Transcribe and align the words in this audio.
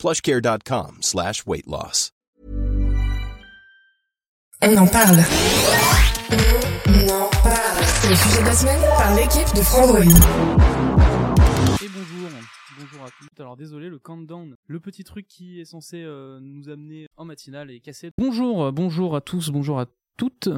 plushcare.com 0.00 0.96
slash 1.02 1.46
weight 1.46 1.66
loss. 1.66 2.10
On 4.62 4.76
en 4.76 4.86
parle. 4.86 5.18
On 6.88 7.08
en 7.10 7.28
parle. 7.42 7.84
C'est 7.84 8.08
le 8.08 8.16
sujet 8.16 8.40
de 8.40 8.46
la 8.46 8.52
semaine 8.54 8.80
par 8.96 9.14
l'équipe 9.14 9.54
de 9.54 9.60
Frandroid. 9.60 10.00
Et 11.82 11.88
bonjour, 11.88 12.28
bonjour 12.78 13.04
à 13.04 13.08
tous. 13.10 13.28
Alors 13.38 13.58
désolé, 13.58 13.90
le 13.90 13.98
countdown, 13.98 14.56
le 14.66 14.80
petit 14.80 15.04
truc 15.04 15.26
qui 15.28 15.60
est 15.60 15.66
censé 15.66 16.02
euh, 16.02 16.40
nous 16.40 16.70
amener 16.70 17.06
en 17.18 17.26
matinale 17.26 17.70
est 17.70 17.80
cassé. 17.80 18.10
Bonjour, 18.16 18.72
bonjour 18.72 19.14
à 19.16 19.20
tous, 19.20 19.50
bonjour 19.50 19.80
à 19.80 19.86
toutes. 20.20 20.50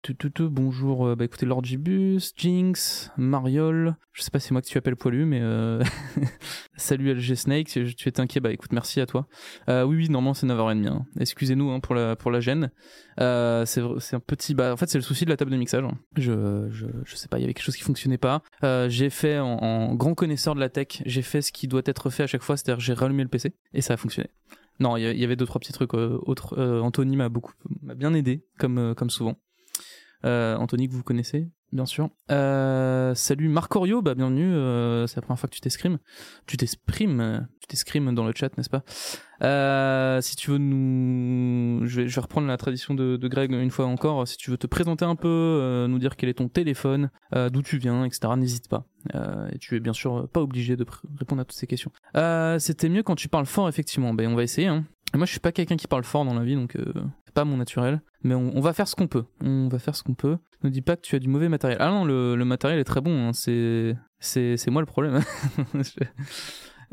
Tu, 0.00 0.16
tu, 0.16 0.32
tu, 0.32 0.48
bonjour, 0.48 1.06
euh, 1.06 1.14
bah 1.14 1.26
écoutez, 1.26 1.44
Lord 1.44 1.62
Gibus, 1.64 2.32
Jinx, 2.34 3.10
Mariol. 3.18 3.94
Je 4.14 4.22
sais 4.22 4.30
pas 4.30 4.38
si 4.40 4.48
c'est 4.48 4.52
moi 4.52 4.62
que 4.62 4.66
tu 4.66 4.78
appelles 4.78 4.96
poilu, 4.96 5.26
mais 5.26 5.40
euh... 5.42 5.82
salut 6.76 7.12
LG 7.14 7.34
Snake. 7.34 7.68
Tu, 7.68 7.94
tu 7.94 8.08
es 8.08 8.20
inquiet, 8.20 8.40
bah 8.40 8.50
écoute, 8.52 8.72
merci 8.72 9.02
à 9.02 9.06
toi. 9.06 9.26
Euh, 9.68 9.84
oui, 9.84 9.96
oui, 9.96 10.08
normalement 10.08 10.32
c'est 10.32 10.46
9h30. 10.46 10.88
Hein. 10.88 11.04
Excusez-nous 11.20 11.70
hein, 11.70 11.80
pour 11.80 11.94
la 11.94 12.16
pour 12.16 12.30
la 12.30 12.40
gêne. 12.40 12.70
C'est 13.18 14.14
un 14.14 14.20
petit, 14.26 14.54
bah 14.54 14.72
en 14.72 14.78
fait 14.78 14.88
c'est 14.88 14.96
le 14.98 15.04
souci 15.04 15.26
de 15.26 15.30
la 15.30 15.36
table 15.36 15.50
de 15.50 15.58
mixage. 15.58 15.84
hein. 15.84 15.92
Je 16.16 16.68
je 16.70 16.86
je 17.04 17.14
sais 17.14 17.28
pas, 17.28 17.36
il 17.36 17.42
y 17.42 17.44
avait 17.44 17.52
quelque 17.52 17.64
chose 17.66 17.76
qui 17.76 17.82
fonctionnait 17.82 18.16
pas. 18.16 18.42
J'ai 18.88 19.10
fait 19.10 19.38
en, 19.38 19.58
en 19.58 19.94
grand 19.94 20.14
connaisseur 20.14 20.54
de 20.54 20.60
la 20.60 20.70
tech, 20.70 21.02
j'ai 21.04 21.22
fait 21.22 21.42
ce 21.42 21.52
qui 21.52 21.68
doit 21.68 21.82
être 21.84 22.08
fait 22.08 22.22
à 22.22 22.26
chaque 22.26 22.42
fois, 22.42 22.56
c'est-à-dire 22.56 22.80
j'ai 22.80 22.94
rallumé 22.94 23.24
le 23.24 23.28
PC 23.28 23.52
et 23.74 23.82
ça 23.82 23.92
a 23.92 23.96
fonctionné. 23.98 24.30
Non, 24.82 24.96
il 24.96 25.16
y, 25.16 25.22
avait 25.22 25.36
deux 25.36 25.46
trois 25.46 25.60
petits 25.60 25.72
trucs 25.72 25.94
euh. 25.94 26.18
Euh, 26.58 26.80
Anthony 26.80 27.14
m'a 27.14 27.28
beaucoup, 27.28 27.52
bien 27.82 28.12
aidé 28.14 28.44
comme 28.58 28.78
euh, 28.78 28.94
comme 28.94 29.10
souvent. 29.10 29.36
Anthony 30.24 30.88
que 30.88 30.94
vous 30.94 31.04
connaissez, 31.04 31.48
bien 31.72 31.86
sûr. 31.86 32.10
Euh, 32.30 33.14
salut 33.14 33.48
Marc 33.48 33.74
Orio, 33.74 34.02
bah 34.02 34.14
bienvenue. 34.14 34.52
euh, 34.54 35.06
c'est 35.06 35.16
la 35.16 35.22
première 35.22 35.38
fois 35.38 35.48
que 35.48 35.54
tu 35.54 35.60
t'exprimes. 35.60 35.98
Tu 36.46 36.56
t'exprimes, 36.56 37.20
euh, 37.20 37.38
tu 37.60 37.68
t'exprimes 37.68 38.14
dans 38.14 38.24
le 38.24 38.32
chat, 38.34 38.56
n'est-ce 38.56 38.70
pas? 38.70 38.82
Euh, 39.42 40.20
Si 40.20 40.36
tu 40.36 40.50
veux 40.50 40.58
nous, 40.58 41.84
je 41.86 42.02
vais, 42.02 42.20
reprendre 42.20 42.46
la 42.46 42.56
tradition 42.56 42.94
de, 42.94 43.28
Greg 43.28 43.52
une 43.52 43.70
fois 43.70 43.86
encore. 43.86 44.26
Si 44.28 44.36
tu 44.36 44.50
veux 44.50 44.58
te 44.58 44.66
présenter 44.66 45.04
un 45.04 45.16
peu, 45.16 45.28
euh, 45.28 45.88
nous 45.88 45.98
dire 45.98 46.16
quel 46.16 46.28
est 46.28 46.34
ton 46.34 46.48
téléphone, 46.48 47.10
d'où 47.32 47.62
tu 47.62 47.78
viens, 47.78 48.04
etc. 48.04 48.34
N'hésite 48.36 48.68
pas. 48.68 48.86
Et 49.52 49.58
tu 49.58 49.76
es 49.76 49.80
bien 49.80 49.92
sûr 49.92 50.28
pas 50.28 50.40
obligé 50.40 50.76
de 50.76 50.86
répondre 51.18 51.40
à 51.40 51.44
toutes 51.44 51.58
ces 51.58 51.66
questions. 51.66 51.90
C'était 52.58 52.88
mieux 52.88 53.02
quand 53.02 53.16
tu 53.16 53.28
parles 53.28 53.46
fort, 53.46 53.68
effectivement. 53.68 54.14
Ben 54.14 54.30
on 54.30 54.36
va 54.36 54.42
essayer. 54.42 54.68
Hein. 54.68 54.84
Moi, 55.14 55.26
je 55.26 55.30
suis 55.30 55.40
pas 55.40 55.52
quelqu'un 55.52 55.76
qui 55.76 55.86
parle 55.88 56.04
fort 56.04 56.24
dans 56.24 56.34
la 56.34 56.42
vie, 56.44 56.54
donc 56.54 56.74
euh, 56.76 56.84
c'est 57.26 57.34
pas 57.34 57.44
mon 57.44 57.56
naturel. 57.58 58.00
Mais 58.22 58.34
on, 58.34 58.60
va 58.60 58.72
faire 58.72 58.88
ce 58.88 58.94
qu'on 58.96 59.08
peut. 59.08 59.24
On 59.42 59.68
va 59.68 59.78
faire 59.78 59.94
ce 59.94 60.02
qu'on 60.02 60.14
peut. 60.14 60.38
Ne 60.62 60.70
dis 60.70 60.80
pas 60.82 60.96
que 60.96 61.02
tu 61.02 61.16
as 61.16 61.18
du 61.18 61.28
mauvais 61.28 61.48
matériel. 61.48 61.78
Ah 61.80 61.90
non, 61.90 62.04
le, 62.04 62.34
le 62.36 62.44
matériel 62.44 62.78
est 62.80 62.84
très 62.84 63.00
bon. 63.00 63.28
hein. 63.28 63.32
C'est 63.32 63.94
c'est 64.20 64.70
moi 64.70 64.80
le 64.80 64.86
problème. 64.86 65.20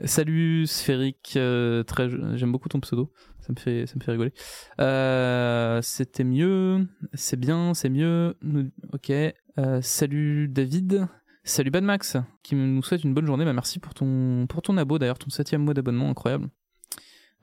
Salut 0.06 0.66
Sphérique, 0.66 1.34
euh, 1.36 1.84
très 1.84 2.08
j'aime 2.38 2.52
beaucoup 2.54 2.70
ton 2.70 2.80
pseudo. 2.80 3.12
Ça 3.42 3.52
me 3.54 3.60
fait 3.60 3.86
ça 3.86 3.96
me 3.98 4.02
fait 4.04 4.12
rigoler. 4.12 4.34
Euh, 4.80 5.82
C'était 5.82 6.24
mieux, 6.24 6.88
c'est 7.14 7.38
bien, 7.40 7.74
c'est 7.74 7.90
mieux. 7.90 8.36
Nous- 8.42 8.70
Ok. 8.94 9.10
Euh, 9.12 9.82
salut 9.82 10.48
David. 10.48 11.06
Salut 11.44 11.72
Bad 11.72 11.84
Max, 11.84 12.16
qui 12.44 12.56
nous 12.56 12.82
souhaite 12.84 13.04
une 13.04 13.14
bonne 13.14 13.26
journée. 13.26 13.44
Bah, 13.44 13.54
merci 13.54 13.80
pour 13.80 13.94
ton 13.94 14.46
pour 14.48 14.62
ton 14.62 14.78
abo 14.78 15.00
d'ailleurs, 15.00 15.20
ton 15.20 15.30
septième 15.30 15.64
mois 15.64 15.74
d'abonnement, 15.74 16.10
incroyable. 16.10 16.50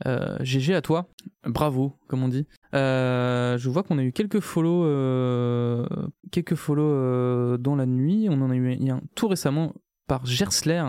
Euh, 0.05 0.37
GG 0.41 0.75
à 0.75 0.83
toi, 0.83 1.09
bravo, 1.45 1.97
comme 2.09 2.23
on 2.23 2.29
dit. 2.29 2.47
Euh, 2.75 3.57
je 3.57 3.71
vois 3.71 3.83
qu'on 3.83 3.99
a 3.99 4.03
eu 4.03 4.13
quelques 4.13 4.41
follow, 4.41 4.85
euh, 4.85 5.87
quelques 6.31 6.55
follow 6.55 6.85
euh, 6.85 7.57
dans 7.57 7.77
la 7.77 7.87
nuit. 7.87 8.29
On 8.31 8.41
en 8.43 8.51
a 8.51 8.57
eu 8.57 8.91
un 8.91 9.01
tout 9.15 9.29
récemment 9.29 9.73
par 10.07 10.27
Gersler. 10.27 10.85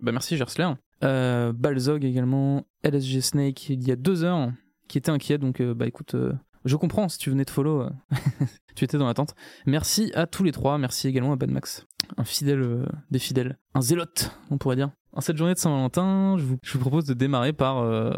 Bah 0.00 0.12
merci 0.12 0.36
Gersler. 0.36 0.72
Balzog 1.00 2.04
également, 2.04 2.66
LSG 2.84 3.20
Snake 3.22 3.68
il 3.70 3.86
y 3.86 3.90
a 3.90 3.96
deux 3.96 4.22
heures, 4.22 4.52
qui 4.88 4.98
était 4.98 5.10
inquiet. 5.10 5.38
Donc 5.38 5.62
bah 5.62 5.86
écoute, 5.86 6.14
je 6.64 6.76
comprends 6.76 7.08
si 7.08 7.18
tu 7.18 7.30
venais 7.30 7.44
de 7.44 7.50
follow, 7.50 7.86
tu 8.76 8.84
étais 8.84 8.98
dans 8.98 9.06
l'attente. 9.06 9.34
Merci 9.66 10.12
à 10.14 10.26
tous 10.26 10.44
les 10.44 10.52
trois. 10.52 10.78
Merci 10.78 11.08
également 11.08 11.32
à 11.32 11.36
Bad 11.36 11.50
Max, 11.50 11.86
un 12.18 12.24
fidèle 12.24 12.86
des 13.10 13.18
fidèles, 13.18 13.58
un 13.74 13.80
zélote, 13.80 14.30
on 14.50 14.58
pourrait 14.58 14.76
dire. 14.76 14.90
En 15.14 15.20
cette 15.20 15.36
journée 15.36 15.52
de 15.52 15.58
Saint-Valentin, 15.58 16.36
je 16.38 16.44
vous, 16.44 16.56
propose 16.80 17.04
de 17.04 17.12
démarrer 17.12 17.52
par, 17.52 17.78
euh, 17.80 18.12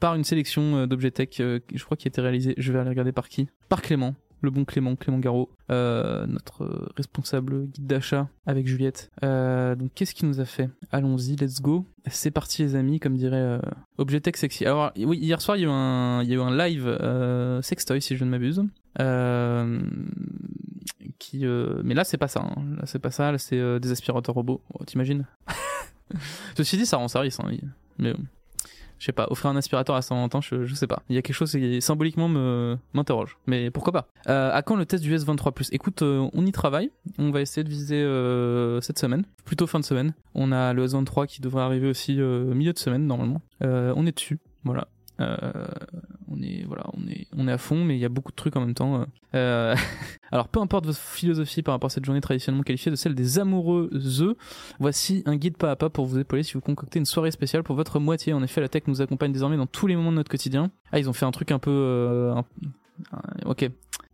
par 0.00 0.14
une 0.14 0.24
sélection 0.24 0.76
euh, 0.76 0.86
d'objets 0.86 1.10
tech, 1.10 1.28
euh, 1.40 1.60
je 1.74 1.84
crois 1.84 1.96
qui 1.96 2.06
a 2.06 2.10
été 2.10 2.22
réalisée, 2.22 2.54
je 2.56 2.72
vais 2.72 2.78
aller 2.78 2.88
regarder 2.88 3.12
par 3.12 3.28
qui? 3.28 3.48
Par 3.68 3.82
Clément, 3.82 4.14
le 4.40 4.48
bon 4.50 4.64
Clément, 4.64 4.96
Clément 4.96 5.18
Garot, 5.18 5.50
euh, 5.70 6.24
notre 6.26 6.88
responsable 6.96 7.66
guide 7.66 7.86
d'achat 7.86 8.28
avec 8.46 8.66
Juliette. 8.66 9.10
Donc 9.20 9.90
qu'est-ce 9.94 10.14
qu'il 10.14 10.26
nous 10.28 10.40
a 10.40 10.46
fait? 10.46 10.70
Allons-y, 10.90 11.36
let's 11.36 11.60
go. 11.60 11.84
C'est 12.06 12.30
parti 12.30 12.62
les 12.62 12.76
amis, 12.76 12.98
comme 12.98 13.16
dirait 13.16 13.60
Objet 13.98 14.20
Tech 14.20 14.36
Sexy. 14.36 14.64
Alors 14.64 14.92
oui, 14.96 15.18
hier 15.18 15.42
soir 15.42 15.58
il 15.58 15.60
y 15.60 15.64
a 15.64 15.68
eu 15.68 15.70
un, 15.70 16.22
il 16.22 16.30
y 16.30 16.32
a 16.32 16.36
eu 16.36 16.40
un 16.40 16.56
live 16.56 17.60
sextoy 17.62 18.00
si 18.00 18.16
je 18.16 18.24
ne 18.24 18.30
m'abuse. 18.30 18.62
Euh, 19.00 19.80
qui, 21.18 21.44
mais 21.84 21.92
là 21.92 22.04
c'est 22.04 22.16
pas 22.18 22.28
ça. 22.28 22.40
hein. 22.40 22.62
Là 22.78 22.86
c'est 22.86 23.00
pas 23.00 23.10
ça. 23.10 23.32
Là 23.32 23.38
c'est 23.38 23.80
des 23.80 23.90
aspirateurs 23.90 24.34
robots. 24.34 24.62
Oh, 24.72 24.82
T'imagines? 24.84 25.26
Ceci 26.56 26.76
dit, 26.76 26.86
ça 26.86 26.96
rend 26.96 27.08
service. 27.08 27.38
Hein, 27.40 27.50
mais 27.98 28.14
je 28.98 29.04
sais 29.04 29.12
pas, 29.12 29.26
offrir 29.30 29.50
un 29.50 29.56
aspirateur 29.56 29.94
à 29.94 30.02
120 30.02 30.34
ans, 30.34 30.40
je, 30.40 30.74
sais 30.74 30.86
pas. 30.86 31.02
Il 31.08 31.16
y 31.16 31.18
a 31.18 31.22
quelque 31.22 31.36
chose 31.36 31.52
qui 31.52 31.82
symboliquement 31.82 32.28
me 32.28 32.78
m'interroge. 32.94 33.36
Mais 33.46 33.70
pourquoi 33.70 33.92
pas 33.92 34.08
euh, 34.28 34.50
À 34.52 34.62
quand 34.62 34.76
le 34.76 34.86
test 34.86 35.02
du 35.02 35.14
S23 35.14 35.52
Plus? 35.52 35.68
Écoute, 35.72 36.02
euh, 36.02 36.28
on 36.32 36.46
y 36.46 36.52
travaille. 36.52 36.90
On 37.18 37.30
va 37.30 37.42
essayer 37.42 37.62
de 37.62 37.68
viser 37.68 37.96
euh, 37.96 38.80
cette 38.80 38.98
semaine, 38.98 39.24
plutôt 39.44 39.66
fin 39.66 39.80
de 39.80 39.84
semaine. 39.84 40.14
On 40.34 40.50
a 40.50 40.72
le 40.72 40.86
S23 40.86 41.26
qui 41.26 41.42
devrait 41.42 41.62
arriver 41.62 41.88
aussi 41.88 42.16
milieu 42.16 42.72
de 42.72 42.78
semaine 42.78 43.06
normalement. 43.06 43.42
On 43.60 44.06
est 44.06 44.12
dessus, 44.12 44.38
voilà. 44.64 44.88
On 45.18 46.42
est 46.42 46.64
voilà, 46.66 46.84
on 46.94 47.06
est 47.08 47.26
on 47.36 47.48
est 47.48 47.52
à 47.52 47.58
fond, 47.58 47.84
mais 47.84 47.96
il 47.96 48.00
y 48.00 48.04
a 48.04 48.08
beaucoup 48.08 48.32
de 48.32 48.36
trucs 48.36 48.56
en 48.56 48.60
même 48.60 48.74
temps. 48.74 49.06
alors 50.36 50.48
peu 50.48 50.60
importe 50.60 50.84
votre 50.84 50.98
philosophie 50.98 51.62
par 51.62 51.74
rapport 51.74 51.86
à 51.86 51.90
cette 51.90 52.04
journée 52.04 52.20
traditionnellement 52.20 52.62
qualifiée 52.62 52.90
de 52.90 52.96
celle 52.96 53.14
des 53.14 53.38
amoureux 53.38 53.90
Voici 54.78 55.22
un 55.24 55.36
guide 55.36 55.56
pas 55.56 55.70
à 55.70 55.76
pas 55.76 55.88
pour 55.88 56.04
vous 56.04 56.18
épauler 56.18 56.42
si 56.42 56.52
vous 56.54 56.60
concoctez 56.60 56.98
une 56.98 57.06
soirée 57.06 57.30
spéciale 57.30 57.62
pour 57.62 57.74
votre 57.74 57.98
moitié. 58.00 58.34
En 58.34 58.42
effet, 58.42 58.60
la 58.60 58.68
tech 58.68 58.82
nous 58.86 59.00
accompagne 59.00 59.32
désormais 59.32 59.56
dans 59.56 59.66
tous 59.66 59.86
les 59.86 59.96
moments 59.96 60.10
de 60.10 60.16
notre 60.16 60.30
quotidien. 60.30 60.70
Ah, 60.92 60.98
ils 60.98 61.08
ont 61.08 61.14
fait 61.14 61.24
un 61.24 61.30
truc 61.30 61.52
un 61.52 61.58
peu... 61.58 61.70
euh, 61.70 62.34
Ok. 63.46 63.70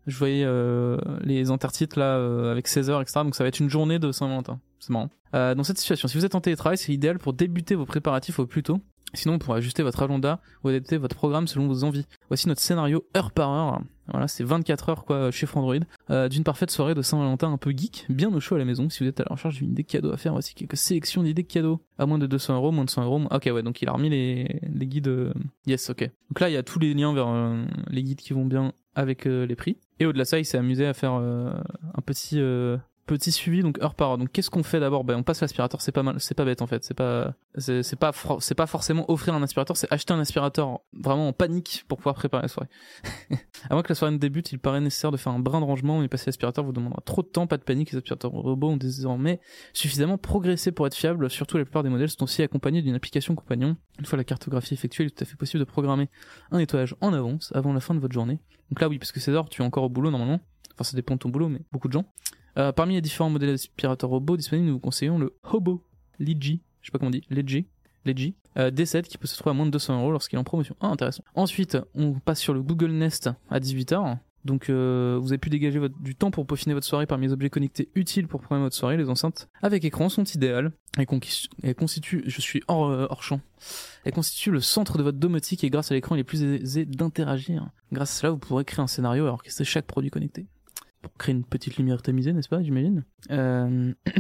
Je 0.07 0.17
voyais 0.17 0.45
euh, 0.45 0.97
les 1.23 1.51
intertitres 1.51 1.99
là 1.99 2.17
euh, 2.17 2.53
avec 2.53 2.67
16 2.67 2.91
heures, 2.91 3.01
etc. 3.01 3.21
Donc 3.25 3.35
ça 3.35 3.45
va 3.45 3.49
être 3.49 3.61
une 3.61 3.71
journée 3.71 3.99
de 3.99 4.11
Saint-Valentin. 4.13 4.61
C'est 4.81 4.91
marrant. 4.91 5.11
Euh, 5.35 5.55
dans 5.55 5.65
cette 5.65 5.79
situation, 5.79 6.09
si 6.09 6.19
vous 6.19 6.25
êtes 6.25 6.35
en 6.35 6.41
télétravail, 6.41 6.77
c'est 6.77 6.93
idéal 6.93 7.19
pour 7.19 7.33
débuter 7.33 7.75
vos 7.75 7.87
préparatifs 7.87 8.39
au 8.39 8.47
plus 8.47 8.63
tôt. 8.63 8.81
Sinon, 9.15 9.35
on 9.35 9.39
pourra 9.39 9.59
ajuster 9.59 9.83
votre 9.83 10.03
agenda 10.03 10.41
ou 10.65 10.69
adapter 10.69 10.97
votre 10.97 11.17
programme 11.17 11.47
selon 11.47 11.67
vos 11.69 11.85
envies. 11.85 12.07
Voici 12.29 12.49
notre 12.49 12.61
scénario 12.61 13.05
heure 13.17 13.31
par 13.31 13.51
heure. 13.51 13.81
Voilà, 14.09 14.27
c'est 14.27 14.43
24 14.43 14.89
heures 14.89 15.05
quoi 15.05 15.31
chez 15.31 15.47
Frandroid. 15.47 15.77
Euh, 16.11 16.29
d'une 16.29 16.43
parfaite 16.45 16.71
soirée 16.71 16.95
de 16.95 17.03
Saint-Valentin 17.03 17.53
un 17.53 17.57
peu 17.57 17.71
geek, 17.71 18.07
bien 18.09 18.33
au 18.35 18.41
chaud 18.41 18.57
à 18.57 18.59
la 18.59 18.65
maison. 18.65 18.89
Si 18.89 19.03
vous 19.05 19.09
êtes 19.09 19.21
à 19.21 19.25
la 19.29 19.35
recherche 19.35 19.57
d'une 19.57 19.71
idée 19.71 19.83
de 19.83 19.89
cadeau 19.89 20.13
à 20.13 20.17
faire, 20.17 20.33
voici 20.33 20.55
quelques 20.55 20.77
sélections 20.77 21.23
d'idées 21.23 21.43
de 21.43 21.49
cadeaux. 21.49 21.81
À 21.99 22.07
moins 22.07 22.19
de 22.19 22.27
200 22.27 22.57
euros, 22.57 22.73
moins 22.73 22.85
de 22.85 22.91
100 22.91 23.05
euros. 23.05 23.23
Ok, 23.31 23.49
ouais, 23.53 23.63
donc 23.63 23.81
il 23.81 23.89
a 23.89 23.93
remis 23.93 24.09
les, 24.11 24.61
les 24.75 24.87
guides. 24.87 25.09
euh, 25.09 25.33
Yes, 25.67 25.89
ok. 25.91 26.01
Donc 26.31 26.41
là, 26.41 26.51
il 26.51 26.53
y 26.53 26.57
a 26.57 26.63
tous 26.63 26.79
les 26.79 26.93
liens 26.95 27.15
vers 27.15 27.29
euh, 27.29 27.65
les 27.89 28.03
guides 28.03 28.19
qui 28.19 28.33
vont 28.33 28.45
bien 28.45 28.73
avec 28.95 29.27
euh, 29.27 29.47
les 29.47 29.55
prix. 29.57 29.77
Et 30.01 30.07
au-delà 30.07 30.25
de 30.25 30.29
ça, 30.29 30.39
il 30.39 30.45
s'est 30.45 30.59
amusé 30.59 30.85
à 30.87 30.95
faire 30.95 31.13
un 31.13 31.63
petit 32.05 32.41
petit 33.07 33.33
suivi 33.33 33.63
donc 33.63 33.81
heure 33.83 33.95
par 33.95 34.11
heure. 34.11 34.19
Donc 34.19 34.31
qu'est-ce 34.33 34.51
qu'on 34.51 34.63
fait 34.63 34.81
d'abord? 34.81 35.05
Ben 35.05 35.17
on 35.17 35.23
passe 35.23 35.41
l'aspirateur, 35.41 35.81
c'est 35.81 35.93
pas 35.93 36.03
mal, 36.03 36.17
c'est 36.19 36.35
pas 36.35 36.45
bête 36.45 36.63
en 36.63 36.67
fait, 36.67 36.85
c'est 36.85 36.95
pas 36.95 37.35
c'est 37.59 37.99
pas 37.99 38.13
c'est 38.41 38.55
pas 38.55 38.67
forcément 38.67 39.11
offrir 39.11 39.35
un 39.35 39.43
aspirateur, 39.43 39.77
c'est 39.77 39.93
acheter 39.93 40.13
un 40.13 40.21
aspirateur 40.21 40.81
vraiment 40.93 41.29
en 41.29 41.33
panique 41.33 41.85
pour 41.89 41.99
pouvoir 41.99 42.15
préparer 42.15 42.43
la 42.43 42.49
soirée. 42.49 42.69
Avant 43.71 43.83
que 43.83 43.89
la 43.89 43.95
soirée 43.95 44.13
ne 44.13 44.19
débute, 44.19 44.53
il 44.53 44.59
paraît 44.59 44.81
nécessaire 44.81 45.11
de 45.11 45.17
faire 45.17 45.33
un 45.33 45.39
brin 45.39 45.61
de 45.61 45.65
rangement, 45.65 46.01
mais 46.01 46.09
passer 46.09 46.27
l'aspirateur 46.27 46.65
vous 46.65 46.73
demandera 46.73 47.01
trop 47.05 47.23
de 47.23 47.29
temps, 47.29 47.47
pas 47.47 47.59
de 47.59 47.65
panique, 47.65 47.93
les 47.93 47.99
aspirateurs 47.99 48.31
robots 48.31 48.71
ont 48.71 48.77
désormais 48.77 49.41
suffisamment 49.73 50.19
progressé 50.19 50.73
pour 50.73 50.87
être 50.87 50.95
fiables, 50.95 51.29
surtout 51.31 51.59
la 51.59 51.65
plupart 51.65 51.83
des 51.83 51.91
modèles 51.91 52.11
sont 52.11 52.25
aussi 52.25 52.43
accompagnés 52.43 52.83
d'une 52.83 52.95
application 52.95 53.35
compagnon. 53.35 53.77
Une 53.99 54.07
fois 54.07 54.17
la 54.17 54.25
cartographie 54.25 54.75
effectuée, 54.75 55.05
il 55.05 55.07
est 55.09 55.11
tout 55.11 55.25
à 55.25 55.27
fait 55.27 55.37
possible 55.37 55.61
de 55.61 55.69
programmer 55.69 56.09
un 56.51 56.59
nettoyage 56.59 56.95
en 57.01 57.13
avance 57.13 57.53
avant 57.55 57.73
la 57.73 57.81
fin 57.81 57.95
de 57.95 58.01
votre 58.01 58.15
journée. 58.15 58.39
Donc 58.71 58.81
là 58.81 58.89
oui, 58.89 58.99
parce 58.99 59.13
que 59.13 59.21
c'est 59.21 59.33
d'or, 59.33 59.49
tu 59.49 59.63
es 59.63 59.65
encore 59.65 59.85
au 59.85 59.89
boulot 59.89 60.11
normalement. 60.11 60.41
Enfin 60.75 60.85
ça 60.85 60.97
dépend 60.97 61.15
de 61.15 61.19
ton 61.19 61.29
boulot, 61.29 61.49
mais 61.49 61.61
beaucoup 61.73 61.89
de 61.89 61.93
gens. 61.93 62.07
Euh, 62.59 62.73
parmi 62.73 62.95
les 62.95 63.01
différents 63.01 63.31
modèles 63.31 63.51
d'aspirateurs 63.51 64.11
robots 64.11 64.37
disponibles, 64.37 64.69
nous 64.69 64.75
vous 64.75 64.81
conseillons 64.81 65.19
le 65.19 65.35
Hobo 65.43 65.83
Ligi, 66.19 66.61
je 66.81 66.87
sais 66.87 66.93
pas 66.93 66.99
comment 66.99 67.09
on 67.09 67.13
dit, 67.13 67.25
Ligi, 67.31 67.67
Ledgy. 68.05 68.35
Euh, 68.59 68.71
D7 68.71 69.03
qui 69.03 69.17
peut 69.17 69.27
se 69.27 69.37
trouver 69.37 69.51
à 69.51 69.55
moins 69.55 69.67
de 69.67 69.71
200 69.71 69.99
euros 69.99 70.11
lorsqu'il 70.11 70.37
est 70.37 70.41
en 70.41 70.45
promotion. 70.45 70.77
Ah, 70.81 70.89
intéressant. 70.89 71.25
Ensuite, 71.35 71.79
on 71.95 72.13
passe 72.15 72.41
sur 72.41 72.53
le 72.53 72.63
Google 72.63 72.91
Nest 72.91 73.31
à 73.51 73.61
18h. 73.61 74.19
Donc 74.45 74.69
euh, 74.69 75.19
vous 75.23 75.29
avez 75.29 75.39
pu 75.39 75.51
dégager 75.51 75.81
du 76.01 76.17
temps 76.17 76.33
pour 76.33 76.45
peaufiner 76.47 76.75
votre 76.75 76.87
soirée 76.87 77.07
parmi 77.07 77.27
les 77.29 77.33
objets 77.33 77.49
connectés 77.49 77.91
utiles 77.95 78.27
pour 78.27 78.41
programmer 78.41 78.65
votre 78.65 78.75
soirée. 78.75 78.97
Les 78.97 79.09
enceintes 79.09 79.49
avec 79.63 79.85
écran 79.85 80.09
sont 80.09 80.25
idéales. 80.25 80.73
Elles, 80.99 81.07
constituent, 81.77 82.25
je 82.27 82.41
suis 82.41 82.61
hors, 82.67 82.91
hors 83.09 83.23
champ, 83.23 83.41
elles 84.05 84.13
constituent 84.13 84.51
le 84.51 84.61
centre 84.61 84.99
de 84.99 85.05
votre 85.05 85.19
domotique 85.19 85.63
et 85.63 85.71
grâce 85.71 85.93
à 85.93 85.95
l'écran 85.95 86.17
il 86.17 86.19
est 86.19 86.25
plus 86.25 86.43
aisé 86.43 86.85
d'interagir. 86.85 87.71
Grâce 87.93 88.17
à 88.17 88.21
cela 88.21 88.31
vous 88.31 88.39
pourrez 88.39 88.65
créer 88.65 88.83
un 88.83 88.89
scénario 88.89 89.27
et 89.27 89.31
orchestrer 89.31 89.65
chaque 89.65 89.87
produit 89.87 90.11
connecté. 90.11 90.47
Pour 91.03 91.13
créer 91.15 91.35
une 91.35 91.45
petite 91.45 91.77
lumière 91.77 92.01
tamisée, 92.01 92.33
n'est-ce 92.33 92.49
pas, 92.49 92.63
j'imagine 92.63 93.05
euh... 93.31 93.93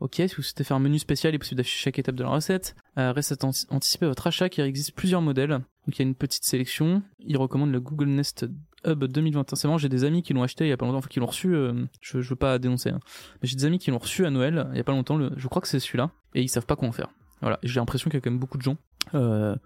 Ok, 0.00 0.16
si 0.16 0.34
vous 0.36 0.42
souhaitez 0.42 0.64
faire 0.64 0.76
un 0.76 0.80
menu 0.80 0.98
spécial, 0.98 1.32
il 1.32 1.36
est 1.36 1.38
possible 1.38 1.58
d'afficher 1.58 1.84
chaque 1.84 1.98
étape 1.98 2.16
de 2.16 2.24
la 2.24 2.28
recette. 2.28 2.74
Euh, 2.98 3.12
reste 3.12 3.42
à 3.42 3.46
anticiper 3.70 4.06
votre 4.06 4.26
achat, 4.26 4.48
car 4.48 4.66
il 4.66 4.68
existe 4.68 4.92
plusieurs 4.92 5.22
modèles. 5.22 5.50
Donc 5.50 5.96
il 5.96 5.98
y 6.00 6.02
a 6.02 6.06
une 6.06 6.16
petite 6.16 6.44
sélection. 6.44 7.02
Il 7.20 7.36
recommande 7.38 7.70
le 7.70 7.80
Google 7.80 8.08
Nest 8.08 8.44
Hub 8.84 9.04
2021. 9.04 9.56
C'est 9.56 9.68
bon, 9.68 9.78
j'ai 9.78 9.88
des 9.88 10.04
amis 10.04 10.22
qui 10.22 10.34
l'ont 10.34 10.42
acheté 10.42 10.66
il 10.66 10.68
y 10.68 10.72
a 10.72 10.76
pas 10.76 10.84
longtemps, 10.84 10.98
enfin 10.98 11.08
qui 11.08 11.20
l'ont 11.20 11.26
reçu. 11.26 11.54
Euh, 11.54 11.84
je, 12.00 12.20
je 12.20 12.28
veux 12.28 12.36
pas 12.36 12.58
dénoncer, 12.58 12.90
hein. 12.90 13.00
mais 13.40 13.48
j'ai 13.48 13.56
des 13.56 13.64
amis 13.64 13.78
qui 13.78 13.90
l'ont 13.92 13.98
reçu 13.98 14.26
à 14.26 14.30
Noël 14.30 14.68
il 14.72 14.76
y 14.76 14.80
a 14.80 14.84
pas 14.84 14.92
longtemps. 14.92 15.18
Je 15.36 15.48
crois 15.48 15.62
que 15.62 15.68
c'est 15.68 15.80
celui-là, 15.80 16.10
et 16.34 16.42
ils 16.42 16.48
savent 16.48 16.66
pas 16.66 16.76
quoi 16.76 16.88
en 16.88 16.92
faire. 16.92 17.08
Voilà, 17.40 17.58
j'ai 17.62 17.80
l'impression 17.80 18.10
qu'il 18.10 18.18
y 18.18 18.18
a 18.18 18.20
quand 18.20 18.30
même 18.30 18.40
beaucoup 18.40 18.58
de 18.58 18.62
gens 18.62 18.76
euh, 19.14 19.56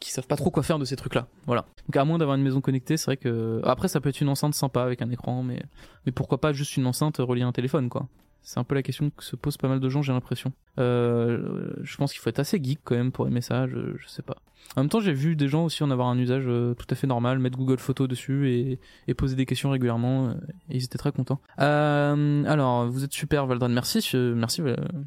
qui 0.00 0.10
savent 0.10 0.26
pas 0.26 0.36
trop 0.36 0.50
quoi 0.50 0.62
faire 0.62 0.78
de 0.78 0.84
ces 0.84 0.96
trucs-là. 0.96 1.26
Voilà. 1.46 1.66
Donc 1.86 1.96
à 1.96 2.04
moins 2.04 2.18
d'avoir 2.18 2.36
une 2.36 2.42
maison 2.42 2.60
connectée, 2.60 2.96
c'est 2.96 3.06
vrai 3.06 3.16
que 3.16 3.60
après 3.64 3.88
ça 3.88 4.00
peut 4.00 4.08
être 4.08 4.20
une 4.20 4.28
enceinte 4.28 4.54
sympa 4.54 4.82
avec 4.82 5.02
un 5.02 5.10
écran, 5.10 5.42
mais 5.42 5.62
mais 6.04 6.12
pourquoi 6.12 6.40
pas 6.40 6.52
juste 6.52 6.76
une 6.76 6.86
enceinte 6.86 7.18
reliée 7.18 7.42
à 7.42 7.46
un 7.46 7.52
téléphone, 7.52 7.88
quoi. 7.88 8.08
C'est 8.46 8.60
un 8.60 8.64
peu 8.64 8.76
la 8.76 8.82
question 8.84 9.10
que 9.10 9.24
se 9.24 9.34
posent 9.34 9.56
pas 9.56 9.66
mal 9.66 9.80
de 9.80 9.88
gens, 9.88 10.02
j'ai 10.02 10.12
l'impression. 10.12 10.52
Euh, 10.78 11.68
je 11.82 11.96
pense 11.96 12.12
qu'il 12.12 12.20
faut 12.20 12.30
être 12.30 12.38
assez 12.38 12.62
geek 12.62 12.78
quand 12.84 12.94
même 12.94 13.10
pour 13.10 13.26
aimer 13.26 13.40
ça, 13.40 13.66
je, 13.66 13.96
sais 14.06 14.22
pas. 14.22 14.36
En 14.76 14.82
même 14.82 14.88
temps, 14.88 15.00
j'ai 15.00 15.12
vu 15.12 15.34
des 15.34 15.48
gens 15.48 15.64
aussi 15.64 15.82
en 15.82 15.90
avoir 15.90 16.06
un 16.06 16.16
usage 16.16 16.44
euh, 16.46 16.72
tout 16.74 16.86
à 16.88 16.94
fait 16.94 17.08
normal, 17.08 17.40
mettre 17.40 17.58
Google 17.58 17.78
Photos 17.78 18.06
dessus 18.06 18.78
et, 19.08 19.14
poser 19.14 19.34
des 19.34 19.46
questions 19.46 19.70
régulièrement, 19.70 20.28
euh, 20.28 20.34
et 20.70 20.76
ils 20.76 20.84
étaient 20.84 20.96
très 20.96 21.10
contents. 21.10 21.40
Euh, 21.58 22.44
alors, 22.44 22.86
vous 22.86 23.02
êtes 23.02 23.12
super, 23.12 23.46
Valdran, 23.46 23.68
merci, 23.68 24.08
merci 24.14 24.62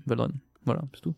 Valdran. 0.06 0.31
Voilà, 0.65 0.81
c'est 0.94 1.01
tout. 1.01 1.15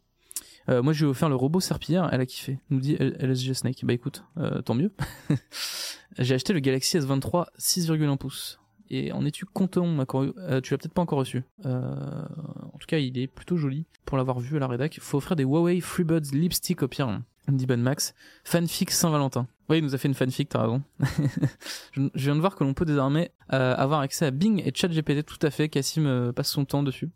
Euh, 0.70 0.82
moi, 0.82 0.94
je 0.94 1.00
lui 1.00 1.06
ai 1.08 1.10
offert 1.10 1.30
le 1.30 1.36
robot 1.36 1.60
serpillière, 1.60 2.10
elle 2.12 2.22
a 2.22 2.26
kiffé. 2.26 2.60
Nous 2.70 2.80
dit 2.80 2.96
LSG 2.96 3.54
Snake. 3.54 3.84
Bah 3.84 3.94
écoute, 3.94 4.24
euh, 4.38 4.62
tant 4.62 4.74
mieux. 4.74 4.92
J'ai 6.20 6.36
acheté 6.36 6.54
le 6.54 6.60
Galaxy 6.60 6.98
S23 6.98 7.46
6,1 7.58 8.18
pouces. 8.18 8.60
Et 8.90 9.14
en 9.14 9.26
es-tu 9.26 9.46
content, 9.46 9.88
euh, 9.88 10.62
Tu 10.62 10.74
l'as 10.74 10.78
peut-être 10.78 10.94
pas 10.94 11.02
encore 11.02 11.20
reçu. 11.20 11.44
En 11.64 12.78
tout 12.80 12.88
cas, 12.88 12.98
il 12.98 13.18
est 13.18 13.28
plutôt 13.28 13.56
joli. 13.56 13.86
Pour 14.06 14.18
l'avoir 14.18 14.40
vu 14.40 14.58
à 14.58 14.60
la 14.60 14.68
rédac, 14.68 15.00
faut 15.00 15.18
offrir 15.18 15.38
des 15.38 15.44
Huawei 15.44 15.80
FreeBuds 15.80 16.34
Lipstick 16.34 16.84
au 16.84 16.88
pire. 16.88 17.22
Dit 17.48 17.66
Ben 17.66 17.82
Max. 17.82 18.14
Fanfic 18.44 18.92
Saint-Valentin. 18.92 19.48
Oui, 19.70 19.78
il 19.78 19.84
nous 19.86 19.96
a 19.96 19.98
fait 19.98 20.10
une 20.10 20.14
fanfic, 20.14 20.50
t'as 20.50 20.64
raison. 20.64 20.84
je 21.94 22.10
viens 22.16 22.36
de 22.36 22.42
voir 22.42 22.58
que 22.58 22.66
l'on 22.66 22.74
peut 22.74 22.84
désormais 22.84 23.32
avoir 23.48 24.02
accès 24.02 24.26
à 24.26 24.32
Bing 24.32 24.62
et 24.66 24.74
ChatGPT 24.76 25.26
tout 25.26 25.40
à 25.42 25.50
fait. 25.50 25.70
Cassim 25.70 26.34
passe 26.36 26.50
son 26.50 26.66
temps 26.66 26.84
dessus, 26.84 27.10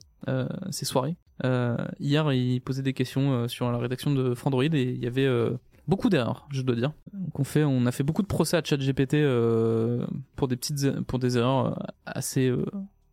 ses 0.71 0.85
soirées. 0.85 1.17
Euh, 1.43 1.77
hier, 1.99 2.31
il 2.31 2.61
posait 2.61 2.83
des 2.83 2.93
questions 2.93 3.47
sur 3.47 3.71
la 3.71 3.77
rédaction 3.77 4.11
de 4.11 4.33
Frandroid 4.33 4.63
et 4.63 4.67
il 4.83 5.03
y 5.03 5.07
avait 5.07 5.27
beaucoup 5.87 6.09
d'erreurs, 6.09 6.47
je 6.51 6.61
dois 6.61 6.75
dire. 6.75 6.93
Donc 7.13 7.39
on 7.39 7.43
fait, 7.43 7.63
on 7.63 7.85
a 7.85 7.91
fait 7.91 8.03
beaucoup 8.03 8.21
de 8.21 8.27
procès 8.27 8.57
à 8.57 8.63
ChatGPT 8.63 9.15
euh, 9.15 10.05
pour 10.35 10.47
des 10.47 10.55
petites, 10.55 11.01
pour 11.01 11.19
des 11.19 11.37
erreurs 11.37 11.67
euh, 11.67 11.85
assez, 12.05 12.47
euh, 12.47 12.65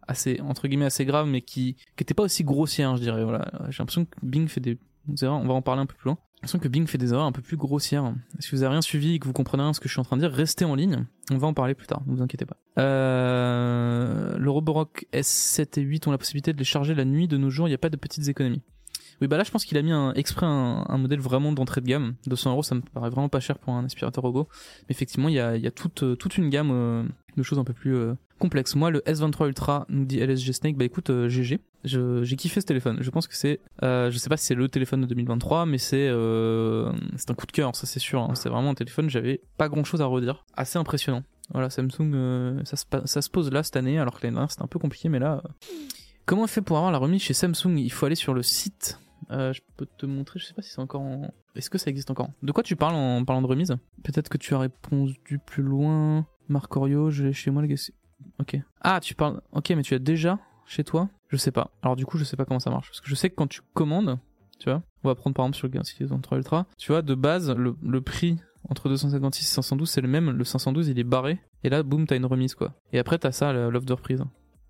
assez 0.06 0.40
entre 0.40 0.68
guillemets 0.68 0.86
assez 0.86 1.04
graves, 1.04 1.26
mais 1.26 1.42
qui, 1.42 1.74
qui 1.96 2.02
étaient 2.02 2.14
pas 2.14 2.24
aussi 2.24 2.44
grossières, 2.44 2.96
je 2.96 3.02
dirais. 3.02 3.24
Voilà, 3.24 3.50
j'ai 3.68 3.78
l'impression 3.78 4.04
que 4.04 4.16
Bing 4.22 4.48
fait 4.48 4.60
des 4.60 4.78
erreurs. 5.22 5.40
On 5.40 5.46
va 5.46 5.54
en 5.54 5.62
parler 5.62 5.82
un 5.82 5.86
peu 5.86 5.94
plus 5.94 6.08
loin. 6.08 6.18
L'impression 6.42 6.58
que 6.58 6.66
Bing 6.66 6.88
fait 6.88 6.98
des 6.98 7.12
erreurs 7.12 7.26
un 7.26 7.30
peu 7.30 7.40
plus 7.40 7.56
grossières. 7.56 8.12
Si 8.40 8.50
vous 8.50 8.64
avez 8.64 8.72
rien 8.72 8.82
suivi 8.82 9.14
et 9.14 9.18
que 9.20 9.26
vous 9.26 9.32
comprenez 9.32 9.62
rien 9.62 9.72
ce 9.72 9.78
que 9.78 9.86
je 9.86 9.94
suis 9.94 10.00
en 10.00 10.04
train 10.04 10.16
de 10.16 10.22
dire, 10.22 10.32
restez 10.32 10.64
en 10.64 10.74
ligne. 10.74 11.04
On 11.30 11.38
va 11.38 11.46
en 11.46 11.54
parler 11.54 11.74
plus 11.74 11.86
tard, 11.86 12.02
ne 12.04 12.16
vous 12.16 12.20
inquiétez 12.20 12.46
pas. 12.46 12.56
Euh, 12.80 14.36
le 14.36 14.50
Roborock 14.50 15.06
S7 15.12 15.78
et 15.78 15.82
8 15.82 16.08
ont 16.08 16.10
la 16.10 16.18
possibilité 16.18 16.52
de 16.52 16.58
les 16.58 16.64
charger 16.64 16.96
la 16.96 17.04
nuit 17.04 17.28
de 17.28 17.36
nos 17.36 17.48
jours, 17.48 17.68
il 17.68 17.70
n'y 17.70 17.76
a 17.76 17.78
pas 17.78 17.90
de 17.90 17.96
petites 17.96 18.26
économies. 18.26 18.62
Oui, 19.20 19.28
bah 19.28 19.36
là, 19.36 19.44
je 19.44 19.50
pense 19.50 19.64
qu'il 19.64 19.78
a 19.78 19.82
mis 19.82 19.92
un, 19.92 20.12
exprès 20.14 20.46
un, 20.46 20.98
modèle 20.98 21.20
vraiment 21.20 21.52
d'entrée 21.52 21.80
de 21.80 21.86
gamme. 21.86 22.14
200 22.26 22.52
euros, 22.52 22.62
ça 22.62 22.74
me 22.74 22.80
paraît 22.80 23.10
vraiment 23.10 23.28
pas 23.28 23.40
cher 23.40 23.58
pour 23.58 23.74
un 23.74 23.84
aspirateur 23.84 24.22
robot. 24.22 24.48
Mais 24.82 24.92
effectivement, 24.92 25.28
il 25.28 25.34
y 25.34 25.40
a, 25.40 25.52
euh, 25.52 25.70
toute 25.70 26.38
une 26.38 26.50
gamme 26.50 26.70
euh, 26.72 27.04
de 27.36 27.42
choses 27.42 27.58
un 27.58 27.64
peu 27.64 27.72
plus 27.72 27.94
euh, 27.94 28.14
complexes. 28.38 28.74
Moi, 28.74 28.90
le 28.90 29.00
S23 29.00 29.48
Ultra, 29.48 29.86
nous 29.88 30.04
dit 30.04 30.18
LSG 30.18 30.52
Snake, 30.52 30.76
bah 30.76 30.84
écoute, 30.84 31.10
GG. 31.28 31.60
J'ai 31.84 32.36
kiffé 32.36 32.60
ce 32.60 32.66
téléphone. 32.66 32.98
Je 33.00 33.10
pense 33.10 33.26
que 33.26 33.36
c'est, 33.36 33.60
je 33.82 34.16
sais 34.16 34.28
pas 34.28 34.36
si 34.36 34.46
c'est 34.46 34.54
le 34.54 34.68
téléphone 34.68 35.02
de 35.02 35.06
2023, 35.06 35.66
mais 35.66 35.78
c'est, 35.78 36.08
c'est 37.16 37.30
un 37.30 37.34
coup 37.34 37.46
de 37.46 37.52
cœur, 37.52 37.74
ça 37.74 37.86
c'est 37.86 38.00
sûr. 38.00 38.22
Hein. 38.22 38.34
C'est 38.34 38.48
vraiment 38.48 38.70
un 38.70 38.74
téléphone, 38.74 39.10
j'avais 39.10 39.40
pas 39.56 39.68
grand 39.68 39.84
chose 39.84 40.00
à 40.00 40.06
redire. 40.06 40.44
Assez 40.54 40.78
impressionnant. 40.78 41.22
Voilà, 41.52 41.70
Samsung, 41.70 42.62
ça, 42.64 42.76
se, 42.76 42.84
ça 43.04 43.20
se 43.20 43.30
pose 43.30 43.50
là 43.50 43.62
cette 43.62 43.76
année, 43.76 43.98
alors 43.98 44.18
que 44.18 44.24
l'année 44.24 44.34
dernière 44.34 44.50
c'était 44.50 44.62
un 44.62 44.68
peu 44.68 44.78
compliqué, 44.78 45.08
mais 45.08 45.18
là. 45.18 45.42
Comment 46.26 46.42
on 46.42 46.46
fait 46.46 46.62
pour 46.62 46.76
avoir 46.76 46.92
la 46.92 46.98
remise 46.98 47.22
chez 47.22 47.34
Samsung? 47.34 47.76
Il 47.76 47.90
faut 47.90 48.06
aller 48.06 48.14
sur 48.14 48.34
le 48.34 48.42
site 48.42 48.98
euh, 49.30 49.52
je 49.52 49.62
peux 49.76 49.86
te 49.86 50.04
montrer, 50.04 50.38
je 50.38 50.44
sais 50.46 50.54
pas 50.54 50.62
si 50.62 50.70
c'est 50.70 50.80
encore 50.80 51.00
en... 51.00 51.32
Est-ce 51.54 51.70
que 51.70 51.78
ça 51.78 51.90
existe 51.90 52.10
encore? 52.10 52.30
De 52.42 52.52
quoi 52.52 52.62
tu 52.62 52.76
parles 52.76 52.94
en 52.94 53.24
parlant 53.24 53.40
de 53.40 53.46
remise? 53.46 53.76
Peut-être 54.02 54.28
que 54.28 54.36
tu 54.36 54.54
as 54.54 54.58
répondu 54.58 55.38
plus 55.38 55.62
loin. 55.62 56.26
Marc 56.48 56.76
Orio, 56.76 57.10
je 57.10 57.24
l'ai 57.24 57.32
chez 57.32 57.50
moi, 57.50 57.62
le 57.62 57.68
gars. 57.68 57.76
Ok. 58.40 58.58
Ah, 58.80 59.00
tu 59.00 59.14
parles... 59.14 59.40
Ok, 59.52 59.70
mais 59.70 59.82
tu 59.82 59.94
as 59.94 59.98
déjà 59.98 60.38
chez 60.66 60.84
toi? 60.84 61.08
Je 61.28 61.36
sais 61.36 61.50
pas. 61.50 61.70
Alors 61.82 61.96
du 61.96 62.04
coup, 62.04 62.18
je 62.18 62.24
sais 62.24 62.36
pas 62.36 62.44
comment 62.44 62.60
ça 62.60 62.70
marche. 62.70 62.88
Parce 62.88 63.00
que 63.00 63.08
je 63.08 63.14
sais 63.14 63.30
que 63.30 63.34
quand 63.34 63.46
tu 63.46 63.60
commandes, 63.74 64.18
tu 64.58 64.68
vois, 64.68 64.82
on 65.02 65.08
va 65.08 65.14
prendre 65.14 65.34
par 65.34 65.44
exemple 65.44 65.56
sur 65.56 65.66
le 65.66 65.72
Galaxy 65.72 66.02
S23 66.04 66.36
Ultra, 66.36 66.66
tu 66.76 66.92
vois, 66.92 67.02
de 67.02 67.14
base, 67.14 67.50
le, 67.50 67.76
le 67.82 68.00
prix 68.00 68.38
entre 68.68 68.88
256 68.88 69.44
et 69.44 69.54
512, 69.54 69.88
c'est 69.88 70.00
le 70.00 70.08
même. 70.08 70.30
Le 70.30 70.44
512, 70.44 70.88
il 70.88 70.98
est 70.98 71.04
barré. 71.04 71.40
Et 71.64 71.70
là, 71.70 71.82
boum, 71.82 72.06
t'as 72.06 72.16
une 72.16 72.26
remise, 72.26 72.54
quoi. 72.54 72.74
Et 72.92 72.98
après, 72.98 73.18
t'as 73.18 73.32
ça, 73.32 73.52
l'offre 73.52 73.86
de 73.86 73.92
reprise 73.92 74.24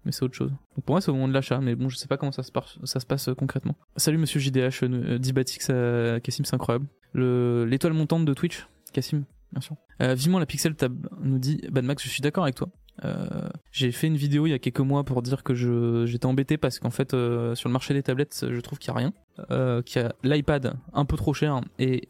mais 0.05 0.13
c'est 0.13 0.23
autre 0.23 0.35
chose. 0.35 0.51
Donc 0.51 0.85
pour 0.85 0.95
moi, 0.95 1.01
c'est 1.01 1.11
au 1.11 1.15
moment 1.15 1.29
de 1.29 1.33
l'achat, 1.33 1.61
mais 1.61 1.75
bon, 1.75 1.89
je 1.89 1.97
sais 1.97 2.09
pas 2.09 2.17
comment 2.17 2.33
ça 2.33 2.43
se, 2.43 2.51
ça 2.85 3.01
se 3.01 3.07
passe 3.07 3.29
euh, 3.29 3.35
concrètement. 3.35 3.77
Salut 3.97 4.19
monsieur 4.19 4.41
JDH, 4.41 4.83
euh, 4.83 5.19
Dibatix, 5.19 5.69
euh, 5.71 6.19
Cassim, 6.21 6.45
c'est 6.45 6.55
incroyable. 6.55 6.87
L'étoile 7.15 7.93
montante 7.93 8.25
de 8.25 8.35
Twitch, 8.35 8.67
Cassim, 8.93 9.25
bien 9.53 9.61
sûr. 9.61 9.77
Euh, 10.01 10.17
la 10.17 10.47
Pixel 10.47 10.75
Tab 10.75 11.09
nous 11.21 11.39
dit, 11.39 11.61
Bad 11.71 11.85
Max, 11.85 12.03
je 12.03 12.09
suis 12.09 12.23
d'accord 12.23 12.45
avec 12.45 12.57
toi. 12.57 12.69
Euh, 13.05 13.49
j'ai 13.71 13.91
fait 13.91 14.07
une 14.07 14.17
vidéo 14.17 14.47
il 14.47 14.51
y 14.51 14.55
a 14.55 14.59
quelques 14.59 14.81
mois 14.81 15.03
pour 15.03 15.23
dire 15.23 15.43
que 15.43 15.55
je 15.55 16.05
j'étais 16.05 16.27
embêté 16.27 16.59
parce 16.59 16.79
qu'en 16.79 16.91
fait 16.91 17.15
euh, 17.15 17.55
sur 17.55 17.71
le 17.71 17.73
marché 17.73 17.95
des 17.95 18.03
tablettes 18.03 18.45
je 18.51 18.61
trouve 18.61 18.79
qu'il 18.79 18.89
y 18.89 18.91
a 18.91 18.99
rien 18.99 19.83
qu'il 19.83 20.03
y 20.03 20.05
a 20.05 20.15
l'iPad 20.23 20.75
un 20.93 21.07
peu 21.07 21.17
trop 21.17 21.33
cher 21.33 21.59
et 21.79 22.07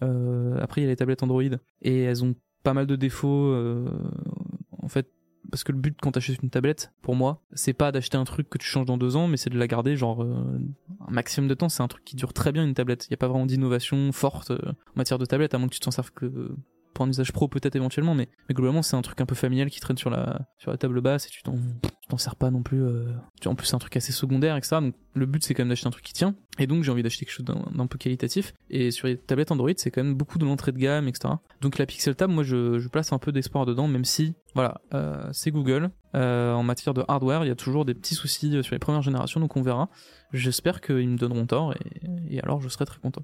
après 0.61 0.81
il 0.81 0.85
y 0.85 0.87
a 0.89 0.91
les 0.91 0.97
tablettes 0.97 1.23
Android 1.23 1.45
et 1.83 2.03
elles 2.03 2.25
ont 2.25 2.35
pas 2.65 2.75
mal 2.75 2.89
de 2.89 2.97
défauts 2.97 3.55
en 4.77 4.89
fait 4.89 5.07
parce 5.53 5.65
que 5.65 5.71
le 5.73 5.79
but 5.79 5.97
quand 6.01 6.13
t'achètes 6.13 6.43
une 6.43 6.49
tablette, 6.49 6.93
pour 7.03 7.15
moi, 7.15 7.43
c'est 7.53 7.75
pas 7.75 7.93
d'acheter 7.93 8.17
un 8.17 8.25
truc 8.25 8.49
que 8.49 8.57
tu 8.57 8.67
changes 8.67 8.87
dans 8.87 8.97
deux 8.97 9.17
ans, 9.17 9.29
mais 9.29 9.37
c'est 9.37 9.51
de 9.51 9.59
la 9.59 9.67
garder 9.67 9.99
genre 9.99 10.23
euh, 10.23 10.59
un 11.07 11.11
maximum 11.13 11.47
de 11.47 11.53
temps. 11.53 11.69
C'est 11.69 11.83
un 11.83 11.89
truc 11.89 12.05
qui 12.05 12.17
dure 12.17 12.33
très 12.33 12.53
bien 12.53 12.65
une 12.65 12.73
tablette. 12.73 13.07
Il 13.07 13.11
y 13.11 13.15
a 13.15 13.19
pas 13.19 13.29
vraiment 13.29 13.45
d'innovation 13.45 14.11
forte 14.13 14.51
euh, 14.51 14.59
en 14.65 14.97
matière 14.97 15.19
de 15.19 15.27
tablette, 15.27 15.53
à 15.53 15.59
moins 15.59 15.69
que 15.69 15.75
tu 15.75 15.81
t'en 15.81 15.91
serves 15.91 16.11
que 16.11 16.57
pour 16.93 17.05
un 17.05 17.09
usage 17.09 17.33
pro 17.33 17.49
peut-être 17.49 17.77
éventuellement, 17.77 18.15
mais, 18.15 18.29
mais 18.49 18.55
globalement 18.55 18.83
c'est 18.83 18.97
un 18.97 19.03
truc 19.03 19.21
un 19.21 19.27
peu 19.27 19.35
familial 19.35 19.71
qui 19.71 19.81
traîne 19.81 19.97
sur 19.97 20.11
la 20.11 20.47
sur 20.59 20.71
la 20.71 20.77
table 20.77 21.01
basse 21.01 21.27
et 21.27 21.31
tu 21.31 21.43
t'en 21.43 21.57
t'en 22.09 22.19
sers 22.19 22.37
pas 22.37 22.51
non 22.51 22.63
plus. 22.63 22.83
Euh... 22.83 23.13
En 23.47 23.55
plus 23.55 23.67
c'est 23.67 23.75
un 23.75 23.79
truc 23.81 23.97
assez 23.97 24.13
secondaire 24.13 24.57
etc. 24.57 24.77
Donc 24.81 24.95
le 25.15 25.27
but 25.27 25.43
c'est 25.43 25.55
quand 25.55 25.63
même 25.63 25.69
d'acheter 25.69 25.87
un 25.87 25.91
truc 25.91 26.05
qui 26.05 26.13
tient. 26.13 26.35
Et 26.59 26.67
donc 26.67 26.85
j'ai 26.85 26.93
envie 26.93 27.03
d'acheter 27.03 27.25
quelque 27.25 27.35
chose 27.35 27.47
d'un 27.47 27.87
peu 27.87 27.99
qualitatif. 27.99 28.53
Et 28.71 28.91
sur 28.91 29.07
les 29.07 29.17
tablettes 29.17 29.51
Android 29.51 29.71
c'est 29.77 29.91
quand 29.91 30.03
même 30.03 30.15
beaucoup 30.15 30.39
de 30.39 30.45
l'entrée 30.45 30.73
de 30.73 30.79
gamme 30.79 31.09
etc. 31.09 31.35
Donc 31.61 31.79
la 31.79 31.87
Pixel 31.87 32.15
Tab 32.15 32.31
moi 32.31 32.43
je, 32.43 32.87
place 32.89 33.13
un 33.13 33.19
peu 33.19 33.33
d'espoir 33.33 33.65
dedans, 33.65 33.89
même 33.89 34.05
si 34.05 34.35
voilà 34.55 34.81
euh, 34.95 35.29
c'est 35.33 35.51
Google. 35.51 35.91
Euh, 36.15 36.53
en 36.53 36.63
matière 36.63 36.93
de 36.93 37.03
hardware 37.09 37.43
il 37.43 37.49
y 37.49 37.51
a 37.51 37.55
toujours 37.55 37.87
des 37.87 37.95
petits 37.95 38.15
soucis 38.15 38.63
sur 38.63 38.75
les 38.75 38.79
premières 38.79 39.03
générations 39.03 39.41
donc 39.41 39.57
on 39.57 39.63
verra. 39.63 39.89
J'espère 40.33 40.81
qu'ils 40.81 41.09
me 41.09 41.17
donneront 41.17 41.47
tort 41.47 41.75
et 42.29 42.41
alors 42.41 42.61
je 42.61 42.69
serai 42.69 42.85
très 42.85 43.01
content. 43.01 43.23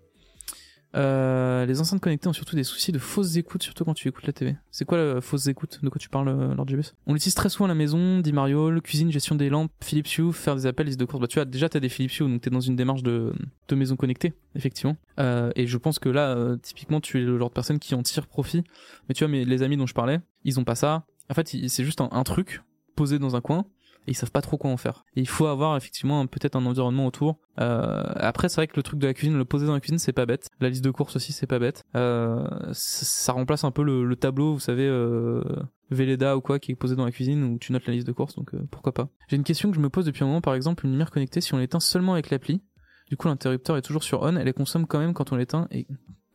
Euh, 0.96 1.66
les 1.66 1.80
enceintes 1.80 2.00
connectées 2.00 2.28
ont 2.28 2.32
surtout 2.32 2.56
des 2.56 2.64
soucis 2.64 2.92
de 2.92 2.98
fausses 2.98 3.36
écoutes, 3.36 3.62
surtout 3.62 3.84
quand 3.84 3.94
tu 3.94 4.08
écoutes 4.08 4.26
la 4.26 4.32
TV. 4.32 4.56
C'est 4.70 4.84
quoi 4.84 4.98
la 4.98 5.20
fausse 5.20 5.46
écoute 5.46 5.80
De 5.82 5.88
quoi 5.88 5.98
tu 5.98 6.08
parles, 6.08 6.28
euh, 6.28 6.54
Lord 6.54 6.68
JBS 6.68 6.94
On 7.06 7.12
l'utilise 7.12 7.34
très 7.34 7.48
souvent 7.48 7.66
à 7.66 7.68
la 7.68 7.74
maison, 7.74 8.20
dit 8.20 8.32
Mario, 8.32 8.80
cuisine, 8.80 9.12
gestion 9.12 9.34
des 9.34 9.50
lampes, 9.50 9.70
Philips 9.82 10.18
Hue, 10.18 10.32
faire 10.32 10.56
des 10.56 10.66
appels, 10.66 10.86
liste 10.86 11.00
de 11.00 11.04
courses. 11.04 11.20
Bah 11.20 11.26
tu 11.26 11.40
as 11.40 11.44
déjà 11.44 11.68
t'as 11.68 11.80
des 11.80 11.88
Philips 11.88 12.18
Hue, 12.18 12.28
donc 12.28 12.40
t'es 12.40 12.50
dans 12.50 12.60
une 12.60 12.76
démarche 12.76 13.02
de, 13.02 13.34
de 13.68 13.74
maison 13.74 13.96
connectée, 13.96 14.32
effectivement. 14.54 14.96
Euh, 15.20 15.50
et 15.56 15.66
je 15.66 15.76
pense 15.76 15.98
que 15.98 16.08
là, 16.08 16.30
euh, 16.30 16.56
typiquement, 16.56 17.00
tu 17.00 17.18
es 17.18 17.24
le 17.24 17.38
genre 17.38 17.50
de 17.50 17.54
personne 17.54 17.78
qui 17.78 17.94
en 17.94 18.02
tire 18.02 18.26
profit. 18.26 18.64
Mais 19.08 19.14
tu 19.14 19.24
vois, 19.24 19.30
mais 19.30 19.44
les 19.44 19.62
amis 19.62 19.76
dont 19.76 19.86
je 19.86 19.94
parlais, 19.94 20.20
ils 20.44 20.58
ont 20.58 20.64
pas 20.64 20.74
ça. 20.74 21.04
En 21.30 21.34
fait, 21.34 21.48
c'est 21.48 21.84
juste 21.84 22.00
un 22.00 22.24
truc 22.24 22.62
posé 22.96 23.18
dans 23.18 23.36
un 23.36 23.40
coin 23.40 23.66
et 24.08 24.12
ils 24.12 24.14
savent 24.14 24.30
pas 24.30 24.40
trop 24.40 24.56
quoi 24.56 24.70
en 24.70 24.78
faire. 24.78 25.04
Il 25.16 25.28
faut 25.28 25.46
avoir 25.46 25.76
effectivement 25.76 26.26
peut-être 26.26 26.56
un 26.56 26.64
environnement 26.64 27.06
autour. 27.06 27.38
Euh, 27.60 28.04
après, 28.16 28.48
c'est 28.48 28.56
vrai 28.56 28.66
que 28.66 28.76
le 28.76 28.82
truc 28.82 28.98
de 28.98 29.06
la 29.06 29.12
cuisine, 29.12 29.36
le 29.36 29.44
poser 29.44 29.66
dans 29.66 29.74
la 29.74 29.80
cuisine, 29.80 29.98
c'est 29.98 30.14
pas 30.14 30.24
bête. 30.24 30.48
La 30.60 30.70
liste 30.70 30.82
de 30.82 30.90
courses 30.90 31.16
aussi, 31.16 31.32
c'est 31.32 31.46
pas 31.46 31.58
bête. 31.58 31.84
Euh, 31.94 32.48
ça, 32.72 33.34
remplace 33.34 33.64
un 33.64 33.70
peu 33.70 33.82
le, 33.82 34.16
tableau, 34.16 34.54
vous 34.54 34.60
savez, 34.60 34.86
euh, 34.86 35.42
Velleda 35.90 36.38
ou 36.38 36.40
quoi, 36.40 36.58
qui 36.58 36.72
est 36.72 36.74
posé 36.74 36.96
dans 36.96 37.04
la 37.04 37.10
cuisine 37.10 37.44
où 37.44 37.58
tu 37.58 37.70
notes 37.72 37.86
la 37.86 37.92
liste 37.92 38.06
de 38.06 38.12
courses. 38.12 38.34
Donc 38.34 38.54
euh, 38.54 38.66
pourquoi 38.70 38.92
pas. 38.92 39.10
J'ai 39.28 39.36
une 39.36 39.44
question 39.44 39.68
que 39.68 39.76
je 39.76 39.80
me 39.80 39.90
pose 39.90 40.06
depuis 40.06 40.24
un 40.24 40.26
moment. 40.26 40.40
Par 40.40 40.54
exemple, 40.54 40.86
une 40.86 40.92
lumière 40.92 41.10
connectée, 41.10 41.42
si 41.42 41.52
on 41.52 41.58
l'éteint 41.58 41.80
seulement 41.80 42.14
avec 42.14 42.30
l'appli, 42.30 42.62
du 43.10 43.18
coup 43.18 43.28
l'interrupteur 43.28 43.76
est 43.76 43.82
toujours 43.82 44.02
sur 44.02 44.22
on, 44.22 44.36
elle 44.36 44.46
les 44.46 44.54
consomme 44.54 44.86
quand 44.86 44.98
même 44.98 45.12
quand 45.12 45.32
on 45.32 45.36
l'éteint 45.36 45.66
et 45.70 45.86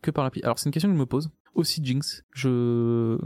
que 0.02 0.12
par 0.12 0.22
l'appli 0.22 0.42
Alors 0.42 0.60
c'est 0.60 0.66
une 0.66 0.72
question 0.72 0.88
que 0.90 0.94
je 0.94 1.00
me 1.00 1.06
pose. 1.06 1.30
Aussi 1.54 1.84
Jinx, 1.84 2.24
je 2.32 3.18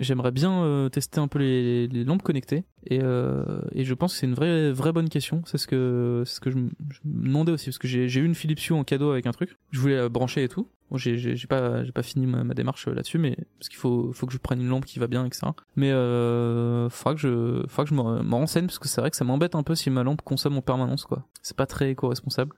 j'aimerais 0.00 0.32
bien 0.32 0.62
euh, 0.64 0.88
tester 0.88 1.20
un 1.20 1.28
peu 1.28 1.38
les, 1.38 1.86
les 1.88 2.04
lampes 2.04 2.22
connectées 2.22 2.64
et, 2.86 3.00
euh, 3.02 3.60
et 3.72 3.84
je 3.84 3.94
pense 3.94 4.12
que 4.12 4.18
c'est 4.20 4.26
une 4.26 4.34
vraie 4.34 4.72
vraie 4.72 4.92
bonne 4.92 5.08
question. 5.08 5.42
C'est 5.46 5.58
ce 5.58 5.66
que 5.66 6.22
ce 6.26 6.40
que 6.40 6.50
je, 6.50 6.56
je 6.56 6.98
me 7.04 7.24
demandais 7.24 7.52
aussi 7.52 7.66
parce 7.66 7.78
que 7.78 7.88
j'ai 7.88 8.06
eu 8.20 8.24
une 8.24 8.34
Philips 8.34 8.68
Hue 8.68 8.72
en 8.72 8.84
cadeau 8.84 9.10
avec 9.10 9.26
un 9.26 9.32
truc. 9.32 9.56
Je 9.70 9.80
voulais 9.80 9.96
la 9.96 10.08
brancher 10.08 10.44
et 10.44 10.48
tout. 10.48 10.68
Bon, 10.90 10.98
j'ai 10.98 11.34
pas 11.48 11.84
j'ai 11.84 11.92
pas 11.92 12.02
fini 12.02 12.26
ma, 12.26 12.44
ma 12.44 12.54
démarche 12.54 12.88
euh, 12.88 12.94
là-dessus, 12.94 13.18
mais 13.18 13.36
parce 13.58 13.68
qu'il 13.68 13.78
faut 13.78 14.12
faut 14.12 14.26
que 14.26 14.32
je 14.32 14.38
prenne 14.38 14.60
une 14.60 14.68
lampe 14.68 14.84
qui 14.84 14.98
va 14.98 15.06
bien, 15.06 15.24
etc. 15.24 15.46
Mais 15.76 15.90
euh, 15.90 16.90
faudra 16.90 17.14
que 17.14 17.20
je 17.20 17.64
faudra 17.68 17.84
que 17.84 17.90
je 17.90 17.94
me 17.94 18.34
renseigne 18.34 18.66
parce 18.66 18.78
que 18.78 18.88
c'est 18.88 19.00
vrai 19.00 19.10
que 19.10 19.16
ça 19.16 19.24
m'embête 19.24 19.54
un 19.54 19.62
peu 19.62 19.74
si 19.74 19.88
ma 19.90 20.02
lampe 20.02 20.22
consomme 20.22 20.56
en 20.58 20.62
permanence 20.62 21.04
quoi. 21.04 21.26
C'est 21.42 21.56
pas 21.56 21.66
très 21.66 21.90
éco-responsable. 21.90 22.54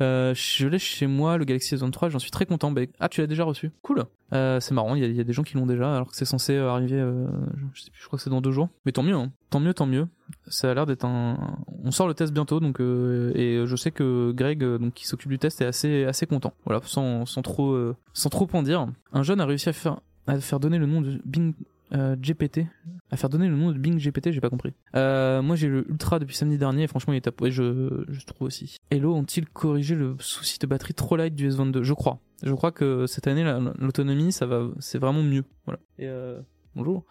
Euh, 0.00 0.32
je 0.34 0.66
l'ai 0.68 0.78
chez 0.78 1.06
moi, 1.06 1.38
le 1.38 1.44
Galaxy 1.44 1.74
S23, 1.74 2.10
j'en 2.10 2.18
suis 2.18 2.30
très 2.30 2.46
content. 2.46 2.70
Bah, 2.70 2.82
ah, 3.00 3.08
tu 3.08 3.20
l'as 3.20 3.26
déjà 3.26 3.44
reçu 3.44 3.70
Cool 3.82 4.04
euh, 4.32 4.60
C'est 4.60 4.74
marrant, 4.74 4.94
il 4.94 5.04
y, 5.04 5.20
a- 5.20 5.24
des 5.24 5.32
gens 5.32 5.42
qui 5.42 5.56
l'ont 5.56 5.66
déjà, 5.66 5.94
alors 5.94 6.08
que 6.08 6.16
c'est 6.16 6.24
censé 6.24 6.54
euh, 6.54 6.70
arriver, 6.70 7.00
euh, 7.00 7.26
je 7.74 7.82
sais 7.82 7.90
plus, 7.90 8.00
je 8.00 8.06
crois 8.06 8.16
que 8.18 8.22
c'est 8.22 8.30
dans 8.30 8.40
deux 8.40 8.52
jours. 8.52 8.68
Mais 8.86 8.92
tant 8.92 9.02
mieux, 9.02 9.14
hein. 9.14 9.32
tant 9.50 9.60
mieux, 9.60 9.74
tant 9.74 9.86
mieux. 9.86 10.06
Ça 10.46 10.70
a 10.70 10.74
l'air 10.74 10.86
d'être 10.86 11.04
un... 11.04 11.56
On 11.84 11.90
sort 11.90 12.06
le 12.06 12.14
test 12.14 12.32
bientôt, 12.32 12.60
donc 12.60 12.80
euh, 12.80 13.32
et 13.34 13.66
je 13.66 13.76
sais 13.76 13.90
que 13.90 14.32
Greg, 14.32 14.62
donc, 14.62 14.94
qui 14.94 15.06
s'occupe 15.06 15.30
du 15.30 15.38
test, 15.38 15.60
est 15.60 15.66
assez, 15.66 16.04
assez 16.04 16.26
content. 16.26 16.52
Voilà, 16.64 16.80
sans, 16.84 17.26
sans, 17.26 17.42
trop, 17.42 17.76
sans 18.12 18.28
trop 18.28 18.48
en 18.52 18.62
dire. 18.62 18.86
Un 19.12 19.22
jeune 19.22 19.40
a 19.40 19.46
réussi 19.46 19.68
à 19.68 19.72
faire, 19.72 20.00
à 20.26 20.38
faire 20.38 20.60
donner 20.60 20.78
le 20.78 20.86
nom 20.86 21.00
de 21.00 21.20
Bing 21.24 21.54
GPT 21.92 22.66
à 23.10 23.16
faire 23.16 23.28
donner 23.30 23.48
le 23.48 23.56
nom 23.56 23.72
de 23.72 23.78
Bing 23.78 23.98
GPT, 23.98 24.32
j'ai 24.32 24.40
pas 24.40 24.50
compris. 24.50 24.74
Euh, 24.94 25.40
moi 25.42 25.56
j'ai 25.56 25.68
le 25.68 25.88
Ultra 25.90 26.18
depuis 26.18 26.34
samedi 26.36 26.58
dernier 26.58 26.82
et 26.84 26.86
franchement 26.86 27.12
il 27.12 27.16
est 27.16 27.20
top. 27.22 27.42
Je, 27.48 28.04
je 28.08 28.24
trouve 28.26 28.46
aussi. 28.46 28.76
Hello 28.90 29.14
ont-ils 29.14 29.46
corrigé 29.48 29.94
le 29.94 30.16
souci 30.18 30.58
de 30.58 30.66
batterie 30.66 30.94
trop 30.94 31.16
light 31.16 31.34
du 31.34 31.48
S22? 31.48 31.82
Je 31.82 31.94
crois. 31.94 32.20
Je 32.42 32.52
crois 32.54 32.70
que 32.72 33.06
cette 33.06 33.26
année 33.26 33.44
la- 33.44 33.60
l'autonomie 33.78 34.32
ça 34.32 34.46
va, 34.46 34.68
c'est 34.78 34.98
vraiment 34.98 35.22
mieux. 35.22 35.44
Voilà. 35.64 35.80
Et 35.98 36.06
euh, 36.06 36.40
bonjour. 36.74 37.04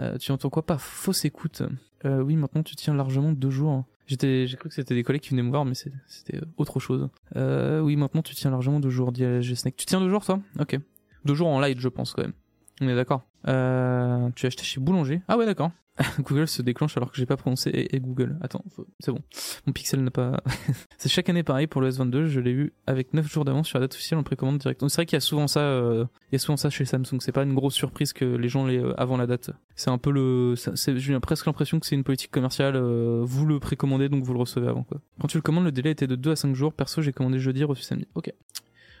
Euh, 0.00 0.18
tu 0.18 0.30
entends 0.32 0.50
quoi? 0.50 0.64
Pas 0.64 0.78
Fausse 0.78 1.24
écoute. 1.24 1.62
Euh, 2.04 2.20
oui, 2.20 2.36
maintenant 2.36 2.62
tu 2.62 2.76
tiens 2.76 2.94
largement 2.94 3.32
deux 3.32 3.50
jours. 3.50 3.84
J'étais, 4.06 4.46
j'ai 4.46 4.58
cru 4.58 4.68
que 4.68 4.74
c'était 4.74 4.94
des 4.94 5.02
collègues 5.02 5.22
qui 5.22 5.30
venaient 5.30 5.42
me 5.42 5.48
voir, 5.48 5.64
mais 5.64 5.72
c'était 5.74 6.38
autre 6.58 6.78
chose. 6.78 7.08
Euh, 7.36 7.80
oui, 7.80 7.96
maintenant 7.96 8.20
tu 8.20 8.34
tiens 8.34 8.50
largement 8.50 8.78
deux 8.78 8.90
jours, 8.90 9.12
dit 9.12 9.24
Snake. 9.56 9.76
Tu 9.76 9.86
tiens 9.86 9.98
deux 10.00 10.10
jours 10.10 10.22
toi? 10.26 10.40
Ok. 10.60 10.78
Deux 11.24 11.34
jours 11.34 11.48
en 11.48 11.58
light, 11.58 11.80
je 11.80 11.88
pense 11.88 12.12
quand 12.12 12.20
même. 12.20 12.34
On 12.82 12.88
est 12.88 12.94
d'accord? 12.94 13.22
Euh, 13.48 14.30
tu 14.34 14.46
as 14.46 14.48
acheté 14.48 14.64
chez 14.64 14.80
Boulanger. 14.80 15.22
Ah 15.28 15.36
ouais, 15.36 15.46
d'accord. 15.46 15.70
Google 16.18 16.48
se 16.48 16.60
déclenche 16.60 16.96
alors 16.96 17.12
que 17.12 17.16
j'ai 17.16 17.26
pas 17.26 17.36
prononcé 17.36 17.70
et, 17.70 18.00
Google. 18.00 18.36
Attends, 18.40 18.64
c'est 18.98 19.12
bon. 19.12 19.20
Mon 19.66 19.72
pixel 19.72 20.02
n'a 20.02 20.10
pas. 20.10 20.42
c'est 20.98 21.08
chaque 21.08 21.28
année 21.28 21.44
pareil 21.44 21.68
pour 21.68 21.80
le 21.80 21.90
S22. 21.90 22.26
Je 22.26 22.40
l'ai 22.40 22.50
eu 22.50 22.72
avec 22.88 23.14
9 23.14 23.30
jours 23.30 23.44
d'avance 23.44 23.68
sur 23.68 23.78
la 23.78 23.84
date 23.84 23.94
officielle 23.94 24.18
en 24.18 24.24
précommande 24.24 24.58
direct. 24.58 24.80
Donc 24.80 24.90
c'est 24.90 24.96
vrai 24.96 25.06
qu'il 25.06 25.14
y 25.14 25.18
a 25.18 25.20
souvent 25.20 25.46
ça. 25.46 25.60
euh, 25.60 26.04
il 26.32 26.34
y 26.34 26.36
a 26.36 26.38
souvent 26.40 26.56
ça 26.56 26.68
chez 26.68 26.84
Samsung. 26.84 27.20
C'est 27.20 27.30
pas 27.30 27.44
une 27.44 27.54
grosse 27.54 27.74
surprise 27.74 28.12
que 28.12 28.24
les 28.24 28.48
gens 28.48 28.66
l'aient 28.66 28.82
euh, 28.82 29.00
avant 29.00 29.16
la 29.16 29.28
date. 29.28 29.50
C'est 29.76 29.90
un 29.90 29.98
peu 29.98 30.10
le. 30.10 30.56
J'ai 30.74 31.20
presque 31.20 31.46
l'impression 31.46 31.78
que 31.78 31.86
c'est 31.86 31.94
une 31.94 32.04
politique 32.04 32.32
commerciale. 32.32 32.76
vous 32.76 33.46
le 33.46 33.60
précommandez 33.60 34.08
donc 34.08 34.24
vous 34.24 34.32
le 34.32 34.40
recevez 34.40 34.66
avant 34.66 34.82
quoi. 34.82 35.00
Quand 35.20 35.28
tu 35.28 35.38
le 35.38 35.42
commandes, 35.42 35.64
le 35.64 35.72
délai 35.72 35.90
était 35.90 36.08
de 36.08 36.16
2 36.16 36.32
à 36.32 36.36
5 36.36 36.56
jours. 36.56 36.72
Perso, 36.72 37.02
j'ai 37.02 37.12
commandé 37.12 37.38
jeudi, 37.38 37.62
reçu 37.62 37.84
samedi. 37.84 38.08
Ok. 38.16 38.32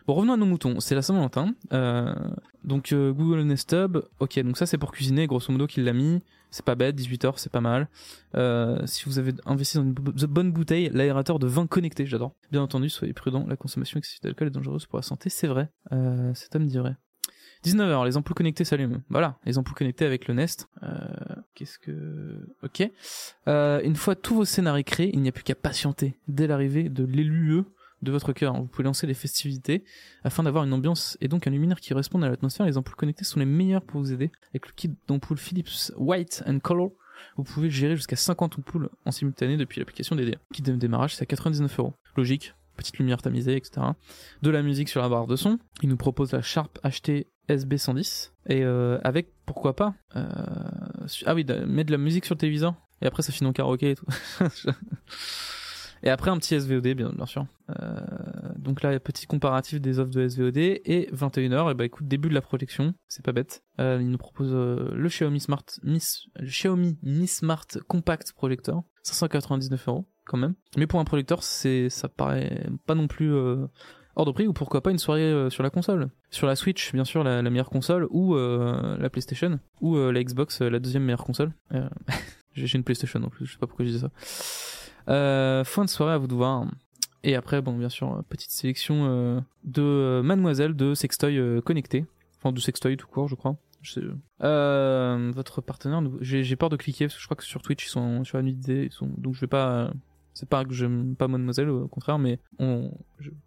Bon, 0.06 0.14
revenons 0.14 0.34
à 0.34 0.36
nos 0.36 0.44
moutons. 0.46 0.80
C'est 0.80 0.94
la 0.94 1.02
Saint-Valentin. 1.02 1.54
Euh, 1.72 2.14
donc 2.62 2.92
euh, 2.92 3.12
Google 3.12 3.40
Nest 3.42 3.72
Hub. 3.72 3.98
Ok, 4.20 4.38
donc 4.40 4.56
ça 4.58 4.66
c'est 4.66 4.76
pour 4.78 4.92
cuisiner. 4.92 5.26
Grosso 5.26 5.50
modo, 5.50 5.66
qu'il 5.66 5.84
l'a 5.84 5.92
mis. 5.94 6.20
C'est 6.50 6.64
pas 6.64 6.74
bête. 6.74 6.94
18 6.94 7.24
heures, 7.24 7.38
c'est 7.38 7.50
pas 7.50 7.60
mal. 7.62 7.88
Euh, 8.36 8.80
si 8.86 9.04
vous 9.06 9.18
avez 9.18 9.32
investi 9.46 9.78
dans 9.78 9.82
une 9.84 9.92
bo- 9.94 10.12
bonne 10.28 10.52
bouteille, 10.52 10.90
l'aérateur 10.92 11.38
de 11.38 11.46
vin 11.46 11.66
connecté, 11.66 12.04
j'adore. 12.06 12.34
Bien 12.52 12.62
entendu, 12.62 12.90
soyez 12.90 13.12
prudents. 13.14 13.46
La 13.48 13.56
consommation 13.56 13.98
excessive 13.98 14.20
d'alcool 14.22 14.48
est 14.48 14.50
dangereuse 14.52 14.86
pour 14.86 14.98
la 14.98 15.02
santé. 15.02 15.30
C'est 15.30 15.48
vrai. 15.48 15.70
Cet 16.34 16.54
homme 16.54 16.66
dit 16.66 16.76
vrai. 16.78 16.96
19h, 17.64 18.04
les 18.04 18.16
ampoules 18.18 18.34
connectées 18.34 18.64
s'allument. 18.64 18.98
Voilà, 19.08 19.38
les 19.46 19.56
ampoules 19.56 19.74
connectées 19.74 20.04
avec 20.04 20.28
le 20.28 20.34
Nest. 20.34 20.68
Euh, 20.82 20.98
Qu'est-ce 21.54 21.78
que... 21.78 22.46
Ok. 22.62 22.82
Une 23.46 23.96
fois 23.96 24.14
tous 24.16 24.34
vos 24.34 24.44
scénarios 24.44 24.84
créés, 24.84 25.10
il 25.14 25.22
n'y 25.22 25.30
a 25.30 25.32
plus 25.32 25.44
qu'à 25.44 25.54
patienter 25.54 26.14
dès 26.28 26.46
l'arrivée 26.46 26.90
de 26.90 27.04
l'élu 27.04 27.62
de 28.04 28.12
votre 28.12 28.32
cœur. 28.32 28.54
Vous 28.54 28.66
pouvez 28.66 28.84
lancer 28.84 29.06
les 29.06 29.14
festivités 29.14 29.84
afin 30.22 30.42
d'avoir 30.42 30.64
une 30.64 30.72
ambiance 30.72 31.16
et 31.20 31.28
donc 31.28 31.46
un 31.46 31.50
luminaire 31.50 31.80
qui 31.80 31.88
corresponde 31.88 32.24
à 32.24 32.28
l'atmosphère. 32.28 32.66
Les 32.66 32.76
ampoules 32.76 32.96
connectées 32.96 33.24
sont 33.24 33.40
les 33.40 33.46
meilleures 33.46 33.82
pour 33.82 34.00
vous 34.00 34.12
aider. 34.12 34.30
Avec 34.50 34.66
le 34.66 34.72
kit 34.74 34.94
d'ampoules 35.08 35.38
Philips 35.38 35.92
White 35.96 36.44
and 36.46 36.60
Color, 36.60 36.92
vous 37.36 37.44
pouvez 37.44 37.70
gérer 37.70 37.96
jusqu'à 37.96 38.16
50 38.16 38.58
ampoules 38.58 38.90
en 39.04 39.10
simultané 39.10 39.56
depuis 39.56 39.80
l'application 39.80 40.16
DD. 40.16 40.36
Kit 40.52 40.62
de 40.62 40.76
démarrage, 40.76 41.16
c'est 41.16 41.22
à 41.22 41.26
99 41.26 41.78
euros. 41.78 41.94
Logique. 42.16 42.54
Petite 42.76 42.98
lumière 42.98 43.22
tamisée, 43.22 43.56
etc. 43.56 43.86
De 44.42 44.50
la 44.50 44.62
musique 44.62 44.88
sur 44.88 45.00
la 45.00 45.08
barre 45.08 45.28
de 45.28 45.36
son. 45.36 45.58
Il 45.82 45.88
nous 45.88 45.96
propose 45.96 46.32
la 46.32 46.42
Sharp 46.42 46.78
HT 46.82 47.26
SB110 47.48 48.32
et 48.48 48.62
euh, 48.62 48.98
avec 49.04 49.28
pourquoi 49.46 49.76
pas 49.76 49.94
euh, 50.16 50.24
ah 51.26 51.34
oui 51.34 51.44
mettre 51.66 51.88
de 51.88 51.92
la 51.92 51.98
musique 51.98 52.24
sur 52.24 52.34
le 52.34 52.38
téléviseur 52.38 52.74
et 53.02 53.06
après 53.06 53.22
ça 53.22 53.32
finit 53.32 53.48
en 53.48 53.52
karaoké 53.52 53.90
et 53.90 53.94
tout 53.96 54.06
et 56.04 56.10
après 56.10 56.30
un 56.30 56.36
petit 56.36 56.60
SVOD 56.60 56.88
bien, 56.94 57.26
sûr. 57.26 57.46
Euh, 57.70 57.96
donc 58.58 58.82
là 58.82 59.00
petit 59.00 59.26
comparatif 59.26 59.80
des 59.80 59.98
offres 59.98 60.10
de 60.10 60.28
SVOD 60.28 60.58
et 60.58 61.08
21h 61.12 61.70
et 61.70 61.74
bah 61.74 61.86
écoute 61.86 62.06
début 62.06 62.28
de 62.28 62.34
la 62.34 62.42
projection 62.42 62.94
c'est 63.08 63.24
pas 63.24 63.32
bête. 63.32 63.64
Euh, 63.80 63.98
il 64.00 64.10
nous 64.10 64.18
propose 64.18 64.52
euh, 64.52 64.90
le 64.94 65.08
Xiaomi 65.08 65.40
Smart 65.40 65.64
Miss 65.82 66.26
le 66.36 66.46
Xiaomi 66.46 66.98
Mi 67.02 67.26
Smart 67.26 67.66
Compact 67.88 68.32
Projector. 68.34 68.84
599 69.02 69.88
euros 69.88 70.06
quand 70.26 70.36
même. 70.36 70.54
Mais 70.76 70.86
pour 70.86 71.00
un 71.00 71.04
projecteur 71.04 71.42
ça 71.42 72.08
paraît 72.08 72.66
pas 72.86 72.94
non 72.94 73.08
plus 73.08 73.32
euh, 73.32 73.66
hors 74.14 74.26
de 74.26 74.32
prix. 74.32 74.46
Ou 74.46 74.52
pourquoi 74.52 74.82
pas 74.82 74.90
une 74.90 74.98
soirée 74.98 75.48
sur 75.50 75.62
la 75.62 75.70
console. 75.70 76.10
Sur 76.30 76.46
la 76.46 76.54
Switch 76.54 76.92
bien 76.92 77.04
sûr 77.04 77.24
la, 77.24 77.42
meilleure 77.42 77.70
console. 77.70 78.06
Ou 78.10 78.34
la 78.34 79.08
PlayStation. 79.10 79.58
Ou 79.80 79.96
la 79.96 80.22
Xbox 80.22 80.60
la 80.60 80.80
deuxième 80.80 81.04
meilleure 81.04 81.24
console. 81.24 81.52
J'ai 82.52 82.76
une 82.76 82.84
PlayStation 82.84 83.22
en 83.22 83.30
plus. 83.30 83.46
Je 83.46 83.52
sais 83.52 83.58
pas 83.58 83.66
pourquoi 83.66 83.86
je 83.86 83.90
dis 83.90 83.98
ça 83.98 84.10
fin 85.06 85.84
de 85.84 85.90
soirée 85.90 86.14
à 86.14 86.18
vous 86.18 86.26
de 86.26 86.34
voir 86.34 86.66
et 87.24 87.34
après 87.34 87.62
bon 87.62 87.76
bien 87.76 87.88
sûr 87.88 88.12
euh, 88.12 88.22
petite 88.28 88.50
sélection 88.50 89.06
euh, 89.06 89.40
de 89.64 89.82
euh, 89.82 90.22
Mademoiselle 90.22 90.74
de 90.74 90.94
sextoy 90.94 91.38
euh, 91.38 91.60
connecté 91.60 92.04
enfin 92.38 92.52
de 92.52 92.60
sextoy 92.60 92.96
tout 92.96 93.06
court 93.06 93.28
je 93.28 93.34
crois. 93.34 93.56
Euh, 94.42 95.30
votre 95.34 95.60
partenaire, 95.60 96.02
j'ai 96.20 96.56
peur 96.56 96.70
de 96.70 96.76
cliquer 96.76 97.06
parce 97.06 97.16
que 97.16 97.20
je 97.20 97.26
crois 97.26 97.36
que 97.36 97.44
sur 97.44 97.60
Twitch 97.60 97.84
ils 97.84 97.90
sont 97.90 98.24
sur 98.24 98.38
la 98.40 98.48
ils 98.48 98.88
sont 98.90 99.10
donc 99.18 99.34
je 99.34 99.40
vais 99.40 99.46
pas. 99.46 99.72
euh, 99.72 99.90
C'est 100.32 100.48
pas 100.48 100.64
que 100.64 100.72
j'aime 100.72 101.14
pas 101.16 101.28
Mademoiselle, 101.28 101.68
au 101.68 101.86
contraire, 101.86 102.18
mais 102.18 102.38
on, 102.58 102.92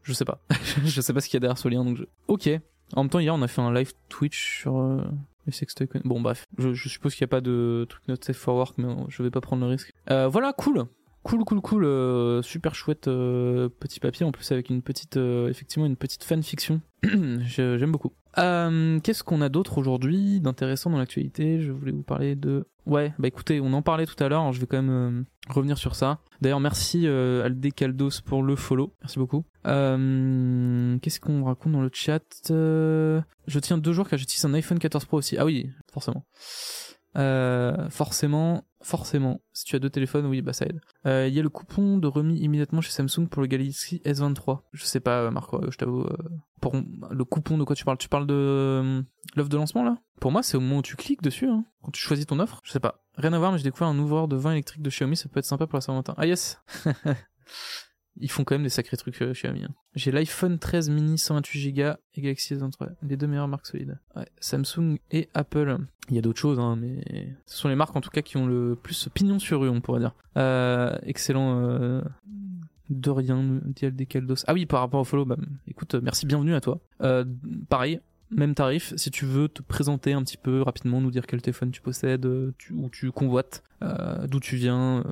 je, 0.04 0.14
sais 0.14 0.26
pas, 0.26 0.40
je 0.86 1.02
sais 1.02 1.12
pas 1.12 1.22
ce 1.22 1.28
qu'il 1.28 1.36
y 1.36 1.38
a 1.38 1.40
derrière 1.40 1.58
ce 1.58 1.68
lien, 1.68 1.84
donc 1.84 1.98
je. 1.98 2.04
Ok. 2.28 2.50
En 2.94 3.04
même 3.04 3.10
temps, 3.10 3.20
hier 3.20 3.34
on 3.34 3.42
a 3.42 3.48
fait 3.48 3.62
un 3.62 3.74
live 3.74 3.94
Twitch 4.10 4.60
sur 4.62 4.78
euh, 4.78 5.04
les 5.48 6.02
Bon 6.06 6.22
bref, 6.22 6.46
je, 6.58 6.74
suppose 6.88 7.14
qu'il 7.14 7.22
y 7.22 7.26
a 7.26 7.28
pas 7.28 7.42
de 7.42 7.86
truc 7.90 8.08
not 8.08 8.16
safe 8.22 8.38
for 8.38 8.56
work, 8.56 8.78
mais 8.78 8.86
euh, 8.88 9.06
je 9.08 9.24
vais 9.24 9.32
pas 9.32 9.42
prendre 9.42 9.64
le 9.64 9.70
risque. 9.70 9.92
Euh, 10.12 10.28
voilà, 10.28 10.54
cool. 10.54 10.86
Cool, 11.28 11.44
cool, 11.44 11.60
cool, 11.60 11.84
euh, 11.84 12.42
super 12.42 12.74
chouette 12.74 13.10
euh, 13.10 13.68
petit 13.68 14.00
papier 14.00 14.26
en 14.26 14.32
plus 14.32 14.50
avec 14.54 14.70
une 14.70 14.82
petite, 14.82 15.18
euh, 15.18 15.50
effectivement 15.50 15.86
une 15.86 15.98
petite 15.98 16.24
fanfiction. 16.24 16.80
J'aime 17.04 17.92
beaucoup. 17.92 18.14
Qu'est-ce 18.34 19.24
qu'on 19.26 19.42
a 19.42 19.50
d'autre 19.50 19.78
aujourd'hui 19.78 20.40
d'intéressant 20.40 20.90
dans 20.90 20.98
l'actualité? 20.98 21.60
Je 21.60 21.74
voulais 21.74 21.92
vous 21.92 22.04
parler 22.04 22.36
de. 22.36 22.66
Ouais, 22.86 23.14
bah 23.20 23.28
écoutez, 23.28 23.60
on 23.60 23.74
en 23.74 23.82
parlait 23.82 24.06
tout 24.06 24.24
à 24.24 24.30
l'heure. 24.30 24.54
Je 24.54 24.62
vais 24.62 24.68
quand 24.68 24.82
même 24.82 25.26
revenir 25.50 25.78
sur 25.78 25.96
ça. 25.96 26.20
D'ailleurs, 26.40 26.62
merci 26.62 27.08
Aldé 27.08 27.72
Caldos 27.72 28.22
pour 28.24 28.42
le 28.42 28.56
follow. 28.56 28.94
Merci 29.02 29.20
beaucoup. 29.20 29.44
Qu'est-ce 29.66 31.20
qu'on 31.20 31.44
raconte 31.44 31.74
dans 31.74 31.82
le 31.82 31.90
chat? 31.92 32.24
Je 32.48 33.60
tiens 33.60 33.78
deux 33.78 33.92
jours 33.92 34.08
car 34.08 34.18
j'utilise 34.18 34.46
un 34.46 34.54
iPhone 34.54 34.80
14 34.80 35.04
Pro 35.06 35.18
aussi. 35.18 35.36
Ah 35.38 35.44
oui, 35.44 35.72
forcément. 35.92 36.24
Euh, 37.18 37.90
forcément, 37.90 38.64
forcément. 38.82 39.42
Si 39.54 39.66
tu 39.66 39.76
as 39.76 39.80
deux 39.80 39.90
téléphones, 39.90 40.26
oui, 40.28 40.42
bah 40.42 40.54
ça 40.54 40.66
aide. 40.66 40.80
Euh, 41.06 41.28
Il 41.28 41.34
y 41.34 41.40
a 41.40 41.44
le 41.44 41.50
coupon 41.50 41.98
de 41.98 42.08
remis 42.08 42.38
immédiatement 42.40 42.82
chez 42.82 42.92
Samsung 42.92 43.28
pour 43.30 43.42
le 43.42 43.48
Galaxy 43.48 44.02
S23. 44.06 44.60
Je 44.74 44.86
sais 44.86 45.00
pas, 45.00 45.32
Marco, 45.32 45.58
euh, 45.64 45.72
je 45.72 45.78
t'avoue. 45.78 46.06
pour 46.62 46.76
le 47.10 47.26
coupon 47.26 47.58
de 47.58 47.64
quoi 47.64 47.76
tu 47.76 47.86
parles? 47.86 47.98
Tu 47.98 48.10
parles 48.10 48.28
de 48.28 49.04
l'offre 49.36 49.50
de 49.50 49.58
lancement 49.58 49.84
là? 49.84 49.98
Pour 50.20 50.32
moi, 50.32 50.44
c'est 50.44 50.58
au 50.58 50.60
moment 50.60 50.78
où 50.78 50.82
tu 50.82 50.96
cliques 50.96 51.22
dessus, 51.22 51.48
hein, 51.48 51.64
quand 51.84 51.92
tu 51.92 52.02
choisis 52.02 52.26
ton 52.26 52.40
offre. 52.40 52.60
Je 52.64 52.72
sais 52.72 52.80
pas. 52.80 53.04
Rien 53.16 53.34
à 53.34 53.40
voir, 53.40 53.52
mais 53.52 53.58
j'ai 53.58 53.64
découvert 53.64 53.88
un 53.88 53.98
ouvreur 53.98 54.28
de 54.28 54.36
vin 54.36 54.52
électrique 54.52 54.82
de 54.84 54.90
Xiaomi, 54.90 55.16
ça 55.18 55.28
peut 55.30 55.40
être 55.40 55.46
sympa 55.46 55.66
pour 55.66 55.78
la 55.78 55.82
Saint-Valentin. 55.82 56.14
Ah 56.18 56.28
yes 56.28 56.60
Ils 58.20 58.32
font 58.32 58.44
quand 58.44 58.56
même 58.56 58.64
des 58.64 58.70
sacrés 58.70 58.98
trucs 58.98 59.22
euh, 59.22 59.34
Xiaomi. 59.34 59.64
hein. 59.64 59.74
J'ai 59.96 60.12
l'iPhone 60.12 60.58
13 60.60 60.90
mini 60.90 61.16
128Go 61.16 61.96
et 62.16 62.22
Galaxy 62.22 62.56
S23. 62.56 62.90
Les 63.04 63.18
deux 63.18 63.28
meilleures 63.28 63.48
marques 63.48 63.68
solides. 63.68 64.00
Samsung 64.40 64.98
et 65.12 65.30
Apple. 65.34 65.78
Il 66.10 66.16
y 66.16 66.20
a 66.20 66.22
d'autres 66.22 66.40
choses, 66.40 66.60
hein, 66.60 66.76
mais 66.76 67.36
ce 67.46 67.58
sont 67.58 67.70
les 67.70 67.76
marques 67.76 67.96
en 67.96 68.02
tout 68.02 68.10
cas 68.10 68.22
qui 68.22 68.38
ont 68.38 68.48
le 68.48 68.76
plus 68.82 69.10
pignon 69.14 69.40
sur 69.40 69.62
rue, 69.62 69.70
on 69.70 69.82
pourrait 69.82 70.00
dire. 70.00 70.16
Euh, 70.38 70.98
excellent. 71.04 71.62
Euh... 71.62 72.02
De 72.90 73.10
rien, 73.10 73.44
dit 73.66 73.92
des 73.92 74.06
Caldos. 74.06 74.36
Ah 74.48 74.54
oui, 74.54 74.66
par 74.66 74.80
rapport 74.80 75.02
au 75.02 75.04
follow, 75.04 75.26
bah, 75.26 75.36
écoute, 75.68 75.96
merci, 75.96 76.26
bienvenue 76.26 76.56
à 76.56 76.62
toi. 76.62 76.80
Pareil, 77.68 78.00
même 78.32 78.56
tarif, 78.56 78.94
si 78.96 79.12
tu 79.12 79.26
veux 79.26 79.50
te 79.50 79.62
présenter 79.62 80.14
un 80.14 80.24
petit 80.24 80.38
peu 80.38 80.62
rapidement, 80.62 81.02
nous 81.02 81.12
dire 81.12 81.28
quel 81.28 81.42
téléphone 81.42 81.72
tu 81.72 81.82
possèdes, 81.82 82.26
tu, 82.58 82.72
où 82.72 82.90
tu 82.90 83.12
convoites, 83.12 83.62
d'où 83.82 84.40
tu 84.40 84.56
viens, 84.56 85.04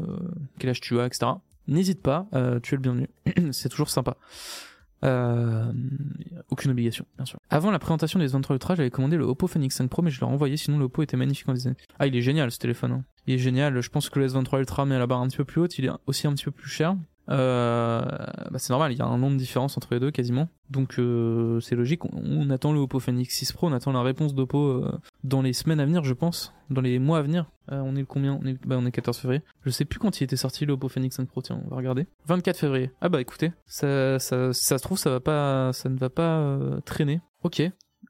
quel 0.58 0.70
âge 0.70 0.80
tu 0.80 0.98
as, 1.02 1.06
etc. 1.08 1.34
N'hésite 1.68 2.02
pas, 2.02 2.28
euh, 2.34 2.60
tu 2.60 2.76
es 2.76 2.78
le 2.78 2.82
bienvenu. 2.82 3.10
C'est 3.52 3.70
toujours 3.70 3.90
sympa. 3.90 4.18
Euh, 5.04 5.72
aucune 6.50 6.72
obligation, 6.72 7.06
bien 7.18 7.26
sûr. 7.26 7.40
Avant 7.50 7.70
la 7.70 7.80
présentation 7.80 8.20
des 8.20 8.34
S23 8.34 8.54
Ultra, 8.54 8.76
j'avais 8.76 8.90
commandé 8.90 9.18
le 9.18 9.26
Oppo 9.26 9.48
Phoenix 9.48 9.76
5 9.76 9.90
Pro, 9.90 10.02
mais 10.02 10.10
je 10.10 10.20
l'ai 10.20 10.26
renvoyé, 10.26 10.58
sinon 10.58 10.78
le 10.78 10.86
Oppo 10.86 11.04
était 11.04 11.18
magnifique 11.18 11.48
en 11.50 11.54
design. 11.54 11.76
Ah, 12.00 12.08
il 12.08 12.16
est 12.16 12.22
génial 12.22 12.50
ce 12.52 12.58
téléphone. 12.58 12.92
Hein. 12.92 13.04
Il 13.28 13.36
est 13.36 13.40
génial. 13.40 13.80
Je 13.82 13.90
pense 13.90 14.10
que 14.10 14.20
le 14.20 14.28
S23 14.28 14.60
Ultra 14.60 14.86
met 14.86 14.98
la 14.98 15.08
barre 15.08 15.22
un 15.22 15.28
petit 15.28 15.38
peu 15.38 15.46
plus 15.46 15.62
haute. 15.62 15.78
Il 15.78 15.86
est 15.86 15.92
aussi 16.08 16.28
un 16.28 16.34
petit 16.34 16.46
peu 16.46 16.52
plus 16.52 16.70
cher. 16.70 16.96
Euh, 17.30 18.02
bah 18.52 18.60
c'est 18.60 18.70
normal, 18.72 18.92
il 18.92 18.98
y 18.98 19.02
a 19.02 19.06
un 19.06 19.18
long 19.18 19.32
de 19.32 19.38
différence 19.38 19.78
entre 19.78 19.94
les 19.94 20.00
deux 20.00 20.12
quasiment. 20.12 20.48
Donc 20.70 21.00
euh, 21.00 21.60
c'est 21.60 21.76
logique, 21.76 22.06
on, 22.06 22.50
attend 22.50 22.74
le 22.74 22.80
Oppo 22.80 23.00
Phoenix 23.00 23.36
6 23.36 23.54
Pro, 23.54 23.68
on 23.68 23.74
attend 23.74 23.92
la 23.92 24.02
réponse 24.02 24.34
d'Oppo 24.34 24.68
euh, 24.68 25.00
dans 25.24 25.42
les 25.42 25.54
semaines 25.54 25.80
à 25.80 25.86
venir, 25.86 26.04
je 26.04 26.14
pense, 26.14 26.54
dans 26.70 26.82
les 26.82 27.00
mois 27.00 27.20
à 27.20 27.22
venir. 27.22 27.50
Euh, 27.72 27.82
on 27.84 27.96
est 27.96 28.00
le 28.00 28.06
combien? 28.06 28.40
On 28.42 28.46
est, 28.46 28.58
bah, 28.66 28.76
on 28.80 28.86
est 28.86 28.92
14 28.92 29.18
février. 29.18 29.42
Je 29.64 29.70
sais 29.70 29.86
plus 29.86 30.00
quand 30.00 30.20
il 30.20 30.24
était 30.24 30.36
sorti 30.36 30.66
le 30.66 30.74
Oppo 30.74 30.88
Phoenix 30.90 31.16
5 31.16 31.28
Pro, 31.28 31.42
tiens, 31.42 31.62
on 31.66 31.70
va 31.70 31.78
regarder. 31.78 32.08
24 32.28 32.58
février. 32.58 32.92
Ah 33.02 33.10
bah 33.10 33.22
écoutez, 33.22 33.52
ça, 33.66 34.20
ça, 34.20 34.54
ça 34.54 34.78
se 34.78 34.84
trouve, 34.84 34.98
ça 34.98 35.10
va 35.10 35.20
pas, 35.20 35.74
ça 35.74 35.90
ne 35.90 35.98
va 35.98 36.10
pas 36.10 36.40
euh, 36.40 36.80
traîner. 36.82 37.22
Ok. 37.44 37.62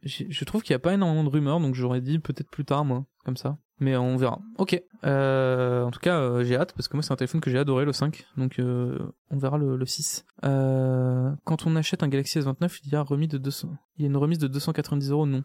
Je 0.06 0.46
trouve 0.46 0.62
qu'il 0.62 0.74
n'y 0.74 0.78
a 0.78 0.80
pas 0.80 0.94
énormément 0.94 1.24
de 1.24 1.30
rumeurs, 1.30 1.60
donc 1.60 1.74
j'aurais 1.76 2.02
dit 2.02 2.20
peut-être 2.20 2.50
plus 2.50 2.64
tard, 2.66 2.86
moi, 2.86 3.06
comme 3.26 3.38
ça. 3.38 3.58
Mais 3.80 3.98
on 3.98 4.16
verra. 4.16 4.40
Ok. 4.58 4.82
Euh, 5.04 5.84
en 5.84 5.92
tout 5.92 6.00
cas, 6.00 6.18
euh, 6.18 6.44
j'ai 6.46 6.56
hâte 6.56 6.72
parce 6.74 6.88
que 6.88 6.96
moi 6.96 7.04
c'est 7.04 7.12
un 7.12 7.18
téléphone 7.18 7.42
que 7.42 7.50
j'ai 7.52 7.58
adoré 7.58 7.84
le 7.84 7.92
5, 7.92 8.26
donc 8.38 8.58
euh, 8.60 8.98
on 9.30 9.38
verra 9.38 9.58
le, 9.58 9.76
le 9.76 9.86
6. 9.86 10.26
Euh, 10.46 11.30
quand 11.44 11.68
on 11.68 11.76
achète 11.76 12.02
un 12.02 12.08
Galaxy 12.08 12.40
S29, 12.40 12.80
il 12.86 12.92
y 12.94 12.96
a 12.96 13.02
remis 13.02 13.28
de 13.28 13.38
200. 13.38 13.70
Il 13.98 14.04
y 14.04 14.06
a 14.06 14.08
une 14.08 14.16
remise 14.16 14.38
de 14.40 14.48
290 14.48 15.12
euros, 15.12 15.26
non. 15.26 15.44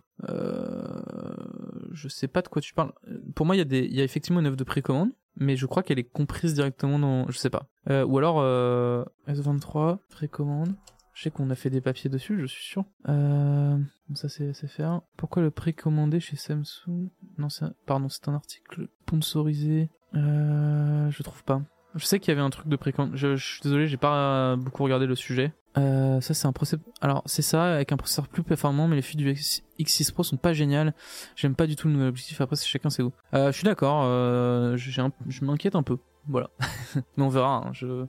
Je 1.92 2.08
sais 2.08 2.28
pas 2.28 2.42
de 2.42 2.48
quoi 2.48 2.62
tu 2.62 2.72
parles. 2.72 2.92
Pour 3.34 3.46
moi, 3.46 3.56
il 3.56 3.58
y 3.58 3.62
a 3.62 3.78
il 3.78 3.94
y 3.94 4.00
a 4.00 4.04
effectivement 4.04 4.38
une 4.40 4.46
offre 4.46 4.56
de 4.56 4.64
précommande, 4.64 5.10
mais 5.36 5.56
je 5.56 5.66
crois 5.66 5.82
qu'elle 5.82 5.98
est 5.98 6.04
comprise 6.04 6.54
directement 6.54 6.98
dans, 7.00 7.28
je 7.28 7.36
sais 7.36 7.50
pas. 7.50 7.66
Ou 7.88 8.18
alors 8.18 8.36
euh, 8.38 9.04
S23 9.28 9.98
précommande. 10.08 10.74
Je 11.20 11.24
sais 11.24 11.30
qu'on 11.30 11.50
a 11.50 11.54
fait 11.54 11.68
des 11.68 11.82
papiers 11.82 12.08
dessus, 12.08 12.40
je 12.40 12.46
suis 12.46 12.64
sûr. 12.64 12.86
Euh, 13.06 13.76
ça 14.14 14.30
c'est 14.30 14.54
faire. 14.68 15.02
Pourquoi 15.18 15.42
le 15.42 15.50
précommander 15.50 16.18
chez 16.18 16.36
Samsung? 16.36 17.10
Non, 17.36 17.50
c'est 17.50 17.66
pardon, 17.84 18.08
c'est 18.08 18.26
un 18.30 18.32
article 18.32 18.88
sponsorisé. 19.02 19.90
Euh, 20.14 21.10
je 21.10 21.22
trouve 21.22 21.44
pas. 21.44 21.60
Je 21.94 22.06
sais 22.06 22.20
qu'il 22.20 22.30
y 22.30 22.32
avait 22.32 22.40
un 22.40 22.48
truc 22.48 22.68
de 22.68 22.76
précommande. 22.76 23.16
Je, 23.16 23.36
je 23.36 23.46
suis 23.46 23.60
désolé, 23.60 23.86
j'ai 23.86 23.98
pas 23.98 24.56
beaucoup 24.56 24.82
regardé 24.82 25.04
le 25.04 25.14
sujet. 25.14 25.52
Euh, 25.78 26.20
ça 26.20 26.34
c'est 26.34 26.46
un 26.48 26.52
processeur. 26.52 26.80
Alors 27.00 27.22
c'est 27.26 27.42
ça 27.42 27.74
avec 27.74 27.92
un 27.92 27.96
processeur 27.96 28.26
plus 28.28 28.42
performant, 28.42 28.88
mais 28.88 28.96
les 28.96 29.02
fuites 29.02 29.18
du 29.18 29.30
X- 29.30 29.62
X6 29.78 30.12
Pro 30.12 30.22
sont 30.24 30.36
pas 30.36 30.52
géniales. 30.52 30.94
J'aime 31.36 31.54
pas 31.54 31.66
du 31.66 31.76
tout 31.76 31.86
le 31.86 31.94
nouvel 31.94 32.08
objectif. 32.08 32.40
Après 32.40 32.56
c'est 32.56 32.66
chacun 32.66 32.90
c'est 32.90 33.02
où. 33.02 33.12
Euh, 33.34 33.52
je 33.52 33.56
suis 33.56 33.64
d'accord. 33.64 34.02
Euh, 34.04 34.76
je 34.76 35.44
m'inquiète 35.44 35.76
un 35.76 35.82
peu. 35.84 35.98
Voilà. 36.28 36.50
mais 37.16 37.22
on 37.24 37.28
verra. 37.28 37.64
hein, 37.66 37.70
Je... 37.72 38.04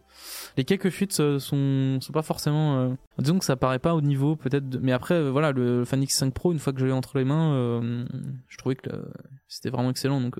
Les 0.58 0.66
quelques 0.66 0.90
fuites 0.90 1.18
euh, 1.20 1.40
sont 1.40 2.00
sont 2.02 2.12
pas 2.14 2.24
forcément. 2.24 2.80
euh, 2.80 2.90
Disons 3.20 3.38
que 3.40 3.46
ça 3.46 3.56
paraît 3.56 3.80
pas 3.80 3.94
au 3.96 4.02
niveau 4.02 4.36
peut-être. 4.36 4.80
Mais 4.82 4.92
après 4.92 5.16
euh, 5.16 5.30
voilà 5.30 5.52
le 5.52 5.86
Fan 5.86 6.02
X5 6.04 6.32
Pro 6.32 6.52
une 6.52 6.60
fois 6.60 6.74
que 6.74 6.80
je 6.80 6.86
l'ai 6.88 6.92
entre 6.92 7.18
les 7.20 7.26
mains, 7.26 7.82
je 8.48 8.58
trouvais 8.58 8.76
que 8.76 8.90
c'était 9.48 9.70
vraiment 9.70 9.92
excellent 9.92 10.20
donc. 10.20 10.38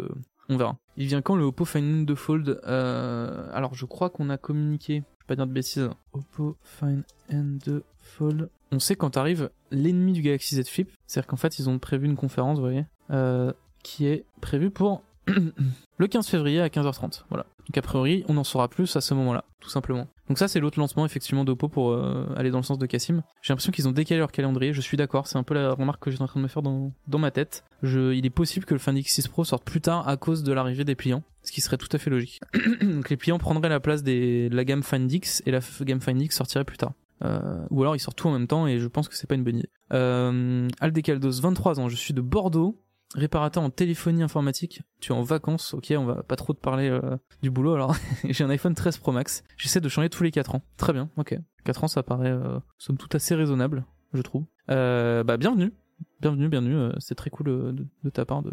on 0.50 0.58
verra. 0.58 0.78
Il 0.98 1.06
vient 1.08 1.22
quand 1.22 1.36
le 1.36 1.44
Oppo 1.46 1.66
Find 1.66 2.10
N2 2.10 2.16
Fold 2.16 2.60
euh, 2.68 3.48
Alors 3.54 3.74
je 3.76 3.86
crois 3.86 4.10
qu'on 4.10 4.30
a 4.30 4.38
communiqué, 4.38 5.04
dire 5.36 5.48
de 5.48 5.52
bêtises, 5.52 5.90
Oppo 6.14 6.58
Find 6.64 7.04
N2 7.32 7.82
Fold. 8.02 8.50
On 8.72 8.80
sait 8.80 8.96
quand 8.96 9.18
arrive 9.18 9.50
l'ennemi 9.72 10.14
du 10.14 10.22
Galaxy 10.22 10.56
Z 10.56 10.68
Flip, 10.68 10.92
c'est-à-dire 11.08 11.28
qu'en 11.28 11.38
fait 11.38 11.60
ils 11.60 11.70
ont 11.70 11.80
prévu 11.80 12.06
une 12.06 12.16
conférence, 12.16 12.58
vous 12.58 12.64
voyez, 12.64 12.86
euh, 13.12 13.52
qui 13.84 14.08
est 14.08 14.26
prévue 14.40 14.72
pour 14.72 15.04
le 15.98 16.08
15 16.08 16.28
février 16.28 16.62
à 16.62 16.68
15h30. 16.68 17.24
Voilà. 17.30 17.46
Donc 17.68 17.78
a 17.78 17.82
priori 17.82 18.24
on 18.28 18.38
en 18.38 18.44
saura 18.44 18.68
plus 18.68 18.96
à 18.96 19.02
ce 19.02 19.14
moment-là, 19.14 19.46
tout 19.60 19.70
simplement. 19.70 20.08
Donc 20.28 20.38
ça 20.38 20.48
c'est 20.48 20.60
l'autre 20.60 20.80
lancement 20.80 21.06
effectivement 21.06 21.44
d'Oppo 21.44 21.68
pour 21.68 21.92
euh, 21.92 22.26
aller 22.36 22.52
dans 22.52 22.60
le 22.60 22.64
sens 22.64 22.78
de 22.78 22.86
Cassim. 22.86 23.24
J'ai 23.42 23.54
l'impression 23.54 23.72
qu'ils 23.72 23.88
ont 23.88 23.92
décalé 23.92 24.20
leur 24.20 24.32
calendrier, 24.32 24.74
je 24.74 24.82
suis 24.82 24.98
d'accord, 24.98 25.28
c'est 25.28 25.38
un 25.38 25.44
peu 25.44 25.54
la 25.54 25.74
remarque 25.74 26.04
que 26.04 26.12
j'étais 26.12 26.24
en 26.24 26.28
train 26.28 26.40
de 26.40 26.44
me 26.44 26.50
faire 26.50 26.62
dans, 26.62 26.92
ma 27.08 27.32
tête. 27.32 27.64
Il 27.84 28.26
est 28.26 28.32
possible 28.32 28.66
que 28.66 28.74
le 28.74 28.80
Find 28.80 28.98
X6 28.98 29.30
Pro 29.30 29.44
sorte 29.44 29.64
plus 29.64 29.82
tard 29.82 30.08
à 30.08 30.18
cause 30.18 30.44
de 30.44 30.54
l'arrivée 30.54 30.86
des 30.86 30.96
pliants, 30.96 31.24
ce 31.44 31.52
qui 31.52 31.62
serait 31.62 31.78
tout 31.78 31.90
à 31.92 31.98
fait 31.98 32.10
logique. 32.10 32.40
Donc 32.82 33.10
les 33.10 33.18
pliants 33.18 33.40
prendraient 33.40 33.70
la 33.70 33.80
place 33.80 34.04
de 34.04 34.50
la 34.52 34.66
gamme 34.66 34.84
Find 34.84 35.12
X 35.12 35.44
et 35.46 35.52
la 35.52 35.60
gamme 35.82 36.02
Find 36.02 36.22
X 36.22 36.38
sortirait 36.38 36.66
plus 36.66 36.78
tard. 36.78 36.94
Euh, 37.24 37.66
ou 37.70 37.82
alors 37.82 37.96
ils 37.96 38.00
sortent 38.00 38.18
tout 38.18 38.28
en 38.28 38.32
même 38.32 38.48
temps 38.48 38.66
et 38.68 38.80
je 38.80 38.88
pense 38.88 39.08
que 39.08 39.16
c'est 39.16 39.28
pas 39.28 39.36
une 39.36 39.44
bonne 39.44 39.58
idée. 39.58 39.70
Euh, 39.94 40.68
Aldecaldos, 40.80 41.42
23 41.42 41.80
ans, 41.80 41.90
je 41.90 41.96
suis 41.96 42.14
de 42.14 42.22
Bordeaux, 42.22 42.80
réparateur 43.16 43.64
en 43.64 43.70
téléphonie 43.70 44.24
informatique. 44.24 44.82
Tu 45.00 45.12
es 45.12 45.16
en 45.16 45.24
vacances, 45.24 45.74
ok, 45.74 45.94
on 45.98 46.06
va 46.06 46.24
pas 46.24 46.36
trop 46.36 46.54
te 46.54 46.60
parler 46.60 46.90
euh, 46.90 47.18
du 47.42 47.52
boulot 47.52 47.74
alors. 47.74 47.96
J'ai 48.30 48.44
un 48.44 48.50
iPhone 48.50 48.76
13 48.76 48.98
Pro 48.98 49.12
Max. 49.12 49.44
J'essaie 49.58 49.82
de 49.82 49.90
changer 49.90 50.10
tous 50.10 50.24
les 50.24 50.32
4 50.32 50.56
ans. 50.56 50.62
Très 50.78 50.94
bien, 50.94 51.10
ok. 51.18 51.38
4 51.66 51.84
ans 51.84 51.88
ça 51.88 52.04
paraît 52.04 52.32
euh, 52.32 52.60
somme 52.78 52.98
toute 52.98 53.16
assez 53.16 53.36
raisonnable, 53.36 53.86
je 54.14 54.22
trouve. 54.22 54.46
Euh, 54.70 55.24
bah 55.24 55.38
bienvenue, 55.38 55.74
bienvenue, 56.22 56.48
bienvenue. 56.48 56.76
euh, 56.76 56.92
c'est 57.00 57.16
très 57.16 57.30
cool 57.30 57.50
euh, 57.50 57.74
de, 58.04 58.10
ta 58.10 58.26
part 58.26 58.42
de, 58.42 58.52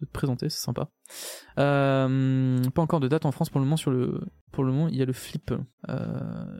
te 0.00 0.10
présenter, 0.12 0.48
c'est 0.48 0.60
sympa. 0.60 0.88
Pas 1.56 2.82
encore 2.82 3.00
de 3.00 3.08
date 3.08 3.26
en 3.26 3.30
France 3.30 3.50
pour 3.50 3.60
le 3.60 3.66
moment 3.66 3.76
sur 3.76 3.90
le 3.90 4.20
pour 4.50 4.64
le 4.64 4.72
moment 4.72 4.88
il 4.88 4.96
y 4.96 5.02
a 5.02 5.04
le 5.04 5.12
flip. 5.12 5.52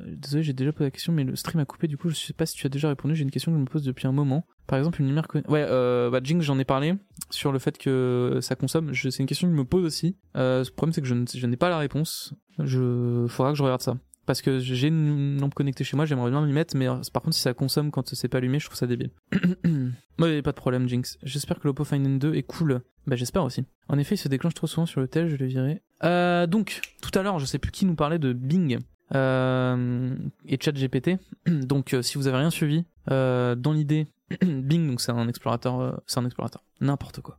Désolé 0.07 0.43
j'ai 0.43 0.53
déjà 0.53 0.73
posé 0.73 0.85
la 0.85 0.91
question 0.91 1.13
mais 1.13 1.25
le 1.25 1.35
stream 1.35 1.61
a 1.61 1.65
coupé 1.65 1.89
du 1.89 1.97
coup 1.97 2.11
je 2.11 2.15
sais 2.15 2.33
pas 2.33 2.47
si 2.47 2.55
tu 2.55 2.67
as 2.67 2.71
déjà 2.71 2.89
répondu 2.89 3.17
j'ai 3.17 3.23
une 3.23 3.31
question 3.31 3.51
que 3.51 3.57
je 3.57 3.63
me 3.63 3.67
pose 3.67 3.83
depuis 3.83 4.07
un 4.07 4.13
moment. 4.13 4.47
Par 4.67 4.79
exemple 4.79 5.01
une 5.01 5.09
lumière 5.09 5.27
ouais 5.49 5.67
bah 6.11 6.21
Jinx 6.23 6.45
j'en 6.45 6.59
ai 6.59 6.65
parlé 6.65 6.95
sur 7.31 7.53
le 7.53 7.59
fait 7.59 7.79
que 7.79 8.39
ça 8.43 8.57
consomme 8.57 8.95
c'est 8.95 9.19
une 9.19 9.27
question 9.27 9.49
que 9.49 9.55
je 9.55 9.59
me 9.59 9.65
pose 9.65 9.85
aussi. 9.85 10.17
Euh, 10.37 10.65
le 10.65 10.71
problème 10.71 10.93
c'est 10.93 11.01
que 11.01 11.07
je, 11.07 11.47
n'ai 11.47 11.57
pas 11.57 11.69
la 11.69 11.79
réponse. 11.79 12.35
Je 12.59 13.27
faudra 13.29 13.53
que 13.53 13.59
je 13.59 13.63
regarde 13.63 13.83
ça. 13.83 13.97
Parce 14.27 14.43
que 14.43 14.61
j'ai 14.61 14.89
une 14.89 15.41
lampe 15.41 15.55
connectée 15.55 15.83
chez 15.83 15.97
moi, 15.97 16.07
j'aimerais 16.07 16.31
bien 16.31 16.45
m'y 16.45 16.53
mettre, 16.53 16.77
mais 16.77 16.87
par 17.13 17.23
contre, 17.23 17.35
si 17.35 17.41
ça 17.41 17.53
consomme 17.53 17.91
quand 17.91 18.15
c'est 18.15 18.29
pas 18.29 18.39
allumé, 18.39 18.61
je 18.61 18.67
trouve 18.67 18.77
ça 18.77 18.87
débile. 18.87 19.11
ouais, 20.21 20.41
pas 20.43 20.53
de 20.53 20.57
problème, 20.57 20.89
Jinx. 20.89 21.19
J'espère 21.25 21.59
que 21.59 21.67
l'Oppo 21.67 21.85
Find 21.85 22.07
N2 22.07 22.35
est 22.35 22.45
cool. 22.45 22.83
Bah, 23.09 23.17
j'espère 23.17 23.43
aussi. 23.43 23.65
En 23.89 23.99
effet, 23.99 24.15
il 24.15 24.19
se 24.19 24.29
déclenche 24.29 24.55
trop 24.55 24.69
souvent 24.69 24.87
sur 24.87 25.01
le 25.01 25.09
tel, 25.09 25.29
je 25.29 25.37
l'ai 25.37 25.49
viré. 25.49 25.83
Euh, 26.05 26.47
donc, 26.47 26.81
tout 27.03 27.19
à 27.19 27.23
l'heure, 27.23 27.41
je 27.41 27.47
sais 27.47 27.59
plus 27.59 27.73
qui 27.73 27.87
nous 27.87 27.97
parlait 27.97 28.21
de 28.21 28.33
Bing 28.33 28.79
euh, 29.15 30.15
et 30.47 30.59
ChatGPT. 30.61 31.19
donc, 31.47 31.95
euh, 31.95 32.03
si 32.03 32.19
vous 32.19 32.27
avez 32.29 32.39
rien 32.39 32.51
suivi, 32.51 32.85
euh, 33.11 33.55
dans 33.55 33.73
l'idée, 33.73 34.07
Bing, 34.43 34.89
donc 34.89 35.01
c'est 35.01 35.13
un 35.13 35.29
explorateur, 35.29 35.81
euh, 35.81 35.93
c'est 36.07 36.19
un 36.21 36.25
explorateur, 36.25 36.63
n'importe 36.81 37.21
quoi. 37.21 37.39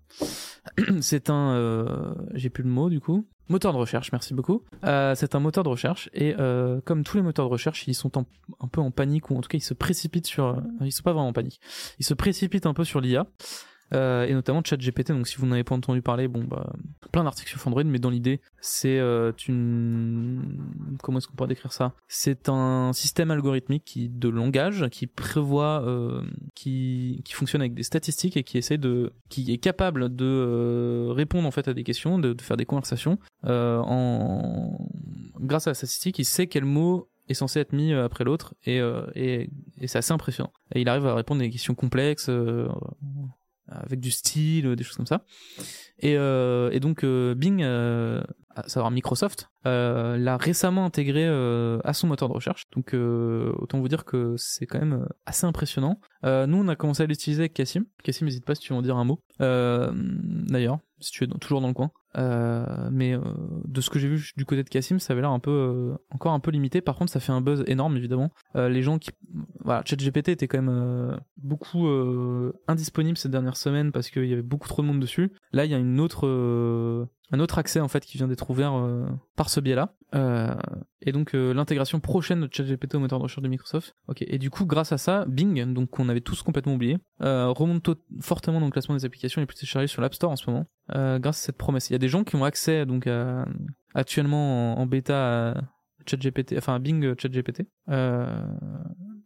c'est 1.02 1.30
un, 1.30 1.52
euh, 1.54 2.14
j'ai 2.34 2.50
plus 2.50 2.64
le 2.64 2.70
mot 2.70 2.90
du 2.90 3.00
coup, 3.00 3.28
moteur 3.52 3.74
de 3.74 3.78
recherche. 3.78 4.12
Merci 4.12 4.34
beaucoup. 4.34 4.64
Euh, 4.86 5.14
c'est 5.16 5.36
un 5.36 5.40
moteur 5.40 5.64
de 5.64 5.70
recherche 5.70 6.10
et 6.14 6.36
euh, 6.40 6.82
comme 6.82 7.04
tous 7.04 7.18
les 7.18 7.24
moteurs 7.24 7.46
de 7.46 7.52
recherche, 7.52 7.88
ils 7.88 7.94
sont 7.94 8.12
un 8.18 8.68
peu 8.68 8.82
en 8.82 8.90
panique 8.90 9.30
ou 9.30 9.38
en 9.38 9.42
tout 9.42 9.50
cas 9.50 9.58
ils 9.58 9.62
se 9.62 9.74
précipitent 9.76 10.28
sur, 10.28 10.46
euh, 10.46 10.62
ils 10.82 10.92
sont 10.92 11.04
pas 11.04 11.14
vraiment 11.14 11.28
en 11.28 11.34
panique, 11.34 11.60
ils 12.00 12.06
se 12.06 12.14
précipitent 12.14 12.66
un 12.66 12.74
peu 12.74 12.84
sur 12.84 13.02
l'IA. 13.02 13.28
Euh, 13.94 14.26
et 14.26 14.34
notamment 14.34 14.62
ChatGPT. 14.64 15.12
Donc 15.12 15.28
si 15.28 15.38
vous 15.38 15.46
n'avez 15.46 15.64
pas 15.64 15.76
entendu 15.76 16.02
parler, 16.02 16.28
bon 16.28 16.44
bah 16.44 16.74
plein 17.12 17.24
d'articles 17.24 17.50
sur 17.50 17.68
Android, 17.68 17.84
mais 17.84 18.00
dans 18.00 18.10
l'idée, 18.10 18.40
c'est 18.62 19.00
euh, 19.00 19.34
une 19.48 20.60
comment 21.04 21.18
est-ce 21.18 21.28
qu'on 21.28 21.36
pourrait 21.36 21.50
décrire 21.50 21.74
ça? 21.74 21.94
C'est 22.08 22.48
un 22.48 22.94
système 22.94 23.32
algorithmique 23.32 23.84
qui 23.84 24.08
de 24.08 24.30
langage 24.30 24.88
qui 24.90 25.08
prévoit, 25.08 25.84
euh, 25.86 26.24
qui 26.56 27.22
qui 27.26 27.34
fonctionne 27.34 27.62
avec 27.62 27.74
des 27.74 27.84
statistiques 27.84 28.38
et 28.38 28.44
qui 28.44 28.58
essaie 28.58 28.78
de, 28.78 29.12
qui 29.30 29.52
est 29.52 29.58
capable 29.58 30.16
de 30.16 30.26
euh, 30.26 31.12
répondre 31.12 31.48
en 31.48 31.52
fait 31.52 31.68
à 31.68 31.74
des 31.74 31.84
questions, 31.84 32.18
de, 32.18 32.34
de 32.34 32.42
faire 32.42 32.58
des 32.58 32.66
conversations 32.66 33.20
euh, 33.46 33.80
en 33.80 34.88
grâce 35.40 35.68
à 35.68 35.72
la 35.72 35.76
statistique, 35.76 36.20
il 36.20 36.26
sait 36.26 36.48
quel 36.48 36.66
mot 36.66 37.10
est 37.28 37.34
censé 37.34 37.60
être 37.60 37.74
mis 37.74 37.94
euh, 37.94 38.06
après 38.06 38.24
l'autre 38.24 38.54
et, 38.64 38.80
euh, 38.80 39.06
et, 39.16 39.50
et 39.80 39.88
c'est 39.88 39.98
assez 39.98 40.14
impressionnant. 40.14 40.52
Et 40.74 40.82
il 40.82 40.90
arrive 40.90 41.06
à 41.08 41.16
répondre 41.16 41.42
à 41.42 41.44
des 41.44 41.50
questions 41.50 41.76
complexes 41.76 42.28
euh, 42.30 42.68
avec 43.72 44.00
du 44.00 44.12
style, 44.12 44.68
euh, 44.68 44.76
des 44.76 44.84
choses 44.84 44.98
comme 44.98 45.08
ça. 45.08 45.24
Et, 46.00 46.18
euh, 46.18 46.78
donc 46.80 47.04
euh, 47.04 47.36
Bing, 47.36 47.64
à 48.56 48.68
savoir 48.68 48.92
Microsoft, 48.92 49.50
euh, 49.68 50.18
l'a 50.18 50.38
récemment 50.38 50.86
intégré 50.86 51.26
euh, 51.28 51.80
à 51.84 51.94
son 51.94 52.08
moteur 52.08 52.30
de 52.30 52.34
recherche. 52.34 52.66
Donc 52.76 52.94
euh, 52.94 53.54
autant 53.58 53.80
vous 53.80 53.88
dire 53.88 54.06
que 54.06 54.36
c'est 54.38 54.66
quand 54.66 54.80
même 54.80 55.08
assez 55.26 55.46
impressionnant. 55.46 56.00
Nous 56.24 56.58
on 56.58 56.68
a 56.68 56.76
commencé 56.76 57.04
à 57.04 57.06
l'utiliser 57.06 57.44
avec 57.44 57.54
Cassim. 57.54 57.86
Cassim, 58.04 58.26
n'hésite 58.26 58.46
pas 58.46 58.56
si 58.56 58.62
tu 58.62 58.74
veux 58.74 58.80
en 58.80 58.82
dire 58.82 58.98
un 58.98 59.06
mot. 59.06 59.20
D'ailleurs, 59.40 60.80
si 61.00 61.12
tu 61.12 61.24
es 61.24 61.28
toujours 61.28 61.62
dans 61.62 61.68
le 61.68 61.74
coin. 61.74 61.92
Mais 62.92 63.16
de 63.66 63.82
ce 63.82 63.90
que 63.90 63.98
j'ai 63.98 64.08
vu 64.08 64.32
du 64.38 64.46
côté 64.46 64.64
de 64.64 64.70
Cassim, 64.70 65.00
ça 65.00 65.14
avait 65.14 65.22
l'air 65.22 65.32
un 65.32 65.40
peu 65.40 65.96
encore 66.12 66.34
un 66.34 66.40
peu 66.40 66.52
limité. 66.52 66.82
Par 66.82 66.96
contre, 66.96 67.12
ça 67.12 67.20
fait 67.20 67.32
un 67.32 67.42
buzz 67.42 67.64
énorme 67.66 67.98
évidemment. 67.98 68.30
Les 68.54 68.84
gens 68.84 69.00
qui, 69.00 69.10
voilà, 69.64 69.82
ChatGPT 69.84 70.30
était 70.30 70.48
quand 70.48 70.62
même 70.62 71.20
beaucoup 71.38 71.88
indisponible 72.68 73.18
ces 73.18 73.30
dernières 73.30 73.58
semaines 73.58 73.92
parce 73.92 74.12
qu'il 74.12 74.26
y 74.26 74.34
avait 74.34 74.44
beaucoup 74.44 74.68
trop 74.68 74.84
de 74.84 74.88
monde 74.88 75.00
dessus. 75.00 75.32
Là, 75.54 75.66
il 75.66 75.72
y 75.72 75.76
a 75.76 75.80
une 75.80 76.00
autre, 76.00 77.08
un 77.32 77.40
autre 77.40 77.58
accès 77.58 77.80
en 77.80 77.88
fait 77.88 78.06
qui 78.06 78.18
vient 78.18 78.28
d'être 78.28 78.50
ouvert 78.50 78.74
euh, 78.74 79.06
par 79.36 79.50
ce 79.50 79.60
biais-là. 79.60 79.94
Euh, 80.14 80.54
et 81.02 81.12
donc 81.12 81.34
euh, 81.34 81.54
l'intégration 81.54 82.00
prochaine 82.00 82.42
de 82.42 82.50
ChatGPT 82.52 82.96
au 82.96 83.00
moteur 83.00 83.20
de 83.20 83.24
recherche 83.24 83.42
de 83.42 83.48
Microsoft. 83.48 83.96
Ok. 84.08 84.24
Et 84.28 84.38
du 84.38 84.50
coup, 84.50 84.66
grâce 84.66 84.92
à 84.92 84.98
ça, 84.98 85.26
Bing, 85.28 85.74
donc 85.74 85.90
qu'on 85.90 86.10
avait 86.10 86.22
tous 86.22 86.44
complètement 86.44 86.74
oublié, 86.74 86.98
euh, 87.22 87.48
remonte 87.48 87.90
fortement 88.20 88.60
dans 88.60 88.66
le 88.66 88.72
classement 88.72 88.96
des 88.96 89.06
applications 89.06 89.42
les 89.42 89.48
plus 89.48 89.56
téléchargées 89.56 89.88
sur 89.88 90.02
l'App 90.02 90.14
Store 90.14 90.32
en 90.32 90.36
ce 90.36 90.50
moment, 90.50 90.66
euh, 90.94 91.20
grâce 91.20 91.40
à 91.40 91.46
cette 91.48 91.58
promesse. 91.58 91.90
Il 91.90 91.94
y 91.94 91.96
a 91.96 92.00
des 92.00 92.10
gens 92.10 92.24
qui 92.24 92.36
ont 92.36 92.44
accès 92.44 92.86
donc 92.86 93.08
à, 93.08 93.46
actuellement 93.94 94.74
en, 94.78 94.82
en 94.82 94.86
bêta 94.86 95.52
à 95.52 95.62
ChatGPT, 96.06 96.56
enfin 96.58 96.76
à 96.76 96.80
Bing 96.80 97.04
euh, 97.06 97.16
ChatGPT. 97.18 97.64
Euh, 97.90 98.44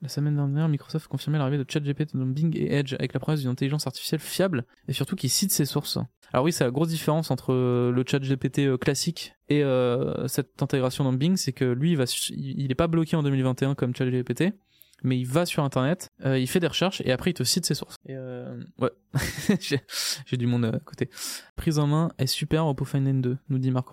La 0.06 0.10
semaine 0.10 0.36
dernière, 0.36 0.70
Microsoft 0.70 1.08
confirmait 1.08 1.40
l'arrivée 1.40 1.58
de 1.58 1.66
ChatGPT 1.68 2.16
dans 2.16 2.28
Bing 2.28 2.56
et 2.56 2.76
Edge 2.76 2.94
avec 2.94 3.12
la 3.14 3.20
promesse 3.20 3.40
d'une 3.40 3.50
intelligence 3.50 3.88
artificielle 3.88 4.20
fiable 4.20 4.64
et 4.88 4.94
surtout 4.94 5.16
qui 5.16 5.30
cite 5.30 5.52
ses 5.52 5.66
sources. 5.66 5.98
Alors 6.32 6.46
oui, 6.46 6.54
c'est 6.54 6.64
la 6.64 6.70
grosse 6.70 6.90
différence 6.90 7.32
entre 7.32 7.54
euh, 7.54 7.92
le 7.92 8.04
ChatGPT 8.08 8.60
euh, 8.60 8.78
classique 8.78 9.34
et 9.50 9.64
euh, 9.64 10.28
cette 10.28 10.62
intégration 10.62 11.04
dans 11.04 11.12
Bing, 11.12 11.38
c'est 11.38 11.54
que 11.54 11.66
lui, 11.66 11.94
il 11.94 11.98
va, 11.98 12.04
il 12.30 12.72
est 12.72 12.76
pas 12.76 12.86
bloqué 12.86 13.16
en 13.16 13.24
2021 13.24 13.74
comme 13.74 13.96
ChatGPT, 13.96 14.54
mais 15.02 15.18
il 15.18 15.26
va 15.26 15.48
sur 15.48 15.64
internet, 15.64 16.12
il 16.24 16.48
fait 16.48 16.60
des 16.60 16.68
recherches 16.68 17.02
et 17.04 17.12
après 17.12 17.32
il 17.32 17.34
te 17.34 17.44
cite 17.44 17.66
ses 17.66 17.74
sources. 17.74 17.96
Et 18.06 18.16
euh, 18.16 18.62
ouais, 18.78 18.92
j'ai 19.60 20.38
du 20.38 20.46
monde 20.46 20.66
à 20.66 20.80
côté. 20.82 21.10
Prise 21.56 21.80
en 21.80 21.88
main 21.88 22.12
est 22.20 22.28
super 22.28 22.68
Oppo 22.68 22.86
Find 22.86 23.08
N2, 23.08 23.38
nous 23.50 23.58
dit 23.58 23.72
Marc. 23.72 23.88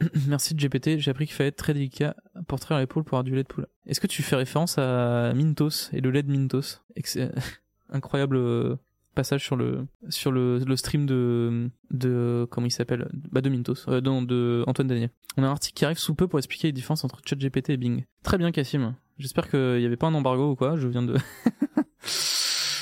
Merci 0.28 0.54
de 0.54 0.60
GPT, 0.60 0.98
j'ai 0.98 1.10
appris 1.10 1.26
qu'il 1.26 1.34
fallait 1.34 1.48
être 1.48 1.56
très 1.56 1.74
délicat 1.74 2.14
pour 2.46 2.60
traire 2.60 2.78
l'épaule 2.78 3.04
pour 3.04 3.14
avoir 3.18 3.24
du 3.24 3.34
lait 3.34 3.42
de 3.42 3.48
poule. 3.48 3.66
Est-ce 3.86 4.00
que 4.00 4.06
tu 4.06 4.22
fais 4.22 4.36
référence 4.36 4.78
à 4.78 5.32
Mintos 5.34 5.90
et 5.92 6.00
le 6.00 6.10
lait 6.10 6.22
de 6.22 6.30
Mintos? 6.30 6.80
Incroyable 7.90 8.36
euh, 8.36 8.76
passage 9.14 9.42
sur 9.42 9.56
le 9.56 9.86
sur 10.10 10.30
le, 10.30 10.58
le 10.58 10.76
stream 10.76 11.06
de 11.06 11.70
de 11.90 12.46
comment 12.50 12.66
il 12.66 12.70
s'appelle? 12.70 13.08
Bah 13.32 13.40
de 13.40 13.48
Mintos 13.48 13.88
euh, 13.88 14.00
de 14.00 14.62
Antoine 14.66 14.88
Daniel. 14.88 15.10
On 15.36 15.42
a 15.42 15.46
un 15.46 15.50
article 15.50 15.76
qui 15.76 15.84
arrive 15.84 15.98
sous 15.98 16.14
peu 16.14 16.28
pour 16.28 16.38
expliquer 16.38 16.68
les 16.68 16.72
différences 16.72 17.04
entre 17.04 17.20
ChatGPT 17.24 17.70
et 17.70 17.76
Bing. 17.76 18.04
Très 18.22 18.38
bien 18.38 18.52
Cassim. 18.52 18.94
J'espère 19.18 19.48
qu'il 19.48 19.78
n'y 19.78 19.86
avait 19.86 19.96
pas 19.96 20.06
un 20.06 20.14
embargo 20.14 20.52
ou 20.52 20.54
quoi. 20.54 20.76
Je 20.76 20.86
viens 20.86 21.02
de 21.02 21.16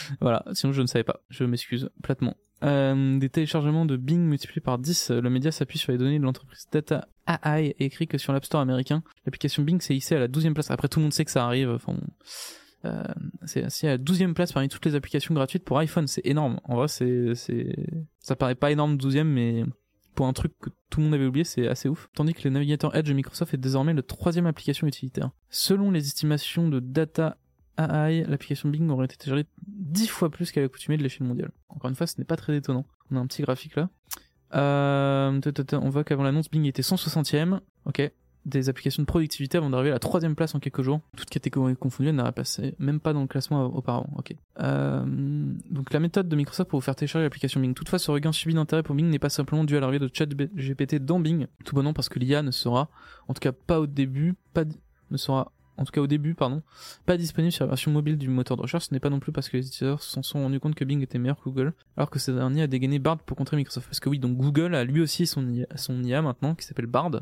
voilà. 0.21 0.45
Sinon 0.53 0.73
je 0.73 0.83
ne 0.83 0.87
savais 0.87 1.05
pas. 1.05 1.21
Je 1.29 1.45
m'excuse 1.45 1.91
platement. 2.03 2.37
Euh, 2.65 3.19
des 3.19 3.29
téléchargements 3.29 3.85
de 3.85 3.97
Bing 3.97 4.21
multipliés 4.21 4.63
par 4.63 4.79
10, 4.79 5.11
le 5.11 5.29
média 5.29 5.53
s'appuie 5.53 5.79
sur 5.79 5.93
les 5.93 5.99
données 5.99 6.19
de 6.19 6.25
l'entreprise 6.25 6.67
Data 6.73 7.07
AI 7.27 7.75
et 7.79 7.85
écrit 7.85 8.07
que 8.07 8.17
sur 8.17 8.33
l'App 8.33 8.47
Store 8.47 8.63
américain, 8.63 9.03
l'application 9.27 9.63
Bing 9.63 9.81
s'est 9.81 9.95
hissée 9.95 10.17
à 10.17 10.21
la 10.21 10.29
12e 10.29 10.55
place. 10.55 10.71
Après 10.71 10.89
tout 10.89 10.99
le 10.99 11.05
monde 11.05 11.13
sait 11.13 11.25
que 11.25 11.31
ça 11.31 11.45
arrive, 11.45 11.71
enfin. 11.71 11.97
Euh, 12.85 13.03
c'est 13.47 13.89
à 13.89 13.91
la 13.91 13.99
12e 13.99 14.33
place 14.33 14.53
parmi 14.53 14.69
toutes 14.69 14.85
les 14.87 14.95
applications 14.95 15.35
gratuites 15.35 15.65
pour 15.65 15.79
iPhone, 15.79 16.07
c'est 16.07 16.25
énorme. 16.25 16.61
En 16.65 16.77
vrai, 16.77 16.89
c'est 16.89 17.35
c'est 17.35 17.75
ça 18.21 18.37
paraît 18.37 18.55
pas 18.55 18.71
énorme 18.71 18.97
12e 18.97 19.25
mais 19.25 19.65
pour 20.17 20.27
un 20.27 20.33
truc 20.33 20.53
que 20.59 20.71
tout 20.91 21.01
le 21.01 21.05
monde 21.05 21.15
avait 21.15 21.27
oublié, 21.27 21.45
c'est 21.45 21.69
assez 21.69 21.89
ouf. 21.89 22.09
Tandis 22.15 22.33
que 22.33 22.43
le 22.45 22.51
navigateur 22.51 22.97
Edge 22.97 23.09
de 23.09 23.13
Microsoft 23.13 23.55
est 23.55 23.59
désormais 23.59 23.93
le 23.93 24.03
troisième 24.03 24.47
application 24.47 24.87
utilitaire. 24.87 25.31
Selon 25.51 25.91
les 25.91 26.07
estimations 26.07 26.69
de 26.69 26.81
Data 26.81 27.37
AI, 27.79 28.25
l'application 28.27 28.69
Bing 28.69 28.89
aurait 28.91 29.07
été 29.07 29.17
téléchargée 29.17 29.47
10 29.69 30.09
fois 30.09 30.31
plus 30.31 30.51
qu'à 30.51 30.61
l'accoutumée 30.61 30.97
de 30.97 31.03
l'échelle 31.03 31.27
mondiale. 31.27 31.51
Encore 31.69 31.89
une 31.89 31.97
fois, 31.97 32.07
ce 32.07 32.15
n'est 32.19 32.25
pas 32.25 32.37
très 32.37 32.57
étonnant. 32.57 32.87
On 33.11 33.17
a 33.17 33.21
un 33.21 33.27
petit 33.27 33.43
graphique 33.43 33.77
là. 33.77 33.89
Euh, 34.55 35.41
on 35.73 35.91
voit 35.91 36.05
qu'avant 36.05 36.23
l'annonce, 36.23 36.51
Bing 36.51 36.65
était 36.67 36.83
160ème. 36.83 37.61
Ok. 37.85 38.11
Des 38.45 38.69
applications 38.69 39.03
de 39.03 39.07
productivité 39.07 39.59
avant 39.59 39.71
d'arriver 39.71 39.91
à 39.91 39.95
la 39.95 39.99
troisième 39.99 40.37
place 40.37 40.55
en 40.55 40.61
quelques 40.61 40.83
jours. 40.83 41.01
Toutes 41.17 41.29
catégories 41.29 41.75
confondues, 41.75 42.11
elle 42.11 42.15
n'a 42.15 42.31
passé 42.31 42.77
même 42.79 43.01
pas 43.01 43.13
dans 43.13 43.23
le 43.23 43.27
classement 43.27 43.65
auparavant. 43.65 44.09
Ok. 44.17 44.37
Euh, 44.61 45.05
donc 45.69 45.93
la 45.93 45.99
méthode 45.99 46.29
de 46.29 46.37
Microsoft 46.37 46.71
pour 46.71 46.79
vous 46.79 46.85
faire 46.85 46.95
télécharger 46.95 47.25
l'application 47.25 47.61
Bing. 47.61 47.75
Toutefois, 47.75 47.99
ce 47.99 48.11
regain 48.11 48.31
subi 48.31 48.55
d'intérêt 48.55 48.85
pour 48.85 48.95
Bing 48.95 49.09
n'est 49.09 49.19
pas 49.19 49.31
simplement 49.31 49.65
dû 49.65 49.77
à 49.77 49.81
l'arrivée 49.81 49.99
de 49.99 50.11
ChatGPT 50.13 50.97
dans 50.97 51.19
Bing. 51.19 51.49
Tout 51.65 51.75
bonnement 51.75 51.93
parce 51.93 52.09
que 52.09 52.21
l'IA 52.21 52.43
ne 52.43 52.53
sera, 52.53 52.89
en 53.27 53.35
tout 53.35 53.41
cas 53.41 53.53
pas 53.53 53.81
au 53.81 53.89
début, 53.89 54.35
pas 54.55 54.65
ne 55.11 55.17
sera 55.17 55.53
en 55.79 55.85
tout 55.85 55.93
cas 55.93 56.01
au 56.01 56.07
début, 56.07 56.35
pardon, 56.35 56.63
pas 57.05 57.17
disponible 57.17 57.53
sur 57.53 57.65
la 57.65 57.69
version 57.69 57.91
mobile 57.91 58.17
du 58.19 58.29
moteur 58.29 58.57
de 58.57 58.63
recherche. 58.63 58.87
Ce 58.87 58.95
n'est 58.95 59.01
pas 59.01 59.11
non 59.11 59.21
plus 59.21 59.33
parce 59.33 59.49
que 59.49 59.57
les 59.57 59.67
utilisateurs 59.67 60.03
s'en 60.03 60.23
sont 60.23 60.43
rendus 60.43 60.61
compte 60.61 60.75
que 60.75 60.85
Bing 60.85 61.03
était 61.03 61.19
meilleur 61.19 61.39
que 61.39 61.45
Google, 61.45 61.75
alors 61.97 62.11
que 62.11 62.19
ce 62.19 62.31
dernier 62.31 62.63
a 62.63 62.67
dégainé 62.67 62.99
Bard 62.99 63.19
pour 63.19 63.37
contrer 63.37 63.57
Microsoft. 63.57 63.87
Parce 63.89 64.01
que 64.01 64.09
oui, 64.09 64.19
donc 64.19 64.37
Google 64.37 64.75
a 64.75 64.85
lui 64.85 65.01
aussi 65.01 65.27
son 65.27 65.49
IA, 65.49 65.67
son 65.77 66.03
IA 66.03 66.23
maintenant, 66.23 66.55
qui 66.55 66.65
s'appelle 66.65 66.87
Bard, 66.87 67.21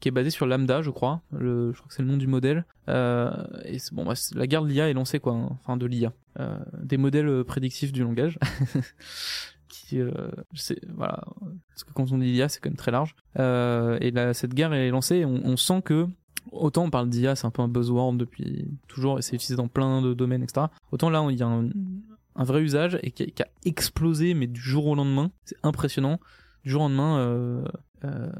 qui 0.00 0.08
est 0.08 0.12
basé 0.12 0.30
sur 0.30 0.46
Lambda, 0.46 0.82
je 0.82 0.90
crois. 0.90 1.22
Je 1.32 1.72
crois 1.72 1.88
que 1.88 1.94
c'est 1.94 2.02
le 2.02 2.08
nom 2.08 2.16
du 2.16 2.26
modèle. 2.26 2.66
Euh, 2.88 3.30
et 3.64 3.78
bon, 3.92 4.04
bah, 4.04 4.14
la 4.34 4.46
guerre 4.46 4.62
de 4.62 4.68
l'IA 4.68 4.90
est 4.90 4.92
lancée, 4.92 5.20
quoi. 5.20 5.32
hein. 5.32 5.58
Enfin, 5.62 5.76
de 5.76 5.86
l'IA. 5.86 6.12
Euh, 6.40 6.58
des 6.82 6.96
modèles 6.96 7.28
euh, 7.28 7.44
prédictifs 7.44 7.92
du 7.92 8.02
langage. 8.02 8.38
qui, 9.68 10.00
euh, 10.00 10.10
je 10.52 10.74
voilà. 10.94 11.24
Parce 11.68 11.84
que 11.84 11.92
quand 11.92 12.10
on 12.12 12.18
dit 12.18 12.30
IA, 12.32 12.48
c'est 12.48 12.60
quand 12.60 12.70
même 12.70 12.76
très 12.76 12.90
large. 12.90 13.14
Euh, 13.38 13.98
et 14.00 14.10
là, 14.10 14.34
cette 14.34 14.54
guerre 14.54 14.72
est 14.74 14.90
lancée. 14.90 15.24
On 15.24 15.56
sent 15.56 15.82
que 15.82 16.06
autant 16.52 16.84
on 16.84 16.90
parle 16.90 17.08
d'IA, 17.08 17.36
c'est 17.36 17.46
un 17.46 17.50
peu 17.50 17.62
un 17.62 17.68
buzzword 17.68 18.14
depuis 18.14 18.68
toujours, 18.88 19.18
et 19.18 19.22
c'est 19.22 19.36
utilisé 19.36 19.56
dans 19.56 19.68
plein 19.68 20.02
de 20.02 20.14
domaines, 20.14 20.42
etc. 20.42 20.66
Autant 20.92 21.10
là, 21.10 21.24
il 21.30 21.36
y 21.36 21.42
a 21.42 21.46
un, 21.46 22.44
vrai 22.44 22.62
usage 22.62 22.98
et 23.02 23.10
qui 23.10 23.42
a, 23.42 23.48
explosé, 23.64 24.34
mais 24.34 24.46
du 24.46 24.60
jour 24.60 24.86
au 24.86 24.94
lendemain, 24.94 25.30
c'est 25.44 25.56
impressionnant. 25.62 26.18
Du 26.64 26.70
jour 26.70 26.82
au 26.82 26.88
lendemain, 26.88 27.18
euh, 27.18 27.64
euh, 28.04 28.30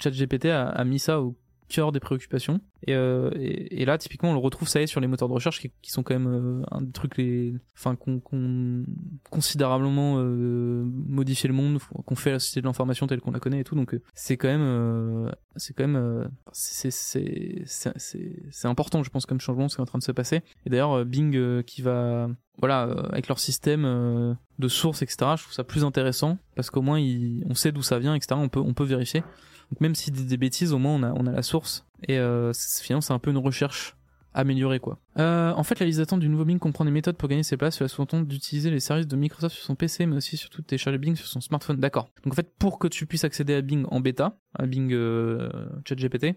ChatGPT 0.00 0.46
a 0.46 0.84
mis 0.84 0.98
ça 0.98 1.20
au 1.20 1.36
cœur 1.68 1.92
des 1.92 2.00
préoccupations. 2.00 2.60
Et, 2.86 2.94
euh, 2.94 3.30
et, 3.36 3.84
là, 3.84 3.98
typiquement, 3.98 4.30
on 4.30 4.34
le 4.34 4.38
retrouve, 4.38 4.68
ça 4.68 4.80
y 4.80 4.84
est, 4.84 4.86
sur 4.86 5.00
les 5.00 5.06
moteurs 5.06 5.28
de 5.28 5.34
recherche 5.34 5.60
qui, 5.60 5.90
sont 5.90 6.02
quand 6.02 6.14
même 6.14 6.28
euh, 6.28 6.62
un 6.70 6.80
des 6.80 6.92
trucs 6.92 7.16
les, 7.18 7.54
enfin, 7.76 7.94
qu'on, 7.94 8.20
qu'on 8.20 8.84
considérablement 9.28 10.16
euh, 10.18 10.82
modifié 10.84 11.48
le 11.48 11.54
monde, 11.54 11.78
qu'on 12.06 12.14
fait 12.14 12.32
la 12.32 12.38
société 12.38 12.62
de 12.62 12.66
l'information 12.66 13.06
telle 13.06 13.20
qu'on 13.20 13.32
la 13.32 13.40
connaît 13.40 13.60
et 13.60 13.64
tout. 13.64 13.74
Donc, 13.74 13.94
euh, 13.94 14.02
c'est 14.14 14.36
quand 14.36 14.48
même, 14.48 15.30
c'est 15.56 15.74
quand 15.74 15.86
même, 15.86 16.30
c'est, 16.52 16.90
c'est, 16.90 18.66
important, 18.68 19.02
je 19.02 19.10
pense, 19.10 19.26
comme 19.26 19.40
changement, 19.40 19.68
ce 19.68 19.76
qui 19.76 19.80
est 19.80 19.82
en 19.82 19.86
train 19.86 19.98
de 19.98 20.04
se 20.04 20.12
passer. 20.12 20.42
Et 20.64 20.70
d'ailleurs, 20.70 21.04
Bing 21.04 21.62
qui 21.64 21.82
va, 21.82 22.28
voilà, 22.58 22.82
avec 23.10 23.28
leur 23.28 23.38
système 23.38 24.36
de 24.58 24.68
sources, 24.68 25.02
etc. 25.02 25.32
Je 25.36 25.42
trouve 25.42 25.52
ça 25.52 25.64
plus 25.64 25.84
intéressant 25.84 26.38
parce 26.54 26.70
qu'au 26.70 26.82
moins, 26.82 27.00
on 27.46 27.54
sait 27.54 27.72
d'où 27.72 27.82
ça 27.82 27.98
vient, 27.98 28.14
etc. 28.14 28.36
On 28.36 28.48
peut, 28.48 28.60
on 28.60 28.72
peut 28.72 28.84
vérifier. 28.84 29.22
Donc 29.70 29.80
même 29.80 29.94
si 29.94 30.10
des, 30.10 30.24
des 30.24 30.36
bêtises, 30.36 30.72
au 30.72 30.78
moins 30.78 30.94
on 30.94 31.02
a, 31.02 31.12
on 31.12 31.26
a 31.26 31.32
la 31.32 31.42
source. 31.42 31.86
Et 32.08 32.18
euh, 32.18 32.52
finalement, 32.54 33.00
c'est 33.00 33.12
un 33.12 33.18
peu 33.18 33.30
une 33.30 33.38
recherche 33.38 33.96
améliorée, 34.32 34.78
quoi. 34.78 34.98
Euh, 35.18 35.52
en 35.52 35.62
fait, 35.64 35.80
la 35.80 35.86
liste 35.86 35.98
d'attente 35.98 36.20
du 36.20 36.28
nouveau 36.28 36.44
Bing 36.44 36.58
comprend 36.58 36.84
des 36.84 36.90
méthodes 36.90 37.16
pour 37.16 37.28
gagner 37.28 37.42
ses 37.42 37.56
places. 37.56 37.76
Cela 37.76 37.88
sous-entend 37.88 38.20
d'utiliser 38.20 38.70
les 38.70 38.80
services 38.80 39.08
de 39.08 39.16
Microsoft 39.16 39.56
sur 39.56 39.64
son 39.64 39.74
PC, 39.74 40.06
mais 40.06 40.16
aussi 40.16 40.36
surtout 40.36 40.62
de 40.62 40.66
télécharger 40.66 40.98
Bing 40.98 41.16
sur 41.16 41.26
son 41.26 41.40
smartphone. 41.40 41.78
D'accord. 41.78 42.10
Donc 42.24 42.32
en 42.32 42.36
fait, 42.36 42.54
pour 42.58 42.78
que 42.78 42.86
tu 42.88 43.06
puisses 43.06 43.24
accéder 43.24 43.54
à 43.54 43.60
Bing 43.60 43.84
en 43.88 44.00
bêta, 44.00 44.38
à 44.54 44.66
Bing 44.66 44.92
euh, 44.92 45.50
ChatGPT, 45.84 46.36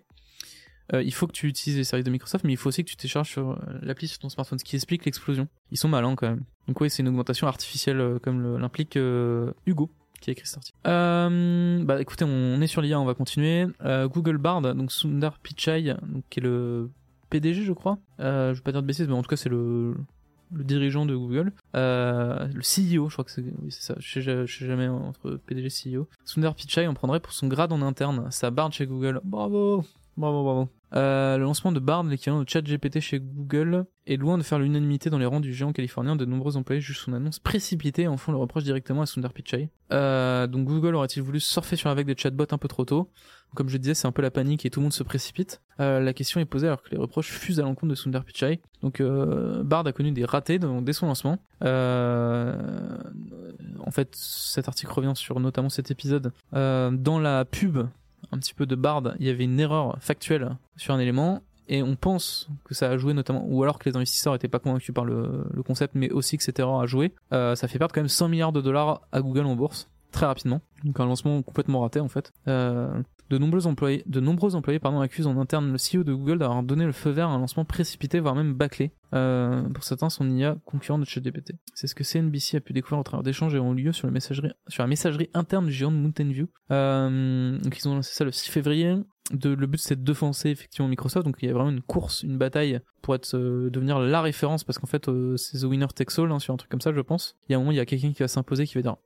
il 0.94 1.14
faut 1.14 1.26
que 1.26 1.32
tu 1.32 1.48
utilises 1.48 1.78
les 1.78 1.86
services 1.86 2.06
de 2.06 2.12
Microsoft, 2.12 2.44
mais 2.44 2.54
il 2.54 2.58
faut 2.58 2.70
aussi 2.70 2.84
que 2.84 2.90
tu 2.90 2.96
télécharges 2.96 3.30
sur 3.30 3.60
l'appli 3.82 4.08
sur 4.08 4.20
ton 4.20 4.30
smartphone, 4.30 4.60
ce 4.60 4.64
qui 4.64 4.76
explique 4.76 5.06
l'explosion. 5.06 5.48
Ils 5.72 5.78
sont 5.78 5.88
malins 5.88 6.14
quand 6.16 6.28
même. 6.28 6.44
Donc 6.68 6.82
oui, 6.82 6.90
c'est 6.90 7.02
une 7.02 7.08
augmentation 7.08 7.48
artificielle 7.48 8.20
comme 8.22 8.58
l'implique 8.58 8.96
Hugo 9.66 9.90
qui 10.24 10.30
a 10.30 10.34
écrit 10.34 10.48
cet 10.48 10.58
article. 10.58 11.86
Bah 11.86 12.02
écoutez, 12.02 12.26
on 12.26 12.62
est 12.62 12.68
sur 12.68 12.82
l'IA, 12.82 13.00
on 13.00 13.06
va 13.06 13.14
continuer. 13.14 13.68
Euh, 13.84 14.08
Google 14.08 14.38
Bard, 14.38 14.62
donc 14.62 14.92
Sundar 14.92 15.38
Pichai, 15.40 15.96
donc, 16.02 16.24
qui 16.30 16.40
est 16.40 16.44
le 16.44 16.90
PDG, 17.30 17.64
je 17.64 17.74
crois. 17.74 17.98
Euh, 18.20 18.54
je 18.54 18.60
vais 18.60 18.64
pas 18.64 18.72
dire 18.72 18.82
de 18.82 18.88
bêtises, 18.88 19.08
mais 19.08 19.14
en 19.14 19.22
tout 19.22 19.30
cas 19.30 19.36
c'est 19.36 19.50
le 19.50 19.96
dirigeant 20.52 21.06
de 21.06 21.16
Google, 21.16 21.52
euh, 21.76 22.48
le 22.48 22.62
CEO, 22.62 23.10
je 23.10 23.14
crois 23.14 23.26
que 23.26 23.32
c'est 23.32 23.42
oui, 23.42 23.72
ça, 23.72 23.96
je 23.98 24.14
sais, 24.14 24.22
je 24.22 24.46
sais 24.46 24.68
jamais 24.68 24.88
entre 24.88 25.40
PDG 25.48 25.68
et 25.68 25.98
CEO. 25.98 26.08
Sundar 26.26 26.56
Pichai 26.56 26.88
en 26.88 26.94
prendrait 26.94 27.20
pour 27.20 27.34
son 27.34 27.48
grade 27.48 27.74
en 27.74 27.82
interne, 27.82 28.28
sa 28.30 28.52
Bard 28.52 28.72
chez 28.72 28.86
Google. 28.86 29.20
Bravo, 29.24 29.84
bravo, 30.18 30.44
bravo. 30.44 30.70
Euh, 30.96 31.38
le 31.38 31.44
lancement 31.44 31.72
de 31.72 31.80
Bard, 31.80 32.04
l'équivalent 32.04 32.44
de 32.44 32.50
ChatGPT 32.50 33.00
chez 33.00 33.20
Google, 33.20 33.86
est 34.06 34.18
loin 34.18 34.38
de 34.38 34.44
faire 34.44 34.60
l'unanimité 34.60 35.10
dans 35.10 35.18
les 35.18 35.26
rangs 35.26 35.40
du 35.40 35.52
géant 35.54 35.74
californien. 35.74 36.16
De 36.16 36.26
nombreux 36.26 36.56
employés 36.56 36.82
jugent 36.82 37.00
son 37.00 37.14
annonce 37.14 37.40
précipitée 37.40 38.04
et 38.04 38.08
en 38.08 38.18
font 38.18 38.32
le 38.32 38.38
reproche 38.38 38.64
directement 38.64 39.02
à 39.02 39.08
Sundar 39.08 39.34
Pichai. 39.34 39.72
Euh, 39.92 40.46
donc 40.46 40.68
Google 40.68 40.94
aurait-il 40.96 41.24
voulu 41.24 41.40
surfer 41.40 41.78
sur 41.78 41.90
la 41.90 41.96
vague 41.96 42.06
des 42.06 42.16
chatbots 42.16 42.46
un 42.52 42.60
peu 42.60 42.68
trop 42.68 42.86
tôt? 42.86 43.10
Comme 43.56 43.70
je 43.70 43.78
disais, 43.78 43.94
c'est 43.94 44.08
un 44.08 44.12
peu 44.12 44.22
la 44.22 44.32
panique 44.32 44.66
et 44.66 44.70
tout 44.70 44.80
le 44.80 44.84
monde 44.84 44.94
se 44.94 45.04
précipite. 45.04 45.62
Euh, 45.80 46.00
la 46.00 46.14
question 46.14 46.40
est 46.40 46.46
posée 46.46 46.68
alors 46.68 46.84
que 46.84 46.90
les 46.92 46.98
reproches 46.98 47.30
fusent 47.30 47.60
à 47.60 47.64
l'encontre 47.64 47.92
de 47.92 47.96
Sundar 47.96 48.24
Pichai. 48.24 48.62
Donc 48.82 49.02
Bard 49.02 49.88
a 49.88 49.94
connu 49.94 50.12
des 50.12 50.26
ratés 50.26 50.60
dès 50.60 50.94
son 50.94 51.08
lancement. 51.08 51.40
En 51.62 52.58
fait, 53.92 54.16
cet 54.16 54.68
article 54.68 54.92
revient 54.92 55.14
sur 55.16 55.40
notamment 55.40 55.70
cet 55.70 55.90
épisode. 55.92 56.34
Dans 56.52 57.20
la 57.20 57.46
pub 57.46 57.88
un 58.34 58.40
petit 58.40 58.54
peu 58.54 58.66
de 58.66 58.76
Bard, 58.76 59.14
il 59.20 59.28
y 59.28 59.30
avait 59.30 59.44
une 59.44 59.60
erreur 59.60 59.98
factuelle 60.00 60.58
sur 60.76 60.94
un 60.94 61.00
élément 61.00 61.42
et 61.68 61.82
on 61.82 61.96
pense 61.96 62.50
que 62.66 62.74
ça 62.74 62.90
a 62.90 62.98
joué 62.98 63.14
notamment, 63.14 63.46
ou 63.48 63.64
alors 63.64 63.80
que 63.80 63.90
les 63.90 63.96
investisseurs 63.96 64.36
étaient 64.36 64.48
pas 64.50 64.60
convaincus 64.60 64.94
par 64.94 65.06
le, 65.06 65.46
le 65.50 65.64
concept, 65.64 65.96
mais 65.96 66.12
aussi 66.12 66.38
que 66.38 66.44
cette 66.44 66.60
erreur 66.60 66.82
a 66.82 66.86
joué. 66.86 67.14
Euh, 67.32 67.56
ça 67.56 67.68
fait 67.68 67.80
perdre 67.80 67.94
quand 67.94 68.02
même 68.02 68.10
100 68.10 68.28
milliards 68.28 68.52
de 68.52 68.62
dollars 68.62 69.02
à 69.12 69.22
Google 69.22 69.46
en 69.46 69.56
bourse 69.56 69.90
très 70.14 70.26
rapidement. 70.26 70.62
Donc 70.86 71.00
un 71.00 71.06
lancement 71.06 71.42
complètement 71.42 71.82
raté 71.82 72.00
en 72.00 72.08
fait. 72.08 72.32
Euh, 72.48 73.02
de 73.30 73.38
nombreux 73.38 73.68
employés, 73.68 74.04
de 74.06 74.20
nombreux 74.20 74.56
employés 74.56 74.80
pardon, 74.80 75.02
accusent 75.02 75.28
en 75.28 75.38
interne 75.38 75.72
le 75.72 75.78
CEO 75.78 76.04
de 76.04 76.14
Google 76.14 76.40
d'avoir 76.40 76.62
donné 76.62 76.86
le 76.86 76.92
feu 76.92 77.10
vert 77.10 77.30
à 77.30 77.34
un 77.34 77.40
lancement 77.40 77.66
précipité, 77.66 78.20
voire 78.20 78.36
même 78.36 78.54
bâclé. 78.54 78.92
Euh, 79.14 79.64
pour 79.70 79.84
certains, 79.84 80.10
son 80.10 80.30
IA 80.30 80.56
concurrent 80.66 81.00
de 81.00 81.06
ChatGPT. 81.06 81.54
C'est 81.74 81.88
ce 81.88 81.96
que 81.96 82.04
CNBC 82.04 82.58
a 82.58 82.60
pu 82.62 82.74
découvrir 82.74 83.00
au 83.00 83.04
travers 83.04 83.24
d'échanges 83.24 83.56
ayant 83.56 83.74
eu 83.74 83.84
lieu 83.84 83.92
sur, 83.92 84.08
le 84.08 84.14
messagerie, 84.14 84.52
sur 84.68 84.84
la 84.84 84.88
messagerie 84.88 85.30
interne 85.34 85.66
du 85.66 85.72
géant 85.72 85.92
de 85.92 85.98
Mountain 85.98 86.30
View. 86.30 86.48
Euh, 86.72 87.58
donc 87.60 87.78
ils 87.78 87.90
ont 87.90 87.96
lancé 87.96 88.14
ça 88.14 88.24
le 88.24 88.32
6 88.32 88.50
février. 88.50 88.96
De, 89.32 89.54
le 89.54 89.68
but 89.68 89.80
c'est 89.80 89.96
de 89.96 90.04
défoncer 90.04 90.50
effectivement 90.50 90.90
Microsoft, 90.90 91.26
donc 91.26 91.38
il 91.42 91.48
y 91.48 91.50
a 91.50 91.54
vraiment 91.54 91.70
une 91.70 91.82
course, 91.82 92.24
une 92.24 92.38
bataille 92.38 92.82
pour 93.02 93.16
être 93.16 93.38
devenir 93.38 94.00
la 94.00 94.22
référence 94.22 94.66
parce 94.66 94.78
qu'en 94.80 94.86
fait 94.86 95.10
c'est 95.38 95.60
the 95.60 95.64
winner 95.64 95.88
takes 95.96 96.20
all 96.20 96.30
hein, 96.30 96.40
sur 96.40 96.54
un 96.54 96.58
truc 96.58 96.70
comme 96.70 96.82
ça 96.82 96.92
je 96.94 97.00
pense. 97.00 97.38
Il 97.48 97.54
y 97.54 97.56
a 97.56 97.58
un 97.58 97.62
moment 97.62 97.72
il 97.72 97.78
y 97.78 97.80
a 97.80 97.86
quelqu'un 97.86 98.12
qui 98.12 98.22
va 98.22 98.28
s'imposer 98.28 98.68
qui 98.68 98.76
va 98.76 98.82
dire 98.82 98.98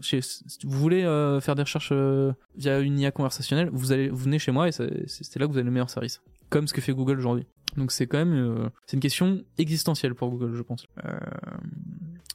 si 0.00 0.20
vous 0.64 0.78
voulez 0.78 1.04
euh, 1.04 1.40
faire 1.40 1.54
des 1.54 1.62
recherches 1.62 1.90
euh, 1.92 2.32
via 2.56 2.78
une 2.80 2.98
IA 2.98 3.10
conversationnelle, 3.10 3.70
vous 3.72 3.92
allez, 3.92 4.08
vous 4.08 4.16
venez 4.16 4.38
chez 4.38 4.52
moi 4.52 4.68
et 4.68 4.72
c'est 4.72 5.36
là 5.36 5.46
que 5.46 5.50
vous 5.50 5.58
avez 5.58 5.64
le 5.64 5.70
meilleur 5.70 5.90
service. 5.90 6.20
Comme 6.54 6.68
ce 6.68 6.72
que 6.72 6.80
fait 6.80 6.92
Google 6.94 7.18
aujourd'hui. 7.18 7.46
Donc 7.76 7.90
c'est 7.90 8.06
quand 8.06 8.18
même 8.18 8.34
euh, 8.34 8.68
c'est 8.86 8.96
une 8.96 9.00
question 9.00 9.42
existentielle 9.58 10.14
pour 10.14 10.30
Google, 10.30 10.54
je 10.54 10.62
pense. 10.62 10.86
Euh, 11.04 11.10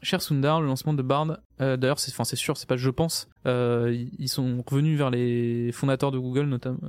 cher 0.02 0.22
Sundar, 0.22 0.60
le 0.60 0.68
lancement 0.68 0.94
de 0.94 1.02
Bard, 1.02 1.38
euh, 1.62 1.78
d'ailleurs 1.78 2.00
c'est 2.00 2.12
enfin 2.12 2.26
c'est 2.26 2.36
sûr, 2.36 2.58
c'est 2.58 2.68
pas 2.68 2.76
je 2.76 2.90
pense, 2.90 3.30
euh, 3.46 4.06
ils 4.18 4.28
sont 4.28 4.62
revenus 4.68 4.98
vers 4.98 5.10
les 5.10 5.72
fondateurs 5.72 6.12
de 6.12 6.20
Google 6.20 6.48
notamment 6.48 6.80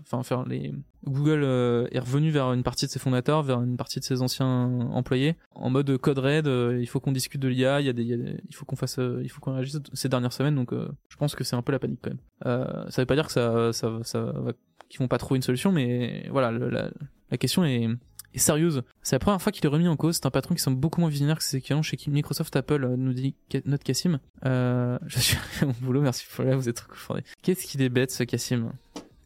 enfin 0.00 0.24
faire 0.24 0.44
les 0.44 0.74
Google 1.06 1.44
est 1.92 1.98
revenu 2.00 2.30
vers 2.32 2.52
une 2.52 2.64
partie 2.64 2.86
de 2.86 2.90
ses 2.90 2.98
fondateurs, 2.98 3.44
vers 3.44 3.62
une 3.62 3.76
partie 3.76 4.00
de 4.00 4.04
ses 4.04 4.20
anciens 4.22 4.64
employés 4.90 5.36
en 5.54 5.70
mode 5.70 5.96
code 5.98 6.18
red, 6.18 6.46
il 6.80 6.86
faut 6.88 6.98
qu'on 6.98 7.12
discute 7.12 7.40
de 7.40 7.46
l'IA, 7.46 7.80
il, 7.80 7.86
y 7.86 7.90
a 7.90 7.92
des- 7.92 8.02
il 8.48 8.54
faut 8.56 8.64
qu'on 8.64 8.74
fasse 8.76 8.98
il 9.22 9.28
faut 9.30 9.40
qu'on 9.40 9.54
réagisse 9.54 9.78
ces 9.92 10.08
dernières 10.08 10.32
semaines 10.32 10.56
donc 10.56 10.72
je 10.72 11.16
pense 11.16 11.36
que 11.36 11.44
c'est 11.44 11.54
un 11.54 11.62
peu 11.62 11.70
la 11.70 11.78
panique 11.78 12.00
quand 12.02 12.10
même. 12.10 12.90
ça 12.90 13.02
veut 13.02 13.06
pas 13.06 13.14
dire 13.14 13.26
que 13.26 13.32
ça 13.32 13.72
ça 13.72 14.00
ça 14.02 14.20
va 14.20 14.52
qu'ils 14.90 14.98
vont 15.00 15.08
pas 15.08 15.16
trouver 15.16 15.36
une 15.36 15.42
solution 15.42 15.72
mais 15.72 16.28
voilà 16.30 16.50
la 16.50 16.90
la 17.30 17.38
question 17.38 17.64
est, 17.64 17.88
sérieuse. 18.34 18.82
C'est 19.02 19.16
la 19.16 19.20
première 19.20 19.40
fois 19.40 19.52
qu'il 19.52 19.64
est 19.64 19.68
remis 19.68 19.88
en 19.88 19.96
cause. 19.96 20.16
C'est 20.16 20.26
un 20.26 20.30
patron 20.30 20.54
qui 20.54 20.60
semble 20.60 20.78
beaucoup 20.78 21.00
moins 21.00 21.10
visionnaire 21.10 21.38
que 21.38 21.44
ses 21.44 21.56
équivalents 21.56 21.82
chez 21.82 21.96
qui 21.96 22.10
Microsoft, 22.10 22.54
Apple, 22.56 22.84
euh, 22.84 22.96
nous 22.96 23.12
dit 23.12 23.34
notre 23.64 23.84
Cassim. 23.84 24.18
Euh, 24.44 24.98
je 25.06 25.18
suis 25.18 25.38
à 25.60 25.66
mon 25.66 25.74
boulot, 25.80 26.00
merci 26.00 26.26
pour 26.34 26.44
là, 26.44 26.56
vous 26.56 26.68
êtes 26.68 26.76
trop. 26.76 27.16
Qu'est-ce 27.42 27.66
qu'il 27.66 27.82
est 27.82 27.88
bête 27.88 28.10
ce 28.10 28.24
Cassim 28.24 28.72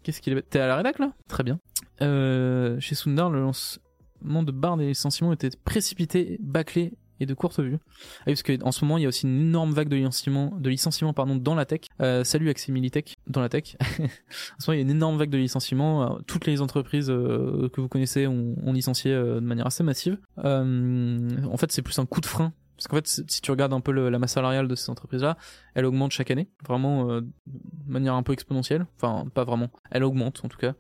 Qu'est-ce 0.03 0.21
qu'il 0.21 0.33
est 0.33 0.37
bête? 0.37 0.51
T'es 0.51 0.61
à 0.61 0.67
la 0.67 0.77
rédac 0.77 0.99
là? 0.99 1.13
Très 1.29 1.43
bien. 1.43 1.59
Euh, 2.03 2.79
chez 2.81 2.95
Sundar, 2.95 3.31
le 3.31 3.41
lancement 3.41 4.43
de 4.43 4.53
barre 4.53 4.77
des 4.77 4.87
licenciements 4.87 5.33
était 5.33 5.51
précipité, 5.65 6.39
bâclé 6.41 6.93
de 7.27 7.35
courte 7.35 7.61
vue. 7.61 7.79
Ah 8.21 8.25
parce 8.27 8.43
qu'en 8.43 8.73
ce 8.73 8.85
moment, 8.85 8.99
il 8.99 9.03
y 9.03 9.05
a 9.05 9.09
aussi 9.09 9.27
une 9.27 9.41
énorme 9.41 9.73
vague 9.73 9.89
de 9.89 9.97
licenciements, 9.97 10.53
de 10.59 10.71
licenciements 10.71 11.13
pardon, 11.13 11.37
dans 11.37 11.55
la 11.55 11.65
tech. 11.65 11.83
Euh, 12.01 12.25
salut 12.25 12.49
Axel 12.49 12.75
Militech, 12.75 13.17
dans 13.27 13.41
la 13.41 13.49
tech. 13.49 13.77
en 13.81 14.61
ce 14.61 14.71
moment, 14.71 14.75
il 14.75 14.77
y 14.77 14.79
a 14.79 14.83
une 14.83 14.91
énorme 14.91 15.19
vague 15.19 15.31
de 15.31 15.39
licenciements. 15.39 16.03
Alors, 16.03 16.21
toutes 16.27 16.47
les 16.47 16.61
entreprises 16.61 17.11
euh, 17.11 17.69
que 17.73 17.81
vous 17.81 17.89
connaissez 17.89 18.27
ont, 18.27 18.73
licencié 18.73 19.13
euh, 19.13 19.37
de 19.37 19.47
manière 19.47 19.67
assez 19.67 19.85
massive. 19.85 20.19
Euh, 20.45 21.29
en 21.51 21.57
fait, 21.57 21.71
c'est 21.73 21.83
plus 21.83 21.99
un 21.99 22.07
coup 22.07 22.21
de 22.21 22.27
frein. 22.27 22.53
Parce 22.77 22.89
qu'en 22.89 22.97
fait, 22.97 23.07
si 23.31 23.41
tu 23.41 23.51
regardes 23.51 23.73
un 23.73 23.81
peu 23.81 23.93
la 23.93 24.19
masse 24.19 24.33
salariale 24.33 24.67
de 24.67 24.75
ces 24.75 24.91
entreprises-là, 24.91 25.37
elle 25.75 25.85
augmente 25.85 26.11
chaque 26.11 26.31
année, 26.31 26.49
vraiment 26.67 27.11
euh, 27.11 27.21
de 27.47 27.93
manière 27.93 28.15
un 28.15 28.23
peu 28.23 28.33
exponentielle. 28.33 28.87
Enfin, 28.97 29.27
pas 29.33 29.45
vraiment. 29.45 29.69
Elle 29.91 30.03
augmente 30.03 30.41
en 30.45 30.49
tout 30.49 30.59
cas. 30.59 30.75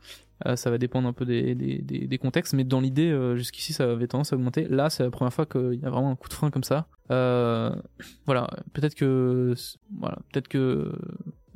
Euh, 0.46 0.57
ça 0.57 0.70
va 0.70 0.78
dépendre 0.78 1.09
un 1.09 1.12
peu 1.12 1.24
des, 1.24 1.54
des, 1.54 1.78
des, 1.78 2.07
des 2.07 2.18
contextes, 2.18 2.52
mais 2.52 2.64
dans 2.64 2.80
l'idée, 2.80 3.11
euh, 3.11 3.37
jusqu'ici, 3.37 3.72
ça 3.72 3.90
avait 3.90 4.07
tendance 4.07 4.33
à 4.33 4.37
augmenter. 4.37 4.66
Là, 4.68 4.90
c'est 4.90 5.02
la 5.02 5.11
première 5.11 5.33
fois 5.33 5.46
qu'il 5.46 5.80
y 5.80 5.87
a 5.87 5.90
vraiment 5.90 6.11
un 6.11 6.16
coup 6.16 6.28
de 6.28 6.35
frein 6.35 6.50
comme 6.50 6.64
ça. 6.64 6.87
Euh, 7.11 7.74
voilà, 8.26 8.48
peut-être 8.72 8.94
que, 8.94 9.54
voilà, 9.98 10.18
peut-être 10.33 10.48
que, 10.48 10.92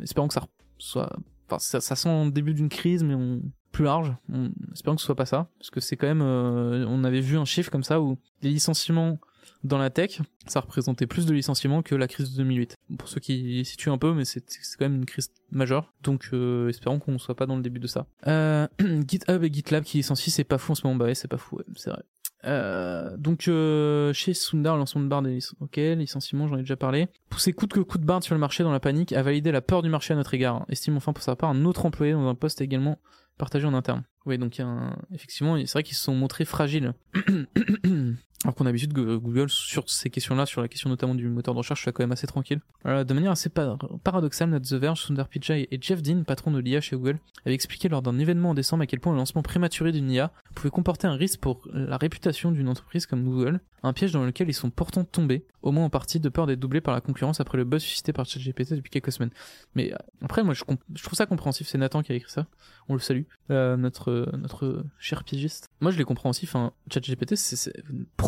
espérons 0.03 0.29
que 0.29 0.35
ça 0.35 0.43
soit, 0.79 1.11
enfin, 1.47 1.59
ça, 1.59 1.81
ça 1.81 1.97
sent 1.97 2.25
le 2.25 2.31
début 2.31 2.55
d'une 2.55 2.69
crise, 2.69 3.05
mais 3.05 3.15
on, 3.15 3.43
plus 3.73 3.85
large. 3.85 4.15
On, 4.33 4.51
espérons 4.73 4.97
que 4.97 5.03
ce 5.03 5.07
soit 5.07 5.17
pas 5.17 5.27
ça, 5.27 5.49
parce 5.59 5.71
que 5.71 5.81
c'est 5.81 5.97
quand 5.97 6.07
même, 6.07 6.23
euh, 6.23 6.87
on 6.89 7.05
avait 7.05 7.21
vu 7.21 7.37
un 7.37 7.45
chiffre 7.45 7.71
comme 7.71 7.85
ça 7.85 8.01
où 8.01 8.19
les 8.43 8.51
licenciements 8.51 9.19
dans 9.65 9.79
la 9.79 9.91
tech, 9.91 10.21
ça 10.47 10.61
représentait 10.61 11.07
plus 11.07 11.27
de 11.27 11.33
licenciements 11.35 11.83
que 11.83 11.95
la 11.95 12.07
crise 12.09 12.33
de 12.33 12.37
2008. 12.39 12.77
Pour 12.99 13.09
ceux 13.09 13.21
qui 13.21 13.65
situent 13.65 13.91
un 13.91 13.99
peu, 13.99 14.15
mais 14.15 14.25
c'est 14.25 14.41
quand 14.79 14.85
même 14.85 14.97
une 14.97 15.07
crise 15.07 15.31
majeure. 15.51 15.93
Donc 16.03 16.29
euh, 16.33 16.69
espérons 16.69 16.99
qu'on 17.01 17.19
soit 17.19 17.35
pas 17.35 17.47
dans 17.47 17.57
le 17.57 17.63
début 17.63 17.81
de 17.81 17.87
ça. 17.87 18.07
Euh, 18.27 18.67
GitHub 19.09 19.43
et 19.45 19.53
GitLab 19.53 19.83
qui 19.85 19.99
licencient, 19.99 20.33
c'est 20.33 20.45
pas 20.45 20.59
fou 20.59 20.73
en 20.73 20.75
ce 20.75 20.87
moment. 20.87 20.97
Bah 20.97 21.05
ouais, 21.07 21.15
c'est 21.15 21.29
pas 21.29 21.39
fou, 21.39 21.61
c'est 21.77 21.91
vrai. 21.91 22.03
Euh, 22.45 23.17
donc 23.17 23.49
euh, 23.49 24.13
chez 24.13 24.33
Sundar, 24.33 24.77
lancement 24.77 25.01
de 25.03 25.09
barre 25.09 25.23
des 25.23 25.35
lic- 25.35 25.53
ok, 25.61 25.77
licenciement, 25.77 26.47
j'en 26.47 26.57
ai 26.57 26.61
déjà 26.61 26.77
parlé. 26.77 27.09
Pousser 27.31 27.53
coûte 27.53 27.73
que 27.73 27.81
coûte 27.81 28.03
barre 28.03 28.23
sur 28.23 28.35
le 28.37 28.41
marché 28.41 28.63
dans 28.63 28.71
la 28.71 28.79
panique, 28.79 29.13
a 29.13 29.23
validé 29.23 29.51
la 29.51 29.61
peur 29.61 29.83
du 29.83 29.89
marché 29.89 30.15
à 30.15 30.17
notre 30.17 30.35
égard. 30.35 30.65
Estime 30.69 30.97
enfin 30.97 31.13
pour 31.13 31.25
sa 31.25 31.35
part 31.35 31.51
un 31.51 31.65
autre 31.65 31.85
employé 31.85 32.13
dans 32.13 32.29
un 32.29 32.37
poste 32.37 32.61
également 32.61 32.99
partagé 33.39 33.67
en 33.67 33.75
interne. 33.75 34.05
Oui, 34.25 34.39
donc 34.39 34.61
un... 34.61 34.97
effectivement, 35.13 35.57
c'est 35.59 35.73
vrai 35.73 35.83
qu'ils 35.83 35.97
se 35.97 36.03
sont 36.05 36.15
montrés 36.15 36.45
fragiles. 36.45 36.93
Alors 38.45 38.55
qu'on 38.55 38.67
a 38.67 38.69
l'habitude 38.69 38.93
que 38.93 39.17
Google, 39.17 39.51
sur 39.51 39.91
ces 39.91 40.11
questions-là, 40.11 40.47
sur 40.47 40.61
la 40.61 40.69
question 40.69 40.89
notamment 40.89 41.17
du 41.17 41.29
moteur 41.29 41.55
de 41.55 41.59
recherche, 41.59 41.83
soit 41.83 41.91
quand 41.93 42.05
même 42.05 42.13
assez 42.13 42.29
tranquille. 42.29 42.61
Euh, 42.87 43.03
de 43.03 43.13
manière 43.13 43.33
assez 43.33 43.49
par- 43.49 43.79
paradoxale, 44.05 44.51
notre 44.51 44.69
The 44.69 44.75
Verge, 44.75 45.03
Sundar 45.03 45.29
Pichai 45.29 45.67
et 45.73 45.79
Jeff 45.81 46.03
Dean, 46.03 46.23
patron 46.23 46.53
de 46.53 46.61
l'IA 46.61 46.81
chez 46.81 46.95
Google, 46.95 47.19
avaient 47.45 47.55
expliqué 47.55 47.89
lors 47.89 48.01
d'un 48.01 48.17
événement 48.19 48.51
en 48.51 48.55
décembre 48.55 48.85
à 48.85 48.87
quel 48.87 49.01
point 49.01 49.13
le 49.13 49.19
lancement 49.19 49.43
prématuré 49.43 49.91
d'une 49.91 50.09
IA 50.09 50.31
pouvait 50.55 50.71
comporter 50.71 51.09
un 51.09 51.15
risque 51.15 51.41
pour 51.41 51.67
la 51.73 51.97
réputation 51.97 52.53
d'une 52.53 52.69
entreprise 52.69 53.07
comme 53.07 53.25
Google, 53.25 53.61
un 53.83 53.93
piège 53.93 54.13
dans 54.13 54.25
lequel 54.25 54.49
ils 54.49 54.55
sont 54.55 54.71
pourtant 54.71 55.05
tombés, 55.05 55.45
au 55.63 55.73
moins 55.73 55.85
en 55.85 55.91
partie 55.91 56.21
de 56.21 56.29
peur 56.29 56.47
d'être 56.47 56.61
doublés 56.61 56.81
par 56.81 56.95
la 56.95 57.01
concurrence 57.01 57.41
après 57.41 57.59
le 57.59 57.65
buzz 57.65 57.83
suscité 57.83 58.13
par 58.13 58.27
ChatGPT 58.27 58.75
depuis 58.75 58.91
quelques 58.91 59.13
semaines. 59.13 59.31
Mais 59.75 59.93
euh, 59.93 59.97
après, 60.23 60.43
moi, 60.45 60.55
je, 60.55 60.63
trouve 60.65 61.15
ça 61.15 61.27
compréhensif. 61.27 61.67
C'est 61.69 61.79
Nathan 61.79 62.03
qui 62.03 62.13
a 62.13 62.15
écrit 62.15 62.31
ça. 62.31 62.47
On 62.89 62.95
le 62.95 63.01
salue, 63.01 63.23
euh, 63.51 63.77
notre 63.77 64.29
notre 64.37 64.85
cher 64.99 65.25
piégiste. 65.25 65.69
Moi, 65.81 65.91
je 65.91 66.03
comprends 66.03 66.31
aussi. 66.31 66.47
Enfin, 66.47 66.73
ChatGPT, 66.93 67.37
c'est 67.37 67.73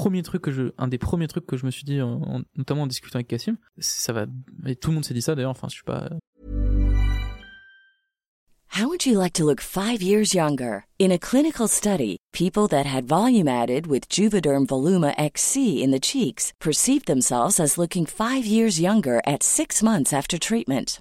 c'est 0.00 0.06
le 0.08 0.10
premier 0.10 0.22
truc 0.22 0.42
que 0.42 0.50
je, 0.50 0.62
un 0.78 0.88
des 0.88 0.98
premiers 0.98 1.28
trucs 1.28 1.46
que 1.46 1.56
je 1.56 1.66
me 1.66 1.70
suis 1.70 1.84
dit, 1.84 2.00
en- 2.00 2.20
en- 2.22 2.40
notamment 2.56 2.82
en 2.82 2.86
discutant 2.86 3.16
avec 3.16 3.28
Cassim. 3.28 3.56
Ça 3.78 4.12
va. 4.12 4.26
Et 4.66 4.76
tout 4.76 4.90
le 4.90 4.94
monde 4.94 5.04
s'est 5.04 5.14
dit 5.14 5.22
ça 5.22 5.34
d'ailleurs. 5.34 5.50
Enfin, 5.50 5.68
je 5.68 5.74
suis 5.74 5.84
pas. 5.84 6.08
How 8.72 8.86
would 8.86 9.04
you 9.04 9.18
like 9.18 9.32
to 9.34 9.44
look 9.44 9.60
five 9.60 10.00
years 10.00 10.32
younger? 10.32 10.84
In 11.00 11.10
a 11.10 11.18
clinical 11.18 11.66
study, 11.68 12.18
people 12.32 12.68
that 12.68 12.86
had 12.86 13.04
volume 13.04 13.48
added 13.48 13.88
with 13.88 14.08
Juvederm 14.08 14.66
Voluma 14.66 15.12
XC 15.18 15.82
in 15.82 15.90
the 15.90 15.98
cheeks 16.00 16.52
perceived 16.60 17.06
themselves 17.06 17.58
as 17.58 17.76
looking 17.76 18.06
five 18.06 18.46
years 18.46 18.80
younger 18.80 19.20
at 19.26 19.42
six 19.42 19.82
months 19.82 20.12
after 20.12 20.38
treatment. 20.38 21.00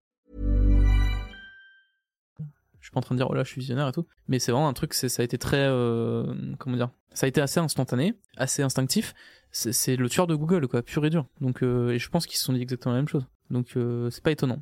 Pas 2.91 2.99
en 2.99 3.01
train 3.01 3.15
de 3.15 3.19
dire 3.19 3.29
oh 3.29 3.33
là 3.33 3.43
je 3.43 3.49
suis 3.49 3.61
visionnaire 3.61 3.87
et 3.87 3.91
tout, 3.91 4.05
mais 4.27 4.39
c'est 4.39 4.51
vraiment 4.51 4.67
un 4.67 4.73
truc. 4.73 4.93
Ça 4.93 5.07
a 5.21 5.23
été 5.23 5.37
très 5.37 5.65
euh, 5.65 6.33
comment 6.59 6.75
dire. 6.75 6.89
Ça 7.13 7.25
a 7.25 7.29
été 7.29 7.41
assez 7.41 7.59
instantané, 7.59 8.15
assez 8.37 8.63
instinctif. 8.63 9.13
C'est 9.51 9.95
le 9.95 10.09
tueur 10.09 10.27
de 10.27 10.35
Google 10.35 10.67
quoi, 10.67 10.81
pur 10.81 11.05
et 11.05 11.09
dur. 11.09 11.25
Donc 11.39 11.63
euh, 11.63 11.91
et 11.91 11.99
je 11.99 12.09
pense 12.09 12.25
qu'ils 12.25 12.37
se 12.37 12.45
sont 12.45 12.53
dit 12.53 12.61
exactement 12.61 12.93
la 12.93 12.99
même 12.99 13.07
chose. 13.07 13.25
Donc 13.49 13.75
euh, 13.75 14.09
c'est 14.09 14.23
pas 14.23 14.31
étonnant. 14.31 14.61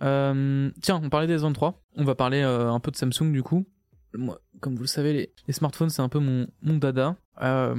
Tiens, 0.00 1.00
on 1.02 1.08
parlait 1.08 1.26
des 1.26 1.38
S23. 1.38 1.74
On 1.96 2.04
va 2.04 2.14
parler 2.14 2.42
un 2.42 2.78
peu 2.80 2.90
de 2.90 2.96
Samsung 2.96 3.32
du 3.32 3.42
coup. 3.42 3.66
Comme 4.60 4.74
vous 4.74 4.82
le 4.82 4.88
savez, 4.88 5.32
les, 5.46 5.52
smartphones 5.52 5.90
c'est 5.90 6.02
un 6.02 6.08
peu 6.08 6.18
mon, 6.18 6.46
dada. 6.62 7.16
Euh, 7.42 7.74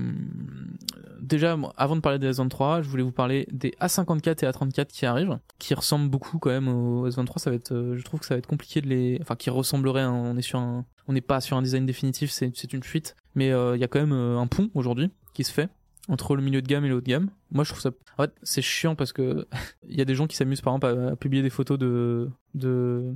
déjà, 1.22 1.58
avant 1.76 1.96
de 1.96 2.02
parler 2.02 2.20
des 2.20 2.32
S23, 2.32 2.84
je 2.84 2.90
voulais 2.90 3.04
vous 3.04 3.12
parler 3.12 3.48
des 3.52 3.72
A54 3.82 4.46
et 4.46 4.50
A34 4.50 4.88
qui 4.88 5.06
arrivent, 5.06 5.40
qui 5.58 5.74
ressemblent 5.74 6.10
beaucoup 6.10 6.38
quand 6.38 6.52
même 6.52 6.68
aux 6.68 7.10
S23. 7.10 7.40
Ça 7.40 7.50
va 7.50 7.56
être, 7.56 7.74
euh, 7.74 7.98
je 7.98 8.04
trouve 8.04 8.20
que 8.20 8.26
ça 8.26 8.36
va 8.36 8.40
être 8.40 8.48
compliqué 8.48 8.82
de 8.82 8.88
les, 8.88 9.18
enfin, 9.22 9.36
qui 9.36 9.50
ressembleraient. 9.50 10.02
hein, 10.02 10.14
on 10.14 10.38
est 10.38 10.42
sur 10.42 10.60
un, 10.60 10.86
on 11.08 11.14
n'est 11.14 11.22
pas 11.22 11.42
sur 11.42 11.58
un 11.58 11.62
design 11.62 11.86
définitif, 11.86 12.32
c'est 12.32 12.74
une 12.74 12.84
fuite, 12.84 13.16
mais 13.36 13.52
euh, 13.52 13.76
il 13.76 13.80
y 13.80 13.84
a 13.84 13.88
quand 13.88 14.00
même 14.00 14.14
un 14.14 14.48
pont 14.48 14.70
aujourd'hui 14.76 15.10
qui 15.34 15.44
se 15.44 15.52
fait 15.52 15.70
entre 16.08 16.36
le 16.36 16.42
milieu 16.42 16.62
de 16.62 16.68
gamme 16.68 16.86
et 16.86 16.90
le 16.90 16.96
haut 16.96 17.02
de 17.02 17.06
gamme. 17.06 17.30
Moi, 17.52 17.64
je 17.64 17.70
trouve 17.70 17.82
ça. 17.82 17.92
En 18.18 18.24
fait, 18.24 18.34
c'est 18.42 18.62
chiant 18.62 18.96
parce 18.96 19.14
que 19.14 19.48
il 19.88 19.98
y 19.98 20.02
a 20.02 20.06
des 20.06 20.16
gens 20.16 20.28
qui 20.28 20.36
s'amusent 20.36 20.62
par 20.62 20.76
exemple 20.76 21.12
à, 21.12 21.16
publier 21.16 21.44
des 21.44 21.50
photos 21.50 21.78
de 21.78 22.30
de 22.54 23.14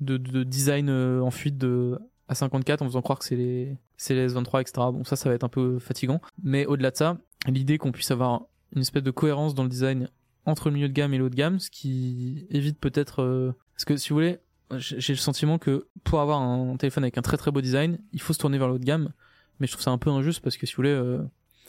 de, 0.00 0.16
de 0.16 0.44
design 0.44 0.90
en 0.90 1.30
fuite 1.30 1.58
de 1.58 1.98
à 2.30 2.34
54 2.34 2.80
en 2.80 2.86
faisant 2.86 3.02
croire 3.02 3.18
que 3.18 3.24
c'est 3.24 3.36
les 3.36 3.76
c'est 3.96 4.14
les 4.14 4.32
S23 4.32 4.60
etc. 4.62 4.72
Bon, 4.92 5.04
ça, 5.04 5.16
ça 5.16 5.28
va 5.28 5.34
être 5.34 5.44
un 5.44 5.48
peu 5.48 5.78
fatigant. 5.80 6.20
Mais 6.42 6.64
au-delà 6.64 6.92
de 6.92 6.96
ça, 6.96 7.18
l'idée 7.46 7.76
qu'on 7.76 7.92
puisse 7.92 8.10
avoir 8.12 8.42
une 8.74 8.82
espèce 8.82 9.02
de 9.02 9.10
cohérence 9.10 9.54
dans 9.54 9.64
le 9.64 9.68
design 9.68 10.08
entre 10.46 10.68
le 10.68 10.74
milieu 10.74 10.88
de 10.88 10.94
gamme 10.94 11.12
et 11.12 11.18
le 11.18 11.24
haut 11.24 11.28
de 11.28 11.34
gamme, 11.34 11.58
ce 11.58 11.70
qui 11.70 12.46
évite 12.50 12.78
peut-être 12.78 13.22
euh, 13.22 13.52
parce 13.74 13.84
que 13.84 13.96
si 13.96 14.10
vous 14.10 14.14
voulez, 14.14 14.38
j'ai 14.76 15.12
le 15.12 15.18
sentiment 15.18 15.58
que 15.58 15.88
pour 16.04 16.20
avoir 16.20 16.40
un 16.40 16.76
téléphone 16.76 17.02
avec 17.02 17.18
un 17.18 17.22
très 17.22 17.36
très 17.36 17.50
beau 17.50 17.60
design, 17.60 17.98
il 18.12 18.20
faut 18.20 18.32
se 18.32 18.38
tourner 18.38 18.58
vers 18.58 18.68
le 18.68 18.74
haut 18.74 18.78
de 18.78 18.84
gamme. 18.84 19.12
Mais 19.58 19.66
je 19.66 19.72
trouve 19.72 19.82
ça 19.82 19.90
un 19.90 19.98
peu 19.98 20.10
injuste 20.10 20.40
parce 20.40 20.56
que 20.56 20.66
si 20.66 20.72
vous 20.72 20.76
voulez, 20.76 20.90
euh, 20.90 21.18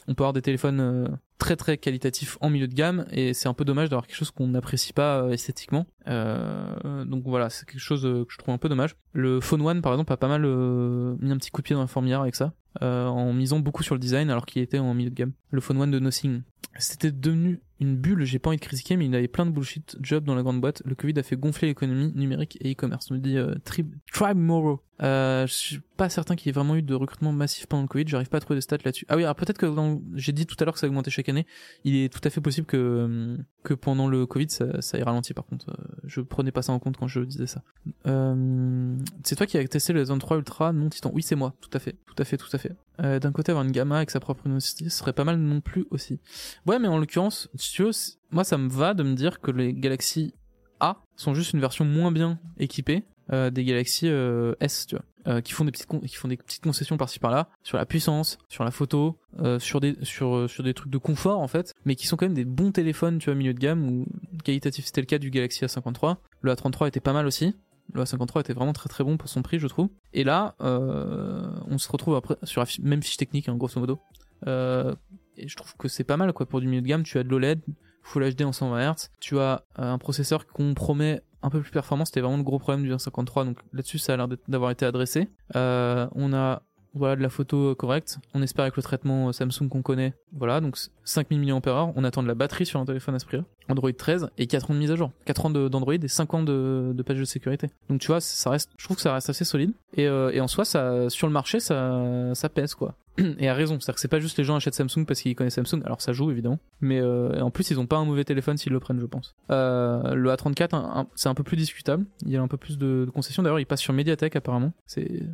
on 0.08 0.14
peut 0.14 0.22
avoir 0.22 0.32
des 0.32 0.42
téléphones 0.42 0.80
euh, 0.80 1.08
très 1.38 1.56
très 1.56 1.78
qualitatifs 1.78 2.38
en 2.40 2.50
milieu 2.50 2.68
de 2.68 2.74
gamme 2.74 3.06
et 3.10 3.34
c'est 3.34 3.48
un 3.48 3.54
peu 3.54 3.64
dommage 3.64 3.88
d'avoir 3.88 4.06
quelque 4.06 4.16
chose 4.16 4.30
qu'on 4.30 4.48
n'apprécie 4.48 4.92
pas 4.92 5.22
euh, 5.22 5.30
esthétiquement. 5.30 5.86
Euh, 6.08 7.04
donc 7.04 7.24
voilà, 7.24 7.50
c'est 7.50 7.66
quelque 7.66 7.80
chose 7.80 8.02
que 8.02 8.26
je 8.28 8.38
trouve 8.38 8.54
un 8.54 8.58
peu 8.58 8.68
dommage. 8.68 8.96
Le 9.12 9.40
Phone 9.40 9.62
One 9.62 9.82
par 9.82 9.92
exemple 9.92 10.12
a 10.12 10.16
pas 10.16 10.28
mal 10.28 10.44
euh, 10.44 11.16
mis 11.20 11.30
un 11.30 11.36
petit 11.36 11.50
coup 11.50 11.60
de 11.60 11.66
pied 11.66 11.74
dans 11.74 11.82
la 11.82 11.86
fourmilière 11.86 12.20
avec 12.20 12.34
ça, 12.34 12.54
euh, 12.82 13.06
en 13.06 13.32
misant 13.32 13.60
beaucoup 13.60 13.82
sur 13.82 13.94
le 13.94 14.00
design 14.00 14.30
alors 14.30 14.46
qu'il 14.46 14.62
était 14.62 14.78
en 14.78 14.94
milieu 14.94 15.10
de 15.10 15.14
gamme. 15.14 15.32
Le 15.50 15.60
Phone 15.60 15.80
One 15.80 15.90
de 15.90 15.98
Nothing. 15.98 16.42
C'était 16.78 17.12
devenu 17.12 17.60
une 17.80 17.96
bulle, 17.96 18.24
j'ai 18.24 18.38
pas 18.38 18.48
envie 18.48 18.56
de 18.56 18.62
critiquer, 18.62 18.96
mais 18.96 19.04
il 19.04 19.14
avait 19.14 19.28
plein 19.28 19.44
de 19.44 19.50
bullshit 19.50 19.98
jobs 20.00 20.24
dans 20.24 20.34
la 20.34 20.42
grande 20.42 20.60
boîte. 20.60 20.82
Le 20.86 20.94
Covid 20.94 21.18
a 21.18 21.22
fait 21.22 21.36
gonfler 21.36 21.68
l'économie 21.68 22.12
numérique 22.14 22.56
et 22.62 22.72
e-commerce. 22.72 23.10
On 23.10 23.14
me 23.14 23.18
dit 23.18 23.36
euh, 23.36 23.56
Tribe, 23.64 23.92
Tribe 24.10 24.38
Morrow. 24.38 24.80
Euh, 25.02 25.46
je 25.48 25.52
suis 25.52 25.80
pas 25.96 26.08
certain 26.08 26.36
qu'il 26.36 26.46
y 26.46 26.50
ait 26.50 26.52
vraiment 26.52 26.76
eu 26.76 26.82
de 26.82 26.94
recrutement 26.94 27.32
massif 27.32 27.66
pendant 27.66 27.82
le 27.82 27.88
Covid. 27.88 28.04
J'arrive 28.06 28.28
pas 28.28 28.36
à 28.36 28.40
trouver 28.40 28.54
de 28.54 28.60
stats 28.60 28.78
là-dessus. 28.84 29.04
Ah 29.08 29.16
oui, 29.16 29.24
alors 29.24 29.34
peut-être 29.34 29.58
que 29.58 29.66
j'ai 30.14 30.32
dit 30.32 30.46
tout 30.46 30.54
à 30.60 30.64
l'heure 30.64 30.74
que 30.74 30.80
ça 30.80 30.86
augmentait 30.86 31.10
chaque 31.10 31.28
année. 31.28 31.44
Il 31.84 31.96
est 31.96 32.10
tout 32.10 32.20
à 32.22 32.30
fait 32.30 32.40
possible 32.40 32.66
que 32.66 32.76
euh, 32.76 33.36
que 33.64 33.74
pendant 33.74 34.06
le 34.06 34.24
Covid 34.26 34.48
ça, 34.48 34.80
ça 34.80 34.96
ait 34.96 35.02
ralenti. 35.02 35.34
Par 35.34 35.44
contre, 35.44 35.66
Euh, 35.70 35.84
je 36.04 36.20
prenais 36.20 36.52
pas 36.52 36.62
ça 36.62 36.72
en 36.72 36.78
compte 36.78 36.96
quand 36.96 37.08
je 37.08 37.20
disais 37.20 37.46
ça. 37.46 37.62
Euh, 38.06 38.96
c'est 39.24 39.36
toi 39.36 39.46
qui 39.46 39.58
as 39.58 39.66
testé 39.66 39.92
le 39.92 40.04
S23 40.04 40.36
Ultra 40.36 40.72
non 40.72 40.88
Titan. 40.88 41.10
Oui, 41.14 41.22
c'est 41.22 41.34
moi. 41.34 41.54
Tout 41.60 41.70
à 41.72 41.78
fait, 41.78 41.96
tout 42.06 42.14
à 42.18 42.24
fait, 42.24 42.36
tout 42.36 42.48
à 42.52 42.58
fait. 42.58 42.72
Euh, 43.00 43.18
D'un 43.18 43.32
côté, 43.32 43.52
avoir 43.52 43.64
une 43.64 43.72
gamma 43.72 43.96
avec 43.96 44.10
sa 44.10 44.20
propre 44.20 44.42
luminosité 44.44 44.88
serait 44.88 45.12
pas 45.12 45.24
mal 45.24 45.38
non 45.38 45.60
plus 45.60 45.86
aussi. 45.90 46.20
Ouais, 46.66 46.78
mais 46.78 46.88
en 46.88 46.98
l'occurrence, 46.98 47.48
si 47.54 47.72
tu 47.72 47.84
moi 48.30 48.44
ça 48.44 48.58
me 48.58 48.68
va 48.68 48.94
de 48.94 49.02
me 49.02 49.14
dire 49.14 49.40
que 49.40 49.50
les 49.50 49.72
Galaxy 49.72 50.34
A 50.80 50.98
sont 51.16 51.34
juste 51.34 51.52
une 51.52 51.60
version 51.60 51.84
moins 51.84 52.12
bien 52.12 52.38
équipée 52.58 53.04
euh, 53.32 53.50
des 53.50 53.64
Galaxy 53.64 54.08
euh, 54.08 54.54
S, 54.60 54.86
tu 54.86 54.96
vois. 54.96 55.04
Qui 55.42 55.52
font 55.52 55.64
des 55.64 55.70
petites 55.70 55.86
qui 56.04 56.16
font 56.16 56.26
des 56.26 56.36
petites 56.36 56.64
concessions 56.64 56.96
par-ci 56.96 57.20
par-là 57.20 57.48
sur 57.62 57.78
la 57.78 57.86
puissance, 57.86 58.38
sur 58.48 58.64
la 58.64 58.72
photo, 58.72 59.20
sur 59.60 59.78
des 59.78 59.96
sur 60.02 60.50
sur 60.50 60.64
des 60.64 60.74
trucs 60.74 60.90
de 60.90 60.98
confort 60.98 61.38
en 61.38 61.46
fait, 61.46 61.72
mais 61.84 61.94
qui 61.94 62.08
sont 62.08 62.16
quand 62.16 62.26
même 62.26 62.34
des 62.34 62.44
bons 62.44 62.72
téléphones, 62.72 63.18
tu 63.18 63.26
vois, 63.26 63.36
milieu 63.36 63.54
de 63.54 63.60
gamme 63.60 63.88
ou 63.88 64.06
qualitatif. 64.42 64.84
C'était 64.84 65.00
le 65.00 65.06
cas 65.06 65.18
du 65.18 65.30
Galaxy 65.30 65.64
A53. 65.64 66.16
Le 66.40 66.52
A33 66.52 66.88
était 66.88 66.98
pas 66.98 67.12
mal 67.12 67.26
aussi. 67.28 67.54
Le 67.92 68.02
A53 68.02 68.40
était 68.40 68.52
vraiment 68.52 68.72
très 68.72 68.88
très 68.88 69.04
bon 69.04 69.16
pour 69.16 69.28
son 69.28 69.42
prix, 69.42 69.58
je 69.58 69.66
trouve. 69.66 69.88
Et 70.12 70.24
là, 70.24 70.54
euh, 70.62 71.50
on 71.68 71.78
se 71.78 71.90
retrouve 71.90 72.16
après 72.16 72.36
sur 72.44 72.60
la 72.60 72.66
même 72.82 73.02
fiche 73.02 73.16
technique, 73.16 73.48
hein, 73.48 73.56
grosso 73.56 73.78
modo. 73.78 73.98
Euh, 74.46 74.94
et 75.36 75.48
je 75.48 75.56
trouve 75.56 75.76
que 75.76 75.88
c'est 75.88 76.04
pas 76.04 76.16
mal 76.16 76.32
quoi 76.32 76.46
pour 76.46 76.60
du 76.60 76.66
milieu 76.66 76.82
de 76.82 76.86
gamme. 76.86 77.02
Tu 77.02 77.18
as 77.18 77.22
de 77.22 77.28
l'OLED, 77.28 77.60
Full 78.02 78.34
HD 78.34 78.42
en 78.42 78.52
120 78.52 78.92
Hz. 78.92 79.10
Tu 79.20 79.38
as 79.38 79.64
euh, 79.78 79.92
un 79.92 79.98
processeur 79.98 80.46
qu'on 80.46 80.74
promet 80.74 81.22
un 81.42 81.50
peu 81.50 81.60
plus 81.60 81.70
performant. 81.70 82.04
C'était 82.04 82.20
vraiment 82.20 82.38
le 82.38 82.42
gros 82.42 82.58
problème 82.58 82.82
du 82.82 82.90
153. 82.90 83.44
Donc 83.44 83.58
là-dessus, 83.72 83.98
ça 83.98 84.14
a 84.14 84.16
l'air 84.16 84.28
d'avoir 84.48 84.70
été 84.70 84.86
adressé. 84.86 85.28
On 85.54 86.32
a 86.32 86.62
voilà 86.94 87.16
de 87.16 87.22
la 87.22 87.30
photo 87.30 87.74
correcte. 87.74 88.18
On 88.34 88.42
espère 88.42 88.64
avec 88.64 88.76
le 88.76 88.82
traitement 88.82 89.32
Samsung 89.32 89.68
qu'on 89.68 89.82
connaît. 89.82 90.14
Voilà, 90.32 90.60
donc 90.60 90.76
5000 91.04 91.40
mAh. 91.40 91.92
On 91.96 92.04
attend 92.04 92.22
de 92.22 92.28
la 92.28 92.34
batterie 92.34 92.66
sur 92.66 92.80
un 92.80 92.84
téléphone 92.84 93.14
à 93.14 93.18
ce 93.18 93.26
prix-là. 93.26 93.44
Android 93.68 93.92
13 93.92 94.30
et 94.38 94.46
4 94.46 94.70
ans 94.70 94.74
de 94.74 94.78
mise 94.78 94.90
à 94.90 94.96
jour. 94.96 95.10
4 95.26 95.46
ans 95.46 95.50
d'Android 95.50 95.94
et 95.94 96.08
5 96.08 96.34
ans 96.34 96.42
de, 96.42 96.92
de 96.94 97.02
patch 97.02 97.18
de 97.18 97.24
sécurité. 97.24 97.68
Donc 97.88 98.00
tu 98.00 98.08
vois, 98.08 98.20
ça 98.20 98.50
reste, 98.50 98.70
je 98.76 98.84
trouve 98.84 98.96
que 98.96 99.02
ça 99.02 99.14
reste 99.14 99.30
assez 99.30 99.44
solide. 99.44 99.72
Et, 99.96 100.06
euh, 100.06 100.30
et 100.32 100.40
en 100.40 100.48
soi, 100.48 100.64
ça, 100.64 101.08
sur 101.10 101.26
le 101.26 101.32
marché, 101.32 101.60
ça, 101.60 102.30
ça 102.34 102.48
pèse 102.48 102.74
quoi. 102.74 102.94
Et 103.38 103.46
à 103.46 103.52
raison, 103.52 103.74
c'est-à-dire 103.78 103.96
que 103.96 104.00
c'est 104.00 104.08
pas 104.08 104.20
juste 104.20 104.38
les 104.38 104.44
gens 104.44 104.56
achètent 104.56 104.74
Samsung 104.74 105.04
parce 105.06 105.20
qu'ils 105.20 105.36
connaissent 105.36 105.56
Samsung, 105.56 105.82
alors 105.84 106.00
ça 106.00 106.14
joue 106.14 106.30
évidemment, 106.30 106.58
mais 106.80 106.98
euh, 106.98 107.42
en 107.42 107.50
plus 107.50 107.70
ils 107.70 107.78
ont 107.78 107.84
pas 107.84 107.96
un 107.98 108.06
mauvais 108.06 108.24
téléphone 108.24 108.56
s'ils 108.56 108.72
le 108.72 108.80
prennent, 108.80 109.00
je 109.00 109.04
pense. 109.04 109.34
Euh, 109.50 110.14
le 110.14 110.30
A34, 110.30 110.74
un- 110.74 111.00
un- 111.00 111.06
c'est 111.14 111.28
un 111.28 111.34
peu 111.34 111.42
plus 111.42 111.58
discutable, 111.58 112.06
il 112.24 112.30
y 112.30 112.38
a 112.38 112.40
un 112.42 112.48
peu 112.48 112.56
plus 112.56 112.78
de, 112.78 113.06
concessions. 113.12 113.42
D'ailleurs, 113.42 113.60
il 113.60 113.66
passe 113.66 113.80
sur 113.82 113.92
Mediatek 113.92 114.34
apparemment. 114.36 114.72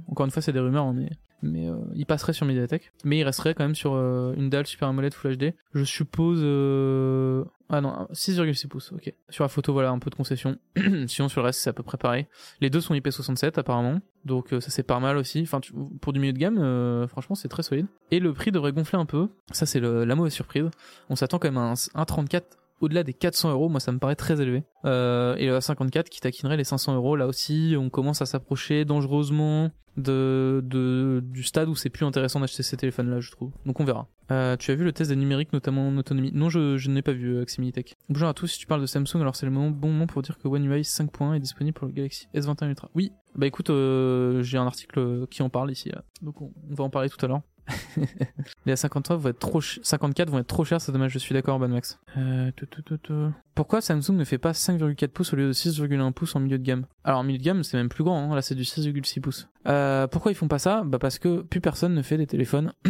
Encore 0.08 0.26
une 0.26 0.32
fois 0.32 0.42
c'est 0.42 0.52
des 0.52 0.58
rumeurs, 0.58 0.86
hein, 0.86 0.94
mais 0.96 1.10
mais 1.40 1.68
euh, 1.68 1.76
il 1.94 2.04
passerait 2.04 2.32
sur 2.32 2.46
Mediatek, 2.46 2.90
mais 3.04 3.18
il 3.18 3.22
resterait 3.22 3.54
quand 3.54 3.62
même 3.62 3.76
sur 3.76 3.92
euh, 3.94 4.34
une 4.36 4.50
dalle 4.50 4.66
Super 4.66 4.88
AMOLED 4.88 5.14
Full 5.14 5.36
HD. 5.36 5.54
Je 5.72 5.84
suppose 5.84 6.40
euh... 6.42 7.44
ah 7.70 7.80
non 7.80 8.06
6,6 8.12 8.66
pouces, 8.68 8.92
ok. 8.92 9.12
Sur 9.28 9.44
la 9.44 9.48
photo, 9.48 9.72
voilà 9.72 9.90
un 9.90 9.98
peu 9.98 10.10
de 10.10 10.14
concession. 10.14 10.58
Sinon 11.06 11.28
sur 11.28 11.42
le 11.42 11.46
reste 11.46 11.60
c'est 11.60 11.70
à 11.70 11.72
peu 11.72 11.82
près 11.82 11.98
pareil. 11.98 12.26
Les 12.60 12.70
deux 12.70 12.80
sont 12.80 12.94
IP67 12.94 13.58
apparemment, 13.58 14.00
donc 14.24 14.52
euh, 14.52 14.60
ça 14.60 14.70
c'est 14.70 14.82
pas 14.82 14.98
mal 15.00 15.16
aussi. 15.16 15.42
Enfin 15.42 15.60
pour 16.00 16.12
du 16.12 16.20
milieu 16.20 16.32
de 16.32 16.38
gamme, 16.38 16.58
euh, 16.58 17.06
franchement 17.08 17.34
c'est 17.34 17.48
très 17.48 17.62
solide. 17.62 17.86
Et 18.10 18.20
le 18.20 18.32
prix 18.32 18.52
devrait 18.52 18.72
gonfler 18.72 18.98
un 18.98 19.06
peu. 19.06 19.28
Ça 19.52 19.66
c'est 19.66 19.80
la 19.80 20.14
mauvaise 20.14 20.32
surprise. 20.32 20.70
On 21.10 21.16
s'attend 21.16 21.38
quand 21.38 21.48
même 21.48 21.58
à 21.58 21.72
un, 21.72 21.74
un 21.94 22.04
34 22.04 22.56
au-delà 22.80 23.02
des 23.02 23.14
400 23.14 23.50
euros, 23.50 23.68
moi 23.68 23.80
ça 23.80 23.92
me 23.92 23.98
paraît 23.98 24.16
très 24.16 24.40
élevé. 24.40 24.64
Euh, 24.84 25.34
et 25.36 25.46
le 25.46 25.58
A54 25.58 26.04
qui 26.04 26.20
taquinerait 26.20 26.56
les 26.56 26.64
500 26.64 26.94
euros, 26.94 27.16
là 27.16 27.26
aussi 27.26 27.74
on 27.78 27.90
commence 27.90 28.22
à 28.22 28.26
s'approcher 28.26 28.84
dangereusement 28.84 29.70
de, 29.96 31.20
du 31.24 31.42
stade 31.42 31.68
où 31.68 31.74
c'est 31.74 31.90
plus 31.90 32.06
intéressant 32.06 32.40
d'acheter 32.40 32.62
ces 32.62 32.76
téléphones-là, 32.76 33.20
je 33.20 33.30
trouve. 33.30 33.52
Donc 33.66 33.80
on 33.80 33.84
verra. 33.84 34.08
Euh, 34.30 34.56
tu 34.56 34.70
as 34.70 34.74
vu 34.74 34.84
le 34.84 34.92
test 34.92 35.10
des 35.10 35.16
numériques, 35.16 35.52
notamment 35.52 35.88
en 35.88 35.96
autonomie 35.96 36.30
Non, 36.32 36.48
je, 36.48 36.76
je 36.76 36.90
n'ai 36.90 37.02
pas 37.02 37.12
vu 37.12 37.36
euh, 37.36 37.42
Aximilitech. 37.42 37.96
Bonjour 38.08 38.28
à 38.28 38.34
tous, 38.34 38.46
si 38.46 38.58
tu 38.58 38.66
parles 38.66 38.80
de 38.80 38.86
Samsung, 38.86 39.20
alors 39.20 39.36
c'est 39.36 39.46
le 39.46 39.52
moment, 39.52 39.70
bon 39.70 39.88
moment 39.88 40.06
pour 40.06 40.22
dire 40.22 40.38
que 40.38 40.46
One 40.48 40.64
UI 40.64 40.82
5.1 40.82 41.34
est 41.34 41.40
disponible 41.40 41.74
pour 41.74 41.86
le 41.86 41.92
Galaxy 41.92 42.28
S21 42.34 42.68
Ultra. 42.68 42.90
Oui, 42.94 43.12
bah 43.34 43.46
écoute, 43.46 43.70
euh, 43.70 44.42
j'ai 44.42 44.58
un 44.58 44.66
article 44.66 45.26
qui 45.28 45.42
en 45.42 45.48
parle 45.48 45.70
ici, 45.70 45.90
donc 46.22 46.40
on, 46.40 46.52
on 46.70 46.74
va 46.74 46.84
en 46.84 46.90
parler 46.90 47.08
tout 47.08 47.24
à 47.24 47.28
l'heure. 47.28 47.42
les 48.66 48.74
A53 48.74 49.16
vont 49.16 49.28
être 49.30 49.38
trop 49.38 49.60
ch- 49.60 49.80
54 49.82 50.30
vont 50.30 50.38
être 50.38 50.46
trop 50.46 50.64
chers, 50.64 50.80
c'est 50.80 50.92
dommage, 50.92 51.12
je 51.12 51.18
suis 51.18 51.32
d'accord, 51.34 51.58
Ban 51.58 51.68
Max. 51.68 51.98
Euh, 52.16 52.50
tout, 52.56 52.66
tout, 52.66 52.82
tout, 52.82 52.98
tout. 52.98 53.30
Pourquoi 53.54 53.80
Samsung 53.80 54.12
ne 54.16 54.24
fait 54.24 54.38
pas 54.38 54.52
5,4 54.52 55.08
pouces 55.08 55.32
au 55.32 55.36
lieu 55.36 55.48
de 55.48 55.52
6,1 55.52 56.12
pouces 56.12 56.36
en 56.36 56.40
milieu 56.40 56.58
de 56.58 56.62
gamme? 56.64 56.86
Alors 57.04 57.20
en 57.20 57.24
milieu 57.24 57.38
de 57.38 57.44
gamme, 57.44 57.62
c'est 57.62 57.76
même 57.76 57.88
plus 57.88 58.04
grand, 58.04 58.30
hein. 58.30 58.34
là 58.34 58.42
c'est 58.42 58.54
du 58.54 58.62
6,6 58.62 59.20
pouces. 59.20 59.48
Euh, 59.66 60.06
pourquoi 60.06 60.32
ils 60.32 60.34
font 60.34 60.48
pas 60.48 60.58
ça? 60.58 60.82
Bah 60.84 60.98
parce 60.98 61.18
que 61.18 61.42
plus 61.42 61.60
personne 61.60 61.94
ne 61.94 62.02
fait 62.02 62.16
des 62.16 62.26
téléphones, 62.26 62.72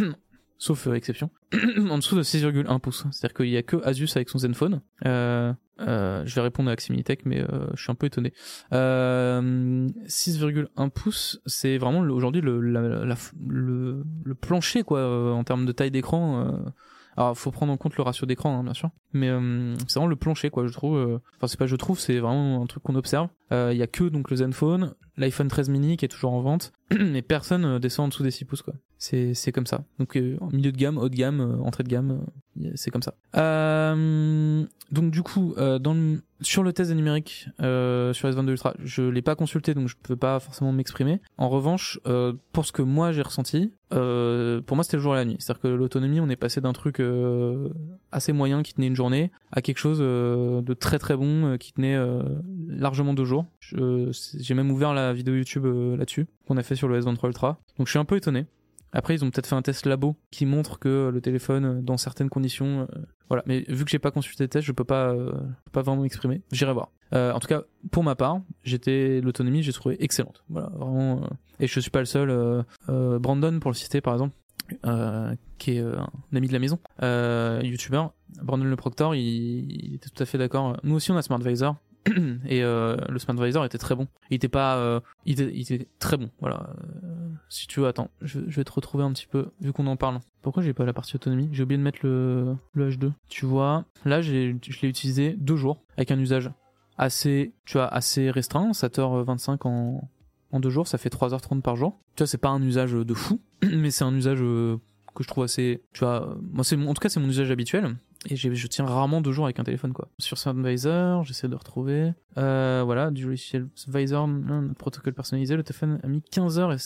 sauf 0.59 0.85
euh, 0.87 0.93
exception, 0.93 1.31
en 1.89 1.97
dessous 1.97 2.15
de 2.15 2.21
6,1 2.21 2.79
pouces. 2.79 3.05
C'est-à-dire 3.11 3.33
qu'il 3.35 3.49
y 3.49 3.57
a 3.57 3.63
que 3.63 3.77
Asus 3.83 4.09
avec 4.15 4.29
son 4.29 4.37
Zenfone. 4.37 4.81
Euh, 5.07 5.51
euh, 5.79 6.23
je 6.25 6.35
vais 6.35 6.41
répondre 6.41 6.69
à 6.69 6.73
Aximilitech, 6.73 7.21
mais 7.25 7.39
euh, 7.41 7.67
je 7.73 7.81
suis 7.81 7.91
un 7.91 7.95
peu 7.95 8.05
étonné. 8.05 8.33
Euh, 8.73 9.87
6,1 10.07 10.89
pouces, 10.89 11.39
c'est 11.45 11.77
vraiment 11.77 11.99
aujourd'hui 12.01 12.41
le, 12.41 12.59
le, 12.59 14.35
plancher 14.35 14.83
quoi 14.83 14.99
euh, 14.99 15.31
en 15.31 15.43
termes 15.43 15.65
de 15.65 15.71
taille 15.71 15.91
d'écran. 15.91 16.45
euh. 16.45 16.69
Alors 17.17 17.37
faut 17.37 17.51
prendre 17.51 17.73
en 17.73 17.77
compte 17.77 17.97
le 17.97 18.03
ratio 18.03 18.25
d'écran 18.25 18.59
hein, 18.59 18.63
bien 18.63 18.73
sûr, 18.73 18.91
mais 19.11 19.27
euh, 19.29 19.75
c'est 19.87 19.95
vraiment 19.95 20.07
le 20.07 20.15
plancher 20.15 20.49
quoi 20.49 20.67
je 20.67 20.71
trouve. 20.73 20.97
euh. 20.97 21.19
Enfin 21.37 21.47
c'est 21.47 21.57
pas 21.59 21.65
je 21.67 21.75
trouve, 21.75 21.99
c'est 21.99 22.19
vraiment 22.19 22.61
un 22.63 22.65
truc 22.65 22.83
qu'on 22.83 22.95
observe. 22.95 23.27
Euh, 23.51 23.71
Il 23.73 23.77
y 23.77 23.83
a 23.83 23.87
que 23.87 24.05
donc 24.05 24.29
le 24.29 24.37
Zenfone, 24.37 24.93
l'iPhone 25.19 25.47
13 25.47 25.69
mini 25.69 25.97
qui 25.97 26.05
est 26.05 26.09
toujours 26.09 26.33
en 26.33 26.41
vente, 26.41 26.71
mais 26.91 27.21
personne 27.21 27.65
euh, 27.65 27.79
descend 27.79 28.05
en 28.05 28.07
dessous 28.09 28.23
des 28.23 28.31
6 28.31 28.45
pouces 28.45 28.61
quoi. 28.61 28.73
C'est 29.01 29.33
c'est 29.33 29.53
comme 29.53 29.65
ça. 29.65 29.85
Donc 29.97 30.17
euh, 30.17 30.37
milieu 30.51 30.73
de 30.73 30.77
gamme, 30.77 30.97
haut 30.97 31.07
de 31.07 31.15
gamme, 31.15 31.39
euh, 31.39 31.63
entrée 31.63 31.83
de 31.83 31.89
gamme, 31.89 32.25
euh, 32.61 32.71
c'est 32.75 32.91
comme 32.91 33.01
ça. 33.01 33.13
Donc 34.91 35.11
du 35.11 35.21
coup, 35.23 35.53
dans 35.55 36.17
sur 36.41 36.63
le 36.63 36.73
test 36.73 36.89
des 36.89 36.95
numériques 36.95 37.47
euh, 37.61 38.11
sur 38.11 38.27
S22 38.29 38.49
Ultra, 38.49 38.73
je 38.83 39.03
l'ai 39.03 39.21
pas 39.21 39.35
consulté 39.35 39.73
donc 39.73 39.87
je 39.87 39.95
peux 40.01 40.15
pas 40.15 40.39
forcément 40.39 40.71
m'exprimer. 40.71 41.21
En 41.37 41.47
revanche, 41.47 41.99
pour 42.51 42.65
ce 42.65 42.71
que 42.73 42.81
moi 42.81 43.13
j'ai 43.13 43.21
ressenti, 43.21 43.71
pour 43.89 44.75
moi 44.75 44.83
c'était 44.83 44.97
le 44.97 45.03
jour 45.03 45.13
et 45.15 45.17
la 45.17 45.25
nuit. 45.25 45.37
C'est-à-dire 45.39 45.61
que 45.61 45.67
l'autonomie, 45.69 46.19
on 46.19 46.29
est 46.29 46.35
passé 46.35 46.59
d'un 46.59 46.73
truc 46.73 47.01
assez 48.11 48.33
moyen 48.33 48.63
qui 48.63 48.73
tenait 48.73 48.87
une 48.87 48.95
journée 48.95 49.31
à 49.51 49.61
quelque 49.61 49.77
chose 49.77 49.99
de 49.99 50.73
très 50.73 50.99
très 50.99 51.15
bon 51.15 51.57
qui 51.57 51.71
tenait 51.71 51.97
largement 52.67 53.13
deux 53.13 53.25
jours. 53.25 53.45
J'ai 53.61 54.53
même 54.53 54.71
ouvert 54.71 54.93
la 54.93 55.08
vidéo 55.13 55.35
YouTube 55.35 55.65
euh, 55.65 55.95
là-dessus 55.97 56.27
qu'on 56.47 56.57
a 56.57 56.63
fait 56.63 56.75
sur 56.75 56.87
le 56.87 56.99
S23 56.99 57.27
Ultra. 57.27 57.59
Donc 57.77 57.87
je 57.87 57.91
suis 57.91 57.99
un 57.99 58.05
peu 58.05 58.15
étonné. 58.17 58.45
Après, 58.91 59.13
ils 59.13 59.23
ont 59.23 59.29
peut-être 59.29 59.45
fait 59.45 59.55
un 59.55 59.61
test 59.61 59.85
labo 59.85 60.15
qui 60.31 60.47
montre 60.47 60.79
que 60.79 61.09
le 61.13 61.21
téléphone, 61.21 61.65
euh, 61.65 61.81
dans 61.81 61.97
certaines 61.97 62.29
conditions, 62.29 62.87
euh, 62.91 63.01
voilà. 63.27 63.43
Mais 63.45 63.63
vu 63.67 63.85
que 63.85 63.91
j'ai 63.91 63.99
pas 63.99 64.09
consulté 64.09 64.43
le 64.45 64.47
test, 64.47 64.65
je 64.65 64.71
peux 64.71 64.83
pas, 64.83 65.09
euh, 65.13 65.31
pas 65.71 65.83
vraiment 65.83 66.01
m'exprimer. 66.01 66.41
J'irai 66.51 66.73
voir. 66.73 66.89
Euh, 67.13 67.31
en 67.31 67.39
tout 67.39 67.47
cas, 67.47 67.61
pour 67.91 68.03
ma 68.03 68.15
part, 68.15 68.41
j'étais 68.63 69.21
l'autonomie, 69.21 69.61
j'ai 69.61 69.73
trouvé 69.73 69.95
excellente. 70.03 70.43
Voilà, 70.49 70.69
vraiment. 70.69 71.21
euh, 71.23 71.27
et 71.59 71.67
je 71.67 71.79
suis 71.79 71.91
pas 71.91 71.99
le 71.99 72.05
seul. 72.05 72.31
euh, 72.31 72.63
euh, 72.89 73.19
Brandon, 73.19 73.59
pour 73.59 73.69
le 73.69 73.75
citer 73.75 74.01
par 74.01 74.13
exemple, 74.13 74.33
euh, 74.85 75.35
qui 75.59 75.77
est 75.77 75.81
euh, 75.81 75.95
un 75.99 76.35
ami 76.35 76.47
de 76.47 76.53
la 76.53 76.59
maison, 76.59 76.79
euh, 77.03 77.61
youtubeur, 77.63 78.13
Brandon 78.41 78.65
Le 78.65 78.75
Proctor, 78.75 79.13
il, 79.13 79.21
il 79.71 79.95
était 79.95 80.09
tout 80.09 80.23
à 80.23 80.25
fait 80.25 80.39
d'accord. 80.39 80.77
Nous 80.83 80.95
aussi, 80.95 81.11
on 81.11 81.17
a 81.17 81.21
SmartVisor. 81.21 81.75
Et 82.47 82.63
euh, 82.63 82.97
le 83.09 83.19
SmartVisor 83.19 83.65
était 83.65 83.77
très 83.77 83.95
bon. 83.95 84.07
Il 84.29 84.35
était 84.35 84.47
pas, 84.47 84.77
euh, 84.77 84.99
il, 85.25 85.39
était, 85.39 85.87
très 85.99 86.17
bon. 86.17 86.29
Voilà. 86.39 86.69
Euh, 87.03 87.29
si 87.49 87.67
tu 87.67 87.79
veux, 87.79 87.87
attends, 87.87 88.09
je, 88.21 88.39
vais 88.39 88.63
te 88.63 88.71
retrouver 88.71 89.03
un 89.03 89.11
petit 89.11 89.27
peu 89.27 89.47
vu 89.61 89.73
qu'on 89.73 89.87
en 89.87 89.97
parle. 89.97 90.19
Pourquoi 90.41 90.63
j'ai 90.63 90.73
pas 90.73 90.85
la 90.85 90.93
partie 90.93 91.15
autonomie? 91.15 91.49
J'ai 91.51 91.63
oublié 91.63 91.77
de 91.77 91.83
mettre 91.83 91.99
le, 92.03 92.55
le 92.73 92.89
H2. 92.89 93.11
Tu 93.27 93.45
vois, 93.45 93.85
là, 94.05 94.21
je 94.21 94.31
l'ai 94.31 94.87
utilisé 94.87 95.35
deux 95.37 95.55
jours 95.55 95.83
avec 95.97 96.11
un 96.11 96.19
usage 96.19 96.51
assez, 96.97 97.53
tu 97.65 97.73
vois, 97.73 97.87
assez 97.87 98.29
restreint, 98.31 98.71
7h25 98.71 99.67
en, 99.67 100.09
en 100.51 100.59
deux 100.59 100.69
jours, 100.69 100.87
ça 100.87 100.97
fait 100.97 101.13
3h30 101.13 101.61
par 101.61 101.75
jour. 101.75 101.99
Tu 102.15 102.23
vois, 102.23 102.27
c'est 102.27 102.37
pas 102.37 102.49
un 102.49 102.61
usage 102.61 102.91
de 102.91 103.13
fou, 103.13 103.39
mais 103.63 103.91
c'est 103.91 104.03
un 104.03 104.13
usage 104.15 104.39
que 104.39 105.23
je 105.23 105.27
trouve 105.27 105.43
assez, 105.43 105.83
tu 105.93 106.01
vois, 106.01 106.37
moi 106.41 106.63
en 106.87 106.93
tout 106.93 107.01
cas 107.01 107.09
c'est 107.09 107.19
mon 107.19 107.29
usage 107.29 107.51
habituel. 107.51 107.95
Et 108.27 108.35
je 108.35 108.67
tiens 108.67 108.85
rarement 108.85 109.21
deux 109.21 109.31
jours 109.31 109.45
avec 109.45 109.59
un 109.59 109.63
téléphone 109.63 109.93
quoi. 109.93 110.09
Sur 110.17 110.37
SmartVisor, 110.37 111.23
j'essaie 111.23 111.47
de 111.47 111.55
retrouver. 111.55 112.11
Euh, 112.37 112.81
voilà, 112.83 113.11
du 113.11 113.25
logiciel 113.25 113.67
Visor, 113.87 114.29
protocole 114.77 115.13
personnalisé, 115.13 115.55
le 115.55 115.63
téléphone 115.63 115.99
a 116.03 116.07
mis 116.07 116.21
15 116.21 116.59
heures 116.59 116.73
et 116.73 116.77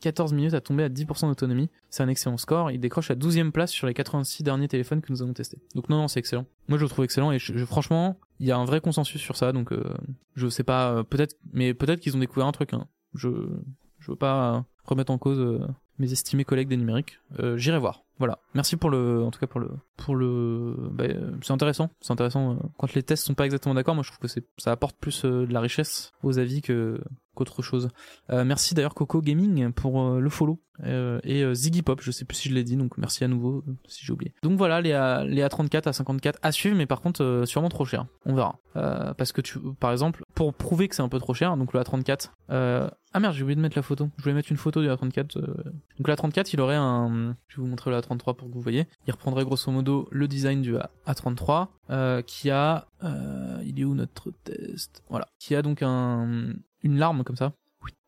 14 0.00 0.32
minutes 0.32 0.54
à 0.54 0.60
tomber 0.60 0.84
à 0.84 0.88
10% 0.88 1.28
d'autonomie. 1.28 1.68
C'est 1.90 2.02
un 2.02 2.08
excellent 2.08 2.36
score. 2.36 2.70
Il 2.70 2.80
décroche 2.80 3.08
la 3.08 3.16
12e 3.16 3.50
place 3.50 3.70
sur 3.70 3.86
les 3.86 3.94
86 3.94 4.42
derniers 4.42 4.68
téléphones 4.68 5.00
que 5.00 5.12
nous 5.12 5.22
avons 5.22 5.32
testés. 5.32 5.58
Donc 5.74 5.88
non, 5.88 5.98
non, 5.98 6.08
c'est 6.08 6.20
excellent. 6.20 6.46
Moi, 6.68 6.78
je 6.78 6.84
le 6.84 6.88
trouve 6.88 7.04
excellent 7.04 7.32
et 7.32 7.38
franchement, 7.38 8.18
il 8.38 8.46
y 8.46 8.52
a 8.52 8.56
un 8.56 8.64
vrai 8.64 8.80
consensus 8.80 9.20
sur 9.20 9.36
ça. 9.36 9.52
Donc, 9.52 9.72
euh, 9.72 9.82
je 10.36 10.48
sais 10.48 10.64
pas, 10.64 10.92
euh, 10.92 11.02
peut-être, 11.02 11.36
mais 11.52 11.74
peut-être 11.74 12.00
qu'ils 12.00 12.16
ont 12.16 12.20
découvert 12.20 12.46
un 12.46 12.52
truc. 12.52 12.72
Hein. 12.72 12.86
Je, 13.14 13.28
je 13.98 14.10
veux 14.12 14.16
pas 14.16 14.56
euh, 14.56 14.60
remettre 14.84 15.12
en 15.12 15.18
cause 15.18 15.38
euh, 15.38 15.66
mes 15.98 16.12
estimés 16.12 16.44
collègues 16.44 16.68
des 16.68 16.76
numériques. 16.76 17.18
Euh, 17.40 17.56
J'irai 17.56 17.78
voir. 17.78 18.04
Voilà. 18.18 18.38
Merci 18.54 18.76
pour 18.76 18.90
le, 18.90 19.22
en 19.22 19.30
tout 19.30 19.38
cas 19.38 19.46
pour 19.46 19.60
le, 19.60 19.70
pour 19.96 20.16
le, 20.16 20.74
bah, 20.92 21.04
euh, 21.04 21.30
c'est 21.42 21.52
intéressant. 21.52 21.90
C'est 22.00 22.12
intéressant 22.12 22.52
euh, 22.52 22.56
quand 22.76 22.92
les 22.94 23.02
tests 23.02 23.24
sont 23.24 23.34
pas 23.34 23.44
exactement 23.44 23.74
d'accord. 23.74 23.94
Moi, 23.94 24.02
je 24.02 24.10
trouve 24.10 24.18
que 24.18 24.28
c'est, 24.28 24.44
ça 24.58 24.72
apporte 24.72 24.96
plus 24.98 25.24
euh, 25.24 25.46
de 25.46 25.52
la 25.52 25.60
richesse 25.60 26.12
aux 26.22 26.38
avis 26.38 26.60
que 26.60 27.00
qu'autre 27.38 27.62
chose. 27.62 27.88
Euh, 28.30 28.44
merci 28.44 28.74
d'ailleurs 28.74 28.94
Coco 28.94 29.22
Gaming 29.22 29.72
pour 29.72 30.02
euh, 30.02 30.20
le 30.20 30.28
follow 30.30 30.60
Euh, 30.84 31.18
et 31.24 31.42
Ziggy 31.54 31.82
Pop. 31.82 32.00
Je 32.00 32.12
sais 32.12 32.24
plus 32.24 32.36
si 32.36 32.48
je 32.48 32.54
l'ai 32.54 32.62
dit, 32.62 32.76
donc 32.76 32.98
merci 32.98 33.24
à 33.24 33.28
nouveau 33.28 33.64
si 33.88 34.04
j'ai 34.06 34.12
oublié. 34.12 34.32
Donc 34.44 34.56
voilà 34.56 34.80
les 34.80 34.92
A, 34.92 35.24
les 35.24 35.42
A34 35.42 35.88
à 35.88 35.92
54 35.92 36.38
à 36.40 36.52
suivre, 36.52 36.76
mais 36.76 36.86
par 36.86 37.00
contre 37.00 37.42
sûrement 37.46 37.68
trop 37.68 37.84
cher. 37.84 38.06
On 38.26 38.34
verra. 38.34 38.60
Parce 39.16 39.32
que 39.32 39.40
tu, 39.40 39.58
par 39.80 39.90
exemple, 39.90 40.22
pour 40.36 40.54
prouver 40.54 40.86
que 40.86 40.94
c'est 40.94 41.02
un 41.02 41.08
peu 41.08 41.18
trop 41.18 41.34
cher, 41.34 41.56
donc 41.56 41.72
le 41.72 41.80
A34. 41.80 42.30
Euh, 42.50 42.88
ah 43.12 43.18
merde, 43.18 43.34
j'ai 43.34 43.42
oublié 43.42 43.56
de 43.56 43.60
mettre 43.60 43.76
la 43.76 43.82
photo. 43.82 44.08
Je 44.18 44.22
voulais 44.22 44.36
mettre 44.36 44.52
une 44.52 44.56
photo 44.56 44.80
du 44.80 44.86
A34. 44.88 45.36
euh. 45.38 45.54
Donc 45.98 46.06
le 46.06 46.14
A34, 46.14 46.50
il 46.52 46.60
aurait 46.60 46.76
un. 46.76 47.34
Je 47.48 47.56
vais 47.56 47.62
vous 47.62 47.66
montrer 47.68 47.90
le 47.90 47.96
A33 47.98 48.36
pour 48.36 48.48
que 48.48 48.54
vous 48.54 48.60
voyez. 48.60 48.86
Il 49.08 49.10
reprendrait 49.10 49.44
grosso 49.44 49.72
modo 49.72 50.06
le 50.12 50.28
design 50.28 50.62
du 50.62 50.76
A- 50.76 50.90
A33, 51.08 51.66
euh, 51.90 52.22
qui 52.22 52.50
a. 52.50 52.86
il 53.64 53.80
est 53.80 53.84
où 53.84 53.96
notre 53.96 54.30
test? 54.44 55.02
Voilà. 55.10 55.26
Qui 55.40 55.56
a 55.56 55.62
donc 55.62 55.82
un 55.82 56.52
une 56.82 56.98
larme 56.98 57.24
comme 57.24 57.36
ça. 57.36 57.52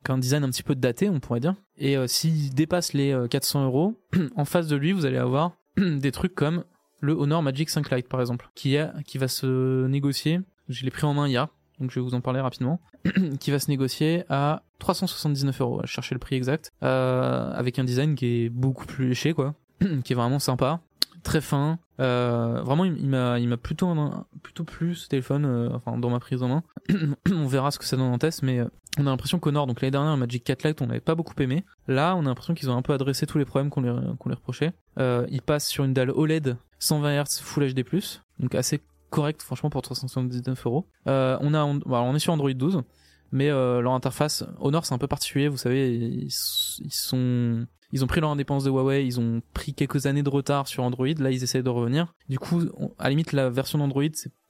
Un 0.08 0.18
design 0.18 0.42
un 0.42 0.50
petit 0.50 0.64
peu 0.64 0.74
daté, 0.74 1.08
on 1.08 1.20
pourrait 1.20 1.40
dire. 1.40 1.54
Et 1.76 1.96
euh, 1.96 2.08
s'il 2.08 2.52
dépasse 2.52 2.94
les 2.94 3.12
euh, 3.12 3.28
400 3.28 3.66
euros, 3.66 4.00
en 4.36 4.44
face 4.44 4.66
de 4.66 4.74
lui, 4.74 4.92
vous 4.92 5.06
allez 5.06 5.18
avoir 5.18 5.52
des 5.76 6.10
trucs 6.10 6.34
comme 6.34 6.64
le 7.00 7.12
Honor 7.12 7.42
Magic 7.42 7.70
5 7.70 7.90
Lite 7.94 8.08
par 8.08 8.20
exemple, 8.20 8.50
qui, 8.54 8.76
qui 9.06 9.18
va 9.18 9.28
se 9.28 9.86
négocier. 9.86 10.40
Je 10.68 10.84
l'ai 10.84 10.90
pris 10.90 11.04
en 11.04 11.14
main 11.14 11.28
hier, 11.28 11.48
donc 11.78 11.90
je 11.90 12.00
vais 12.00 12.04
vous 12.04 12.14
en 12.14 12.20
parler 12.20 12.40
rapidement. 12.40 12.80
qui 13.40 13.50
va 13.50 13.58
se 13.58 13.70
négocier 13.70 14.24
à 14.28 14.62
379 14.78 15.60
euros. 15.60 15.80
Je 15.84 15.90
chercher 15.90 16.14
le 16.14 16.18
prix 16.18 16.36
exact, 16.36 16.72
euh, 16.82 17.52
avec 17.52 17.78
un 17.78 17.84
design 17.84 18.14
qui 18.14 18.44
est 18.44 18.48
beaucoup 18.48 18.86
plus 18.86 19.08
léché, 19.08 19.32
quoi, 19.32 19.54
qui 20.04 20.12
est 20.12 20.16
vraiment 20.16 20.38
sympa, 20.38 20.80
très 21.22 21.40
fin. 21.40 21.78
Euh, 22.00 22.62
vraiment, 22.64 22.84
il, 22.84 23.06
m'a, 23.06 23.38
il 23.38 23.48
m'a 23.48 23.56
plutôt, 23.56 23.94
plutôt 24.42 24.64
plu 24.64 24.94
ce 24.94 25.08
téléphone, 25.08 25.44
euh, 25.44 25.70
enfin 25.72 25.98
dans 25.98 26.10
ma 26.10 26.20
prise 26.20 26.42
en 26.42 26.48
main. 26.48 26.62
on 27.32 27.46
verra 27.46 27.70
ce 27.70 27.78
que 27.78 27.84
ça 27.84 27.96
donne 27.96 28.12
en 28.12 28.18
test, 28.18 28.42
mais 28.42 28.60
euh, 28.60 28.66
on 28.98 29.06
a 29.06 29.10
l'impression 29.10 29.38
qu'Honor, 29.38 29.66
donc 29.66 29.80
l'année 29.80 29.92
dernière, 29.92 30.16
Magic 30.16 30.44
4 30.44 30.64
Lite, 30.64 30.82
on 30.82 30.86
l'avait 30.86 31.00
pas 31.00 31.14
beaucoup 31.14 31.34
aimé. 31.40 31.64
Là, 31.88 32.16
on 32.16 32.20
a 32.20 32.28
l'impression 32.28 32.54
qu'ils 32.54 32.70
ont 32.70 32.76
un 32.76 32.82
peu 32.82 32.92
adressé 32.92 33.26
tous 33.26 33.38
les 33.38 33.44
problèmes 33.44 33.70
qu'on 33.70 33.82
lui, 33.82 33.90
qu'on 34.18 34.28
lui 34.28 34.36
reprochait. 34.36 34.72
Euh, 34.98 35.26
il 35.30 35.42
passe 35.42 35.68
sur 35.68 35.84
une 35.84 35.92
dalle 35.92 36.10
OLED 36.10 36.56
120 36.78 37.22
Hz 37.22 37.40
Full 37.40 37.74
HD+, 37.74 37.84
donc 38.38 38.54
assez 38.54 38.80
correct, 39.10 39.42
franchement, 39.42 39.70
pour 39.70 39.82
379 39.82 40.66
euros. 40.66 40.86
On 41.06 41.50
bah, 41.86 42.02
on 42.02 42.14
est 42.14 42.18
sur 42.18 42.32
Android 42.32 42.52
12, 42.52 42.82
mais 43.32 43.48
leur 43.48 43.92
interface 43.92 44.44
Honor, 44.58 44.86
c'est 44.86 44.94
un 44.94 44.98
peu 44.98 45.08
particulier. 45.08 45.48
Vous 45.48 45.58
savez, 45.58 45.94
ils, 45.94 46.26
ils 46.26 46.92
sont 46.92 47.66
ils 47.92 48.04
ont 48.04 48.06
pris 48.06 48.20
leur 48.20 48.30
indépendance 48.30 48.64
de 48.64 48.70
Huawei, 48.70 49.06
ils 49.06 49.20
ont 49.20 49.42
pris 49.54 49.74
quelques 49.74 50.06
années 50.06 50.22
de 50.22 50.28
retard 50.28 50.68
sur 50.68 50.82
Android, 50.84 51.08
là 51.18 51.30
ils 51.30 51.42
essaient 51.42 51.62
de 51.62 51.70
revenir. 51.70 52.14
Du 52.28 52.38
coup, 52.38 52.62
à 52.98 53.04
la 53.04 53.10
limite, 53.10 53.32
la 53.32 53.50
version 53.50 53.78
d'Android, 53.78 54.04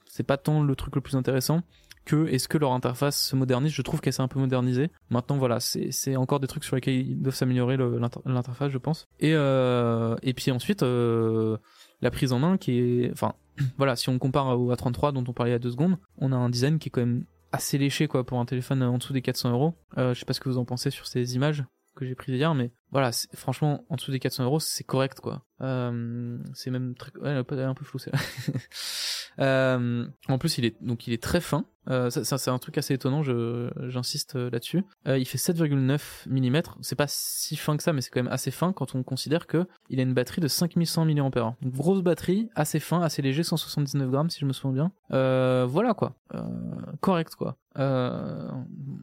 c'est, 0.06 0.22
pas 0.22 0.36
tant 0.36 0.62
le 0.62 0.76
truc 0.76 0.94
le 0.94 1.00
plus 1.00 1.16
intéressant 1.16 1.62
que 2.04 2.26
est-ce 2.28 2.48
que 2.48 2.58
leur 2.58 2.72
interface 2.72 3.28
se 3.28 3.36
modernise. 3.36 3.72
Je 3.72 3.82
trouve 3.82 4.00
qu'elle 4.00 4.12
s'est 4.12 4.22
un 4.22 4.28
peu 4.28 4.40
modernisée. 4.40 4.90
Maintenant, 5.10 5.36
voilà, 5.36 5.60
c'est, 5.60 6.16
encore 6.16 6.40
des 6.40 6.46
trucs 6.46 6.64
sur 6.64 6.76
lesquels 6.76 6.94
ils 6.94 7.22
doivent 7.22 7.34
s'améliorer 7.34 7.76
l'interface, 8.24 8.70
je 8.70 8.78
pense. 8.78 9.06
Et, 9.18 9.32
euh, 9.34 10.16
puis 10.36 10.50
ensuite, 10.50 10.82
euh, 10.82 11.56
la 12.02 12.10
prise 12.10 12.32
en 12.32 12.38
main 12.38 12.56
qui 12.56 12.78
est. 12.78 13.10
Enfin, 13.12 13.34
voilà, 13.78 13.96
si 13.96 14.08
on 14.08 14.18
compare 14.18 14.58
au 14.58 14.72
A33 14.72 15.12
dont 15.12 15.24
on 15.26 15.32
parlait 15.32 15.52
il 15.52 15.54
y 15.54 15.56
a 15.56 15.60
deux 15.60 15.70
secondes, 15.70 15.96
on 16.18 16.32
a 16.32 16.36
un 16.36 16.50
design 16.50 16.78
qui 16.78 16.88
est 16.88 16.90
quand 16.90 17.02
même 17.02 17.24
assez 17.52 17.78
léché 17.78 18.06
quoi 18.06 18.24
pour 18.24 18.38
un 18.38 18.44
téléphone 18.44 18.82
en 18.82 18.98
dessous 18.98 19.12
des 19.12 19.22
400 19.22 19.50
euros. 19.50 19.74
Euh, 19.98 20.14
je 20.14 20.20
sais 20.20 20.24
pas 20.24 20.32
ce 20.32 20.40
que 20.40 20.48
vous 20.48 20.58
en 20.58 20.64
pensez 20.64 20.90
sur 20.90 21.06
ces 21.06 21.34
images 21.34 21.64
que 21.94 22.06
j'ai 22.06 22.14
prises 22.14 22.34
hier, 22.34 22.54
mais 22.54 22.70
voilà, 22.92 23.10
franchement, 23.34 23.84
en 23.88 23.96
dessous 23.96 24.10
des 24.10 24.18
400 24.18 24.44
euros, 24.44 24.60
c'est 24.60 24.84
correct 24.84 25.20
quoi. 25.20 25.42
Euh, 25.60 26.38
c'est 26.54 26.70
même 26.70 26.94
très, 26.94 27.12
ouais, 27.20 27.30
un 27.30 27.74
peu 27.74 27.84
flou 27.84 27.98
c'est 27.98 28.10
euh, 29.38 30.06
en 30.28 30.38
plus, 30.38 30.58
il 30.58 30.64
est 30.64 30.82
donc 30.82 31.06
il 31.06 31.12
est 31.12 31.22
très 31.22 31.40
fin. 31.40 31.66
Euh, 31.88 32.10
c'est 32.10 32.48
un 32.48 32.58
truc 32.58 32.78
assez 32.78 32.94
étonnant. 32.94 33.22
Je, 33.22 33.70
j'insiste 33.88 34.36
euh, 34.36 34.50
là-dessus. 34.50 34.84
Il 35.06 35.24
fait 35.26 35.38
7,9 35.38 36.28
mm. 36.28 36.62
C'est 36.82 36.96
pas 36.96 37.06
si 37.08 37.56
fin 37.56 37.76
que 37.76 37.82
ça, 37.82 37.92
mais 37.92 38.00
c'est 38.00 38.10
quand 38.10 38.22
même 38.22 38.32
assez 38.32 38.50
fin 38.50 38.72
quand 38.72 38.94
on 38.94 39.02
considère 39.02 39.46
que 39.46 39.66
il 39.88 39.98
a 39.98 40.02
une 40.02 40.14
batterie 40.14 40.40
de 40.40 40.48
5100 40.48 41.06
mAh. 41.06 41.30
Donc 41.30 41.72
grosse 41.72 42.02
batterie, 42.02 42.48
assez 42.54 42.80
fin, 42.80 43.00
assez 43.02 43.22
léger, 43.22 43.42
179 43.42 44.10
grammes 44.10 44.30
si 44.30 44.40
je 44.40 44.46
me 44.46 44.52
souviens 44.52 44.90
bien. 45.10 45.66
Voilà 45.66 45.94
quoi. 45.94 46.16
Correct 47.00 47.34
quoi. 47.34 47.56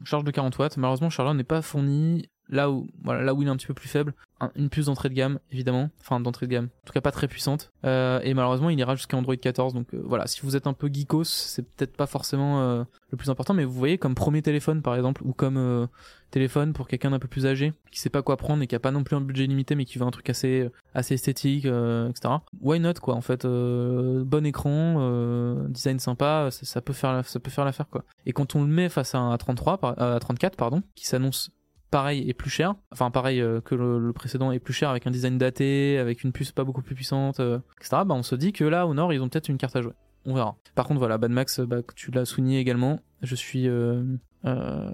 Charge 0.04 0.24
de 0.24 0.30
40 0.30 0.58
watts. 0.58 0.76
Malheureusement, 0.76 1.10
chargeur 1.10 1.34
n'est 1.34 1.44
pas 1.44 1.62
fourni 1.62 2.28
là 2.48 2.70
où 2.70 2.86
voilà 3.02 3.22
là 3.22 3.34
où 3.34 3.42
il 3.42 3.48
est 3.48 3.50
un 3.50 3.56
petit 3.56 3.66
peu 3.66 3.74
plus 3.74 3.88
faible. 3.88 4.14
Un- 4.40 4.52
une 4.54 4.68
puce 4.68 4.86
d'entrée 4.86 5.08
de 5.08 5.14
gamme 5.14 5.38
évidemment. 5.50 5.90
Enfin 6.00 6.20
d'entrée 6.20 6.46
de 6.46 6.52
gamme. 6.52 6.66
En 6.82 6.86
tout 6.86 6.92
cas 6.92 7.00
pas 7.00 7.10
très 7.10 7.26
puissante. 7.28 7.72
Euh, 7.84 8.20
et 8.22 8.34
malheureusement 8.34 8.70
il 8.70 8.78
ira 8.78 8.94
jusqu'à 8.94 9.16
Android 9.16 9.34
14 9.36 9.74
donc 9.74 9.92
euh, 9.94 10.02
voilà. 10.04 10.26
Si 10.28 10.40
vous 10.42 10.54
êtes 10.56 10.66
un 10.66 10.72
peu 10.74 10.88
geekos 10.92 11.24
c'est 11.24 11.62
peut-être 11.62 11.96
pas 11.96 12.06
forcément 12.06 12.60
euh, 12.62 12.84
le 13.10 13.16
plus 13.16 13.30
important. 13.30 13.52
Mais 13.54 13.64
vous 13.64 13.72
voyez 13.72 13.98
comme 13.98 14.14
premier 14.14 14.40
téléphone 14.42 14.80
par 14.82 14.94
exemple 14.94 15.22
ou 15.24 15.32
comme 15.32 15.56
euh, 15.56 15.86
téléphone 16.30 16.72
pour 16.72 16.86
quelqu'un 16.88 17.10
d'un 17.10 17.18
peu 17.18 17.26
plus 17.28 17.46
âgé 17.46 17.72
qui 17.90 17.98
sait 18.00 18.10
pas 18.10 18.22
quoi 18.22 18.36
prendre 18.36 18.62
et 18.62 18.66
qui 18.66 18.74
a 18.74 18.80
pas 18.80 18.90
non 18.92 19.02
plus 19.02 19.16
un 19.16 19.20
budget 19.22 19.46
limité 19.46 19.74
mais 19.74 19.84
qui 19.86 19.98
veut 19.98 20.04
un 20.04 20.10
truc 20.10 20.28
assez 20.30 20.68
assez 20.94 21.14
esthétique 21.14 21.64
euh, 21.64 22.10
etc 22.10 22.34
why 22.60 22.78
not 22.80 22.94
quoi 23.02 23.14
en 23.14 23.22
fait 23.22 23.44
euh, 23.46 24.24
bon 24.24 24.44
écran 24.46 24.96
euh, 24.98 25.66
design 25.68 25.98
sympa 25.98 26.48
ça, 26.50 26.80
peut 26.82 26.92
faire 26.92 27.24
ça 27.26 27.40
peut 27.40 27.50
faire 27.50 27.64
l'affaire 27.64 27.88
quoi. 27.88 28.04
Et 28.26 28.32
quand 28.32 28.54
on 28.54 28.60
le 28.62 28.68
met 28.68 28.88
face 28.88 29.14
à 29.14 29.18
un 29.18 29.34
A33 29.34 29.78
par- 29.78 30.00
euh, 30.00 30.16
à 30.16 30.20
34 30.20 30.56
pardon 30.56 30.82
qui 30.94 31.06
s'annonce 31.06 31.50
pareil 31.90 32.28
et 32.28 32.34
plus 32.34 32.50
cher, 32.50 32.74
enfin 32.92 33.10
pareil 33.10 33.40
euh, 33.40 33.60
que 33.60 33.74
le, 33.74 34.12
précédent 34.12 34.52
est 34.52 34.58
plus 34.58 34.74
cher 34.74 34.90
avec 34.90 35.06
un 35.06 35.10
design 35.10 35.38
daté, 35.38 35.98
avec 35.98 36.24
une 36.24 36.32
puce 36.32 36.52
pas 36.52 36.64
beaucoup 36.64 36.82
plus 36.82 36.94
puissante, 36.94 37.40
euh, 37.40 37.58
etc. 37.80 38.02
Bah 38.06 38.14
on 38.14 38.22
se 38.22 38.34
dit 38.34 38.52
que 38.52 38.64
là 38.64 38.86
au 38.86 38.94
nord 38.94 39.12
ils 39.12 39.20
ont 39.20 39.28
peut-être 39.28 39.48
une 39.48 39.58
carte 39.58 39.76
à 39.76 39.82
jouer. 39.82 39.94
On 40.24 40.34
verra. 40.34 40.56
Par 40.74 40.86
contre 40.86 40.98
voilà, 40.98 41.18
Bad 41.18 41.30
Max, 41.30 41.60
bah, 41.60 41.78
tu 41.94 42.10
l'as 42.10 42.24
souligné 42.24 42.58
également. 42.58 43.00
Je 43.22 43.34
suis, 43.34 43.68
euh, 43.68 44.02
euh, 44.44 44.90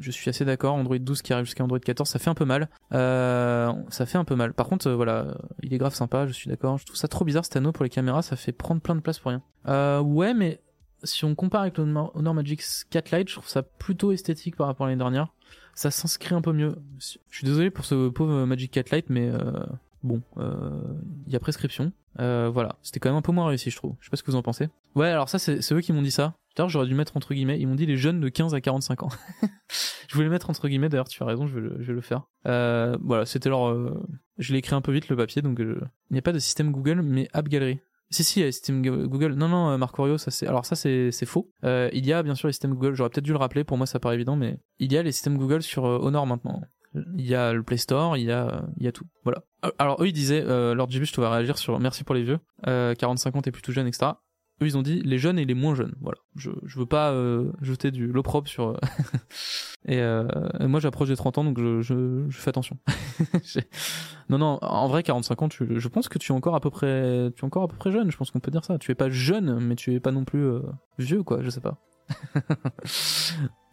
je 0.00 0.10
suis 0.10 0.28
assez 0.28 0.44
d'accord. 0.44 0.74
Android 0.74 0.98
12 0.98 1.22
qui 1.22 1.32
arrive 1.32 1.44
jusqu'à 1.44 1.64
Android 1.64 1.78
14, 1.78 2.08
ça 2.08 2.18
fait 2.18 2.30
un 2.30 2.34
peu 2.34 2.44
mal. 2.44 2.68
Euh, 2.92 3.72
ça 3.88 4.06
fait 4.06 4.18
un 4.18 4.24
peu 4.24 4.34
mal. 4.34 4.54
Par 4.54 4.66
contre 4.66 4.88
euh, 4.88 4.94
voilà, 4.94 5.36
il 5.62 5.72
est 5.72 5.78
grave 5.78 5.94
sympa. 5.94 6.26
Je 6.26 6.32
suis 6.32 6.48
d'accord. 6.48 6.78
Je 6.78 6.86
trouve 6.86 6.96
ça 6.96 7.08
trop 7.08 7.24
bizarre 7.24 7.44
cet 7.44 7.56
anneau 7.56 7.72
pour 7.72 7.84
les 7.84 7.90
caméras, 7.90 8.22
ça 8.22 8.36
fait 8.36 8.52
prendre 8.52 8.80
plein 8.80 8.94
de 8.94 9.00
place 9.00 9.18
pour 9.18 9.30
rien. 9.30 9.42
Euh, 9.68 10.00
ouais 10.00 10.34
mais 10.34 10.60
si 11.04 11.24
on 11.24 11.34
compare 11.34 11.62
avec 11.62 11.78
le 11.78 11.84
Honor 11.84 12.10
Honor 12.14 12.34
Magic 12.34 12.62
4 12.90 13.16
Lite, 13.16 13.28
je 13.28 13.34
trouve 13.34 13.48
ça 13.48 13.62
plutôt 13.62 14.12
esthétique 14.12 14.56
par 14.56 14.66
rapport 14.66 14.86
à 14.86 14.88
l'année 14.88 14.98
dernière 14.98 15.28
ça 15.76 15.90
s'inscrit 15.90 16.34
un 16.34 16.40
peu 16.40 16.52
mieux. 16.52 16.74
Je 16.98 17.36
suis 17.36 17.44
désolé 17.44 17.70
pour 17.70 17.84
ce 17.84 18.08
pauvre 18.08 18.46
Magic 18.46 18.72
Cat 18.72 18.84
Light, 18.90 19.10
mais 19.10 19.28
euh, 19.28 19.52
bon, 20.02 20.22
euh, 20.38 20.70
il 21.26 21.32
y 21.32 21.36
a 21.36 21.38
prescription. 21.38 21.92
Euh, 22.18 22.50
voilà, 22.52 22.76
c'était 22.82 22.98
quand 22.98 23.10
même 23.10 23.18
un 23.18 23.22
peu 23.22 23.30
moins 23.30 23.46
réussi, 23.46 23.70
je 23.70 23.76
trouve. 23.76 23.94
Je 24.00 24.06
sais 24.06 24.10
pas 24.10 24.16
ce 24.16 24.22
que 24.22 24.30
vous 24.30 24.38
en 24.38 24.42
pensez. 24.42 24.68
Ouais, 24.94 25.08
alors 25.08 25.28
ça, 25.28 25.38
c'est 25.38 25.72
eux 25.72 25.80
qui 25.82 25.92
m'ont 25.92 26.02
dit 26.02 26.10
ça. 26.10 26.34
D'ailleurs, 26.56 26.70
j'aurais 26.70 26.86
dû 26.86 26.94
mettre 26.94 27.14
entre 27.18 27.34
guillemets. 27.34 27.60
Ils 27.60 27.68
m'ont 27.68 27.74
dit 27.74 27.84
les 27.84 27.98
jeunes 27.98 28.20
de 28.20 28.30
15 28.30 28.54
à 28.54 28.62
45 28.62 29.02
ans. 29.02 29.10
je 30.08 30.14
voulais 30.14 30.30
mettre 30.30 30.48
entre 30.48 30.66
guillemets. 30.66 30.88
D'ailleurs, 30.88 31.08
tu 31.08 31.22
as 31.22 31.26
raison, 31.26 31.46
je 31.46 31.54
vais 31.54 31.60
le, 31.60 31.76
je 31.78 31.88
vais 31.88 31.92
le 31.92 32.00
faire. 32.00 32.22
Voilà, 32.44 33.26
c'était 33.26 33.50
leur. 33.50 33.76
je 34.38 34.52
l'ai 34.54 34.60
écrit 34.60 34.74
un 34.74 34.80
peu 34.80 34.92
vite 34.92 35.10
le 35.10 35.16
papier, 35.16 35.42
donc 35.42 35.58
il 35.60 35.76
n'y 36.10 36.18
a 36.18 36.22
pas 36.22 36.32
de 36.32 36.38
système 36.38 36.72
Google, 36.72 37.02
mais 37.02 37.28
App 37.34 37.50
Gallery. 37.50 37.80
Si 38.10 38.22
si, 38.24 38.38
il 38.38 38.42
y 38.42 38.44
a 38.44 38.46
le 38.46 38.52
système 38.52 38.82
Go- 38.82 39.08
Google. 39.08 39.34
Non 39.34 39.48
non, 39.48 39.70
euh, 39.70 39.76
Marc 39.78 39.98
Orio, 39.98 40.16
ça 40.18 40.30
c'est. 40.30 40.46
Alors 40.46 40.64
ça 40.64 40.76
c'est 40.76 41.10
c'est 41.10 41.26
faux. 41.26 41.50
Euh, 41.64 41.88
il 41.92 42.06
y 42.06 42.12
a 42.12 42.22
bien 42.22 42.34
sûr 42.34 42.46
les 42.48 42.52
systèmes 42.52 42.74
Google. 42.74 42.94
J'aurais 42.94 43.10
peut-être 43.10 43.24
dû 43.24 43.32
le 43.32 43.38
rappeler. 43.38 43.64
Pour 43.64 43.76
moi, 43.76 43.86
ça 43.86 43.98
paraît 43.98 44.14
évident, 44.14 44.36
mais 44.36 44.58
il 44.78 44.92
y 44.92 44.96
a 44.98 45.02
les 45.02 45.12
systèmes 45.12 45.36
Google 45.38 45.62
sur 45.62 45.84
euh, 45.86 45.98
Honor 46.00 46.26
maintenant. 46.26 46.60
Il 47.18 47.26
y 47.26 47.34
a 47.34 47.52
le 47.52 47.62
Play 47.62 47.76
Store, 47.76 48.16
il 48.16 48.24
y 48.24 48.32
a, 48.32 48.64
il 48.78 48.84
y 48.84 48.88
a 48.88 48.92
tout. 48.92 49.04
Voilà. 49.24 49.42
Euh, 49.66 49.70
Alors 49.78 50.02
eux 50.02 50.06
ils 50.06 50.12
disaient, 50.14 50.42
euh, 50.46 50.74
Lord 50.74 50.88
Jibu, 50.90 51.04
je 51.04 51.12
te 51.12 51.20
réagir 51.20 51.58
sur 51.58 51.78
merci 51.78 52.04
pour 52.04 52.14
les 52.14 52.22
vieux, 52.22 52.38
euh, 52.68 52.94
45 52.94 53.36
ans 53.36 53.42
t'es 53.42 53.50
plutôt 53.50 53.70
jeune, 53.72 53.86
etc. 53.86 54.12
eux 54.62 54.66
ils 54.66 54.76
ont 54.78 54.82
dit 54.82 55.00
les 55.02 55.18
jeunes 55.18 55.38
et 55.38 55.44
les 55.44 55.54
moins 55.54 55.74
jeunes. 55.74 55.94
Voilà, 56.00 56.18
je 56.34 56.50
je 56.64 56.78
veux 56.78 56.86
pas 56.86 57.10
euh, 57.12 57.52
jeter 57.60 57.90
du 57.90 58.06
l'opprobre 58.06 58.48
sur. 58.48 58.68
euh, 58.68 58.76
et, 59.86 60.00
euh, 60.00 60.26
et 60.60 60.66
moi 60.66 60.80
j'approche 60.80 61.08
des 61.08 61.16
30 61.16 61.38
ans 61.38 61.44
donc 61.44 61.58
je 61.58 62.26
fais 62.30 62.48
attention. 62.50 62.78
Non 64.28 64.38
non, 64.38 64.58
en 64.60 64.88
vrai 64.88 65.04
45 65.04 65.42
ans, 65.42 65.48
je 65.50 65.88
pense 65.88 66.08
que 66.08 66.18
tu 66.18 66.32
es 66.32 66.34
encore 66.34 66.56
à 66.56 66.60
peu 66.60 66.70
près 66.70 67.30
tu 67.36 67.42
es 67.42 67.44
encore 67.44 67.62
à 67.62 67.68
peu 67.68 67.76
près 67.76 67.92
jeune. 67.92 68.10
Je 68.10 68.16
pense 68.16 68.32
qu'on 68.32 68.40
peut 68.40 68.50
dire 68.50 68.64
ça. 68.64 68.76
Tu 68.78 68.90
es 68.90 68.96
pas 68.96 69.08
jeune 69.08 69.60
mais 69.60 69.76
tu 69.76 69.94
es 69.94 70.00
pas 70.00 70.10
non 70.10 70.24
plus 70.24 70.44
euh, 70.44 70.62
vieux 70.98 71.22
quoi. 71.22 71.42
Je 71.42 71.50
sais 71.50 71.60
pas. 71.60 71.78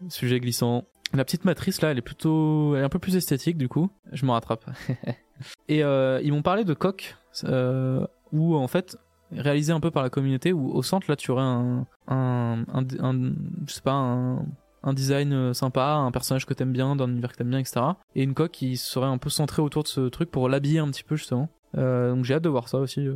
Sujet 0.10 0.40
glissant. 0.40 0.86
La 1.14 1.24
petite 1.26 1.46
matrice 1.46 1.82
là, 1.82 1.92
elle 1.92 1.98
est 1.98 2.02
plutôt, 2.04 2.76
elle 2.76 2.82
est 2.82 2.86
un 2.86 2.90
peu 2.90 3.00
plus 3.00 3.16
esthétique 3.16 3.58
du 3.58 3.68
coup. 3.68 3.90
Je 4.12 4.26
m'en 4.26 4.34
rattrape. 4.34 4.66
Et 5.70 5.80
ils 5.80 6.32
m'ont 6.32 6.42
parlé 6.42 6.64
de 6.66 6.74
coq, 6.74 7.16
où 8.32 8.56
en 8.56 8.68
fait 8.68 8.98
réalisé 9.36 9.72
un 9.72 9.80
peu 9.80 9.92
par 9.92 10.04
la 10.04 10.10
communauté, 10.10 10.54
où 10.54 10.72
au 10.72 10.84
centre 10.84 11.06
là 11.10 11.16
tu 11.16 11.32
aurais 11.32 11.44
un, 11.44 11.86
un, 12.08 12.64
je 13.68 13.74
sais 13.74 13.82
pas 13.82 13.94
un, 13.94 14.94
design 14.94 15.34
euh, 15.34 15.54
sympa, 15.54 15.94
un 15.94 16.12
personnage 16.12 16.46
que 16.46 16.54
t'aimes 16.54 16.74
bien, 16.74 16.96
d'un 16.96 17.10
univers 17.10 17.32
que 17.32 17.38
t'aimes 17.38 17.50
bien, 17.50 17.60
etc. 17.60 17.82
Et 18.16 18.24
une 18.24 18.34
coque 18.34 18.52
qui 18.52 18.78
serait 18.78 19.08
un 19.08 19.18
peu 19.18 19.30
centrée 19.30 19.62
autour 19.62 19.84
de 19.84 19.88
ce 19.88 20.02
truc 20.10 20.30
pour 20.30 20.50
l'habiller 20.50 20.80
un 20.80 20.88
petit 20.90 21.04
peu 21.04 21.16
justement. 21.16 21.50
Euh, 21.78 22.14
donc 22.14 22.26
j'ai 22.26 22.34
hâte 22.34 22.44
de 22.44 22.50
voir 22.50 22.68
ça 22.68 22.80
aussi. 22.80 23.08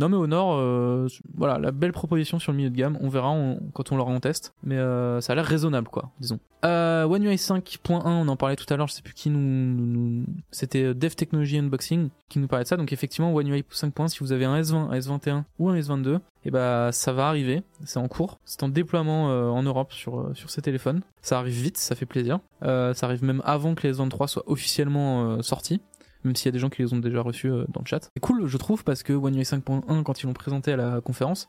Non 0.00 0.08
mais 0.08 0.16
au 0.16 0.26
nord, 0.26 0.56
euh, 0.58 1.06
voilà, 1.36 1.58
la 1.58 1.70
belle 1.70 1.92
proposition 1.92 2.40
sur 2.40 2.50
le 2.50 2.56
milieu 2.58 2.70
de 2.70 2.74
gamme. 2.76 2.98
On 3.00 3.08
verra 3.08 3.32
quand 3.74 3.92
on 3.92 3.96
l'aura 3.96 4.10
en 4.10 4.18
test, 4.18 4.52
mais 4.64 4.76
euh, 4.76 5.20
ça 5.20 5.32
a 5.32 5.36
l'air 5.36 5.44
raisonnable 5.46 5.88
quoi, 5.88 6.10
disons. 6.18 6.40
Euh, 6.64 7.04
One 7.04 7.22
UI 7.24 7.36
5.1, 7.36 8.00
on 8.06 8.26
en 8.26 8.36
parlait 8.36 8.56
tout 8.56 8.66
à 8.72 8.76
l'heure, 8.76 8.88
je 8.88 8.94
sais 8.94 9.02
plus 9.02 9.12
qui 9.14 9.30
nous, 9.30 9.38
nous- 9.38 10.24
c'était 10.50 10.82
euh, 10.82 10.94
Dev 10.94 11.10
Technology 11.14 11.58
Unboxing 11.58 12.08
qui 12.28 12.38
nous 12.40 12.48
parlait 12.48 12.64
de 12.64 12.68
ça. 12.68 12.76
Donc 12.76 12.92
effectivement, 12.92 13.32
One 13.32 13.46
UI 13.48 13.62
5.1, 13.70 14.08
si 14.08 14.18
vous 14.20 14.32
avez 14.32 14.46
un 14.46 14.60
S20, 14.60 14.90
un 14.90 14.98
S21 14.98 15.44
ou 15.60 15.68
un 15.68 15.76
S22, 15.76 16.18
et 16.46 16.50
bah 16.50 16.90
ça 16.90 17.12
va 17.12 17.28
arriver, 17.28 17.62
c'est 17.84 17.98
en 17.98 18.08
cours, 18.08 18.38
c'est 18.44 18.62
en 18.64 18.68
déploiement 18.68 19.26
en 19.26 19.62
Europe 19.62 19.92
sur 19.92 20.30
sur 20.34 20.50
ces 20.50 20.60
téléphones. 20.60 21.02
Ça 21.22 21.38
arrive 21.38 21.54
vite, 21.54 21.78
ça 21.78 21.94
fait 21.94 22.04
plaisir. 22.06 22.40
Ça 22.62 22.92
arrive 23.02 23.22
même 23.24 23.40
avant 23.44 23.74
que 23.74 23.86
les 23.86 23.94
S23 23.94 24.26
soient 24.26 24.42
officiellement 24.46 25.40
sortis 25.42 25.80
même 26.24 26.36
s'il 26.36 26.46
y 26.46 26.48
a 26.48 26.52
des 26.52 26.58
gens 26.58 26.70
qui 26.70 26.82
les 26.82 26.92
ont 26.92 26.98
déjà 26.98 27.20
reçus 27.20 27.50
euh, 27.50 27.64
dans 27.68 27.80
le 27.80 27.86
chat. 27.86 28.10
Cool, 28.20 28.46
je 28.46 28.56
trouve, 28.56 28.84
parce 28.84 29.02
que 29.02 29.12
One 29.12 29.36
UI 29.36 29.42
5.1, 29.42 30.02
quand 30.02 30.22
ils 30.22 30.26
l'ont 30.26 30.32
présenté 30.32 30.72
à 30.72 30.76
la 30.76 31.00
conférence, 31.00 31.48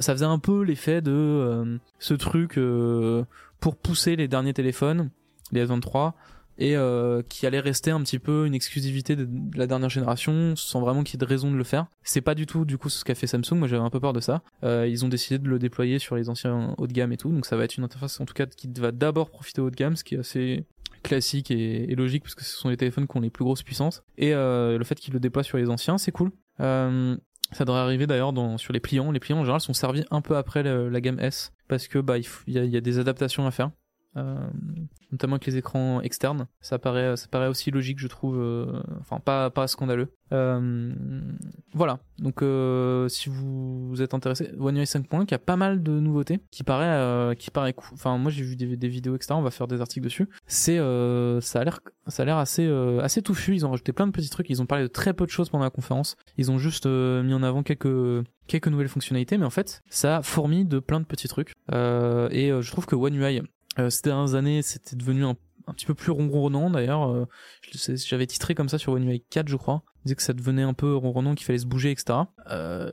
ça 0.00 0.12
faisait 0.12 0.24
un 0.24 0.38
peu 0.38 0.62
l'effet 0.62 1.00
de 1.00 1.12
euh, 1.12 1.78
ce 1.98 2.14
truc 2.14 2.58
euh, 2.58 3.24
pour 3.60 3.76
pousser 3.76 4.16
les 4.16 4.28
derniers 4.28 4.54
téléphones, 4.54 5.10
les 5.52 5.64
S23, 5.64 6.12
et 6.60 6.74
qui 7.28 7.46
allait 7.46 7.60
rester 7.60 7.92
un 7.92 8.00
petit 8.00 8.18
peu 8.18 8.44
une 8.44 8.54
exclusivité 8.54 9.14
de, 9.14 9.28
la 9.54 9.68
dernière 9.68 9.90
génération, 9.90 10.56
sans 10.56 10.80
vraiment 10.80 11.04
qu'il 11.04 11.14
y 11.14 11.16
ait 11.16 11.24
de 11.24 11.24
raison 11.24 11.52
de 11.52 11.56
le 11.56 11.62
faire. 11.62 11.86
C'est 12.02 12.20
pas 12.20 12.34
du 12.34 12.46
tout, 12.46 12.64
du 12.64 12.78
coup, 12.78 12.88
ce 12.88 13.04
qu'a 13.04 13.14
fait 13.14 13.28
Samsung. 13.28 13.54
Moi, 13.54 13.68
j'avais 13.68 13.84
un 13.84 13.90
peu 13.90 14.00
peur 14.00 14.12
de 14.12 14.18
ça. 14.18 14.42
Ils 14.64 15.04
ont 15.04 15.08
décidé 15.08 15.38
de 15.38 15.48
le 15.48 15.60
déployer 15.60 16.00
sur 16.00 16.16
les 16.16 16.28
anciens 16.28 16.74
haut 16.76 16.88
de 16.88 16.92
gamme 16.92 17.12
et 17.12 17.16
tout, 17.16 17.30
donc 17.30 17.46
ça 17.46 17.56
va 17.56 17.62
être 17.62 17.76
une 17.76 17.84
interface, 17.84 18.20
en 18.20 18.24
tout 18.24 18.34
cas, 18.34 18.46
qui 18.46 18.68
va 18.76 18.90
d'abord 18.90 19.30
profiter 19.30 19.60
au 19.60 19.68
haut 19.68 19.70
de 19.70 19.76
gamme, 19.76 19.94
ce 19.94 20.02
qui 20.02 20.16
est 20.16 20.18
assez 20.18 20.64
classique 21.08 21.50
et, 21.50 21.94
logique 21.94 22.22
parce 22.22 22.34
que 22.34 22.44
ce 22.44 22.56
sont 22.56 22.68
les 22.68 22.76
téléphones 22.76 23.08
qui 23.08 23.16
ont 23.16 23.20
les 23.20 23.30
plus 23.30 23.44
grosses 23.44 23.62
puissances. 23.62 24.02
Et 24.16 24.34
euh, 24.34 24.78
le 24.78 24.84
fait 24.84 24.94
qu'ils 24.94 25.14
le 25.14 25.20
déploient 25.20 25.42
sur 25.42 25.58
les 25.58 25.68
anciens 25.68 25.98
c'est 25.98 26.12
cool. 26.12 26.30
Euh, 26.60 27.16
ça 27.52 27.64
devrait 27.64 27.80
arriver 27.80 28.06
d'ailleurs 28.06 28.32
sur 28.58 28.72
les 28.72 28.80
pliants. 28.80 29.10
Les 29.10 29.20
pliants 29.20 29.38
en 29.38 29.44
général 29.44 29.60
sont 29.60 29.72
servis 29.72 30.04
un 30.10 30.20
peu 30.20 30.36
après 30.36 30.62
la 30.62 31.00
gamme 31.00 31.18
S 31.18 31.52
parce 31.66 31.88
que 31.88 31.98
bah 31.98 32.16
il 32.18 32.24
y 32.46 32.76
a 32.76 32.80
des 32.80 32.98
adaptations 32.98 33.46
à 33.46 33.50
faire 33.50 33.70
euh, 34.16 34.48
notamment 35.12 35.34
avec 35.34 35.46
les 35.46 35.56
écrans 35.56 36.00
externes. 36.00 36.46
Ça 36.60 36.78
paraît 36.78 37.16
ça 37.16 37.26
paraît 37.28 37.48
aussi 37.48 37.70
logique 37.70 37.98
je 37.98 38.08
trouve 38.08 38.38
euh, 38.38 38.80
enfin 39.00 39.20
pas 39.20 39.50
pas 39.50 39.66
scandaleux. 39.66 40.12
Euh, 40.32 40.92
voilà. 41.72 42.00
Donc 42.18 42.42
euh, 42.42 43.08
si 43.08 43.28
vous 43.28 43.94
êtes 44.00 44.14
intéressé 44.14 44.50
One 44.58 44.76
UI 44.76 44.84
5.1 44.84 45.26
qui 45.26 45.34
a 45.34 45.38
pas 45.38 45.56
mal 45.56 45.82
de 45.82 45.92
nouveautés 45.92 46.40
qui 46.50 46.64
paraît 46.64 46.84
euh, 46.86 47.34
qui 47.34 47.50
paraît 47.50 47.72
cool 47.72 47.90
enfin 47.94 48.18
moi 48.18 48.30
j'ai 48.30 48.42
vu 48.44 48.56
des, 48.56 48.76
des 48.76 48.88
vidéos 48.88 49.14
etc 49.14 49.34
on 49.34 49.42
va 49.42 49.50
faire 49.50 49.68
des 49.68 49.80
articles 49.80 50.04
dessus. 50.04 50.28
C'est 50.46 50.78
euh, 50.78 51.40
ça 51.40 51.60
a 51.60 51.64
l'air 51.64 51.80
ça 52.08 52.22
a 52.22 52.26
l'air 52.26 52.38
assez 52.38 52.66
assez 53.02 53.22
touffu. 53.22 53.54
Ils 53.54 53.66
ont 53.66 53.70
rajouté 53.70 53.92
plein 53.92 54.06
de 54.06 54.12
petits 54.12 54.30
trucs. 54.30 54.50
Ils 54.50 54.60
ont 54.62 54.66
parlé 54.66 54.84
de 54.84 54.88
très 54.88 55.14
peu 55.14 55.24
de 55.26 55.30
choses 55.30 55.48
pendant 55.50 55.64
la 55.64 55.70
conférence. 55.70 56.16
Ils 56.36 56.50
ont 56.50 56.58
juste 56.58 56.86
mis 56.86 57.34
en 57.34 57.42
avant 57.42 57.62
quelques 57.62 58.24
quelques 58.46 58.68
nouvelles 58.68 58.88
fonctionnalités 58.88 59.36
mais 59.38 59.44
en 59.46 59.50
fait 59.50 59.82
ça 59.90 60.22
fourmille 60.22 60.64
de 60.64 60.78
plein 60.78 61.00
de 61.00 61.04
petits 61.06 61.28
trucs. 61.28 61.52
Euh, 61.72 62.28
et 62.30 62.50
je 62.60 62.70
trouve 62.70 62.86
que 62.86 62.96
One 62.96 63.14
UI 63.14 63.42
ces 63.90 64.02
dernières 64.02 64.34
années 64.34 64.62
c'était 64.62 64.96
devenu 64.96 65.24
un, 65.24 65.36
un 65.66 65.72
petit 65.74 65.86
peu 65.86 65.94
plus 65.94 66.10
ronronnant 66.12 66.70
d'ailleurs. 66.70 67.08
Euh, 67.10 67.26
je 67.62 67.94
j'avais 67.96 68.26
titré 68.26 68.54
comme 68.54 68.68
ça 68.68 68.78
sur 68.78 68.92
One 68.92 69.04
UI 69.08 69.22
4 69.30 69.48
je 69.48 69.56
crois. 69.56 69.82
On 69.84 70.00
disait 70.04 70.14
que 70.16 70.22
ça 70.22 70.32
devenait 70.32 70.62
un 70.62 70.74
peu 70.74 70.94
ronronnant 70.94 71.34
qu'il 71.34 71.44
fallait 71.44 71.58
se 71.58 71.66
bouger 71.66 71.90
etc 71.90 72.20
euh, 72.50 72.90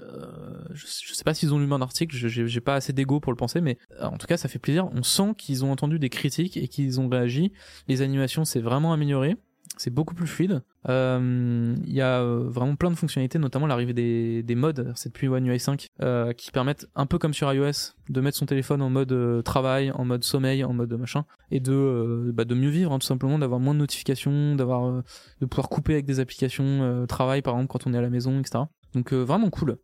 je, 0.74 0.86
je 0.88 1.14
sais 1.14 1.24
pas 1.24 1.34
s'ils 1.34 1.54
ont 1.54 1.60
lu 1.60 1.68
mon 1.68 1.82
article 1.82 2.16
je- 2.16 2.46
j'ai 2.46 2.62
pas 2.62 2.76
assez 2.76 2.94
d'ego 2.94 3.20
pour 3.20 3.32
le 3.32 3.38
penser 3.38 3.62
mais 3.62 3.78
euh, 4.02 4.06
en 4.06 4.18
tout 4.18 4.28
cas 4.28 4.38
ça 4.38 4.48
fait 4.50 4.60
plaisir. 4.60 4.88
On 4.94 5.04
sent 5.04 5.34
qu'ils 5.38 5.64
ont 5.66 5.72
entendu 5.72 6.00
des 6.00 6.10
critiques 6.10 6.58
et 6.58 6.68
qu'ils 6.68 7.00
ont 7.00 7.08
réagi. 7.08 7.52
Les 7.88 8.02
animations 8.02 8.44
c'est 8.46 8.60
vraiment 8.62 8.92
amélioré 8.94 9.36
c'est 9.78 9.94
beaucoup 9.94 10.16
plus 10.16 10.28
fluide. 10.28 10.62
Euh, 10.88 11.76
il 11.86 11.94
y 11.94 12.02
a 12.02 12.22
euh, 12.22 12.44
vraiment 12.48 12.76
plein 12.76 12.92
de 12.92 12.96
fonctionnalités 12.96 13.40
notamment 13.40 13.66
l'arrivée 13.66 13.94
des, 13.94 14.44
des 14.44 14.54
modes 14.54 14.94
c'est 14.96 15.10
depuis 15.10 15.28
One 15.28 15.48
UI 15.48 15.60
5 15.60 15.88
euh, 16.02 16.32
qui 16.34 16.52
permettent 16.52 16.88
un 16.96 17.08
peu 17.08 17.18
comme 17.18 17.34
sur 17.34 17.52
iOS 17.52 17.96
de 18.10 18.22
mettre 18.22 18.38
son 18.38 18.46
téléphone 18.46 18.84
en 18.84 18.92
mode 18.92 19.44
travail 19.44 19.90
en 19.92 20.06
mode 20.06 20.24
sommeil 20.24 20.64
en 20.64 20.74
mode 20.74 20.94
machin 20.94 21.26
et 21.50 21.60
de 21.60 22.32
bah, 22.36 22.46
de 22.46 22.54
mieux 22.54 22.70
vivre 22.70 22.92
hein, 22.92 23.00
tout 23.00 23.08
simplement 23.08 23.40
d'avoir 23.40 23.60
moins 23.60 23.74
de 23.74 23.80
notifications 23.80 24.56
d'avoir 24.56 25.02
de 25.42 25.46
pouvoir 25.48 25.70
couper 25.70 25.94
avec 25.94 26.06
des 26.06 26.20
applications 26.20 27.08
travail 27.08 27.42
par 27.42 27.56
exemple 27.56 27.72
quand 27.72 27.88
on 27.88 27.94
est 27.96 27.98
à 27.98 28.02
la 28.02 28.12
maison 28.12 28.40
etc 28.40 28.66
donc 28.94 29.12
vraiment 29.12 29.50
cool. 29.50 29.78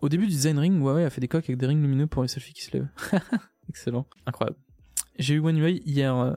Au 0.00 0.08
début 0.08 0.26
du 0.26 0.32
design 0.32 0.58
ring 0.58 0.80
Huawei 0.80 1.04
a 1.04 1.10
fait 1.10 1.20
des 1.20 1.28
coques 1.28 1.44
avec 1.44 1.58
des 1.58 1.66
rings 1.66 1.80
lumineux 1.80 2.06
pour 2.06 2.22
les 2.22 2.28
selfies 2.28 2.54
qui 2.54 2.64
se 2.64 2.72
lèvent. 2.72 2.88
Excellent. 3.68 4.06
Incroyable. 4.26 4.56
J'ai 5.18 5.34
eu 5.34 5.40
One 5.40 5.58
UI 5.58 5.82
hier 5.84 6.34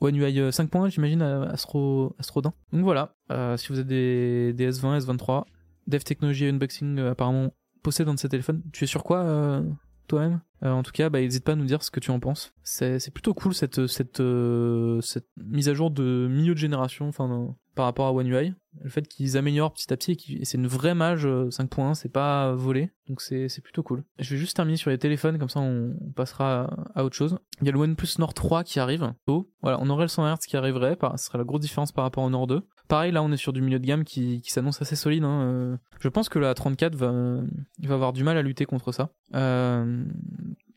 One 0.00 0.16
UI 0.16 0.40
5.1 0.50 0.90
j'imagine 0.90 1.22
à 1.22 1.42
Astro 1.50 2.14
Astrodin 2.18 2.52
donc 2.72 2.82
voilà 2.82 3.14
euh, 3.30 3.56
si 3.56 3.68
vous 3.68 3.78
avez 3.78 3.88
des, 3.88 4.52
des 4.52 4.70
S20 4.70 5.00
S23 5.00 5.44
Dev 5.86 6.00
Technology 6.00 6.46
Unboxing 6.46 6.98
euh, 6.98 7.10
apparemment 7.12 7.52
possède 7.82 8.08
un 8.08 8.14
de 8.14 8.18
ces 8.18 8.28
téléphones. 8.28 8.62
Tu 8.72 8.84
es 8.84 8.86
sur 8.86 9.04
quoi 9.04 9.18
euh, 9.20 9.62
toi-même? 10.06 10.40
Euh, 10.62 10.70
en 10.70 10.82
tout 10.82 10.92
cas 10.92 11.08
bah 11.08 11.20
n'hésite 11.20 11.44
pas 11.44 11.52
à 11.52 11.56
nous 11.56 11.64
dire 11.64 11.82
ce 11.82 11.90
que 11.90 12.00
tu 12.00 12.10
en 12.10 12.20
penses. 12.20 12.52
C'est 12.62 13.12
plutôt 13.12 13.34
cool 13.34 13.54
cette 13.54 13.86
cette 13.86 14.20
euh, 14.20 15.00
cette 15.00 15.28
mise 15.42 15.68
à 15.68 15.74
jour 15.74 15.90
de 15.90 16.28
milieu 16.30 16.54
de 16.54 16.58
génération 16.58 17.08
enfin 17.08 17.54
par 17.74 17.86
rapport 17.86 18.06
à 18.06 18.12
One 18.12 18.28
UI 18.28 18.54
le 18.78 18.88
fait 18.88 19.06
qu'ils 19.08 19.36
améliorent 19.36 19.72
petit 19.72 19.92
à 19.92 19.96
petit 19.96 20.12
et, 20.12 20.44
c'est 20.44 20.56
une 20.56 20.66
vraie 20.66 20.94
mage 20.94 21.26
euh, 21.26 21.48
5.1 21.48 21.94
c'est 21.94 22.08
pas 22.08 22.52
volé. 22.52 22.90
Donc 23.08 23.20
c'est 23.20 23.60
plutôt 23.62 23.82
cool. 23.82 24.04
Je 24.18 24.34
vais 24.34 24.40
juste 24.40 24.54
terminer 24.54 24.76
sur 24.76 24.90
les 24.90 24.98
téléphones 24.98 25.38
comme 25.38 25.48
ça 25.48 25.60
on, 25.60 25.96
passera 26.14 26.70
à, 26.94 27.04
autre 27.04 27.16
chose. 27.16 27.38
Il 27.60 27.66
y 27.66 27.68
a 27.68 27.72
le 27.72 27.78
OnePlus 27.78 28.18
Nord 28.18 28.34
3 28.34 28.64
qui 28.64 28.78
arrive. 28.78 29.12
Oh, 29.26 29.50
voilà 29.62 29.78
on 29.80 29.90
aurait 29.90 30.04
le 30.04 30.08
100 30.08 30.34
Hz 30.34 30.38
qui 30.46 30.56
arriverait 30.56 30.96
ce 31.16 31.24
serait 31.24 31.38
la 31.38 31.44
grosse 31.44 31.60
différence 31.60 31.92
par 31.92 32.04
rapport 32.04 32.24
au 32.24 32.30
Nord 32.30 32.46
2 32.46 32.62
pareil 32.88 33.12
là 33.12 33.22
on 33.22 33.30
est 33.32 33.36
sur 33.36 33.52
du 33.52 33.62
milieu 33.62 33.78
de 33.78 33.86
gamme 33.86 34.04
qui, 34.04 34.42
s'annonce 34.46 34.82
assez 34.82 34.96
solide 34.96 35.24
hein. 35.24 35.42
euh, 35.42 35.76
je 36.00 36.08
pense 36.08 36.28
que 36.28 36.38
la 36.38 36.54
34 36.54 36.94
va 36.94 37.42
avoir 37.88 38.12
du 38.12 38.24
mal 38.24 38.36
à 38.36 38.42
lutter 38.42 38.66
contre 38.66 38.92
ça. 38.92 39.10
Euh, 39.34 40.04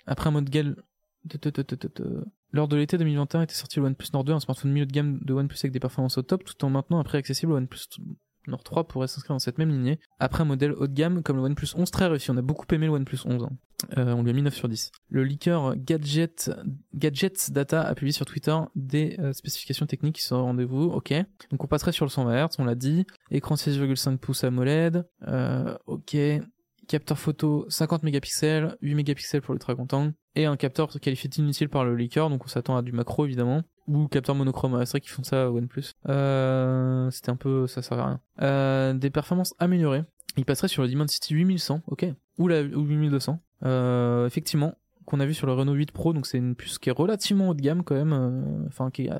après 0.05 0.29
un 0.29 0.31
mode 0.31 0.49
gale 0.49 0.75
lors 2.53 2.67
de 2.67 2.77
l'été 2.77 2.97
2021 2.97 3.41
était 3.41 3.53
sorti 3.53 3.79
le 3.79 3.85
OnePlus 3.87 4.07
Nord 4.13 4.23
2, 4.23 4.33
un 4.33 4.39
smartphone 4.39 4.71
milieu 4.71 4.85
de 4.85 4.91
gamme 4.91 5.19
de 5.21 5.33
OnePlus 5.33 5.57
avec 5.63 5.71
des 5.71 5.79
performances 5.79 6.17
au 6.17 6.21
top, 6.21 6.43
tout 6.43 6.63
en 6.63 6.69
maintenant 6.69 6.99
un 6.99 7.03
prix 7.03 7.17
accessible 7.17 7.51
au 7.51 7.57
OnePlus 7.57 7.87
Nord 8.47 8.63
3 8.63 8.87
pourrait 8.87 9.07
s'inscrire 9.07 9.35
dans 9.35 9.39
cette 9.39 9.57
même 9.57 9.69
lignée. 9.69 9.99
Après 10.19 10.41
un 10.41 10.45
modèle 10.45 10.73
haut 10.73 10.87
de 10.87 10.93
gamme 10.93 11.23
comme 11.23 11.37
le 11.37 11.43
OnePlus 11.43 11.73
11 11.75 11.89
très 11.91 12.07
réussi, 12.07 12.29
on 12.31 12.37
a 12.37 12.41
beaucoup 12.41 12.65
aimé 12.73 12.85
le 12.87 12.91
OnePlus 12.93 13.19
11. 13.25 13.43
hein. 13.43 13.49
Euh, 13.97 14.13
on 14.13 14.23
lui 14.23 14.29
a 14.29 14.33
mis 14.33 14.41
9 14.41 14.53
sur 14.53 14.69
10. 14.69 14.91
Le 15.09 15.23
leaker 15.23 15.75
Gadget, 15.75 16.51
Gadgets 16.93 17.51
Data 17.51 17.81
a 17.81 17.93
publié 17.95 18.13
sur 18.13 18.25
Twitter 18.25 18.55
des 18.75 19.17
euh, 19.19 19.33
spécifications 19.33 19.85
techniques 19.85 20.15
qui 20.15 20.23
sont 20.23 20.35
au 20.37 20.43
rendez-vous. 20.43 20.83
Ok. 20.83 21.13
Donc 21.51 21.63
on 21.63 21.67
passerait 21.67 21.91
sur 21.91 22.05
le 22.05 22.09
120 22.09 22.47
Hz, 22.47 22.55
on 22.59 22.65
l'a 22.65 22.75
dit. 22.75 23.05
Écran 23.31 23.55
6,5 23.55 24.17
pouces 24.17 24.43
AMOLED. 24.43 25.05
Euh, 25.27 25.75
ok. 25.85 26.15
Capteur 26.87 27.17
photo 27.17 27.65
50 27.69 28.03
mégapixels, 28.03 28.77
8 28.81 28.95
mégapixels 28.95 29.41
pour 29.41 29.53
l'ultra 29.53 29.73
angle, 29.73 30.13
et 30.35 30.45
un 30.45 30.57
capteur 30.57 30.89
qualifié 30.99 31.29
d'inutile 31.29 31.69
par 31.69 31.85
le 31.85 31.95
leaker, 31.95 32.29
donc 32.29 32.43
on 32.45 32.47
s'attend 32.47 32.75
à 32.75 32.81
du 32.81 32.91
macro 32.91 33.25
évidemment, 33.25 33.63
ou 33.87 34.07
capteur 34.07 34.35
monochrome, 34.35 34.77
c'est 34.85 34.91
vrai 34.91 35.01
qu'ils 35.01 35.11
font 35.11 35.23
ça 35.23 35.43
à 35.43 35.49
OnePlus. 35.49 35.93
Euh, 36.09 37.09
c'était 37.11 37.29
un 37.29 37.35
peu, 37.35 37.67
ça 37.67 37.81
servait 37.81 38.03
à 38.03 38.07
rien. 38.07 38.19
Euh, 38.41 38.93
des 38.93 39.09
performances 39.09 39.55
améliorées, 39.59 40.03
il 40.37 40.45
passerait 40.45 40.67
sur 40.67 40.81
le 40.81 40.87
Dimensity 40.87 41.33
8100, 41.33 41.81
ok, 41.87 42.05
ou 42.37 42.47
la 42.47 42.61
ou 42.61 42.83
8200. 42.83 43.39
Euh, 43.65 44.25
effectivement, 44.27 44.75
qu'on 45.05 45.19
a 45.19 45.25
vu 45.25 45.33
sur 45.33 45.47
le 45.47 45.53
Renault 45.53 45.73
8 45.73 45.91
Pro, 45.91 46.13
donc 46.13 46.25
c'est 46.25 46.37
une 46.37 46.55
puce 46.55 46.79
qui 46.79 46.89
est 46.89 46.93
relativement 46.93 47.49
haut 47.49 47.53
de 47.53 47.61
gamme 47.61 47.83
quand 47.83 47.95
même, 47.95 48.13
euh, 48.13 48.67
enfin 48.67 48.89
qui, 48.89 49.09
euh, 49.09 49.17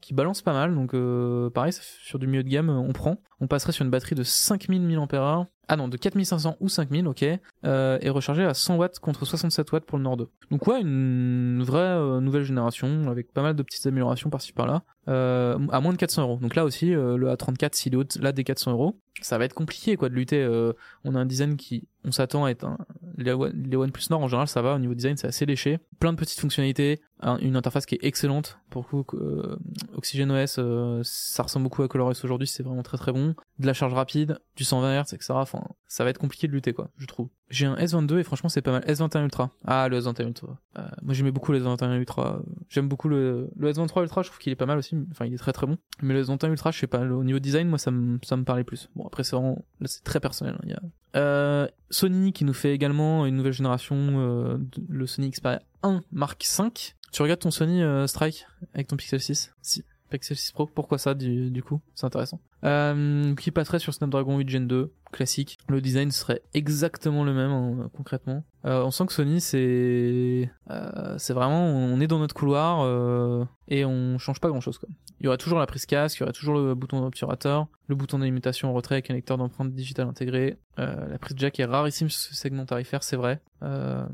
qui 0.00 0.14
balance 0.14 0.42
pas 0.42 0.52
mal, 0.52 0.74
donc 0.74 0.94
euh, 0.94 1.50
pareil, 1.50 1.72
sur 1.72 2.18
du 2.18 2.26
milieu 2.26 2.42
de 2.42 2.48
gamme, 2.48 2.70
on 2.70 2.92
prend. 2.92 3.18
On 3.40 3.46
passerait 3.46 3.72
sur 3.72 3.84
une 3.84 3.90
batterie 3.90 4.14
de 4.14 4.22
5000 4.22 4.82
mAh, 4.82 5.48
ah 5.68 5.76
non, 5.76 5.88
de 5.88 5.96
4500 5.96 6.56
ou 6.60 6.68
5000, 6.68 7.06
ok, 7.06 7.24
euh, 7.64 7.98
et 8.00 8.10
rechargé 8.10 8.44
à 8.44 8.54
100 8.54 8.76
watts 8.76 8.98
contre 8.98 9.24
67 9.24 9.72
watts 9.72 9.84
pour 9.84 9.98
le 9.98 10.04
Nord 10.04 10.16
2. 10.16 10.28
Donc 10.50 10.66
ouais, 10.66 10.80
une 10.80 11.62
vraie 11.62 11.80
euh, 11.80 12.20
nouvelle 12.20 12.44
génération, 12.44 13.08
avec 13.08 13.32
pas 13.32 13.42
mal 13.42 13.54
de 13.54 13.62
petites 13.62 13.86
améliorations 13.86 14.30
par-ci 14.30 14.52
par-là. 14.52 14.82
Euh, 15.08 15.58
à 15.70 15.80
moins 15.80 15.92
de 15.92 15.98
400 15.98 16.22
euros. 16.22 16.38
Donc 16.40 16.54
là 16.54 16.64
aussi, 16.64 16.94
euh, 16.94 17.16
le 17.16 17.28
A34, 17.28 17.74
s'il 17.74 17.94
est 17.94 17.96
au-delà 17.96 18.32
des 18.32 18.44
400 18.44 18.72
euros, 18.72 18.98
ça 19.20 19.38
va 19.38 19.44
être 19.44 19.54
compliqué 19.54 19.96
quoi 19.96 20.08
de 20.08 20.14
lutter. 20.14 20.42
euh, 20.42 20.72
on 21.04 21.14
a 21.14 21.18
un 21.20 21.26
design 21.26 21.56
qui, 21.56 21.86
on 22.04 22.10
s'attend 22.12 22.44
à 22.44 22.50
être 22.50 22.64
un, 22.64 22.78
les, 23.16 23.32
One- 23.32 23.52
les 23.70 23.76
OnePlus 23.76 24.02
Nord 24.10 24.22
en 24.22 24.28
général, 24.28 24.48
ça 24.48 24.60
va 24.62 24.74
au 24.74 24.78
niveau 24.78 24.94
design, 24.94 25.16
c'est 25.16 25.28
assez 25.28 25.46
léché. 25.46 25.78
Plein 26.00 26.12
de 26.12 26.18
petites 26.18 26.40
fonctionnalités, 26.40 27.00
un- 27.20 27.38
une 27.38 27.56
interface 27.56 27.86
qui 27.86 27.94
est 27.94 28.04
excellente. 28.04 28.58
Pour 28.70 28.86
coup, 28.88 29.04
euh, 29.14 29.56
OxygenOS, 29.96 30.58
euh, 30.58 31.00
ça 31.04 31.42
ressemble 31.44 31.64
beaucoup 31.64 31.82
à 31.82 31.88
ColorOS 31.88 32.24
aujourd'hui, 32.24 32.48
c'est 32.48 32.62
vraiment 32.62 32.82
très 32.82 32.98
très 32.98 33.12
bon. 33.12 33.34
De 33.58 33.66
la 33.66 33.72
charge 33.72 33.94
rapide, 33.94 34.38
du 34.56 34.64
120 34.64 35.02
Hz, 35.02 35.14
etc. 35.14 35.34
Enfin, 35.36 35.62
ça 35.86 36.02
va 36.04 36.10
être 36.10 36.18
compliqué 36.18 36.48
de 36.48 36.52
lutter 36.52 36.72
quoi, 36.72 36.90
je 36.96 37.06
trouve. 37.06 37.28
J'ai 37.50 37.66
un 37.66 37.74
S22 37.76 38.18
et 38.18 38.24
franchement 38.24 38.48
c'est 38.48 38.62
pas 38.62 38.72
mal. 38.72 38.82
S21 38.84 39.24
Ultra. 39.24 39.50
Ah 39.66 39.88
le 39.88 40.00
S21 40.00 40.28
Ultra. 40.28 40.58
Euh, 40.78 40.82
moi 41.02 41.14
j'aimais 41.14 41.30
beaucoup 41.30 41.52
le 41.52 41.60
S21 41.60 41.94
Ultra. 41.98 42.40
J'aime 42.68 42.88
beaucoup 42.88 43.08
le, 43.08 43.50
le 43.56 43.70
S23 43.72 44.02
Ultra, 44.02 44.22
je 44.22 44.28
trouve 44.28 44.38
qu'il 44.40 44.50
est 44.52 44.56
pas 44.56 44.66
mal 44.66 44.78
aussi. 44.78 44.96
Enfin 45.10 45.26
il 45.26 45.34
est 45.34 45.38
très 45.38 45.52
très 45.52 45.66
bon. 45.66 45.76
Mais 46.02 46.14
le 46.14 46.22
S21 46.24 46.48
Ultra, 46.50 46.70
je 46.70 46.78
sais 46.80 46.86
pas, 46.86 47.00
au 47.02 47.22
niveau 47.22 47.38
design, 47.38 47.68
moi 47.68 47.78
ça 47.78 47.90
me 47.90 48.18
ça 48.24 48.36
me 48.36 48.44
parlait 48.44 48.64
plus. 48.64 48.88
Bon 48.96 49.06
après 49.06 49.24
c'est 49.24 49.36
vraiment, 49.36 49.62
c'est 49.84 50.02
très 50.04 50.20
personnel. 50.20 50.56
hein, 50.62 50.66
y 50.68 50.72
a... 50.72 50.80
Euh, 51.16 51.68
Sony 51.90 52.32
qui 52.32 52.44
nous 52.44 52.54
fait 52.54 52.72
également 52.74 53.24
une 53.26 53.36
nouvelle 53.36 53.52
génération, 53.52 53.94
euh, 53.98 54.56
de- 54.58 54.82
le 54.88 55.06
Sony 55.06 55.30
Xperia 55.30 55.60
1 55.82 56.02
Mark 56.12 56.42
5. 56.44 56.96
Tu 57.12 57.22
regardes 57.22 57.40
ton 57.40 57.50
Sony 57.52 57.82
euh, 57.82 58.06
Strike 58.08 58.46
avec 58.74 58.88
ton 58.88 58.96
Pixel 58.96 59.20
6 59.20 59.52
Si. 59.62 59.84
Pixel 60.10 60.36
6 60.36 60.52
Pro, 60.52 60.66
pourquoi 60.66 60.98
ça 60.98 61.14
du, 61.14 61.50
du 61.50 61.62
coup? 61.62 61.80
C'est 61.94 62.06
intéressant. 62.06 62.40
Euh, 62.64 63.34
qui 63.34 63.50
passerait 63.50 63.78
sur 63.78 63.92
Snapdragon 63.92 64.38
8 64.38 64.48
Gen 64.48 64.66
2, 64.66 64.92
classique. 65.12 65.58
Le 65.68 65.80
design 65.80 66.10
serait 66.10 66.42
exactement 66.54 67.24
le 67.24 67.32
même 67.32 67.50
hein, 67.50 67.90
concrètement. 67.96 68.44
Euh, 68.64 68.82
on 68.82 68.90
sent 68.90 69.06
que 69.06 69.12
Sony 69.12 69.40
c'est 69.40 70.50
euh, 70.70 71.18
c'est 71.18 71.32
vraiment 71.34 71.66
on 71.66 72.00
est 72.00 72.06
dans 72.06 72.18
notre 72.18 72.34
couloir 72.34 72.80
euh, 72.82 73.44
et 73.68 73.84
on 73.84 74.18
change 74.18 74.40
pas 74.40 74.48
grand 74.48 74.60
chose 74.60 74.78
quoi. 74.78 74.88
Il 75.20 75.24
y 75.24 75.28
aurait 75.28 75.38
toujours 75.38 75.58
la 75.58 75.66
prise 75.66 75.86
casque, 75.86 76.18
il 76.18 76.20
y 76.20 76.22
aurait 76.24 76.32
toujours 76.32 76.54
le 76.54 76.74
bouton 76.74 77.00
d'obturateur, 77.00 77.68
le 77.86 77.94
bouton 77.94 78.18
d'alimentation 78.18 78.68
en 78.68 78.72
retrait 78.72 78.96
avec 78.96 79.10
un 79.10 79.14
lecteur 79.14 79.38
d'empreinte 79.38 79.72
digitale 79.72 80.08
intégré. 80.08 80.58
Euh, 80.78 81.08
la 81.08 81.18
prise 81.18 81.36
jack 81.38 81.60
est 81.60 81.64
rarissime 81.64 82.10
sur 82.10 82.20
ce 82.20 82.34
segment 82.34 82.66
tarifaire, 82.66 83.02
c'est 83.02 83.16
vrai. 83.16 83.40
Euh... 83.62 84.04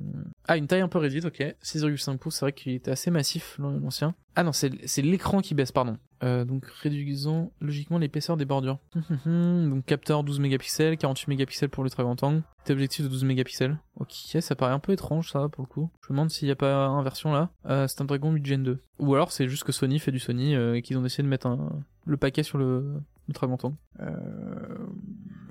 Ah, 0.46 0.56
une 0.56 0.66
taille 0.66 0.82
un 0.82 0.88
peu 0.88 0.98
réduite, 0.98 1.24
ok. 1.24 1.56
6,5 1.64 2.18
pouces, 2.18 2.36
c'est 2.36 2.44
vrai 2.44 2.52
qu'il 2.52 2.74
était 2.74 2.90
assez 2.90 3.10
massif 3.10 3.58
l'ancien. 3.58 4.14
Ah 4.36 4.44
non, 4.44 4.52
c'est 4.52 5.02
l'écran 5.02 5.40
qui 5.40 5.54
baisse, 5.54 5.72
pardon. 5.72 5.96
Euh, 6.22 6.44
donc 6.44 6.66
réduisant 6.66 7.50
logiquement 7.60 7.98
l'épaisseur 7.98 8.36
des 8.36 8.44
bordures. 8.44 8.78
donc 9.26 9.84
capteur 9.86 10.22
12 10.22 10.40
mégapixels, 10.40 10.98
48 10.98 11.28
mégapixels 11.28 11.70
pour 11.70 11.82
l'ultra 11.82 12.02
grand 12.02 12.22
angle, 12.22 12.42
objectif 12.68 13.04
de 13.04 13.08
12 13.08 13.24
mégapixels. 13.24 13.78
Ok, 13.96 14.12
ça 14.40 14.54
paraît 14.54 14.72
un 14.72 14.78
peu 14.78 14.92
étrange 14.92 15.30
ça 15.32 15.48
pour 15.48 15.62
le 15.62 15.68
coup. 15.68 15.90
Je 16.02 16.12
me 16.12 16.16
demande 16.16 16.30
s'il 16.30 16.46
n'y 16.46 16.52
a 16.52 16.56
pas 16.56 16.86
inversion 16.86 17.32
là. 17.32 17.50
Euh, 17.66 17.88
Snapdragon 17.88 18.32
8 18.32 18.46
Gen 18.46 18.62
2. 18.62 18.82
Ou 18.98 19.14
alors 19.14 19.32
c'est 19.32 19.48
juste 19.48 19.64
que 19.64 19.72
Sony 19.72 19.98
fait 19.98 20.12
du 20.12 20.18
Sony 20.18 20.54
euh, 20.54 20.74
et 20.74 20.82
qu'ils 20.82 20.98
ont 20.98 21.04
essayé 21.04 21.24
de 21.24 21.28
mettre 21.28 21.46
un, 21.46 21.80
le 22.04 22.16
paquet 22.16 22.42
sur 22.42 22.58
le 22.58 23.00
l'ultra 23.26 23.46
grand 23.46 23.64
angle. 23.64 23.76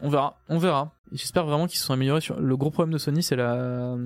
On 0.01 0.09
verra, 0.09 0.37
on 0.49 0.57
verra. 0.59 0.93
J'espère 1.11 1.45
vraiment 1.45 1.65
qu'ils 1.65 1.79
se 1.79 1.85
sont 1.85 1.93
améliorés 1.93 2.21
sur. 2.21 2.39
Le 2.39 2.57
gros 2.57 2.69
problème 2.69 2.93
de 2.93 2.99
Sony 2.99 3.23
c'est 3.23 3.35
la 3.35 3.97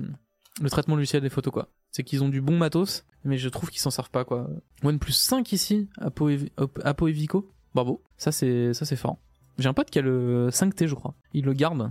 le 0.60 0.70
traitement 0.70 0.96
logiciel 0.96 1.22
des 1.22 1.30
photos 1.30 1.52
quoi. 1.52 1.68
C'est 1.90 2.02
qu'ils 2.02 2.22
ont 2.22 2.28
du 2.28 2.40
bon 2.40 2.56
matos, 2.56 3.04
mais 3.24 3.38
je 3.38 3.48
trouve 3.48 3.70
qu'ils 3.70 3.80
s'en 3.80 3.90
servent 3.90 4.10
pas 4.10 4.24
quoi. 4.24 4.48
OnePlus 4.82 5.12
5 5.12 5.52
ici, 5.52 5.88
Apo 5.98 6.28
et, 6.28 6.52
Apo 6.82 7.08
et 7.08 7.12
Vico, 7.12 7.50
bravo. 7.74 8.02
Ça 8.16 8.32
c'est 8.32 8.74
ça 8.74 8.84
c'est 8.84 8.96
fort. 8.96 9.18
J'ai 9.58 9.68
un 9.68 9.74
pote 9.74 9.90
qui 9.90 9.98
a 9.98 10.02
le 10.02 10.48
5T 10.50 10.86
je 10.86 10.94
crois. 10.94 11.14
Il 11.32 11.44
le 11.44 11.52
garde 11.52 11.90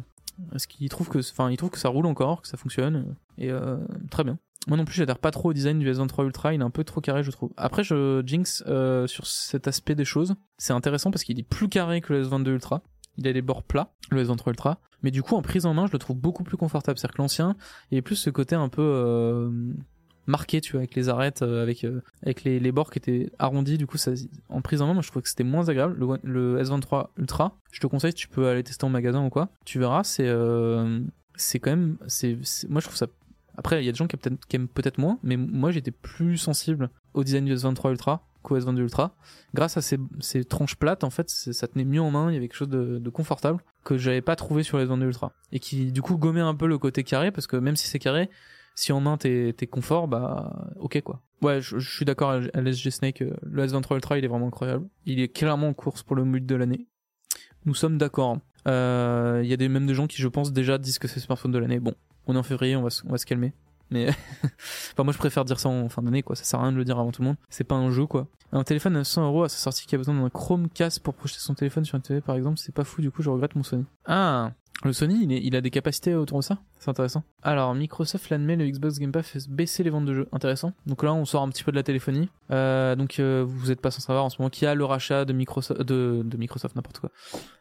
parce 0.49 0.66
qu'il 0.66 0.89
trouve 0.89 1.09
que 1.09 1.20
enfin 1.20 1.49
il 1.51 1.57
trouve 1.57 1.70
que 1.70 1.80
ça 1.80 1.89
roule 1.89 2.05
encore, 2.05 2.41
que 2.41 2.47
ça 2.47 2.57
fonctionne 2.57 3.16
et 3.38 3.51
euh, 3.51 3.78
très 4.09 4.24
bien. 4.24 4.38
Moi 4.68 4.78
non 4.78 4.86
plus 4.86 4.95
j'adhère 4.95 5.20
pas 5.20 5.32
trop 5.32 5.49
au 5.49 5.53
design 5.53 5.80
du 5.80 5.91
S23 5.91 6.26
Ultra, 6.26 6.53
il 6.53 6.61
est 6.61 6.64
un 6.64 6.70
peu 6.70 6.84
trop 6.84 7.01
carré 7.01 7.24
je 7.24 7.32
trouve. 7.32 7.51
Après 7.57 7.84
je 7.84 8.24
jinx 8.26 8.64
euh, 8.68 9.07
sur 9.07 9.28
cet 9.28 9.68
aspect 9.68 9.95
des 9.95 10.05
choses, 10.05 10.36
c'est 10.57 10.74
intéressant 10.74 11.11
parce 11.11 11.24
qu'il 11.24 11.39
est 11.39 11.43
plus 11.43 11.70
carré 11.70 12.01
que 12.01 12.14
le 12.14 12.24
S22 12.24 12.49
Ultra. 12.49 12.82
Il 13.18 13.28
a 13.28 13.32
les 13.32 13.43
bords 13.43 13.61
plats, 13.61 13.93
le 14.09 14.26
S23 14.26 14.49
Ultra, 14.49 14.80
mais 15.04 15.12
du 15.12 15.22
coup 15.22 15.36
en 15.36 15.41
prise 15.41 15.66
en 15.66 15.74
main 15.74 15.86
je 15.86 15.91
le 15.91 15.99
trouve 15.99 16.18
beaucoup 16.18 16.43
plus 16.43 16.58
confortable. 16.58 16.97
C'est-à-dire 16.97 17.16
que 17.16 17.22
l'ancien, 17.22 17.56
il 17.91 17.95
y 17.95 17.97
avait 17.97 18.01
plus 18.01 18.16
ce 18.16 18.30
côté 18.30 18.56
un 18.56 18.70
peu 18.70 18.82
euh, 18.82 19.49
marqué, 20.26 20.62
tu 20.62 20.72
vois, 20.72 20.80
avec 20.80 20.95
les 20.95 21.10
arêtes, 21.10 21.41
euh, 21.41 21.62
avec 21.62 21.84
euh, 21.84 22.01
les, 22.24 22.72
bords 22.72 22.89
qui 22.89 22.99
étaient 22.99 23.32
arrondis. 23.38 23.78
Du 23.78 23.86
coup, 23.86 23.97
ça, 23.97 24.12
en 24.49 24.62
prise 24.62 24.82
en 24.82 24.88
main, 24.88 24.93
moi 24.93 25.04
je 25.04 25.10
trouvais 25.10 25.24
que 25.24 25.30
c'était 25.30 25.43
moins 25.43 25.70
agréable. 25.70 25.95
Le, 25.97 26.06
One- 26.06 26.20
le 26.24 26.62
S23 26.62 27.10
Ultra, 27.18 27.58
je 27.72 27.80
te 27.80 27.88
conseille, 27.88 28.14
tu 28.14 28.28
peux 28.28 28.47
aller 28.47 28.64
tester 28.64 28.86
en 28.86 28.89
magasin 28.89 29.26
ou 29.26 29.30
quoi. 29.30 29.49
Tu 29.66 29.80
verras, 29.80 30.04
c'est 30.04 30.32
c'est 31.36 31.60
quand 31.60 31.72
même, 31.72 31.97
c'est 32.08 32.38
moi 32.70 32.80
je 32.80 32.86
trouve 32.86 32.97
ça. 32.97 33.08
Après, 33.56 33.82
il 33.82 33.86
y 33.86 33.89
a 33.89 33.91
des 33.91 33.97
gens 33.97 34.08
qui, 34.08 34.18
aiment 34.56 34.68
peut-être 34.68 34.97
moins, 34.97 35.20
mais 35.22 35.38
moi 35.38 35.72
j'étais 35.72 35.91
plus 35.91 36.38
sensible 36.38 36.89
au 37.14 37.24
design 37.24 37.45
du 37.45 37.54
S23 37.54 37.91
Ultra 37.91 38.28
qu'au 38.41 38.58
S22 38.58 38.80
Ultra. 38.80 39.16
Grâce 39.54 39.78
à 39.78 39.82
ces, 39.82 40.45
tranches 40.45 40.76
plates, 40.76 41.04
en 41.04 41.12
fait, 41.12 41.30
ça 41.30 41.68
tenait 41.68 41.86
mieux 41.86 42.01
en 42.01 42.12
main, 42.12 42.32
il 42.32 42.34
y 42.34 42.38
avait 42.38 42.47
quelque 42.47 42.58
chose 42.58 42.70
de 42.70 43.10
confortable 43.10 43.64
que 43.84 43.97
j'avais 43.97 44.21
pas 44.21 44.36
trouvé 44.36 44.63
sur 44.63 44.77
les 44.77 44.86
S22 44.86 45.03
Ultra. 45.03 45.34
Et 45.51 45.59
qui, 45.59 45.91
du 45.91 46.01
coup, 46.01 46.17
gommait 46.17 46.41
un 46.41 46.55
peu 46.55 46.67
le 46.67 46.77
côté 46.77 47.03
carré, 47.03 47.31
parce 47.31 47.47
que 47.47 47.57
même 47.57 47.75
si 47.75 47.88
c'est 47.88 47.99
carré, 47.99 48.29
si 48.75 48.91
en 48.91 48.99
main 48.99 49.17
t'es 49.17 49.53
confort, 49.69 50.07
bah 50.07 50.71
ok 50.79 51.01
quoi. 51.01 51.21
Ouais, 51.41 51.61
je, 51.61 51.77
je 51.77 51.95
suis 51.95 52.05
d'accord 52.05 52.31
à 52.31 52.39
LSG 52.39 52.89
Snake, 52.89 53.21
euh, 53.21 53.36
le 53.43 53.65
S23 53.67 53.95
Ultra 53.95 54.17
il 54.17 54.25
est 54.25 54.27
vraiment 54.27 54.47
incroyable. 54.47 54.88
Il 55.05 55.19
est 55.19 55.27
clairement 55.27 55.67
en 55.67 55.73
course 55.73 56.01
pour 56.03 56.15
le 56.15 56.23
mood 56.23 56.45
de 56.45 56.55
l'année. 56.55 56.88
Nous 57.65 57.75
sommes 57.75 57.97
d'accord. 57.97 58.39
Euh, 58.67 59.41
Il 59.43 59.49
y 59.49 59.53
a 59.53 59.57
des, 59.57 59.67
même 59.67 59.86
des 59.86 59.93
gens 59.93 60.07
qui 60.07 60.21
je 60.21 60.27
pense 60.27 60.53
déjà 60.53 60.77
disent 60.77 60.99
que 60.99 61.07
c'est 61.07 61.19
smartphone 61.19 61.51
de 61.51 61.59
l'année. 61.59 61.79
Bon, 61.79 61.93
on 62.27 62.36
est 62.36 62.38
en 62.38 62.43
février, 62.43 62.75
on 62.75 62.81
va, 62.81 62.89
on 63.05 63.11
va 63.11 63.17
se 63.17 63.25
calmer. 63.25 63.53
Mais 63.91 64.09
enfin 64.43 65.03
moi 65.03 65.13
je 65.13 65.17
préfère 65.17 65.45
dire 65.45 65.59
ça 65.59 65.69
en 65.69 65.89
fin 65.89 66.01
d'année 66.01 66.23
quoi, 66.23 66.36
ça 66.36 66.43
sert 66.43 66.59
à 66.59 66.63
rien 66.63 66.71
de 66.71 66.77
le 66.77 66.86
dire 66.86 66.99
avant 66.99 67.11
tout 67.11 67.21
le 67.21 67.29
monde. 67.29 67.38
C'est 67.49 67.63
pas 67.63 67.75
un 67.75 67.91
jeu 67.91 68.05
quoi. 68.05 68.27
Un 68.51 68.63
téléphone 68.63 68.95
à 68.97 69.03
100 69.03 69.25
euros 69.25 69.43
à 69.43 69.49
sa 69.49 69.57
sortie 69.57 69.86
qui 69.86 69.95
a 69.95 69.97
besoin 69.97 70.15
d'un 70.15 70.29
Chromecast 70.29 70.99
pour 70.99 71.13
projeter 71.13 71.39
son 71.39 71.55
téléphone 71.55 71.86
sur 71.86 71.95
une 71.95 72.01
télé 72.01 72.21
par 72.21 72.36
exemple, 72.36 72.57
c'est 72.59 72.73
pas 72.73 72.84
fou 72.84 73.01
du 73.01 73.11
coup 73.11 73.21
je 73.21 73.29
regrette 73.29 73.55
mon 73.55 73.63
Sony. 73.63 73.86
Ah 74.05 74.51
le 74.84 74.91
Sony, 74.91 75.25
il, 75.41 75.55
a 75.55 75.61
des 75.61 75.69
capacités 75.69 76.13
autour 76.13 76.39
de 76.39 76.43
ça? 76.43 76.57
C'est 76.77 76.89
intéressant. 76.89 77.23
Alors, 77.41 77.73
Microsoft 77.73 78.29
l'admet, 78.29 78.57
le 78.57 78.67
Xbox 78.67 78.99
Game 78.99 79.13
Pass 79.13 79.27
fait 79.27 79.49
baisser 79.49 79.81
les 79.81 79.89
ventes 79.89 80.05
de 80.05 80.13
jeux. 80.13 80.27
Intéressant. 80.34 80.73
Donc 80.88 81.03
là, 81.03 81.13
on 81.13 81.23
sort 81.23 81.41
un 81.41 81.49
petit 81.49 81.63
peu 81.63 81.71
de 81.71 81.77
la 81.77 81.84
téléphonie. 81.84 82.27
Euh, 82.51 82.95
donc, 82.95 83.19
euh, 83.19 83.45
vous 83.47 83.71
êtes 83.71 83.79
pas 83.79 83.91
sans 83.91 84.01
savoir 84.01 84.25
en 84.25 84.29
ce 84.29 84.39
moment 84.39 84.49
qu'il 84.49 84.65
y 84.65 84.67
a 84.67 84.75
le 84.75 84.84
rachat 84.84 85.23
de 85.23 85.31
Microsoft, 85.31 85.81
de, 85.81 86.21
de 86.25 86.38
Microsoft, 86.38 86.75
n'importe 86.75 86.99
quoi, 86.99 87.11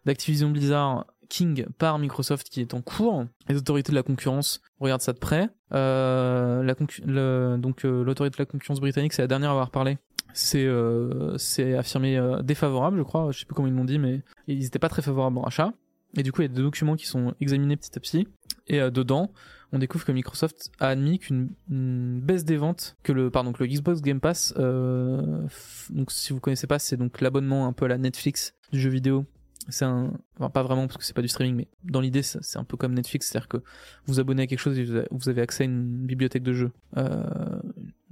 d'Activision 0.04 0.50
Blizzard 0.50 1.06
King 1.32 1.64
par 1.78 1.98
Microsoft 1.98 2.50
qui 2.50 2.60
est 2.60 2.74
en 2.74 2.82
cours. 2.82 3.24
Les 3.48 3.56
autorités 3.56 3.90
de 3.90 3.96
la 3.96 4.02
concurrence 4.02 4.60
regardent 4.80 5.00
ça 5.00 5.14
de 5.14 5.18
près. 5.18 5.48
Euh, 5.72 6.62
donc, 6.74 7.00
euh, 7.06 8.04
l'autorité 8.04 8.36
de 8.36 8.42
la 8.42 8.44
concurrence 8.44 8.80
britannique, 8.80 9.14
c'est 9.14 9.22
la 9.22 9.28
dernière 9.28 9.48
à 9.48 9.52
avoir 9.52 9.70
parlé. 9.70 9.96
C'est 10.34 10.66
euh, 10.66 11.38
affirmé 11.78 12.20
défavorable, 12.44 12.98
je 12.98 13.02
crois. 13.02 13.32
Je 13.32 13.38
sais 13.38 13.46
plus 13.46 13.54
comment 13.54 13.66
ils 13.66 13.74
l'ont 13.74 13.86
dit, 13.86 13.98
mais 13.98 14.20
ils 14.46 14.66
étaient 14.66 14.78
pas 14.78 14.90
très 14.90 15.00
favorables 15.00 15.38
au 15.38 15.40
rachat. 15.40 15.72
Et 16.18 16.22
du 16.22 16.32
coup, 16.32 16.42
il 16.42 16.48
y 16.48 16.52
a 16.52 16.54
des 16.54 16.60
documents 16.60 16.96
qui 16.96 17.06
sont 17.06 17.32
examinés 17.40 17.78
petit 17.78 17.96
à 17.96 18.00
petit. 18.00 18.28
Et 18.66 18.80
dedans, 18.90 19.32
on 19.72 19.78
découvre 19.78 20.04
que 20.04 20.12
Microsoft 20.12 20.70
a 20.80 20.88
admis 20.88 21.18
qu'une 21.18 21.48
une 21.70 22.20
baisse 22.20 22.44
des 22.44 22.58
ventes, 22.58 22.94
que 23.02 23.12
le 23.12 23.30
pardon, 23.30 23.52
que 23.52 23.64
le 23.64 23.70
Xbox 23.70 24.02
Game 24.02 24.20
Pass, 24.20 24.52
donc 24.54 26.12
si 26.12 26.34
vous 26.34 26.40
connaissez 26.40 26.66
pas, 26.66 26.78
c'est 26.78 26.98
donc 26.98 27.22
l'abonnement 27.22 27.66
un 27.66 27.72
peu 27.72 27.86
à 27.86 27.88
la 27.88 27.96
Netflix 27.96 28.52
du 28.70 28.78
jeu 28.78 28.90
vidéo. 28.90 29.24
C'est 29.68 29.84
un, 29.84 30.12
enfin 30.38 30.50
pas 30.50 30.62
vraiment 30.62 30.86
parce 30.86 30.96
que 30.98 31.04
c'est 31.04 31.14
pas 31.14 31.22
du 31.22 31.28
streaming, 31.28 31.54
mais 31.54 31.68
dans 31.84 32.00
l'idée, 32.00 32.22
c'est 32.22 32.58
un 32.58 32.64
peu 32.64 32.76
comme 32.76 32.94
Netflix, 32.94 33.28
c'est-à-dire 33.28 33.48
que 33.48 33.58
vous 34.06 34.18
abonnez 34.20 34.42
à 34.42 34.46
quelque 34.46 34.58
chose 34.58 34.78
et 34.78 34.84
vous 35.10 35.28
avez- 35.28 35.40
accès 35.40 35.62
à 35.64 35.66
une 35.66 36.04
bibliothèque 36.06 36.42
de 36.42 36.52
jeux 36.52 36.72
euh, 36.96 37.24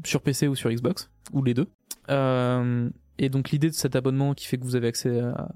sur 0.04 0.22
PC 0.22 0.48
ou 0.48 0.54
sur 0.54 0.70
Xbox 0.70 1.10
ou 1.32 1.42
les 1.42 1.54
deux. 1.54 1.66
Euh, 2.08 2.88
et 3.18 3.28
donc 3.28 3.50
l'idée 3.50 3.68
de 3.68 3.74
cet 3.74 3.96
abonnement 3.96 4.32
qui 4.34 4.46
fait 4.46 4.58
que 4.58 4.64
vous 4.64 4.76
avez 4.76 4.88
accès 4.88 5.20
à 5.20 5.48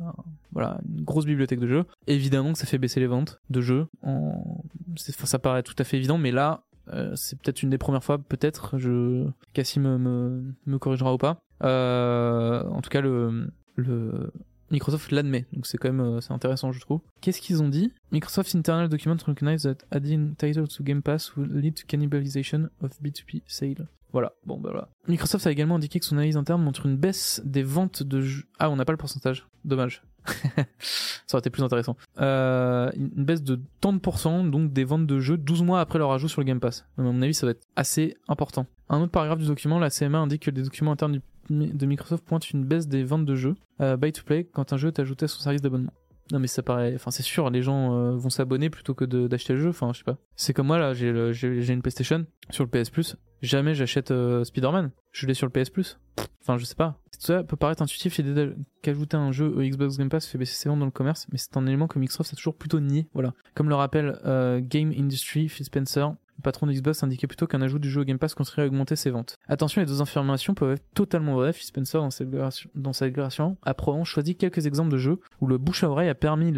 voilà 0.53 0.79
une 0.87 1.05
grosse 1.05 1.25
bibliothèque 1.25 1.61
de 1.61 1.69
jeux, 1.69 1.85
évidemment 2.07 2.53
que 2.53 2.59
ça 2.59 2.67
fait 2.67 2.79
baisser 2.79 3.01
les 3.01 3.07
ventes 3.07 3.41
de 3.51 3.61
jeux. 3.61 3.87
En... 4.03 4.63
ça 4.97 5.39
paraît 5.39 5.63
tout 5.63 5.75
à 5.79 5.85
fait 5.85 5.97
évident, 5.97 6.19
mais 6.19 6.31
là 6.31 6.65
euh, 6.93 7.13
c'est 7.17 7.39
peut-être 7.41 7.63
une 7.63 7.71
des 7.71 7.79
premières 7.79 8.05
fois, 8.05 8.19
peut-être. 8.19 8.79
Je 8.79 9.27
Cassim 9.55 9.81
me, 9.83 9.97
me, 9.99 10.43
me 10.67 10.79
corrigera 10.79 11.15
ou 11.15 11.19
pas. 11.19 11.41
Euh, 11.63 12.63
en 12.69 12.83
tout 12.83 12.91
cas 12.91 13.01
le 13.01 13.49
le 13.77 14.31
Microsoft 14.75 15.11
l'admet, 15.13 15.47
donc 15.53 15.67
c'est 15.67 15.79
quand 15.79 15.89
même 15.93 16.01
euh, 16.01 16.21
c'est 16.21 16.33
intéressant 16.33 16.73
je 16.73 16.81
trouve. 16.81 17.01
Qu'est-ce 17.21 17.41
qu'ils 17.41 17.63
ont 17.63 17.69
dit? 17.69 17.93
Microsoft 18.13 18.55
internal 18.55 18.89
document 18.89 19.17
recognize 19.27 19.63
that 19.63 19.77
adding 19.91 20.35
titles 20.37 20.69
to 20.69 20.83
Game 20.85 21.01
Pass 21.03 21.35
will 21.37 21.49
lead 21.49 21.75
to 21.75 21.85
cannibalization 21.87 22.69
of 22.83 22.91
B2B 23.03 23.43
sale. 23.47 23.89
Voilà, 24.13 24.33
bon 24.47 24.59
bah 24.61 24.71
voilà. 24.71 24.89
Microsoft 25.09 25.47
a 25.47 25.51
également 25.51 25.75
indiqué 25.77 25.99
que 25.99 26.05
son 26.07 26.17
analyse 26.17 26.37
interne 26.37 26.63
montre 26.63 26.87
une 26.87 26.97
baisse 26.97 27.43
des 27.45 27.63
ventes 27.65 28.03
de 28.05 28.21
jeux. 28.21 28.45
Ah, 28.61 28.71
on 28.71 28.77
n'a 28.77 28.85
pas 28.85 28.93
le 28.93 28.97
pourcentage. 28.99 29.47
Dommage. 29.65 30.03
Ça 31.27 31.37
aurait 31.37 31.41
été 31.41 31.51
plus 31.51 31.63
intéressant. 31.63 31.97
Euh, 32.21 32.91
une 32.97 33.25
baisse 33.25 33.43
de 33.43 33.61
tant 33.81 33.93
de 33.93 33.99
pourcents, 33.99 34.45
donc 34.45 34.73
des 34.73 34.85
ventes 34.85 35.07
de 35.07 35.19
jeux 35.21 35.37
12 35.37 35.63
mois 35.63 35.81
après 35.81 35.99
leur 35.99 36.13
ajout 36.13 36.29
sur 36.29 36.41
le 36.41 36.47
Game 36.47 36.61
Pass. 36.61 36.85
À 36.99 37.03
mon 37.03 37.21
avis, 37.23 37.35
ça 37.35 37.47
va 37.47 37.51
être 37.53 37.67
assez 37.77 38.17
important. 38.29 38.67
Un 38.89 39.01
autre 39.01 39.11
paragraphe 39.13 39.39
du 39.41 39.47
document, 39.47 39.79
la 39.79 39.91
CMA 39.91 40.19
indique 40.19 40.43
que 40.43 40.51
les 40.51 40.63
documents 40.63 40.93
internes 40.93 41.13
du- 41.13 41.23
de 41.51 41.87
Microsoft 41.87 42.25
pointent 42.25 42.51
une 42.51 42.65
baisse 42.65 42.89
des 42.89 43.05
ventes 43.05 43.25
de 43.25 43.35
jeux 43.35 43.55
euh, 43.81 43.97
buy 43.97 44.13
to 44.13 44.23
play 44.25 44.45
quand 44.45 44.73
un 44.73 44.77
jeu 44.77 44.89
est 44.89 44.99
ajouté 44.99 45.25
à 45.25 45.29
son 45.29 45.41
service 45.41 45.63
d'abonnement. 45.63 45.93
Non 46.33 46.39
mais 46.39 46.47
ça 46.47 46.63
paraît, 46.63 46.95
enfin 46.95 47.11
c'est 47.11 47.23
sûr, 47.23 47.51
les 47.51 47.61
gens 47.61 47.95
euh, 47.95 48.17
vont 48.17 48.31
s'abonner 48.31 48.71
plutôt 48.71 48.95
que 48.95 49.05
d'acheter 49.05 49.53
le 49.53 49.61
jeu. 49.61 49.69
Enfin 49.69 49.93
je 49.93 49.99
sais 49.99 50.05
pas. 50.05 50.17
C'est 50.37 50.55
comme 50.55 50.69
moi 50.69 50.79
là, 50.79 50.95
j'ai 50.95 51.09
une 51.11 51.83
PlayStation 51.83 52.27
sur 52.51 52.65
le 52.65 52.71
PS 52.71 52.91
Plus. 52.91 53.17
jamais 53.43 53.75
j'achète 53.75 54.11
euh, 54.11 54.45
Spider-Man. 54.45 54.91
Je 55.13 55.27
l'ai 55.27 55.35
sur 55.35 55.47
le 55.47 55.53
PS 55.53 55.71
Plus. 55.71 55.99
Enfin, 56.47 56.59
je 56.59 56.65
sais 56.67 56.75
pas. 56.75 57.01
Tout 57.11 57.21
ça 57.21 57.43
peut 57.43 57.57
paraître 57.57 57.81
intuitif 57.81 58.19
l'idée 58.19 58.53
qu'ajouter 58.83 59.17
un 59.17 59.33
jeu 59.33 59.47
au 59.47 59.63
Xbox 59.63 59.97
Game 59.97 60.11
Pass 60.11 60.27
fait 60.27 60.37
baisser 60.37 60.55
ses 60.55 60.69
ventes 60.69 60.79
dans 60.79 60.85
le 60.85 60.91
commerce, 60.91 61.27
mais 61.33 61.39
c'est 61.39 61.57
un 61.57 61.67
élément 61.67 61.87
que 61.87 61.99
Microsoft 61.99 62.35
a 62.35 62.37
toujours 62.37 62.55
plutôt 62.55 62.81
nié. 62.81 63.09
Voilà. 63.15 63.33
Comme 63.55 63.71
le 63.71 63.75
rappelle 63.75 64.21
euh, 64.27 64.61
Game 64.63 64.93
Industry, 64.95 65.49
Phil 65.49 65.65
Spencer, 65.65 66.13
le 66.37 66.43
patron 66.43 66.67
de 66.67 66.73
Xbox 66.73 67.03
indiquait 67.03 67.27
plutôt 67.27 67.47
qu'un 67.47 67.63
ajout 67.63 67.79
du 67.79 67.89
jeu 67.89 68.03
au 68.03 68.05
Game 68.05 68.19
Pass 68.19 68.35
contribuerait 68.35 68.67
à 68.67 68.71
augmenter 68.71 68.97
ses 68.97 69.11
ventes. 69.11 69.37
Attention, 69.49 69.81
les 69.81 69.87
deux 69.87 70.03
affirmations 70.03 70.55
peuvent 70.55 70.73
être 70.73 70.85
totalement 70.95 71.35
vraies. 71.35 71.53
Spencer, 71.53 72.01
dans 72.03 72.11
sa 72.11 72.25
déclaration, 73.07 73.57
dans 73.65 73.73
a 73.73 74.05
choisi 74.05 74.37
quelques 74.37 74.67
exemples 74.67 74.91
de 74.91 74.99
jeux 74.99 75.21
où 75.41 75.47
le 75.47 75.59
bouche 75.59 75.85
à 75.85 75.91
oreille 75.91 76.09
a 76.09 76.15
permis, 76.15 76.53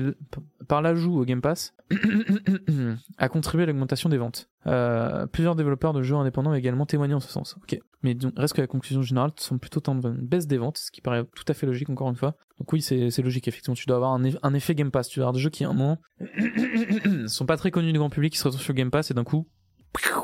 par 0.69 0.83
l'ajout 0.83 1.19
au 1.19 1.25
Game 1.25 1.41
Pass, 1.41 1.75
à 3.19 3.29
contribuer 3.29 3.65
à 3.65 3.67
l'augmentation 3.67 4.09
des 4.09 4.19
ventes. 4.19 4.49
Euh, 4.67 5.27
plusieurs 5.27 5.55
développeurs 5.55 5.93
de 5.93 6.03
jeux 6.03 6.17
indépendants 6.17 6.51
ont 6.51 6.55
également 6.55 6.87
témoigné 6.87 7.15
en 7.15 7.21
ce 7.21 7.29
sens. 7.29 7.57
Ok. 7.63 7.79
Mais 8.03 8.17
reste 8.37 8.55
que 8.55 8.61
la 8.61 8.67
conclusion 8.67 9.03
générale 9.03 9.33
semble 9.37 9.61
plutôt 9.61 9.81
tendre 9.81 10.09
une 10.09 10.27
baisse 10.27 10.47
des 10.47 10.59
ventes, 10.59 10.79
ce 10.79 10.91
qui 10.91 11.01
paraît 11.01 11.25
tout 11.35 11.45
à 11.49 11.55
fait 11.55 11.67
logique 11.67 11.89
encore 11.89 12.09
une 12.09 12.17
fois. 12.17 12.37
Donc 12.59 12.73
oui, 12.73 12.81
c'est 12.83 13.23
logique, 13.23 13.49
effectivement. 13.49 13.75
Tu 13.75 13.87
dois 13.87 13.97
avoir 13.97 14.13
un 14.13 14.55
effet 14.55 14.75
Game 14.75 14.91
Pass. 14.91 15.09
Tu 15.09 15.19
dois 15.19 15.25
avoir 15.25 15.35
des 15.35 15.41
jeux 15.41 15.51
qui, 15.51 15.65
à 15.65 15.71
un 15.71 15.73
moment, 15.73 15.99
sont 17.27 17.47
pas 17.47 17.57
très 17.57 17.71
connus 17.71 17.93
du 17.93 17.99
grand 17.99 18.11
public, 18.11 18.33
qui 18.33 18.39
se 18.39 18.45
retrouvent 18.45 18.63
sur 18.63 18.75
Game 18.75 18.91
Pass 18.91 19.11
et 19.11 19.15
d'un 19.15 19.25
coup, 19.25 19.49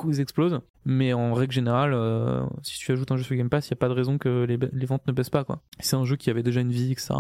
ils 0.08 0.20
explosent. 0.20 0.60
Mais 0.84 1.12
en 1.12 1.34
règle 1.34 1.52
générale, 1.52 1.92
euh, 1.94 2.42
si 2.62 2.78
tu 2.78 2.92
ajoutes 2.92 3.10
un 3.12 3.16
jeu 3.16 3.22
sur 3.22 3.36
Game 3.36 3.48
Pass, 3.48 3.68
il 3.68 3.72
n'y 3.72 3.76
a 3.76 3.80
pas 3.80 3.88
de 3.88 3.94
raison 3.94 4.18
que 4.18 4.44
les, 4.44 4.58
les 4.72 4.86
ventes 4.86 5.06
ne 5.06 5.12
baissent 5.12 5.30
pas, 5.30 5.44
quoi. 5.44 5.60
C'est 5.78 5.96
un 5.96 6.04
jeu 6.04 6.16
qui 6.16 6.30
avait 6.30 6.42
déjà 6.42 6.60
une 6.60 6.72
vie, 6.72 6.92
etc. 6.92 7.14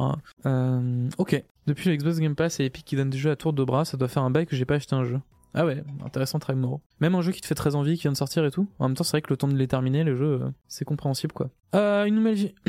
Euh, 0.46 1.08
ok. 1.18 1.42
Depuis 1.66 1.90
le 1.90 1.96
Xbox 1.96 2.18
Game 2.18 2.34
Pass 2.34 2.60
et 2.60 2.64
Epic 2.64 2.84
qui 2.84 2.96
donne 2.96 3.10
des 3.10 3.18
jeux 3.18 3.30
à 3.30 3.36
tour 3.36 3.52
de 3.52 3.62
bras, 3.62 3.84
ça 3.84 3.96
doit 3.96 4.08
faire 4.08 4.22
un 4.22 4.30
bail 4.30 4.46
que 4.46 4.56
j'ai 4.56 4.64
pas 4.64 4.74
acheté 4.74 4.94
un 4.94 5.04
jeu. 5.04 5.20
Ah 5.54 5.66
ouais, 5.66 5.84
intéressant 6.04 6.38
Tribe 6.38 6.56
Moro. 6.56 6.80
Même 7.00 7.14
un 7.14 7.20
jeu 7.20 7.30
qui 7.30 7.42
te 7.42 7.46
fait 7.46 7.54
très 7.54 7.74
envie, 7.74 7.96
qui 7.96 8.02
vient 8.02 8.12
de 8.12 8.16
sortir 8.16 8.44
et 8.44 8.50
tout. 8.50 8.66
En 8.78 8.88
même 8.88 8.96
temps, 8.96 9.04
c'est 9.04 9.12
vrai 9.12 9.22
que 9.22 9.30
le 9.30 9.36
temps 9.36 9.48
de 9.48 9.54
les 9.54 9.68
terminer, 9.68 10.02
les 10.02 10.16
jeux, 10.16 10.40
euh, 10.42 10.50
c'est 10.66 10.86
compréhensible 10.86 11.34
quoi. 11.34 11.50
Euh, 11.74 12.04
une 12.04 12.14
nouvelle 12.14 12.34
vie. 12.34 12.54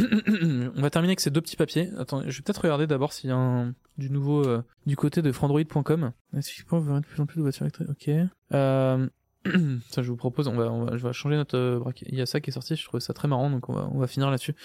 On 0.75 0.81
va 0.81 0.89
terminer 0.89 1.11
avec 1.11 1.21
ces 1.21 1.31
deux 1.31 1.39
petits 1.39 1.55
papiers. 1.55 1.89
Attends, 1.97 2.21
je 2.21 2.38
vais 2.38 2.43
peut-être 2.43 2.61
regarder 2.61 2.86
d'abord 2.86 3.13
s'il 3.13 3.29
y 3.29 3.34
a 3.34 3.38
un, 3.38 3.73
du 3.97 4.09
nouveau 4.09 4.45
euh, 4.45 4.63
du 4.86 4.95
côté 4.95 5.21
de 5.21 5.31
frandroid.com. 5.31 6.11
Est-ce 6.36 6.63
qu'on 6.65 6.79
veut 6.79 6.99
de 6.99 7.05
plus 7.05 7.21
en 7.21 7.25
plus 7.25 7.38
de 7.38 7.41
voitures 7.41 7.63
électriques 7.63 7.89
Ok. 7.89 8.09
Euh, 8.53 9.07
ça, 9.89 10.01
je 10.01 10.09
vous 10.09 10.15
propose, 10.15 10.47
on 10.47 10.55
va, 10.55 10.71
on 10.71 10.85
va, 10.85 10.97
je 10.97 11.05
vais 11.05 11.13
changer 11.13 11.35
notre 11.35 11.57
euh, 11.57 11.79
braquet. 11.79 12.05
Il 12.09 12.17
y 12.17 12.21
a 12.21 12.25
ça 12.25 12.39
qui 12.39 12.49
est 12.49 12.53
sorti, 12.53 12.75
je 12.75 12.83
trouvais 12.85 13.01
ça 13.01 13.13
très 13.13 13.27
marrant, 13.27 13.49
donc 13.49 13.69
on 13.69 13.73
va, 13.73 13.89
on 13.91 13.99
va 13.99 14.07
finir 14.07 14.29
là-dessus. 14.29 14.55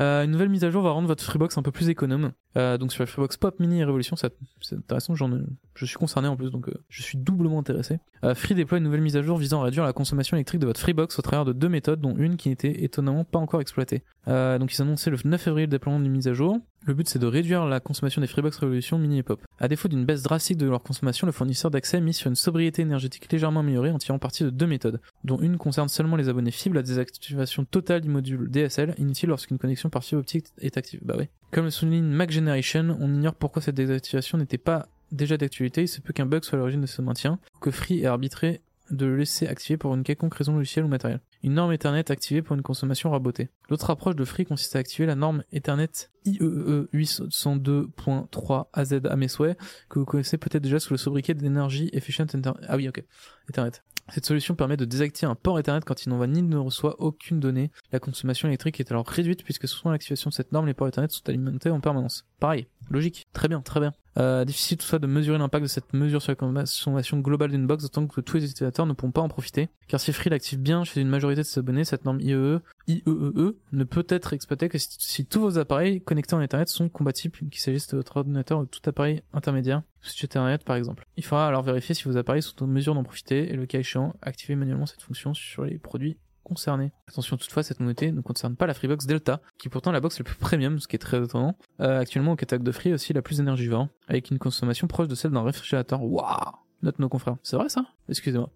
Euh, 0.00 0.24
une 0.24 0.32
nouvelle 0.32 0.48
mise 0.48 0.64
à 0.64 0.70
jour 0.70 0.82
va 0.82 0.90
rendre 0.90 1.06
votre 1.06 1.22
Freebox 1.22 1.56
un 1.56 1.62
peu 1.62 1.70
plus 1.70 1.88
économe. 1.88 2.32
Euh, 2.56 2.78
donc 2.78 2.92
sur 2.92 3.02
la 3.02 3.06
Freebox 3.06 3.36
Pop 3.36 3.60
Mini 3.60 3.80
et 3.80 3.84
Révolution, 3.84 4.16
c'est 4.16 4.32
intéressant, 4.72 5.14
je 5.14 5.86
suis 5.86 5.96
concerné 5.96 6.28
en 6.28 6.36
plus, 6.36 6.50
donc 6.50 6.68
euh, 6.68 6.74
je 6.88 7.02
suis 7.02 7.16
doublement 7.16 7.60
intéressé. 7.60 7.98
Euh, 8.24 8.34
Free 8.34 8.54
déploie 8.54 8.78
une 8.78 8.84
nouvelle 8.84 9.02
mise 9.02 9.16
à 9.16 9.22
jour 9.22 9.38
visant 9.38 9.60
à 9.60 9.64
réduire 9.64 9.84
la 9.84 9.92
consommation 9.92 10.36
électrique 10.36 10.60
de 10.60 10.66
votre 10.66 10.80
Freebox 10.80 11.18
au 11.18 11.22
travers 11.22 11.44
de 11.44 11.52
deux 11.52 11.68
méthodes, 11.68 12.00
dont 12.00 12.16
une 12.16 12.36
qui 12.36 12.48
n'était 12.48 12.84
étonnamment 12.84 13.24
pas 13.24 13.38
encore 13.38 13.60
exploitée. 13.60 14.02
Donc 14.26 14.74
ils 14.74 14.82
annonçaient 14.82 15.10
le 15.10 15.18
9 15.24 15.40
février 15.40 15.66
le 15.66 15.70
déploiement 15.70 16.00
d'une 16.00 16.12
mise 16.12 16.28
à 16.28 16.34
jour. 16.34 16.58
Le 16.86 16.92
but 16.92 17.08
c'est 17.08 17.18
de 17.18 17.26
réduire 17.26 17.64
la 17.64 17.80
consommation 17.80 18.20
des 18.20 18.26
Freebox 18.26 18.58
Révolution 18.58 18.98
Mini 18.98 19.18
et 19.18 19.22
Pop. 19.22 19.40
À 19.58 19.68
défaut 19.68 19.88
d'une 19.88 20.04
baisse 20.04 20.22
drastique 20.22 20.58
de 20.58 20.68
leur 20.68 20.82
consommation, 20.82 21.26
le 21.26 21.32
fournisseur 21.32 21.70
d'accès 21.70 21.98
mise 21.98 22.16
sur 22.16 22.28
une 22.28 22.34
sobriété 22.34 22.82
énergétique 22.82 23.32
légèrement 23.32 23.60
améliorée 23.60 23.90
en 23.90 23.96
tirant 23.96 24.18
parti 24.18 24.44
de 24.44 24.50
deux 24.50 24.66
méthodes, 24.66 25.00
dont 25.24 25.40
une 25.40 25.56
concerne 25.56 25.88
seulement 25.88 26.16
les 26.16 26.28
abonnés 26.28 26.50
fibres, 26.50 26.76
la 26.76 26.82
désactivation 26.82 27.64
totale 27.64 28.02
du 28.02 28.10
module 28.10 28.50
DSL, 28.50 28.94
inutile 28.98 29.30
lorsqu'une 29.30 29.56
connexion 29.56 29.88
par 29.88 30.04
fibre 30.04 30.20
optique 30.20 30.48
est 30.58 30.76
active. 30.76 31.00
Bah 31.02 31.16
ouais. 31.16 31.30
Comme 31.52 31.64
le 31.64 31.70
souligne 31.70 32.04
Mac 32.04 32.30
Generation, 32.30 32.98
on 33.00 33.14
ignore 33.14 33.34
pourquoi 33.34 33.62
cette 33.62 33.76
désactivation 33.76 34.36
n'était 34.36 34.58
pas 34.58 34.88
déjà 35.10 35.38
d'actualité, 35.38 35.82
il 35.82 35.88
se 35.88 36.02
peut 36.02 36.12
qu'un 36.12 36.26
bug 36.26 36.44
soit 36.44 36.56
à 36.56 36.58
l'origine 36.58 36.82
de 36.82 36.86
ce 36.86 37.00
maintien, 37.00 37.38
ou 37.56 37.58
que 37.60 37.70
Free 37.70 38.00
ait 38.00 38.06
arbitré 38.06 38.60
de 38.90 39.06
le 39.06 39.16
laisser 39.16 39.46
activer 39.46 39.78
pour 39.78 39.94
une 39.94 40.02
quelconque 40.02 40.34
raison 40.34 40.54
logicielle 40.54 40.84
ou 40.84 40.88
matérielle. 40.88 41.20
Une 41.44 41.52
norme 41.52 41.74
Ethernet 41.74 42.10
activée 42.10 42.40
pour 42.40 42.56
une 42.56 42.62
consommation 42.62 43.10
rabotée. 43.10 43.50
L'autre 43.68 43.90
approche 43.90 44.16
de 44.16 44.24
Free 44.24 44.46
consiste 44.46 44.76
à 44.76 44.78
activer 44.78 45.04
la 45.04 45.14
norme 45.14 45.44
Ethernet 45.52 46.10
IEEE 46.24 46.88
802.3 46.94 48.68
AZ 48.72 48.94
à 49.04 49.16
mes 49.16 49.28
souhaits, 49.28 49.58
que 49.90 49.98
vous 49.98 50.06
connaissez 50.06 50.38
peut-être 50.38 50.62
déjà 50.62 50.80
sous 50.80 50.94
le 50.94 50.96
sobriquet 50.96 51.34
d'énergie 51.34 51.90
efficient 51.92 52.24
Ethernet. 52.24 52.66
Ah 52.66 52.76
oui, 52.76 52.88
ok. 52.88 53.04
Ethernet. 53.50 53.82
Cette 54.08 54.24
solution 54.24 54.54
permet 54.54 54.78
de 54.78 54.86
désactiver 54.86 55.30
un 55.30 55.34
port 55.34 55.58
Ethernet 55.58 55.82
quand 55.84 56.06
il 56.06 56.08
n'envoie 56.08 56.28
ni 56.28 56.40
ne 56.40 56.56
reçoit 56.56 56.98
aucune 56.98 57.40
donnée. 57.40 57.70
La 57.92 58.00
consommation 58.00 58.48
électrique 58.48 58.80
est 58.80 58.90
alors 58.90 59.06
réduite 59.06 59.44
puisque 59.44 59.68
sous 59.68 59.86
l'activation 59.90 60.30
de 60.30 60.34
cette 60.34 60.52
norme, 60.52 60.66
les 60.66 60.72
ports 60.72 60.88
Ethernet 60.88 61.10
sont 61.10 61.28
alimentés 61.28 61.68
en 61.68 61.80
permanence. 61.80 62.24
Pareil, 62.40 62.68
logique, 62.88 63.26
très 63.34 63.48
bien, 63.48 63.60
très 63.60 63.80
bien. 63.80 63.92
Euh, 64.16 64.44
difficile 64.44 64.78
toutefois 64.78 64.98
de 64.98 65.06
mesurer 65.06 65.38
l'impact 65.38 65.64
de 65.64 65.68
cette 65.68 65.92
mesure 65.92 66.22
sur 66.22 66.32
la 66.32 66.36
consommation 66.36 67.18
globale 67.18 67.50
d'une 67.50 67.66
box, 67.66 67.82
d'autant 67.82 68.06
que 68.06 68.20
tous 68.20 68.36
les 68.36 68.44
utilisateurs 68.44 68.86
ne 68.86 68.92
pourront 68.92 69.12
pas 69.12 69.20
en 69.20 69.28
profiter. 69.28 69.68
Car 69.88 70.00
si 70.00 70.12
Free 70.12 70.30
l'active 70.30 70.60
bien 70.60 70.84
chez 70.84 71.00
une 71.00 71.08
majorité 71.08 71.42
de 71.42 71.46
ses 71.46 71.60
abonnés, 71.60 71.84
cette 71.84 72.04
norme 72.04 72.20
IEE, 72.20 72.58
IEEE 72.86 73.56
ne 73.72 73.84
peut 73.84 74.06
être 74.08 74.32
exploitée 74.32 74.68
que 74.68 74.78
si, 74.78 75.26
tous 75.26 75.40
vos 75.40 75.58
appareils 75.58 76.00
connectés 76.00 76.34
en 76.34 76.40
Ethernet 76.40 76.66
sont 76.66 76.88
compatibles, 76.88 77.36
qu'il 77.50 77.60
s'agisse 77.60 77.88
de 77.88 77.96
votre 77.96 78.16
ordinateur 78.16 78.60
ou 78.60 78.64
de 78.64 78.68
tout 78.68 78.88
appareil 78.88 79.22
intermédiaire, 79.32 79.82
switch 80.00 80.24
Ethernet 80.24 80.58
par 80.58 80.76
exemple. 80.76 81.06
Il 81.16 81.24
faudra 81.24 81.48
alors 81.48 81.62
vérifier 81.62 81.94
si 81.94 82.04
vos 82.04 82.16
appareils 82.16 82.42
sont 82.42 82.62
en 82.62 82.66
mesure 82.66 82.94
d'en 82.94 83.04
profiter 83.04 83.52
et 83.52 83.56
le 83.56 83.66
cas 83.66 83.78
échéant, 83.78 84.14
activer 84.22 84.54
manuellement 84.54 84.86
cette 84.86 85.02
fonction 85.02 85.34
sur 85.34 85.64
les 85.64 85.78
produits 85.78 86.16
concernés. 86.44 86.92
Attention 87.08 87.36
toutefois, 87.36 87.62
cette 87.62 87.80
nouveauté 87.80 88.12
ne 88.12 88.20
concerne 88.20 88.54
pas 88.56 88.66
la 88.66 88.74
Freebox 88.74 89.06
Delta, 89.06 89.40
qui 89.58 89.68
est 89.68 89.70
pourtant 89.70 89.90
la 89.92 90.00
box 90.00 90.18
la 90.18 90.24
plus 90.24 90.36
premium, 90.36 90.78
ce 90.78 90.86
qui 90.86 90.96
est 90.96 91.00
très 91.00 91.22
étonnant. 91.22 91.56
Euh, 91.80 91.98
actuellement 92.00 92.32
au 92.32 92.36
catalogue 92.36 92.64
de 92.64 92.72
Free 92.72 92.92
aussi 92.92 93.12
la 93.12 93.22
plus 93.22 93.40
énergivore, 93.40 93.88
avec 94.08 94.30
une 94.30 94.38
consommation 94.38 94.86
proche 94.86 95.08
de 95.08 95.14
celle 95.14 95.32
d'un 95.32 95.42
réfrigérateur. 95.42 96.02
Waouh 96.04 96.52
Note 96.82 96.98
nos 96.98 97.08
confrères. 97.08 97.36
C'est 97.42 97.56
vrai 97.56 97.70
ça? 97.70 97.86
Excusez-moi. 98.10 98.50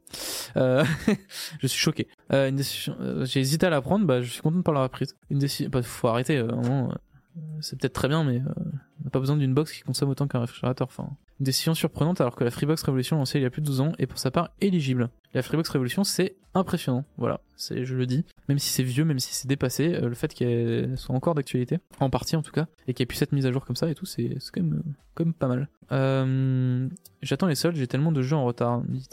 Euh, 0.58 0.84
je 1.60 1.66
suis 1.66 1.80
choqué. 1.80 2.08
Euh, 2.32 2.50
décision. 2.50 2.94
euh, 3.00 3.24
J'ai 3.24 3.40
hésité 3.40 3.64
à 3.66 3.70
la 3.70 3.80
prendre, 3.80 4.04
bah 4.06 4.20
je 4.20 4.30
suis 4.30 4.42
content 4.42 4.58
de 4.58 4.62
pas 4.62 4.72
l'avoir 4.72 4.90
prise. 4.90 5.16
Une 5.30 5.38
décision. 5.38 5.70
Bah, 5.70 5.82
faut 5.82 6.08
arrêter. 6.08 6.36
euh, 6.36 6.44
vraiment, 6.46 6.90
euh, 6.90 6.94
c'est 7.62 7.78
peut-être 7.80 7.94
très 7.94 8.08
bien, 8.08 8.24
mais 8.24 8.40
euh, 8.40 8.52
on 9.00 9.04
n'a 9.04 9.10
pas 9.10 9.20
besoin 9.20 9.36
d'une 9.38 9.54
box 9.54 9.72
qui 9.72 9.80
consomme 9.82 10.10
autant 10.10 10.26
qu'un 10.28 10.40
réfrigérateur. 10.40 10.88
Enfin, 10.88 11.08
une 11.40 11.44
décision 11.44 11.74
surprenante 11.74 12.20
alors 12.20 12.36
que 12.36 12.44
la 12.44 12.50
Freebox 12.50 12.82
Revolution 12.82 13.16
lancée 13.16 13.38
il 13.38 13.42
y 13.42 13.46
a 13.46 13.50
plus 13.50 13.62
de 13.62 13.66
12 13.66 13.80
ans 13.80 13.92
est 13.98 14.06
pour 14.06 14.18
sa 14.18 14.30
part 14.30 14.50
éligible. 14.60 15.10
La 15.34 15.42
Freebox 15.42 15.68
Revolution 15.70 16.04
c'est 16.04 16.36
impressionnant, 16.54 17.04
voilà, 17.16 17.40
c'est 17.56 17.84
je 17.84 17.94
le 17.94 18.06
dis. 18.06 18.24
Même 18.48 18.58
si 18.58 18.70
c'est 18.70 18.82
vieux, 18.82 19.04
même 19.04 19.18
si 19.18 19.34
c'est 19.34 19.46
dépassé, 19.46 19.94
euh, 19.94 20.08
le 20.08 20.14
fait 20.14 20.34
qu'elle 20.34 20.96
soit 20.96 21.14
encore 21.14 21.34
d'actualité, 21.34 21.78
en 22.00 22.10
partie 22.10 22.36
en 22.36 22.42
tout 22.42 22.50
cas, 22.50 22.66
et 22.86 22.94
qu'il 22.94 23.02
y 23.02 23.04
ait 23.04 23.06
pu 23.06 23.16
cette 23.16 23.32
mise 23.32 23.46
à 23.46 23.52
jour 23.52 23.64
comme 23.64 23.76
ça 23.76 23.88
et 23.90 23.94
tout, 23.94 24.06
c'est 24.06 24.34
quand 24.52 24.62
même, 24.62 24.82
euh, 25.20 25.24
pas 25.38 25.48
mal. 25.48 25.68
Euh, 25.92 26.88
J'attends 27.22 27.46
les 27.46 27.54
soldes, 27.56 27.76
j'ai 27.76 27.86
tellement 27.88 28.12
de 28.12 28.22
jeux 28.22 28.36
en 28.36 28.44
retard, 28.44 28.82
dit 28.88 29.08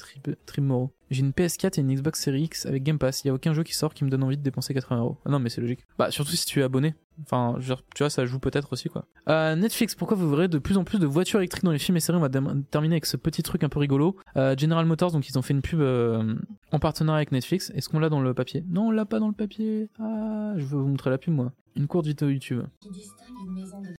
Trimoro. 0.46 0.92
J'ai 1.10 1.22
une 1.22 1.32
PS4 1.32 1.80
et 1.80 1.82
une 1.82 1.94
Xbox 1.94 2.22
Series 2.22 2.44
X 2.44 2.66
avec 2.66 2.84
Game 2.84 3.00
Pass, 3.00 3.24
il 3.24 3.28
y 3.28 3.30
a 3.32 3.34
aucun 3.34 3.54
jeu 3.54 3.64
qui 3.64 3.74
sort 3.74 3.94
qui 3.94 4.04
me 4.06 4.10
donne 4.10 4.24
envie 4.24 4.38
de 4.38 4.44
dépenser 4.44 4.74
80 4.74 5.00
euros. 5.00 5.18
Ah 5.26 5.30
non 5.30 5.40
mais 5.40 5.50
c'est 5.50 5.62
logique. 5.62 5.82
Bah 5.98 6.12
surtout 6.12 6.36
si 6.36 6.46
tu 6.46 6.60
es 6.60 6.64
abonné. 6.64 6.96
Enfin, 7.24 7.56
je 7.60 7.70
veux 7.70 7.76
dire, 7.76 7.84
tu 7.96 8.04
vois, 8.04 8.10
ça 8.10 8.26
joue 8.26 8.40
peut-être 8.40 8.74
aussi 8.74 8.90
quoi. 8.90 9.06
Euh, 9.30 9.56
Netflix, 9.56 9.96
pourquoi 9.96 10.18
vous 10.18 10.30
verrez 10.30 10.48
de 10.48 10.58
plus 10.58 10.78
en 10.78 10.84
plus 10.84 11.00
de 11.00 11.06
voitures 11.06 11.40
électriques 11.40 11.64
dans 11.64 11.72
les 11.72 11.80
films 11.80 11.98
et 11.98 12.00
séries? 12.00 12.18
On 12.18 12.22
va 12.22 12.30
terminer 12.30 12.96
avec 12.96 13.06
ce 13.06 13.18
petit 13.18 13.44
truc 13.44 13.64
un 13.64 13.70
peu 13.70 13.80
rigolo. 13.80 14.16
Euh, 14.38 14.56
General 14.58 14.86
Motors, 14.86 15.12
donc 15.12 15.28
ils 15.30 15.38
ont 15.38 15.42
fait 15.42 15.54
une 15.54 15.62
pub 15.62 15.80
euh, 15.82 16.36
en 16.72 16.80
partenariat 16.80 17.18
avec 17.18 17.32
Netflix. 17.32 17.72
Est-ce 17.76 17.90
qu'on 17.90 18.00
l'a 18.00 18.10
dans 18.10 18.22
le 18.22 18.34
papier? 18.34 18.64
Non, 18.68 18.88
on 18.88 18.92
l'a 18.92 19.06
pas 19.06 19.20
dans 19.20 19.28
le 19.28 19.34
papier. 19.34 19.90
Ah, 20.00 20.54
je 20.58 20.66
veux 20.66 20.78
vous 20.80 20.88
montrer 20.88 21.10
la 21.10 21.18
pub 21.18 21.34
moi. 21.34 21.52
Une 21.76 21.88
courte 21.88 22.08
vidéo 22.08 22.30
YouTube. 22.30 22.64
Je 22.84 23.00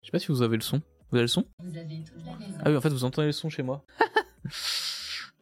sais 0.04 0.10
pas 0.12 0.18
si 0.18 0.28
vous 0.28 0.42
avez 0.42 0.56
le 0.56 0.62
son. 0.62 0.80
Vous 1.10 1.16
avez 1.16 1.22
le 1.24 1.28
son? 1.28 1.44
Vous 1.60 1.76
avez 1.76 2.02
toute 2.04 2.24
la 2.24 2.36
maison. 2.36 2.58
Ah 2.64 2.70
oui, 2.70 2.76
en 2.76 2.80
fait, 2.80 2.88
vous 2.88 3.04
entendez 3.04 3.26
le 3.26 3.32
son 3.32 3.48
chez 3.48 3.62
moi. 3.62 3.84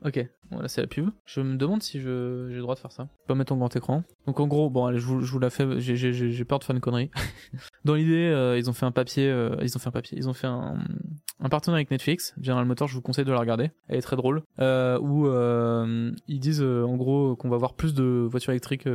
ok, 0.05 0.27
bon, 0.51 0.61
là 0.61 0.69
c'est 0.69 0.81
la 0.81 0.87
pub. 0.87 1.11
Je 1.27 1.41
me 1.41 1.57
demande 1.57 1.83
si 1.83 2.01
je 2.01 2.47
j'ai 2.51 2.57
le 2.57 2.63
droit 2.63 2.75
de 2.75 2.81
faire 2.81 2.93
ça. 2.93 3.05
Je 3.05 3.19
peux 3.23 3.29
pas 3.29 3.35
mettre 3.35 3.53
en 3.53 3.57
grand 3.57 3.75
écran. 3.75 4.03
Donc 4.27 4.39
en 4.41 4.47
gros, 4.47 4.71
bon, 4.71 4.87
allez, 4.87 4.99
je 4.99 5.07
vous, 5.07 5.39
la 5.39 5.51
fais. 5.51 5.81
J'ai- 5.81 5.97
J'ai 6.13 6.45
peur 6.45 6.59
de 6.59 6.65
faire 6.65 6.75
une 6.77 6.81
connerie. 6.81 7.11
Dans 7.85 7.95
l'idée, 7.95 8.27
euh, 8.29 8.59
ils 8.59 8.69
ont 8.71 8.73
fait 8.73 8.87
un 8.87 8.93
papier. 8.93 9.29
euh, 9.29 9.57
ils 9.63 9.77
ont 9.77 9.81
fait 9.81 9.89
un 9.89 9.93
papier. 9.93 10.17
Ils 10.19 10.29
ont 10.29 10.35
fait 10.35 10.47
un, 10.47 10.79
un 11.45 11.51
partenariat 11.51 11.81
avec 11.81 11.91
Netflix. 11.91 12.35
General 12.41 12.65
Motors, 12.65 12.89
je 12.89 12.95
vous 12.95 13.03
conseille 13.03 13.27
de 13.27 13.31
la 13.31 13.39
regarder. 13.39 13.71
Elle 13.89 13.99
est 13.99 14.03
très 14.03 14.17
drôle. 14.17 14.43
Euh, 14.61 14.99
où 14.99 15.27
euh, 15.27 16.11
ils 16.27 16.41
disent 16.41 16.63
euh, 16.63 16.85
en 16.85 16.97
gros 16.97 17.37
qu'on 17.37 17.51
va 17.51 17.59
voir 17.59 17.75
plus 17.75 17.93
de 17.93 18.27
voitures 18.31 18.53
électriques 18.53 18.89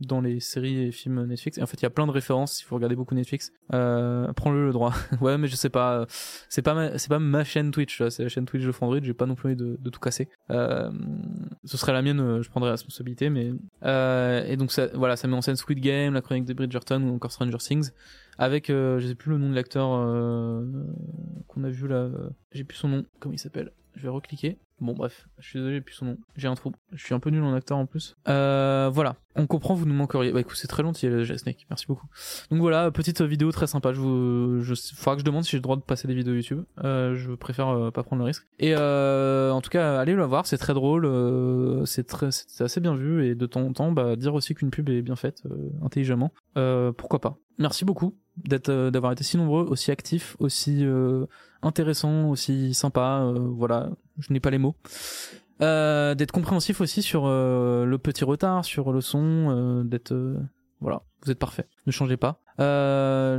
dans 0.00 0.22
les 0.22 0.40
séries 0.40 0.82
et 0.82 0.92
films 0.92 1.26
Netflix. 1.26 1.58
Et 1.58 1.62
en 1.62 1.66
fait, 1.66 1.76
il 1.76 1.82
y 1.82 1.86
a 1.86 1.90
plein 1.90 2.06
de 2.06 2.10
références. 2.10 2.54
Si 2.54 2.64
vous 2.66 2.74
regardez 2.74 2.96
beaucoup 2.96 3.14
Netflix, 3.14 3.52
prends-le 3.68 4.66
le 4.66 4.72
droit. 4.72 4.94
ouais, 5.20 5.36
mais 5.36 5.46
je 5.46 5.56
sais 5.56 5.68
pas. 5.68 6.06
C'est 6.48 6.62
pas 6.62 6.72
ma, 6.72 6.88
pas 6.90 7.18
ma 7.18 7.44
chaîne 7.44 7.70
Twitch. 7.70 8.02
C'est 8.08 8.22
la 8.22 8.30
chaîne 8.30 8.46
Twitch 8.46 8.64
de 8.64 8.72
Frandroid. 8.72 9.00
J'ai 9.02 9.12
pas 9.12 9.26
non 9.26 9.34
plus 9.34 9.48
envie 9.48 9.56
de, 9.56 9.76
de 9.78 9.90
tout 9.90 10.00
casser. 10.00 10.30
Ce 10.48 11.76
serait 11.76 11.92
la 11.92 12.00
mienne. 12.00 12.40
Je 12.40 12.48
prendrais 12.48 12.68
la 12.68 12.74
responsabilité. 12.76 13.28
Mais 13.28 13.52
et 13.82 14.56
donc 14.56 14.72
voilà, 14.94 15.16
ça 15.16 15.28
met 15.28 15.36
en 15.36 15.42
scène 15.42 15.56
Squid 15.56 15.80
Game, 15.80 16.14
la 16.14 16.22
chronique 16.22 16.46
de 16.46 16.54
Bridgerton 16.54 17.02
ou 17.02 17.14
encore 17.14 17.30
Stranger 17.30 17.58
Things. 17.58 17.90
Avec, 18.38 18.70
euh, 18.70 18.98
je 18.98 19.06
sais 19.08 19.14
plus 19.14 19.30
le 19.32 19.38
nom 19.38 19.50
de 19.50 19.54
l'acteur 19.54 19.90
euh, 19.92 20.64
qu'on 21.48 21.64
a 21.64 21.70
vu 21.70 21.88
là. 21.88 21.96
euh, 21.96 22.30
J'ai 22.52 22.64
plus 22.64 22.76
son 22.76 22.88
nom. 22.88 23.04
Comment 23.18 23.34
il 23.34 23.38
s'appelle 23.38 23.72
Je 23.96 24.02
vais 24.02 24.08
recliquer. 24.08 24.58
Bon 24.80 24.94
bref, 24.94 25.28
je 25.38 25.48
suis 25.48 25.58
désolé, 25.58 25.80
plus 25.80 25.94
son 25.94 26.06
nom. 26.06 26.18
J'ai 26.36 26.48
un 26.48 26.54
trou. 26.54 26.72
Je 26.92 27.04
suis 27.04 27.14
un 27.14 27.20
peu 27.20 27.30
nul 27.30 27.42
en 27.42 27.54
acteur 27.54 27.78
en 27.78 27.86
plus. 27.86 28.16
Euh, 28.28 28.90
voilà. 28.92 29.16
On 29.36 29.46
comprend, 29.46 29.74
vous 29.74 29.86
nous 29.86 29.94
manqueriez. 29.94 30.32
Bah 30.32 30.40
écoute, 30.40 30.56
c'est 30.56 30.68
très 30.68 30.82
gentil, 30.82 31.08
Snake. 31.38 31.66
Merci 31.70 31.86
beaucoup. 31.86 32.06
Donc 32.50 32.60
voilà, 32.60 32.90
petite 32.90 33.22
vidéo 33.22 33.52
très 33.52 33.66
sympa. 33.66 33.92
Je 33.92 34.00
vous, 34.00 34.60
je, 34.62 34.74
faudra 34.94 35.14
que 35.14 35.20
je 35.20 35.24
demande 35.24 35.44
si 35.44 35.52
j'ai 35.52 35.58
le 35.58 35.62
droit 35.62 35.76
de 35.76 35.82
passer 35.82 36.08
des 36.08 36.14
vidéos 36.14 36.34
YouTube. 36.34 36.64
Euh, 36.82 37.14
je 37.14 37.32
préfère 37.32 37.68
euh, 37.68 37.90
pas 37.90 38.02
prendre 38.02 38.20
le 38.20 38.26
risque. 38.26 38.46
Et 38.58 38.74
euh, 38.76 39.50
en 39.50 39.60
tout 39.60 39.70
cas, 39.70 39.98
allez 39.98 40.14
le 40.14 40.24
voir, 40.24 40.46
c'est 40.46 40.58
très 40.58 40.74
drôle, 40.74 41.04
euh, 41.04 41.84
c'est 41.84 42.06
très, 42.06 42.30
c'est 42.30 42.64
assez 42.64 42.80
bien 42.80 42.94
vu 42.94 43.26
et 43.26 43.34
de 43.34 43.46
temps 43.46 43.62
en 43.62 43.72
temps, 43.72 43.92
bah 43.92 44.16
dire 44.16 44.34
aussi 44.34 44.54
qu'une 44.54 44.70
pub 44.70 44.88
est 44.88 45.02
bien 45.02 45.16
faite, 45.16 45.42
intelligemment. 45.82 46.32
Pourquoi 46.96 47.20
pas. 47.20 47.38
Merci 47.58 47.84
beaucoup 47.84 48.16
d'être, 48.36 48.90
d'avoir 48.90 49.12
été 49.12 49.24
si 49.24 49.36
nombreux, 49.36 49.64
aussi 49.64 49.90
actifs, 49.90 50.36
aussi 50.38 50.84
intéressants, 51.62 52.30
aussi 52.30 52.74
sympas. 52.74 53.32
voilà, 53.32 53.90
je 54.20 54.32
n'ai 54.32 54.40
pas 54.40 54.50
les 54.50 54.58
mots. 54.58 54.76
Euh, 55.60 56.14
d'être 56.14 56.32
compréhensif 56.32 56.80
aussi 56.80 57.02
sur 57.02 57.24
euh, 57.26 57.84
le 57.84 57.98
petit 57.98 58.24
retard, 58.24 58.64
sur 58.64 58.92
le 58.92 59.00
son, 59.02 59.48
euh, 59.50 59.84
d'être 59.84 60.14
voilà, 60.80 61.02
vous 61.22 61.30
êtes 61.30 61.38
parfait. 61.38 61.66
Ne 61.86 61.92
changez 61.92 62.16
pas. 62.16 62.40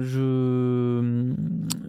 Je 0.01 1.33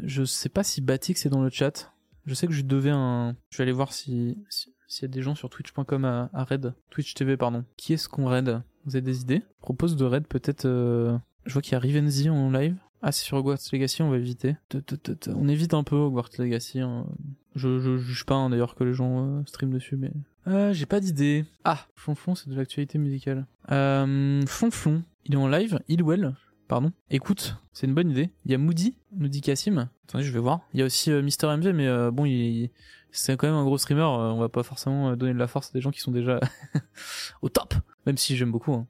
je 0.04 0.24
sais 0.24 0.48
pas 0.48 0.62
si 0.64 0.80
Batix 0.80 1.26
est 1.26 1.30
dans 1.30 1.42
le 1.42 1.50
chat. 1.50 1.92
Je 2.26 2.34
sais 2.34 2.46
que 2.46 2.52
je 2.52 2.62
devais 2.62 2.90
un. 2.90 3.36
Je 3.50 3.58
vais 3.58 3.62
aller 3.62 3.72
voir 3.72 3.92
si 3.92 4.38
si- 4.48 4.72
s'il 4.86 5.02
y 5.02 5.10
a 5.10 5.14
des 5.14 5.22
gens 5.22 5.34
sur 5.34 5.48
Twitch.com 5.50 6.04
à, 6.04 6.28
à 6.34 6.44
raid, 6.44 6.74
Twitch 6.90 7.14
TV 7.14 7.36
pardon. 7.36 7.64
Qui 7.76 7.94
est-ce 7.94 8.08
qu'on 8.08 8.26
raid 8.26 8.62
Vous 8.84 8.94
avez 8.96 9.00
des 9.02 9.20
idées? 9.22 9.42
Propose 9.60 9.96
de 9.96 10.04
raid 10.04 10.26
peut-être. 10.26 10.64
Je 10.66 11.52
vois 11.52 11.62
qu'il 11.62 11.72
y 11.72 11.76
a 11.76 11.78
Rivenzi 11.80 12.30
en 12.30 12.50
live. 12.50 12.76
Ah, 13.02 13.10
c'est 13.12 13.24
sur 13.24 13.36
Hogwarts 13.36 13.58
Legacy, 13.72 14.02
on 14.02 14.10
va 14.10 14.16
éviter. 14.16 14.56
On 15.34 15.48
évite 15.48 15.74
un 15.74 15.82
peu 15.82 15.96
Hogwarts 15.96 16.30
Legacy. 16.38 16.80
hein. 16.80 17.06
Je, 17.56 17.98
juge 17.98 18.24
pas 18.24 18.34
hein, 18.36 18.48
d'ailleurs 18.48 18.74
que 18.76 18.84
les 18.84 18.94
gens 18.94 19.40
euh, 19.40 19.66
dessus, 19.66 19.96
mais. 19.96 20.10
Euh, 20.46 20.72
j'ai 20.72 20.86
pas 20.86 21.00
d'idée. 21.00 21.44
Ah, 21.64 21.80
Flonflon, 21.96 22.34
c'est 22.34 22.48
de 22.48 22.54
l'actualité 22.54 22.98
musicale. 22.98 23.46
Euh, 23.70 24.40
il 25.24 25.34
est 25.34 25.36
en 25.36 25.48
live, 25.48 25.80
il 25.88 26.02
ou 26.02 26.12
elle, 26.12 26.34
pardon. 26.68 26.92
Écoute, 27.10 27.56
c'est 27.72 27.86
une 27.86 27.94
bonne 27.94 28.10
idée. 28.10 28.30
Il 28.44 28.50
y 28.52 28.54
a 28.54 28.58
Moody, 28.58 28.96
nous 29.16 29.28
dit 29.28 29.40
Cassim. 29.40 29.88
Attendez, 30.08 30.24
je 30.24 30.32
vais 30.32 30.40
voir. 30.40 30.60
Il 30.72 30.80
y 30.80 30.82
a 30.82 30.86
aussi 30.86 31.10
euh, 31.10 31.22
Mister 31.22 31.46
MV, 31.48 31.72
mais 31.72 31.86
euh, 31.88 32.10
bon, 32.10 32.24
il, 32.24 32.70
c'est 33.10 33.36
quand 33.36 33.46
même 33.48 33.56
un 33.56 33.64
gros 33.64 33.78
streamer. 33.78 34.02
on 34.02 34.38
va 34.38 34.48
pas 34.48 34.62
forcément 34.62 35.14
donner 35.16 35.34
de 35.34 35.38
la 35.38 35.46
force 35.48 35.68
à 35.68 35.72
des 35.74 35.80
gens 35.80 35.90
qui 35.90 36.00
sont 36.00 36.12
déjà 36.12 36.40
au 37.42 37.48
top. 37.48 37.74
Même 38.06 38.16
si 38.16 38.36
j'aime 38.36 38.50
beaucoup. 38.52 38.72
hein. 38.74 38.86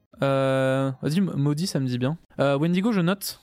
Vas-y, 1.03 1.19
M- 1.19 1.33
Maudit, 1.35 1.67
ça 1.67 1.81
me 1.81 1.87
dit 1.87 1.99
bien. 1.99 2.17
Wendigo, 2.39 2.93
je 2.93 3.01
note 3.01 3.41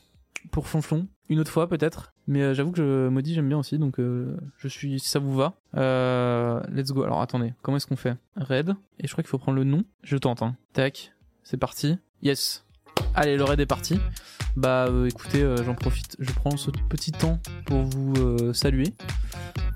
pour 0.52 0.68
Flonflon. 0.68 1.08
Une 1.30 1.40
autre 1.40 1.52
fois 1.52 1.68
peut-être. 1.68 2.14
Mais 2.28 2.42
euh, 2.42 2.54
j'avoue 2.54 2.72
que 2.72 2.78
je, 2.78 3.10
Maudit, 3.10 3.34
j'aime 3.34 3.48
bien 3.48 3.58
aussi. 3.58 3.78
Donc 3.78 4.00
euh, 4.00 4.38
je 4.58 4.68
suis, 4.68 5.00
si 5.00 5.10
ça 5.10 5.20
vous 5.20 5.36
va. 5.36 5.54
Euh, 5.76 6.62
let's 6.72 6.92
go. 6.92 7.04
Alors 7.04 7.22
attendez, 7.22 7.54
comment 7.62 7.78
est-ce 7.78 7.88
qu'on 7.88 7.96
fait? 7.96 8.16
Raid. 8.36 8.76
Et 9.00 9.08
je 9.08 9.12
crois 9.12 9.24
qu'il 9.24 9.30
faut 9.30 9.38
prendre 9.38 9.58
le 9.58 9.64
nom. 9.64 9.84
Je 10.04 10.18
tente. 10.18 10.42
Hein. 10.42 10.56
Tac. 10.74 11.14
C'est 11.44 11.58
parti. 11.58 11.98
Yes. 12.22 12.66
Allez, 13.16 13.38
le 13.38 13.44
raid 13.44 13.60
est 13.60 13.66
parti. 13.66 14.00
Bah 14.56 14.90
écoutez, 15.08 15.56
j'en 15.64 15.76
profite. 15.76 16.16
Je 16.20 16.32
prends 16.34 16.58
ce 16.58 16.70
petit 16.90 17.12
temps 17.12 17.40
pour 17.66 17.84
vous 17.84 18.54
saluer. 18.54 18.94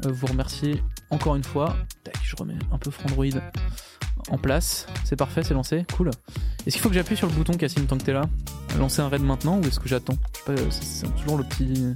Vous 0.04 0.28
remercier 0.28 0.84
encore 1.10 1.36
une 1.36 1.44
fois. 1.44 1.76
Tac, 2.04 2.18
je 2.24 2.36
remets 2.36 2.58
un 2.72 2.78
peu 2.78 2.92
Frandroid 2.92 3.40
en 4.30 4.38
place. 4.38 4.88
C'est 5.04 5.16
parfait, 5.16 5.44
c'est 5.44 5.54
lancé. 5.54 5.86
Cool. 5.96 6.10
Est-ce 6.66 6.76
qu'il 6.76 6.82
faut 6.82 6.90
que 6.90 6.96
j'appuie 6.96 7.18
sur 7.18 7.28
le 7.28 7.34
bouton, 7.34 7.54
Cassim, 7.54 7.86
tant 7.86 7.98
que 7.98 8.04
t'es 8.04 8.14
là? 8.14 8.24
Lancer 8.78 9.02
un 9.02 9.10
raid 9.10 9.22
maintenant 9.22 9.60
ou 9.60 9.66
est-ce 9.66 9.80
que 9.80 9.90
j'attends? 9.90 10.16
Pas, 10.46 10.54
c'est 10.70 11.14
toujours 11.18 11.38
le 11.38 11.44
petit. 11.44 11.94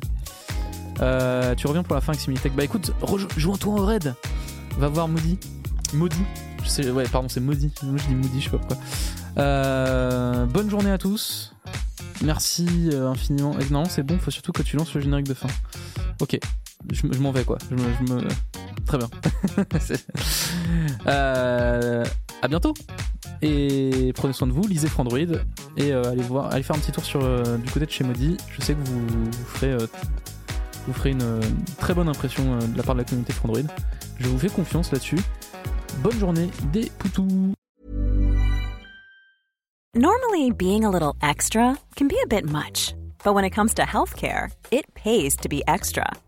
Euh, 1.01 1.55
tu 1.55 1.67
reviens 1.67 1.83
pour 1.83 1.95
la 1.95 2.01
fin 2.01 2.13
avec 2.13 2.21
Similitech. 2.21 2.53
Bah 2.55 2.63
écoute, 2.63 2.91
rejoins-toi 3.01 3.73
en 3.73 3.85
raid. 3.85 4.15
Va 4.77 4.87
voir 4.87 5.07
Moody. 5.07 5.39
Maudit. 5.93 6.17
Je 6.63 6.69
sais, 6.69 6.89
ouais, 6.91 7.05
pardon, 7.05 7.29
c'est 7.29 7.39
Maudit. 7.39 7.73
Moi 7.83 7.97
je 7.97 8.07
dis 8.07 8.15
Moody, 8.15 8.41
je 8.41 8.45
sais 8.45 8.49
pas 8.51 8.57
pourquoi. 8.57 8.77
Euh, 9.37 10.45
bonne 10.45 10.69
journée 10.69 10.91
à 10.91 10.97
tous. 10.97 11.53
Merci 12.23 12.89
euh, 12.91 13.09
infiniment. 13.09 13.57
Et 13.59 13.69
non, 13.69 13.85
c'est 13.85 14.03
bon, 14.03 14.17
faut 14.17 14.31
surtout 14.31 14.51
que 14.51 14.63
tu 14.63 14.75
lances 14.75 14.93
le 14.93 15.01
générique 15.01 15.27
de 15.27 15.33
fin. 15.33 15.49
Ok, 16.19 16.39
je, 16.91 17.01
je 17.11 17.19
m'en 17.19 17.31
vais 17.31 17.43
quoi. 17.43 17.57
Je 17.69 17.75
me, 17.75 17.81
je 18.07 18.13
me- 18.13 18.27
Très 18.85 18.97
bien. 18.97 19.09
Euh, 21.07 22.03
à 22.41 22.47
bientôt. 22.47 22.73
Et 23.41 24.11
prenez 24.15 24.33
soin 24.33 24.47
de 24.47 24.51
vous, 24.51 24.65
lisez 24.67 24.87
Frandroid 24.87 25.19
et 25.77 25.93
euh, 25.93 26.03
allez 26.11 26.23
voir, 26.23 26.51
allez 26.51 26.63
faire 26.63 26.75
un 26.75 26.79
petit 26.79 26.91
tour 26.91 27.05
sur 27.05 27.23
euh, 27.23 27.57
du 27.57 27.71
côté 27.71 27.85
de 27.85 27.91
chez 27.91 28.03
Modi. 28.03 28.37
Je 28.51 28.61
sais 28.61 28.73
que 28.73 28.79
vous, 28.89 29.05
vous 29.07 29.31
ferez, 29.45 29.71
euh, 29.73 29.87
vous 30.87 30.93
ferez 30.93 31.11
une 31.11 31.21
euh, 31.21 31.39
très 31.79 31.93
bonne 31.93 32.09
impression 32.09 32.53
euh, 32.55 32.59
de 32.59 32.77
la 32.77 32.83
part 32.83 32.95
de 32.95 32.99
la 33.01 33.05
communauté 33.05 33.31
Frandroid. 33.33 33.61
Je 34.19 34.27
vous 34.27 34.39
fais 34.39 34.49
confiance 34.49 34.91
là-dessus. 34.91 35.19
Bonne 35.99 36.17
journée 36.19 36.49
des 36.73 36.91
poutous. 36.97 37.53
Normally, 39.95 40.51
being 40.51 40.83
a 40.85 40.89
little 40.89 41.13
extra 41.21 41.77
can 41.95 42.07
be 42.07 42.15
a 42.23 42.27
bit 42.27 42.45
much, 42.49 42.93
but 43.23 43.33
when 43.33 43.45
it 43.45 43.51
comes 43.53 43.73
to 43.75 43.83
healthcare, 43.83 44.49
it 44.71 44.85
pays 44.93 45.35
to 45.37 45.47
be 45.49 45.63
extra. 45.67 46.05